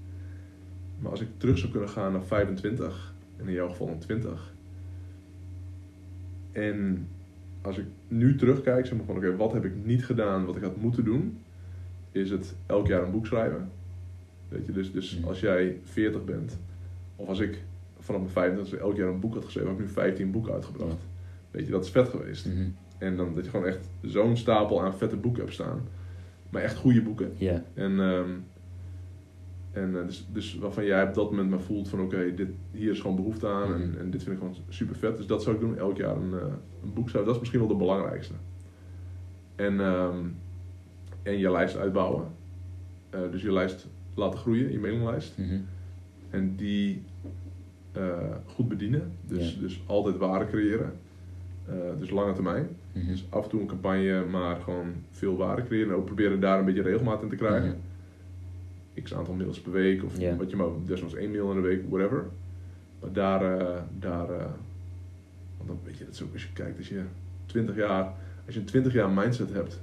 Maar 0.99 1.11
als 1.11 1.21
ik 1.21 1.29
terug 1.37 1.59
zou 1.59 1.71
kunnen 1.71 1.89
gaan 1.89 2.13
naar 2.13 2.23
25, 2.25 3.15
en 3.37 3.47
in 3.47 3.53
jouw 3.53 3.69
geval 3.69 3.87
naar 3.87 3.99
20, 3.99 4.53
en 6.53 7.07
als 7.63 7.79
ik 7.79 7.85
nu 8.09 8.37
terugkijk, 8.37 8.87
zeg 8.87 8.97
maar 8.97 9.07
van 9.07 9.17
oké, 9.17 9.37
wat 9.37 9.53
heb 9.53 9.65
ik 9.65 9.73
niet 9.85 10.05
gedaan 10.05 10.45
wat 10.45 10.57
ik 10.57 10.63
had 10.63 10.77
moeten 10.77 11.05
doen, 11.05 11.39
is 12.13 12.31
het 12.31 12.55
elk 12.67 12.87
jaar 12.87 13.03
een 13.03 13.11
boek 13.11 13.27
schrijven. 13.27 13.71
Weet 14.49 14.67
je, 14.67 14.73
dus, 14.73 14.93
dus 14.93 15.17
Mhm. 15.19 15.29
als 15.29 15.41
jij 15.41 15.79
40 15.85 16.25
bent, 16.25 16.59
of 17.21 17.29
als 17.29 17.39
ik 17.39 17.63
vanaf 17.99 18.21
mijn 18.21 18.33
25 18.33 18.79
elk 18.79 18.97
jaar 18.97 19.09
een 19.09 19.21
boek 19.21 19.35
had 19.35 19.45
geschreven, 19.45 19.71
heb 19.71 19.79
ik 19.81 19.87
nu 19.87 19.93
15 19.93 20.31
boeken 20.31 20.53
uitgebracht. 20.53 20.97
Weet 21.51 21.67
je, 21.67 21.73
dat 21.73 21.85
is 21.85 21.91
vet 21.91 22.09
geweest. 22.09 22.47
Mhm. 22.47 22.69
En 22.99 23.17
dan 23.17 23.35
dat 23.35 23.45
je 23.45 23.51
gewoon 23.51 23.67
echt 23.67 23.89
zo'n 24.03 24.37
stapel 24.37 24.83
aan 24.83 24.95
vette 24.95 25.17
boeken 25.17 25.43
hebt 25.43 25.55
staan. 25.55 25.81
Maar 26.51 26.63
echt 26.63 26.77
goede 26.77 27.03
boeken. 27.03 27.33
Ja. 27.37 27.65
En, 27.75 28.01
ehm, 28.01 28.31
en 29.73 29.99
eh, 30.01 30.07
dus, 30.07 30.27
dus 30.33 30.59
waarvan 30.59 30.85
jij 30.85 31.09
op 31.09 31.15
dat 31.15 31.31
moment 31.31 31.51
maar 31.51 31.61
voelt 31.61 31.89
van 31.89 32.01
oké, 32.01 32.35
dit 32.35 32.49
hier 32.71 32.91
is 32.91 33.01
gewoon 33.01 33.17
behoefte 33.17 33.47
aan 33.49 33.75
en, 33.75 33.89
Mhm. 33.89 33.99
en 33.99 34.11
dit 34.11 34.23
vind 34.23 34.35
ik 34.37 34.43
gewoon 34.43 34.57
super 34.69 34.97
vet. 34.97 35.17
Dus 35.17 35.27
dat 35.27 35.43
zou 35.43 35.55
ik 35.55 35.61
doen, 35.61 35.79
elk 35.79 35.97
jaar 35.97 36.17
een, 36.17 36.33
eh, 36.33 36.47
een 36.83 36.93
boek 36.95 37.09
schrijven. 37.09 37.25
Dat 37.25 37.35
is 37.35 37.39
misschien 37.41 37.61
wel 37.61 37.69
de 37.69 37.75
belangrijkste. 37.85 38.35
En, 39.57 39.81
ehm, 39.81 40.17
en 41.23 41.39
je 41.39 41.51
lijst 41.51 41.77
uitbouwen. 41.77 42.27
Eh, 43.11 43.21
dus 43.31 43.43
je 43.43 43.53
lijst 43.53 43.87
laten 44.15 44.39
groeien, 44.39 44.73
je 44.73 44.79
mailinglijst. 44.79 45.39
Mhm. 45.39 45.59
En 46.31 46.57
die 46.57 47.03
goed 48.47 48.69
bedienen. 48.69 49.13
Dus, 49.27 49.55
Ja. 49.55 49.61
dus 49.61 49.81
altijd 49.87 50.17
waarde 50.17 50.47
creëren. 50.47 50.93
Eh, 51.67 51.75
dus 51.99 52.11
lange 52.11 52.33
termijn. 52.33 52.69
Mhm. 52.93 53.07
Dus 53.07 53.25
af 53.29 53.45
en 53.45 53.51
toe 53.51 53.61
een 53.61 53.67
campagne, 53.67 54.25
maar 54.31 54.57
gewoon 54.57 54.93
veel 55.11 55.37
waarde 55.37 55.63
creëren. 55.65 55.89
En 55.89 55.95
ook 55.95 56.05
proberen 56.05 56.41
daar 56.41 56.59
een 56.59 56.65
beetje 56.65 56.83
regelmaat 56.83 57.23
in 57.23 57.29
te 57.29 57.37
krijgen. 57.37 57.69
Mhm. 57.69 59.03
X 59.03 59.15
aantal 59.15 59.35
mails 59.35 59.61
per 59.61 59.73
week, 59.73 60.05
of 60.05 60.19
wat 60.37 60.51
je 60.51 60.57
maar, 60.57 60.67
desnoods 60.87 61.15
één 61.15 61.31
mail 61.31 61.51
in 61.51 61.57
de 61.63 61.69
week, 61.69 61.83
whatever. 61.89 62.25
Maar 63.01 63.13
daar, 63.13 63.59
eh, 63.59 63.83
daar 63.99 64.31
eh, 64.31 64.45
want 65.57 65.69
dan 65.69 65.79
weet 65.85 65.99
je, 65.99 66.05
dat 66.05 66.15
is 66.15 66.23
ook 66.23 66.33
als 66.33 66.43
je 66.43 66.53
kijkt, 66.53 66.79
als 66.79 66.89
je 66.89 67.03
20 67.47 67.77
jaar, 67.77 68.13
als 68.47 68.55
je 68.55 68.61
een 68.61 68.67
20 68.67 68.93
jaar 68.93 69.11
mindset 69.11 69.53
hebt 69.53 69.81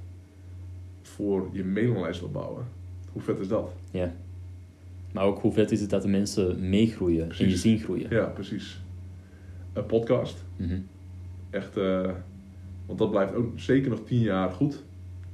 voor 1.02 1.48
je 1.52 1.64
mailinglijst 1.64 2.22
opbouwen, 2.22 2.64
hoe 3.12 3.22
vet 3.22 3.38
is 3.38 3.48
dat? 3.48 3.72
Ja. 3.90 4.12
Maar 5.12 5.24
ook 5.24 5.40
hoe 5.40 5.52
vet 5.52 5.70
is 5.72 5.80
het 5.80 5.90
dat 5.90 6.02
de 6.02 6.08
mensen 6.08 6.68
meegroeien 6.68 7.30
en 7.38 7.48
je 7.48 7.56
zien 7.56 7.78
groeien. 7.78 8.06
Ja, 8.10 8.24
precies. 8.24 8.80
Een 9.72 9.86
podcast, 9.86 10.44
Mhm. 10.56 10.78
echt, 11.50 11.76
eh, 11.76 12.10
want 12.86 12.98
dat 12.98 13.10
blijft 13.10 13.34
ook 13.34 13.58
zeker 13.60 13.90
nog 13.90 14.00
10 14.04 14.20
jaar 14.20 14.50
goed. 14.50 14.82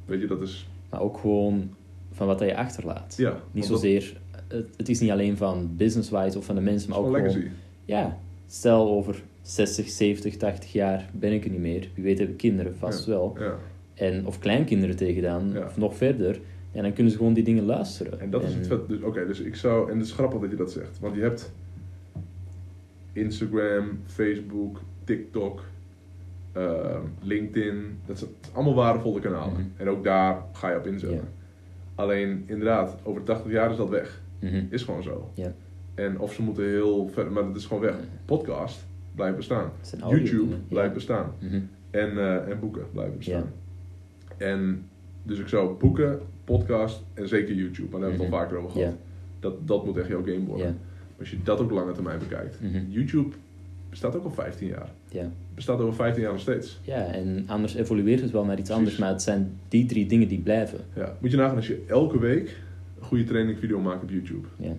Weet 0.05 0.21
je, 0.21 0.27
dat 0.27 0.41
is, 0.43 0.69
Maar 0.91 1.01
ook 1.01 1.19
gewoon 1.19 1.71
van 2.13 2.27
wat 2.27 2.41
je 2.41 2.57
achterlaat. 2.57 3.15
ja. 3.17 3.41
Niet 3.53 3.69
dat 3.69 3.73
zozeer, 3.81 4.17
het, 4.49 4.67
het 4.77 4.89
is 4.89 5.01
niet 5.01 5.11
alleen 5.11 5.37
van 5.37 5.71
business-wise 5.77 6.39
of 6.39 6.45
van 6.45 6.55
de 6.55 6.61
mensen, 6.61 6.91
maar 6.91 6.99
ook 6.99 7.05
gewoon 7.05 7.23
legacy. 7.23 7.47
ja, 7.85 8.19
stel 8.47 8.89
over 8.91 9.23
60, 9.43 9.89
70, 9.89 10.37
80 10.37 10.73
jaar 10.73 11.09
ben 11.13 11.33
ik 11.33 11.45
er 11.45 11.51
niet 11.51 11.61
meer. 11.61 11.89
Wie 11.95 12.05
weet 12.05 12.19
heb 12.19 12.29
ik 12.29 12.37
kinderen, 12.37 12.77
vast 12.77 13.05
wel. 13.05 13.37
Ja. 13.39 13.55
En, 13.95 14.27
of 14.27 14.39
kleinkinderen 14.39 14.97
tegen 14.97 15.23
dan, 15.23 15.51
Ja. 15.53 15.65
of 15.67 15.77
nog 15.77 15.97
verder. 15.97 16.41
En 16.75 16.83
dan 16.83 16.93
kunnen 16.93 17.13
ze 17.13 17.19
gewoon 17.19 17.33
die 17.33 17.45
dingen 17.45 17.65
luisteren. 17.65 18.21
En 18.21 18.31
dat 18.31 18.43
is 18.43 18.55
het 18.55 18.67
vet. 18.67 18.89
Dus, 18.89 19.01
Oké, 19.01 19.27
dus 19.27 19.41
ik 19.41 19.57
zou. 19.57 19.91
En 19.91 19.99
het 19.99 20.07
is 20.07 20.13
grappig 20.13 20.41
dat 20.41 20.51
je 20.51 20.57
dat 20.57 20.73
zegt. 20.73 20.99
Want 21.01 21.15
je 21.15 21.21
hebt 21.21 21.53
Instagram, 23.13 23.99
Facebook, 24.07 24.81
TikTok, 25.05 25.63
eh, 26.53 26.99
LinkedIn. 27.23 27.99
Dat 28.07 28.19
zijn 28.19 28.31
allemaal 28.53 28.75
waardevolle 28.75 29.21
kanalen. 29.21 29.53
Mhm. 29.53 29.63
En 29.77 29.89
ook 29.89 30.05
daar 30.05 30.43
ga 30.53 30.71
je 30.71 30.79
op 30.79 30.87
inzetten. 30.87 31.19
Ja. 31.19 31.25
Alleen 31.95 32.45
inderdaad, 32.47 32.97
over 33.03 33.23
80 33.23 33.53
jaar 33.53 33.71
is 33.71 33.77
dat 33.77 33.89
weg. 33.89 34.23
Mhm. 34.39 34.65
Is 34.71 34.83
gewoon 34.83 35.03
zo. 35.03 35.31
En 35.95 36.19
of 36.19 36.33
ze 36.33 36.43
moeten 36.43 36.65
heel 36.65 37.09
ver, 37.09 37.33
maar 37.33 37.45
dat 37.45 37.57
is 37.57 37.67
gewoon 37.67 37.83
weg. 37.83 37.95
Mhm. 37.95 38.05
Podcast 38.25 38.87
blijft 39.15 39.37
bestaan. 39.37 39.71
YouTube 40.09 40.55
blijft 40.69 40.95
bestaan. 40.95 41.33
En, 41.91 42.19
eh, 42.19 42.49
en 42.49 42.61
boeken 42.61 42.87
blijven 42.93 43.17
bestaan. 43.17 43.53
En 44.37 44.89
dus 45.23 45.39
ik 45.39 45.49
zou 45.49 45.79
boeken, 45.79 46.21
podcast 46.45 47.03
en 47.15 47.29
zeker 47.29 47.55
YouTube. 47.55 47.89
Maar 47.91 48.01
daar 48.01 48.09
hebben 48.11 48.19
we 48.31 48.35
het 48.35 48.35
al 48.35 48.39
Mhm. 48.41 48.45
vaker 48.51 48.57
over 48.59 48.71
gehad. 48.81 48.97
Dat, 49.41 49.67
dat 49.69 49.85
moet 49.85 49.97
echt 49.97 50.09
jouw 50.09 50.23
game 50.25 50.45
worden. 50.45 50.79
Als 51.19 51.31
je 51.31 51.37
dat 51.43 51.61
ook 51.61 51.71
lange 51.71 51.93
termijn 51.93 52.19
bekijkt. 52.19 52.61
Mhm. 52.61 52.79
YouTube 52.89 53.35
bestaat 53.91 54.17
ook 54.17 54.25
al 54.25 54.31
15 54.31 54.69
jaar. 54.69 54.89
Ja. 55.09 55.31
Bestaat 55.55 55.81
over 55.81 55.95
15 55.95 56.23
jaar 56.23 56.33
nog 56.33 56.41
steeds. 56.41 56.81
ja, 56.83 57.07
en 57.07 57.45
anders 57.47 57.75
evolueert 57.75 58.21
het 58.21 58.31
wel 58.31 58.45
naar 58.45 58.59
iets 58.59 58.63
Precies. 58.69 58.77
anders, 58.79 58.99
maar 58.99 59.09
het 59.09 59.23
zijn 59.23 59.53
die 59.69 59.87
drie 59.87 60.07
dingen 60.07 60.29
die 60.29 60.39
blijven. 60.41 60.79
Ja. 60.95 61.17
Moet 61.21 61.31
je 61.31 61.37
nagaan 61.37 61.57
als 61.57 61.67
je 61.67 61.85
elke 61.87 62.19
week 62.19 62.57
een 62.99 63.05
goede 63.05 63.25
trainingvideo 63.25 63.81
maakt 63.81 64.03
op 64.03 64.11
YouTube. 64.11 64.47
Ja. 64.57 64.73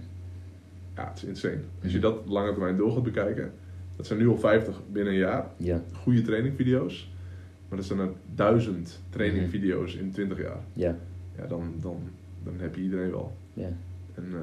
Ja, 0.95 1.07
het 1.09 1.17
is 1.17 1.23
insane. 1.23 1.57
Als 1.83 1.91
je 1.91 1.97
Mhm. 1.97 2.07
dat 2.07 2.21
lange 2.25 2.51
termijn 2.51 2.77
door 2.77 2.91
gaat 2.91 3.03
bekijken. 3.03 3.51
Dat 3.95 4.05
zijn 4.07 4.19
nu 4.19 4.27
al 4.27 4.37
50 4.37 4.81
binnen 4.91 5.13
een 5.13 5.19
jaar. 5.19 5.47
Ja. 5.57 5.81
Goede 5.93 6.21
trainingvideo's. 6.21 7.09
Maar 7.69 7.77
dat 7.77 7.87
zijn 7.87 7.99
er 7.99 8.09
duizend 8.35 9.01
trainingvideo's 9.09 9.95
in 9.95 10.11
20 10.11 10.41
jaar. 10.41 10.59
Ja. 10.73 10.97
Ja, 11.37 11.45
dan, 11.47 11.73
dan, 11.81 11.97
dan 12.43 12.53
heb 12.57 12.75
je 12.75 12.81
iedereen 12.81 13.11
wel. 13.11 13.35
Ja. 13.53 13.69
En, 14.13 14.25
eh, 14.33 14.39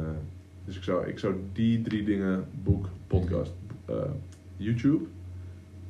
dus 0.65 0.77
ik 0.77 0.83
zou, 0.83 1.07
ik 1.07 1.19
zou 1.19 1.35
die 1.53 1.83
drie 1.83 2.05
dingen, 2.05 2.45
boek, 2.63 2.89
podcast, 3.07 3.53
eh, 3.85 3.95
YouTube 4.57 5.05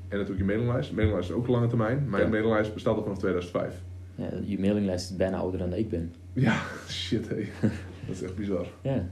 en 0.09 0.19
natuurlijk 0.19 0.39
je 0.39 0.45
mailinglijst. 0.45 0.93
Mailinglijst 0.93 1.31
is 1.31 1.37
ook 1.37 1.47
lange 1.47 1.67
termijn. 1.67 2.09
Mijn 2.11 2.23
Ja. 2.23 2.29
mailinglijst 2.29 2.75
bestaat 2.75 2.97
al 2.97 3.03
vanaf 3.03 3.19
2005. 3.19 3.83
ja. 4.15 4.31
Je 4.45 4.59
mailinglijst 4.59 5.11
is 5.11 5.17
bijna 5.17 5.37
ouder 5.37 5.59
dan 5.61 5.73
ik 5.75 5.89
ben. 5.89 6.13
Ja, 6.33 6.63
shit 6.89 7.29
hé. 7.29 7.37
dat 8.07 8.15
is 8.15 8.23
echt 8.23 8.37
bizar. 8.37 8.67
Ja. 8.83 9.09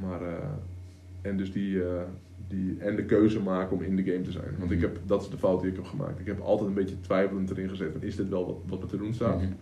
Maar, 0.00 0.22
eh, 0.22 0.48
en 1.22 1.36
dus 1.36 1.52
die, 1.52 1.82
die, 2.48 2.76
en 2.78 2.96
de 2.96 3.04
keuze 3.04 3.40
maken 3.40 3.76
om 3.76 3.82
in 3.82 3.96
de 3.96 4.02
game 4.04 4.20
te 4.22 4.30
zijn. 4.30 4.54
Want 4.58 4.70
ik 4.70 4.80
heb, 4.80 4.98
dat 5.06 5.22
is 5.22 5.28
de 5.28 5.36
fout 5.36 5.60
die 5.60 5.70
ik 5.70 5.76
heb 5.76 5.84
gemaakt. 5.84 6.20
Ik 6.20 6.26
heb 6.26 6.40
altijd 6.40 6.68
een 6.68 6.74
beetje 6.74 7.00
twijfelend 7.00 7.50
erin 7.50 7.68
gezet 7.68 7.92
van 7.92 8.02
is 8.02 8.16
dit 8.16 8.28
wel 8.28 8.46
wat, 8.66 8.80
wat 8.80 8.88
te 8.88 8.96
doen 8.96 9.14
staat? 9.14 9.40
Mhm. 9.42 9.52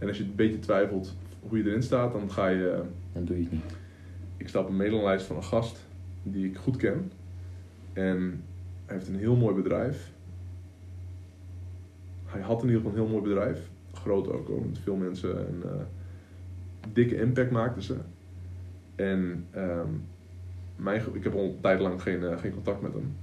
En 0.00 0.08
als 0.08 0.16
je 0.16 0.24
een 0.24 0.34
beetje 0.34 0.58
twijfelt 0.58 1.16
hoe 1.40 1.58
je 1.58 1.64
erin 1.64 1.82
staat, 1.82 2.12
dan 2.12 2.30
ga 2.30 2.48
je... 2.48 2.82
Dan 3.12 3.24
doe 3.24 3.36
je 3.36 3.42
het 3.42 3.52
niet. 3.52 3.76
ik 4.36 4.48
sta 4.48 4.60
op 4.60 4.68
een 4.68 4.76
mailinglijst 4.76 5.26
van 5.26 5.36
een 5.36 5.44
gast 5.44 5.86
die 6.22 6.46
ik 6.46 6.56
goed 6.56 6.76
ken. 6.76 7.12
En 7.92 8.42
hij 8.86 8.94
heeft 8.96 9.08
een 9.08 9.18
heel 9.18 9.36
mooi 9.36 9.54
bedrijf. 9.54 10.12
Hij 12.24 12.40
had 12.40 12.62
in 12.62 12.68
ieder 12.68 12.82
geval 12.82 12.96
een 12.98 13.04
heel 13.04 13.12
mooi 13.18 13.28
bedrijf. 13.28 13.70
Groot 13.92 14.28
ook, 14.28 14.66
met 14.66 14.78
veel 14.78 14.96
mensen. 14.96 15.46
En 15.46 15.62
eh, 15.64 15.80
dikke 16.92 17.16
impact 17.20 17.50
maakten 17.50 17.82
ze. 17.82 17.96
En 18.94 19.46
ehm, 19.50 19.88
mijn, 20.76 21.02
ik 21.12 21.24
heb 21.24 21.34
al 21.34 21.44
een 21.44 21.60
tijd 21.60 21.80
lang 21.80 22.02
geen, 22.02 22.24
eh, 22.24 22.38
geen 22.38 22.52
contact 22.52 22.80
met 22.82 22.92
hem. 22.92 23.16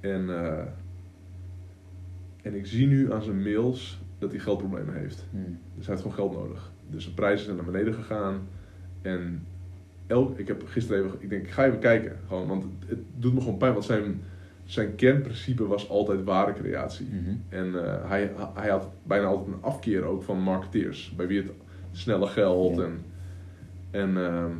En, 0.00 0.30
eh, 0.30 0.66
en 2.42 2.54
ik 2.54 2.66
zie 2.66 2.86
nu 2.86 3.12
aan 3.12 3.22
zijn 3.22 3.42
mails 3.42 4.01
dat 4.22 4.30
hij 4.30 4.40
geldproblemen 4.40 4.94
heeft. 4.94 5.26
Mhm. 5.30 5.42
Dus 5.76 5.86
hij 5.86 5.94
heeft 5.94 6.00
gewoon 6.00 6.16
geld 6.16 6.32
nodig. 6.32 6.72
Dus 6.90 7.04
de 7.04 7.10
prijzen 7.10 7.44
zijn 7.44 7.56
naar 7.56 7.64
beneden 7.64 7.94
gegaan. 7.94 8.48
En 9.02 9.46
elk, 10.06 10.38
ik 10.38 10.48
heb 10.48 10.62
gisteren 10.66 11.04
even, 11.04 11.16
ik 11.20 11.30
denk, 11.30 11.42
ik 11.42 11.50
ga 11.50 11.66
even 11.66 11.78
kijken. 11.78 12.16
Gewoon, 12.26 12.46
want 12.46 12.64
het, 12.86 12.98
doet 13.16 13.34
me 13.34 13.40
gewoon 13.40 13.56
pijn. 13.56 13.72
Want 13.72 13.84
zijn, 13.84 14.22
zijn 14.64 14.94
kernprincipe 14.94 15.66
was 15.66 15.88
altijd 15.88 16.24
waardecreatie. 16.24 17.06
Mhm. 17.06 17.34
En 17.48 17.84
eh, 17.84 18.08
hij, 18.08 18.32
hij 18.54 18.70
had 18.70 18.88
bijna 19.02 19.26
altijd 19.26 19.56
een 19.56 19.62
afkeer 19.62 20.04
ook 20.04 20.22
van 20.22 20.40
marketeers. 20.40 21.12
Bij 21.16 21.26
wie 21.26 21.42
het 21.42 21.50
snelle 21.92 22.26
geld. 22.26 22.78
En, 22.78 23.04
en, 23.90 24.16
ehm, 24.16 24.50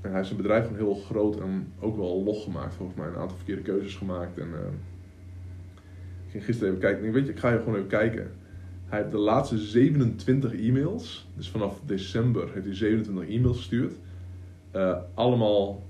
en 0.00 0.10
hij 0.10 0.14
heeft 0.14 0.26
zijn 0.26 0.40
bedrijf 0.40 0.66
gewoon 0.66 0.78
heel 0.78 0.94
groot 0.94 1.40
en 1.40 1.66
ook 1.80 1.96
wel 1.96 2.22
log 2.22 2.42
gemaakt. 2.42 2.74
Volgens 2.74 2.98
mij 2.98 3.08
een 3.08 3.16
aantal 3.16 3.36
verkeerde 3.36 3.62
keuzes 3.62 3.94
gemaakt. 3.94 4.38
En 4.38 4.48
ehm, 4.52 4.74
ik 6.24 6.30
ging 6.30 6.44
gisteren 6.44 6.68
even 6.68 6.80
kijken. 6.80 6.98
Ik 6.98 7.04
denk, 7.04 7.14
weet 7.14 7.26
je, 7.26 7.32
ik 7.32 7.38
ga 7.38 7.48
even 7.48 7.62
gewoon 7.62 7.76
even 7.76 7.88
kijken. 7.88 8.30
Hij 8.94 9.02
heeft 9.02 9.14
de 9.14 9.20
laatste 9.22 9.58
27 9.58 10.54
e-mails, 10.54 11.28
dus 11.36 11.48
vanaf 11.48 11.80
december 11.86 12.48
heeft 12.52 12.66
hij 12.66 12.74
27 12.74 13.34
e-mails 13.36 13.56
gestuurd. 13.56 13.94
Eh, 14.70 14.96
allemaal 15.14 15.82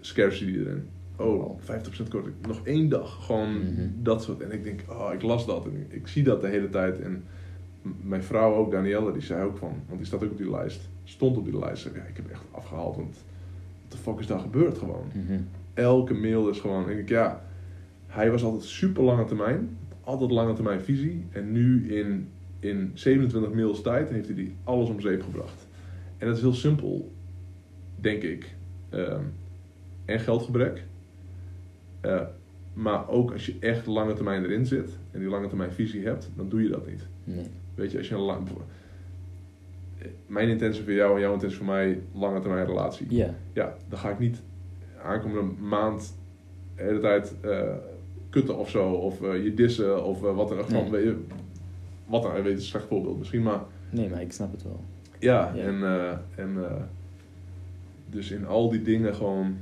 scarcity 0.00 0.50
erin. 0.58 0.88
Oh, 1.16 1.26
Wow. 1.26 1.60
50% 1.60 2.08
korting. 2.08 2.34
Nog 2.46 2.60
één 2.64 2.88
dag. 2.88 3.24
Gewoon 3.26 3.58
Mhm. 3.58 3.86
dat 4.02 4.22
soort. 4.22 4.40
En 4.40 4.52
ik 4.52 4.64
denk, 4.64 4.80
oh, 4.88 5.10
ik 5.12 5.22
las 5.22 5.46
dat 5.46 5.64
en 5.66 5.72
ik, 5.76 5.92
ik 5.92 6.06
zie 6.06 6.22
dat 6.22 6.40
de 6.40 6.48
hele 6.48 6.68
tijd. 6.70 7.00
En 7.00 7.24
mijn 8.02 8.22
vrouw 8.22 8.54
ook, 8.54 8.70
Danielle, 8.70 9.12
die 9.12 9.22
zei 9.22 9.44
ook 9.44 9.56
van, 9.56 9.72
want 9.86 9.98
die 9.98 10.06
staat 10.06 10.24
ook 10.24 10.30
op 10.30 10.36
die 10.38 10.50
lijst. 10.50 10.88
Stond 11.04 11.36
op 11.36 11.44
die 11.44 11.58
lijst. 11.58 11.84
Ja, 11.84 11.90
ik 12.02 12.16
heb 12.16 12.30
echt 12.30 12.42
afgehaald, 12.50 12.96
want 12.96 13.14
wat 13.82 13.92
de 13.92 13.96
fuck 13.96 14.18
is 14.18 14.26
daar 14.26 14.38
gebeurd 14.40 14.78
gewoon? 14.78 15.06
Mhm. 15.14 15.40
elke 15.74 16.14
mail 16.14 16.48
is 16.48 16.60
gewoon, 16.60 16.86
denk 16.86 16.98
ik, 16.98 17.08
ja, 17.08 17.42
hij 18.06 18.30
was 18.30 18.42
altijd 18.44 18.62
super 18.64 19.02
lange 19.02 19.24
termijn, 19.24 19.76
altijd 20.04 20.30
lange 20.30 20.52
termijn 20.52 20.80
visie. 20.80 21.26
En 21.30 21.52
nu 21.52 21.94
in, 21.98 22.28
in 22.60 22.90
27 22.94 23.52
mails 23.52 23.82
tijd 23.82 24.10
heeft 24.10 24.26
hij 24.26 24.34
die 24.34 24.54
alles 24.64 24.88
om 24.88 25.00
zeep 25.00 25.22
gebracht. 25.22 25.66
En 26.18 26.26
dat 26.26 26.36
is 26.36 26.42
heel 26.42 26.52
simpel, 26.54 27.12
denk 27.96 28.22
ik. 28.22 28.54
Ehm, 28.88 29.22
en 30.04 30.20
geldgebrek. 30.20 30.84
Eh, 32.00 32.20
Maar 32.74 33.08
ook 33.08 33.32
als 33.32 33.46
je 33.46 33.54
echt 33.60 33.86
lange 33.86 34.12
termijn 34.14 34.44
erin 34.44 34.66
zit 34.66 34.90
en 35.10 35.20
die 35.20 35.28
lange 35.28 35.48
termijn 35.48 35.72
visie 35.72 36.04
hebt, 36.06 36.30
dan 36.36 36.48
doe 36.48 36.62
je 36.62 36.68
dat 36.68 36.86
niet. 36.86 37.06
Nee. 37.24 37.46
Weet 37.74 37.90
je, 37.92 37.98
als 37.98 38.08
je 38.08 38.14
een 38.14 38.20
lang... 38.20 38.48
Mijn 40.26 40.48
intentie 40.48 40.82
voor 40.82 40.92
jou 40.92 41.14
en 41.14 41.20
jouw 41.20 41.32
intentie 41.32 41.56
voor 41.58 41.66
mij, 41.66 42.00
lange 42.14 42.40
termijn 42.40 42.66
relatie. 42.66 43.06
Ja. 43.10 43.34
Ja, 43.52 43.76
dan 43.88 43.98
ga 43.98 44.10
ik 44.10 44.18
niet 44.18 44.40
aankomende 45.02 45.52
maand 45.62 46.14
de 46.76 46.82
hele 46.82 46.98
tijd 47.00 47.34
eh, 47.40 47.74
kutten 48.32 48.56
of 48.58 48.70
zo, 48.70 48.90
of 48.90 49.22
eh, 49.22 49.44
je 49.44 49.54
dissen, 49.54 50.04
of 50.04 50.24
eh, 50.24 50.34
wat. 50.36 50.68
Nee. 50.70 50.90
Weet 50.90 51.04
je, 51.04 51.16
wat 52.06 52.22
dan, 52.22 52.32
weet 52.32 52.44
je, 52.44 52.50
een 52.50 52.60
slecht 52.60 52.86
voorbeeld 52.86 53.18
misschien, 53.18 53.42
maar 53.42 53.60
Nee, 53.90 54.08
maar 54.08 54.20
ik 54.20 54.32
snap 54.32 54.52
het 54.52 54.62
wel. 54.62 54.80
ja, 55.18 55.52
Ja. 55.54 55.62
en, 55.62 55.82
eh, 55.82 56.12
en 56.44 56.56
dus 58.10 58.30
in 58.30 58.46
al 58.46 58.70
die 58.70 58.82
dingen 58.82 59.14
gewoon 59.14 59.56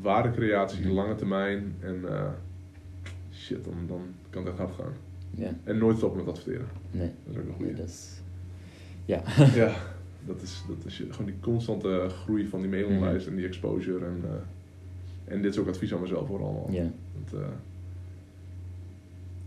waardecreatie, 0.00 0.84
Mhm. 0.86 0.94
lange 0.94 1.14
termijn 1.14 1.74
en 1.80 2.04
shit, 3.32 3.64
dan, 3.64 3.74
dan 3.86 4.00
kan 4.30 4.42
het 4.44 4.50
echt 4.50 4.58
hard 4.62 4.74
gaan. 4.74 4.92
Ja. 5.30 5.50
En 5.64 5.78
nooit 5.78 5.96
stoppen 5.96 6.18
met 6.24 6.28
adverteren. 6.28 6.66
Nee. 6.90 7.10
Dat 7.24 7.34
is 7.34 7.40
ook 7.40 7.48
een 7.48 7.54
goede. 7.54 7.74
dat 7.74 7.86
is... 7.86 8.20
Ja. 9.04 9.22
Ja, 9.54 9.74
dat 10.26 10.42
is, 10.42 10.62
dat 10.68 10.76
is 10.86 11.02
gewoon 11.10 11.26
die 11.26 11.40
constante 11.40 12.06
groei 12.08 12.46
van 12.48 12.60
die 12.60 12.70
mailinglijst 12.70 13.26
en 13.26 13.36
die 13.36 13.46
exposure. 13.46 14.04
En, 14.04 14.24
en 15.24 15.42
dit 15.42 15.52
is 15.52 15.58
ook 15.58 15.68
advies 15.68 15.94
aan 15.94 16.00
mezelf 16.00 16.26
voor 16.26 16.42
allemaal. 16.42 16.66
Ja. 16.70 16.90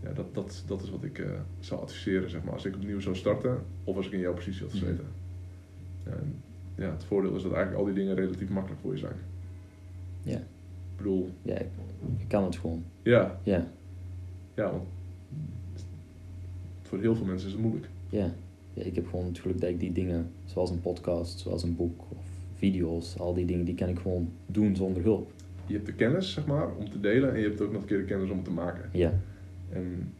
Ja, 0.04 0.12
dat, 0.12 0.34
dat, 0.34 0.62
dat 0.66 0.82
is 0.82 0.90
wat 0.90 1.04
ik 1.04 1.18
eh, 1.18 1.30
zou 1.60 1.80
adviseren, 1.80 2.30
zeg 2.30 2.42
maar. 2.44 2.52
Als 2.52 2.64
ik 2.64 2.74
opnieuw 2.74 3.00
zou 3.00 3.16
starten, 3.16 3.58
of 3.84 3.96
als 3.96 4.06
ik 4.06 4.12
in 4.12 4.18
jouw 4.18 4.34
positie 4.34 4.62
had 4.62 4.72
Mhm. 4.74 4.78
gezeten. 4.84 5.04
Ja, 6.06 6.10
en, 6.12 6.34
ja, 6.74 6.90
het 6.90 7.04
voordeel 7.04 7.36
is 7.36 7.42
dat 7.42 7.52
eigenlijk 7.52 7.80
al 7.80 7.92
die 7.94 8.04
dingen 8.04 8.14
relatief 8.16 8.48
makkelijk 8.48 8.80
voor 8.80 8.92
je 8.92 8.98
zijn. 8.98 9.16
Ja. 10.22 10.36
Ik 10.36 10.96
bedoel, 10.96 11.30
Ja, 11.42 11.58
ik, 11.58 11.66
ik 12.18 12.28
kan 12.28 12.44
het 12.44 12.56
gewoon. 12.56 12.82
ja, 13.02 13.40
Ja. 13.42 13.66
ja, 14.54 14.70
want 14.70 14.84
voor 16.82 17.00
heel 17.00 17.14
veel 17.16 17.26
mensen 17.26 17.46
is 17.46 17.52
het 17.52 17.62
moeilijk. 17.62 17.88
Ja. 18.08 18.30
ja. 18.74 18.82
Ik 18.82 18.94
heb 18.94 19.06
gewoon 19.08 19.26
het 19.26 19.38
geluk 19.38 19.60
dat 19.60 19.70
ik 19.70 19.80
die 19.80 19.92
dingen, 19.92 20.30
zoals 20.44 20.70
een 20.70 20.80
podcast, 20.80 21.38
zoals 21.38 21.62
een 21.62 21.76
boek 21.76 22.00
of 22.08 22.24
video's, 22.54 23.18
al 23.18 23.34
die 23.34 23.44
dingen, 23.46 23.64
die 23.64 23.74
kan 23.74 23.88
ik 23.88 23.98
gewoon 23.98 24.28
doen 24.46 24.76
zonder 24.76 25.02
hulp. 25.02 25.30
Je 25.66 25.74
hebt 25.74 25.86
de 25.86 25.92
kennis, 25.92 26.32
zeg 26.32 26.46
maar, 26.46 26.74
om 26.76 26.90
te 26.90 27.00
delen 27.00 27.32
en 27.34 27.40
je 27.40 27.46
hebt 27.48 27.60
ook 27.60 27.72
nog 27.72 27.80
een 27.80 27.86
keer 27.88 27.98
de 27.98 28.04
kennis 28.04 28.30
om 28.30 28.36
het 28.36 28.44
te 28.44 28.50
maken. 28.52 28.88
Ja. 28.92 29.12
En 29.74 30.12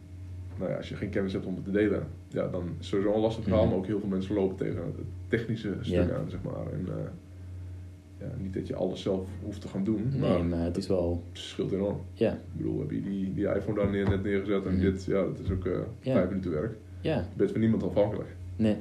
nou 0.57 0.69
ja, 0.71 0.77
als 0.77 0.89
je 0.89 0.95
geen 0.95 1.09
kennis 1.09 1.33
hebt 1.33 1.45
om 1.45 1.55
het 1.55 1.65
te 1.65 1.71
delen, 1.71 2.07
ja, 2.27 2.47
dan 2.47 2.63
is 2.63 2.69
het 2.77 2.85
sowieso 2.85 3.13
een 3.13 3.19
lastig 3.21 3.43
verhaal. 3.43 3.61
Mhm. 3.61 3.69
Maar 3.69 3.77
ook 3.79 3.85
heel 3.87 3.99
veel 3.99 4.09
mensen 4.09 4.35
lopen 4.35 4.55
tegen 4.55 4.75
het 4.85 4.95
technische 5.27 5.75
stuk 5.81 6.07
Ja. 6.09 6.15
aan, 6.15 6.29
zeg 6.29 6.41
maar. 6.43 6.71
En 6.73 6.85
eh, 6.87 7.03
ja, 8.19 8.25
niet 8.41 8.53
dat 8.53 8.67
je 8.67 8.75
alles 8.75 9.01
zelf 9.01 9.29
hoeft 9.43 9.61
te 9.61 9.67
gaan 9.67 9.83
doen, 9.83 10.07
Nee, 10.11 10.19
maar 10.19 10.45
maar 10.45 10.63
het 10.63 10.77
is 10.77 10.87
wel... 10.87 11.23
het 11.31 11.39
scheelt 11.39 11.71
enorm. 11.71 11.97
Ja. 12.13 12.31
Ik 12.33 12.39
bedoel, 12.51 12.79
heb 12.79 12.91
je 12.91 13.01
die, 13.01 13.33
die 13.33 13.47
iPhone 13.55 13.77
daar 13.79 13.89
neer, 13.91 14.09
net 14.09 14.23
neergezet 14.23 14.65
en 14.65 14.73
Mhm. 14.73 14.81
dit, 14.81 15.05
ja, 15.05 15.21
dat 15.21 15.39
is 15.39 15.51
ook 15.51 15.65
eh 15.65 15.71
Ja. 15.99 16.13
vijf 16.13 16.29
minuten 16.29 16.51
werk. 16.51 16.75
Ja. 17.01 17.15
Je 17.17 17.23
bent 17.37 17.51
van 17.51 17.59
niemand 17.59 17.83
afhankelijk. 17.83 18.35
Nee. 18.55 18.75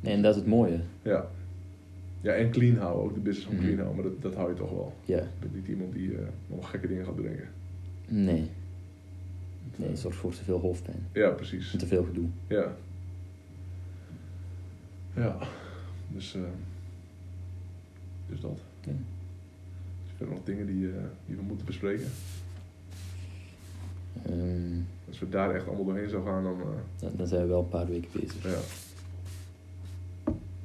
Nee, 0.00 0.14
en 0.14 0.22
dat 0.22 0.34
is 0.34 0.40
het 0.40 0.50
mooie. 0.50 0.78
Ja. 1.02 1.26
Ja, 2.20 2.32
en 2.32 2.50
clean 2.50 2.76
houden, 2.76 3.04
ook 3.04 3.14
de 3.14 3.20
business 3.20 3.46
van 3.46 3.54
Mhm. 3.54 3.64
clean 3.64 3.78
houden, 3.80 4.02
maar 4.02 4.12
dat, 4.12 4.22
dat 4.22 4.34
hou 4.34 4.48
je 4.50 4.56
toch 4.56 4.70
wel. 4.70 4.92
Ja. 5.04 5.16
Je 5.16 5.24
bent 5.40 5.54
niet 5.54 5.68
iemand 5.68 5.92
die 5.92 6.16
nog 6.46 6.70
gekke 6.70 6.86
dingen 6.88 7.04
gaat 7.04 7.16
bedenken. 7.16 7.48
Nee. 8.08 8.50
Het 9.76 9.98
zorgt 9.98 10.16
voor 10.18 10.32
te 10.34 10.44
veel 10.44 10.60
hoofdpijn. 10.60 11.06
ja, 11.12 11.30
precies. 11.30 11.72
En 11.72 11.78
te 11.78 11.86
veel 11.86 12.04
gedoe. 12.04 12.26
Ja. 12.46 12.72
Ja. 15.16 15.36
Dus, 16.08 16.34
eh 16.34 16.40
dus 18.28 18.40
dat. 18.40 18.58
Ja. 18.84 18.90
Er 18.92 20.16
verder 20.16 20.34
nog 20.34 20.44
dingen 20.44 20.66
die, 20.66 20.88
eh, 20.88 20.94
die 21.26 21.36
we 21.36 21.42
moeten 21.42 21.66
bespreken? 21.66 22.06
Ehm, 24.22 24.78
Als 25.08 25.18
we 25.18 25.28
daar 25.28 25.54
echt 25.54 25.66
allemaal 25.66 25.84
doorheen 25.84 26.08
zou 26.08 26.24
gaan, 26.26 26.42
dan... 26.42 26.60
eh, 26.60 26.66
dan, 26.98 27.10
dan 27.16 27.26
zijn 27.26 27.42
we 27.42 27.48
wel 27.48 27.60
een 27.60 27.68
paar 27.68 27.86
weken 27.88 28.08
bezig. 28.20 28.42
ja. 28.42 28.58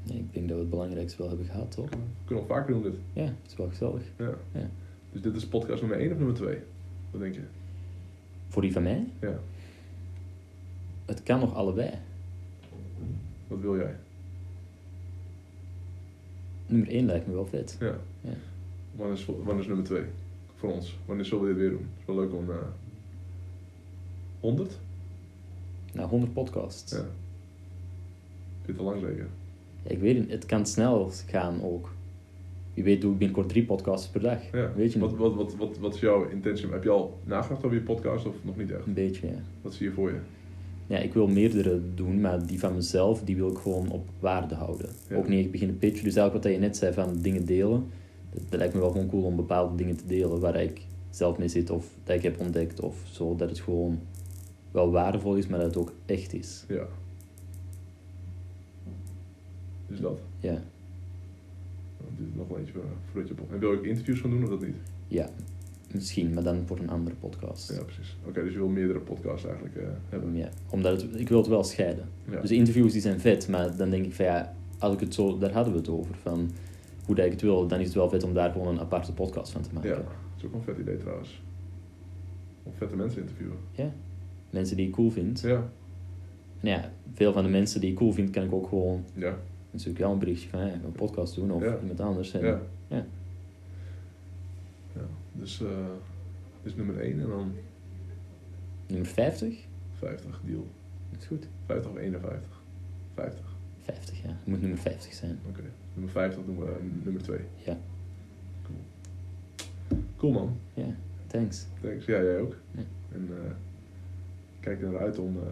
Nee, 0.03 0.17
ik 0.17 0.33
denk 0.33 0.45
dat 0.47 0.55
we 0.55 0.61
het 0.61 0.69
belangrijkste 0.69 1.17
wel 1.17 1.27
hebben 1.27 1.45
gehad, 1.45 1.71
toch? 1.71 1.89
We 1.89 1.97
kunnen 2.25 2.43
we 2.43 2.49
vaker 2.53 2.73
doen 2.73 2.83
dit. 2.83 2.95
Ja, 3.13 3.23
het 3.23 3.33
is 3.47 3.55
wel 3.55 3.67
gezellig. 3.67 4.01
Ja. 4.17 4.31
Ja. 4.51 4.69
Dus 5.11 5.21
dit 5.21 5.35
is 5.35 5.47
podcast 5.47 5.81
nummer 5.81 5.99
1 5.99 6.11
of 6.11 6.17
nummer 6.17 6.35
2? 6.35 6.57
Wat 7.11 7.21
denk 7.21 7.33
je? 7.33 7.41
Voor 8.47 8.61
die 8.61 8.71
van 8.71 8.83
mij, 8.83 9.05
Ja. 9.21 9.39
het 11.05 11.23
kan 11.23 11.39
nog 11.39 11.53
allebei. 11.55 11.91
Wat 13.47 13.59
wil 13.59 13.77
jij? 13.77 13.95
Nummer 16.65 16.89
1 16.89 17.05
lijkt 17.05 17.27
me 17.27 17.33
wel 17.33 17.45
vet. 17.45 17.77
Ja. 17.79 17.97
Ja. 18.21 18.29
Wanneer 18.95 19.17
is, 19.17 19.25
wanneer 19.25 19.59
is 19.59 19.67
nummer 19.67 19.85
2? 19.85 20.03
Voor 20.55 20.71
ons. 20.71 20.97
Wanneer 21.05 21.25
zullen 21.25 21.43
we 21.43 21.49
dit 21.49 21.57
weer 21.59 21.69
doen? 21.69 21.79
Het 21.91 21.99
is 21.99 22.05
wel 22.05 22.15
leuk 22.15 22.33
om... 22.33 22.49
eh 22.51 22.55
100? 24.39 24.77
Nou, 25.93 26.09
100 26.09 26.33
podcasts. 26.33 26.91
Ja. 26.91 26.97
Vind 26.97 27.07
je 28.65 28.67
het 28.71 28.77
te 28.77 28.83
lang 28.83 28.99
zeker? 29.01 29.27
Ja, 29.83 29.89
ik 29.89 29.99
weet 29.99 30.19
niet, 30.19 30.29
het 30.31 30.45
kan 30.45 30.65
snel 30.65 31.11
gaan 31.27 31.63
ook. 31.63 31.89
Wie 32.77 32.85
weet 32.85 33.01
doe 33.01 33.11
ik 33.11 33.17
binnenkort 33.17 33.49
drie 33.49 33.65
podcasts 33.65 34.07
per 34.07 34.21
dag. 34.21 34.51
Ja. 34.51 34.71
Weet 34.75 34.93
je 34.93 34.99
wat, 34.99 35.15
wat, 35.15 35.35
wat, 35.35 35.55
wat, 35.55 35.77
wat 35.77 35.93
is 35.93 35.99
jouw 35.99 36.29
intentie? 36.29 36.69
Heb 36.69 36.83
je 36.83 36.89
al 36.89 37.19
nagedacht 37.23 37.63
over 37.63 37.77
je 37.77 37.83
podcast 37.83 38.25
of 38.25 38.35
nog 38.41 38.57
niet 38.57 38.71
echt? 38.71 38.85
Een 38.85 38.93
beetje, 38.93 39.27
ja. 39.27 39.41
Wat 39.61 39.73
zie 39.73 39.87
je 39.87 39.93
voor 39.93 40.09
je? 40.09 40.17
Ja, 40.87 40.97
ik 40.97 41.13
wil 41.13 41.27
meerdere 41.27 41.81
doen, 41.95 42.21
maar 42.21 42.47
die 42.47 42.59
van 42.59 42.75
mezelf, 42.75 43.23
die 43.23 43.35
wil 43.35 43.49
ik 43.49 43.57
gewoon 43.57 43.89
op 43.89 44.09
waarde 44.19 44.55
houden. 44.55 44.89
Ja. 45.09 45.15
Ook 45.15 45.27
niet 45.27 45.39
echt 45.39 45.51
beginnen 45.51 45.77
pitchen. 45.77 46.03
Dus 46.03 46.15
eigenlijk 46.15 46.45
wat 46.45 46.53
je 46.53 46.59
net 46.59 46.77
zei 46.77 46.93
van 46.93 47.17
dingen 47.21 47.45
delen. 47.45 47.85
Dat, 48.29 48.41
dat 48.49 48.59
lijkt 48.59 48.73
me 48.73 48.79
wel 48.79 48.91
gewoon 48.91 49.09
cool 49.09 49.23
om 49.23 49.35
bepaalde 49.35 49.75
dingen 49.75 49.95
te 49.95 50.07
delen 50.07 50.39
waar 50.39 50.61
ik 50.61 50.81
zelf 51.09 51.37
mee 51.37 51.47
zit 51.47 51.69
of 51.69 51.89
dat 52.03 52.15
ik 52.15 52.23
heb 52.23 52.39
ontdekt 52.39 52.79
of 52.79 52.97
zo. 53.11 53.35
Dat 53.35 53.49
het 53.49 53.59
gewoon 53.59 53.99
wel 54.71 54.91
waardevol 54.91 55.35
is, 55.35 55.47
maar 55.47 55.59
dat 55.59 55.67
het 55.67 55.77
ook 55.77 55.93
echt 56.05 56.33
is. 56.33 56.65
Ja. 56.67 56.87
Dus 59.87 59.99
dat. 59.99 60.19
Ja, 60.39 60.61
Het 62.17 62.35
nog 62.35 62.47
wel 62.47 62.57
voor- 62.73 62.81
voordat 63.11 63.29
je... 63.29 63.35
En 63.51 63.59
wil 63.59 63.71
je 63.71 63.77
ook 63.77 63.85
interviews 63.85 64.19
gaan 64.19 64.29
doen 64.29 64.43
of 64.43 64.49
dat 64.49 64.61
niet? 64.61 64.75
ja. 65.07 65.29
misschien, 65.93 66.33
maar 66.33 66.43
dan 66.43 66.63
voor 66.65 66.79
een 66.79 66.89
andere 66.89 67.15
podcast. 67.15 67.73
Ja, 67.77 67.83
precies. 67.83 68.17
Oké, 68.27 68.43
dus 68.43 68.51
je 68.53 68.57
wil 68.57 68.67
meerdere 68.67 68.99
podcasts 68.99 69.45
eigenlijk 69.45 69.75
eh, 69.75 69.83
hebben. 70.09 70.35
Ja, 70.35 70.49
omdat 70.69 71.01
het, 71.01 71.19
ik 71.19 71.29
wil 71.29 71.37
het 71.37 71.47
wel 71.47 71.63
scheiden. 71.63 72.05
Ja. 72.29 72.41
Dus 72.41 72.51
interviews 72.51 72.91
die 72.91 73.01
zijn 73.01 73.19
vet, 73.19 73.47
maar 73.47 73.77
dan 73.77 73.89
denk 73.89 74.05
ik 74.05 74.13
van 74.13 74.25
ja, 74.25 74.55
als 74.79 74.93
ik 74.93 74.99
het 74.99 75.13
zo, 75.13 75.37
daar 75.37 75.51
hadden 75.51 75.73
we 75.73 75.79
het 75.79 75.89
over. 75.89 76.15
Van 76.15 76.51
hoe 77.05 77.15
dat 77.15 77.25
ik 77.25 77.31
het 77.31 77.41
wil, 77.41 77.67
dan 77.67 77.79
is 77.79 77.85
het 77.85 77.95
wel 77.95 78.09
vet 78.09 78.23
om 78.23 78.33
daar 78.33 78.51
gewoon 78.51 78.67
een 78.67 78.79
aparte 78.79 79.13
podcast 79.13 79.51
van 79.51 79.61
te 79.61 79.69
maken. 79.73 79.89
ja, 79.89 79.95
dat 79.95 80.05
is 80.37 80.45
ook 80.45 80.53
een 80.53 80.61
vet 80.61 80.77
idee 80.77 80.97
trouwens. 80.97 81.41
Om 82.63 82.71
vette 82.77 82.95
mensen 82.95 83.21
interviewen. 83.21 83.57
Ja. 83.71 83.91
Mensen 84.49 84.77
die 84.77 84.87
ik 84.87 84.93
cool 84.93 85.09
vind. 85.09 85.41
Ja. 85.41 85.69
En 86.61 86.69
ja, 86.69 86.91
veel 87.13 87.33
van 87.33 87.43
de 87.43 87.49
mensen 87.49 87.81
die 87.81 87.89
ik 87.89 87.95
cool 87.95 88.11
vind, 88.11 88.29
kan 88.29 88.43
ik 88.43 88.53
ook 88.53 88.67
gewoon 88.67 89.03
Ja. 89.13 89.37
Natuurlijk 89.77 89.99
jou 89.99 90.13
een 90.13 90.19
berichtje 90.19 90.49
van 90.49 90.59
een 90.59 90.91
podcast 90.95 91.35
doen 91.35 91.51
of 91.51 91.63
Ja. 91.63 91.77
iemand 91.81 91.99
anders. 91.99 92.33
En, 92.33 92.45
Ja. 92.45 92.59
ja. 92.87 93.05
ja. 94.95 95.01
Dus, 95.31 95.61
eh 95.61 95.67
dus 96.63 96.75
nummer 96.75 96.99
1 96.99 97.19
en 97.19 97.27
dan 97.27 97.51
Nummer 98.87 99.07
50? 99.07 99.65
50, 99.97 100.39
deal. 100.45 100.67
Dat 101.11 101.21
is 101.21 101.25
goed. 101.27 101.47
50 101.65 101.91
of 101.91 101.97
51? 101.97 102.61
50. 103.13 103.45
50, 103.83 104.21
ja. 104.21 104.27
Het 104.29 104.45
moet 104.47 104.61
nummer 104.61 104.79
50 104.79 105.13
zijn. 105.13 105.39
Oké. 105.49 105.61
Nummer 105.93 106.11
50 106.11 106.45
doen 106.45 106.59
we 106.59 106.65
eh, 106.65 106.71
nummer 107.03 107.21
2. 107.23 107.39
Ja. 107.65 107.77
Cool. 108.63 108.79
Cool 110.17 110.31
man. 110.33 110.57
Ja, 110.73 110.95
thanks. 111.27 111.65
Thanks. 111.81 112.05
Ja, 112.05 112.21
jij 112.23 112.39
ook. 112.39 112.55
Ja. 112.71 112.81
En 113.11 113.29
eh 113.31 113.51
kijk 114.59 114.81
er 114.81 114.89
naar 114.91 114.99
uit 115.01 115.17
om 115.19 115.37
eh, 115.37 115.51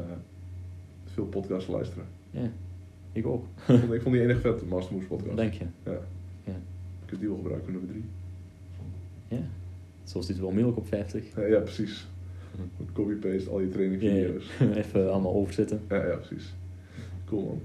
veel 1.06 1.26
podcasts 1.26 1.66
te 1.66 1.72
luisteren. 1.72 2.06
Ja, 2.32 2.50
ik 3.16 3.28
ook. 3.28 3.46
ik, 3.68 3.80
vond, 3.80 3.94
ik 3.94 4.02
vond 4.02 4.16
die 4.16 4.24
enige 4.24 4.40
vet, 4.40 4.70
Mastermoves 4.70 5.08
podcast. 5.08 5.38
Dank 5.38 5.54
je. 5.54 5.66
Ja. 5.84 5.92
Ja. 6.44 6.56
Ik 7.04 7.10
heb 7.10 7.20
die 7.20 7.28
wel 7.28 7.38
gebruikt 7.38 7.68
nummer 7.68 7.90
3. 7.90 8.04
Ja. 9.28 9.48
Zo 10.04 10.22
zit 10.22 10.40
wel 10.40 10.50
makkelijk 10.50 10.78
op 10.78 10.88
50. 10.88 11.36
Ja, 11.36 11.46
ja, 11.46 11.60
precies. 11.60 12.08
Copy-paste 12.94 13.50
al 13.50 13.60
je 13.60 13.66
Ja, 13.66 13.72
trainingvideo's. 13.72 14.50
Even 14.86 15.12
allemaal 15.12 15.34
overzetten. 15.34 15.82
Ja, 15.90 16.08
ja, 16.08 16.16
precies. 16.16 16.54
Cool 17.26 17.44
man. 17.44 17.62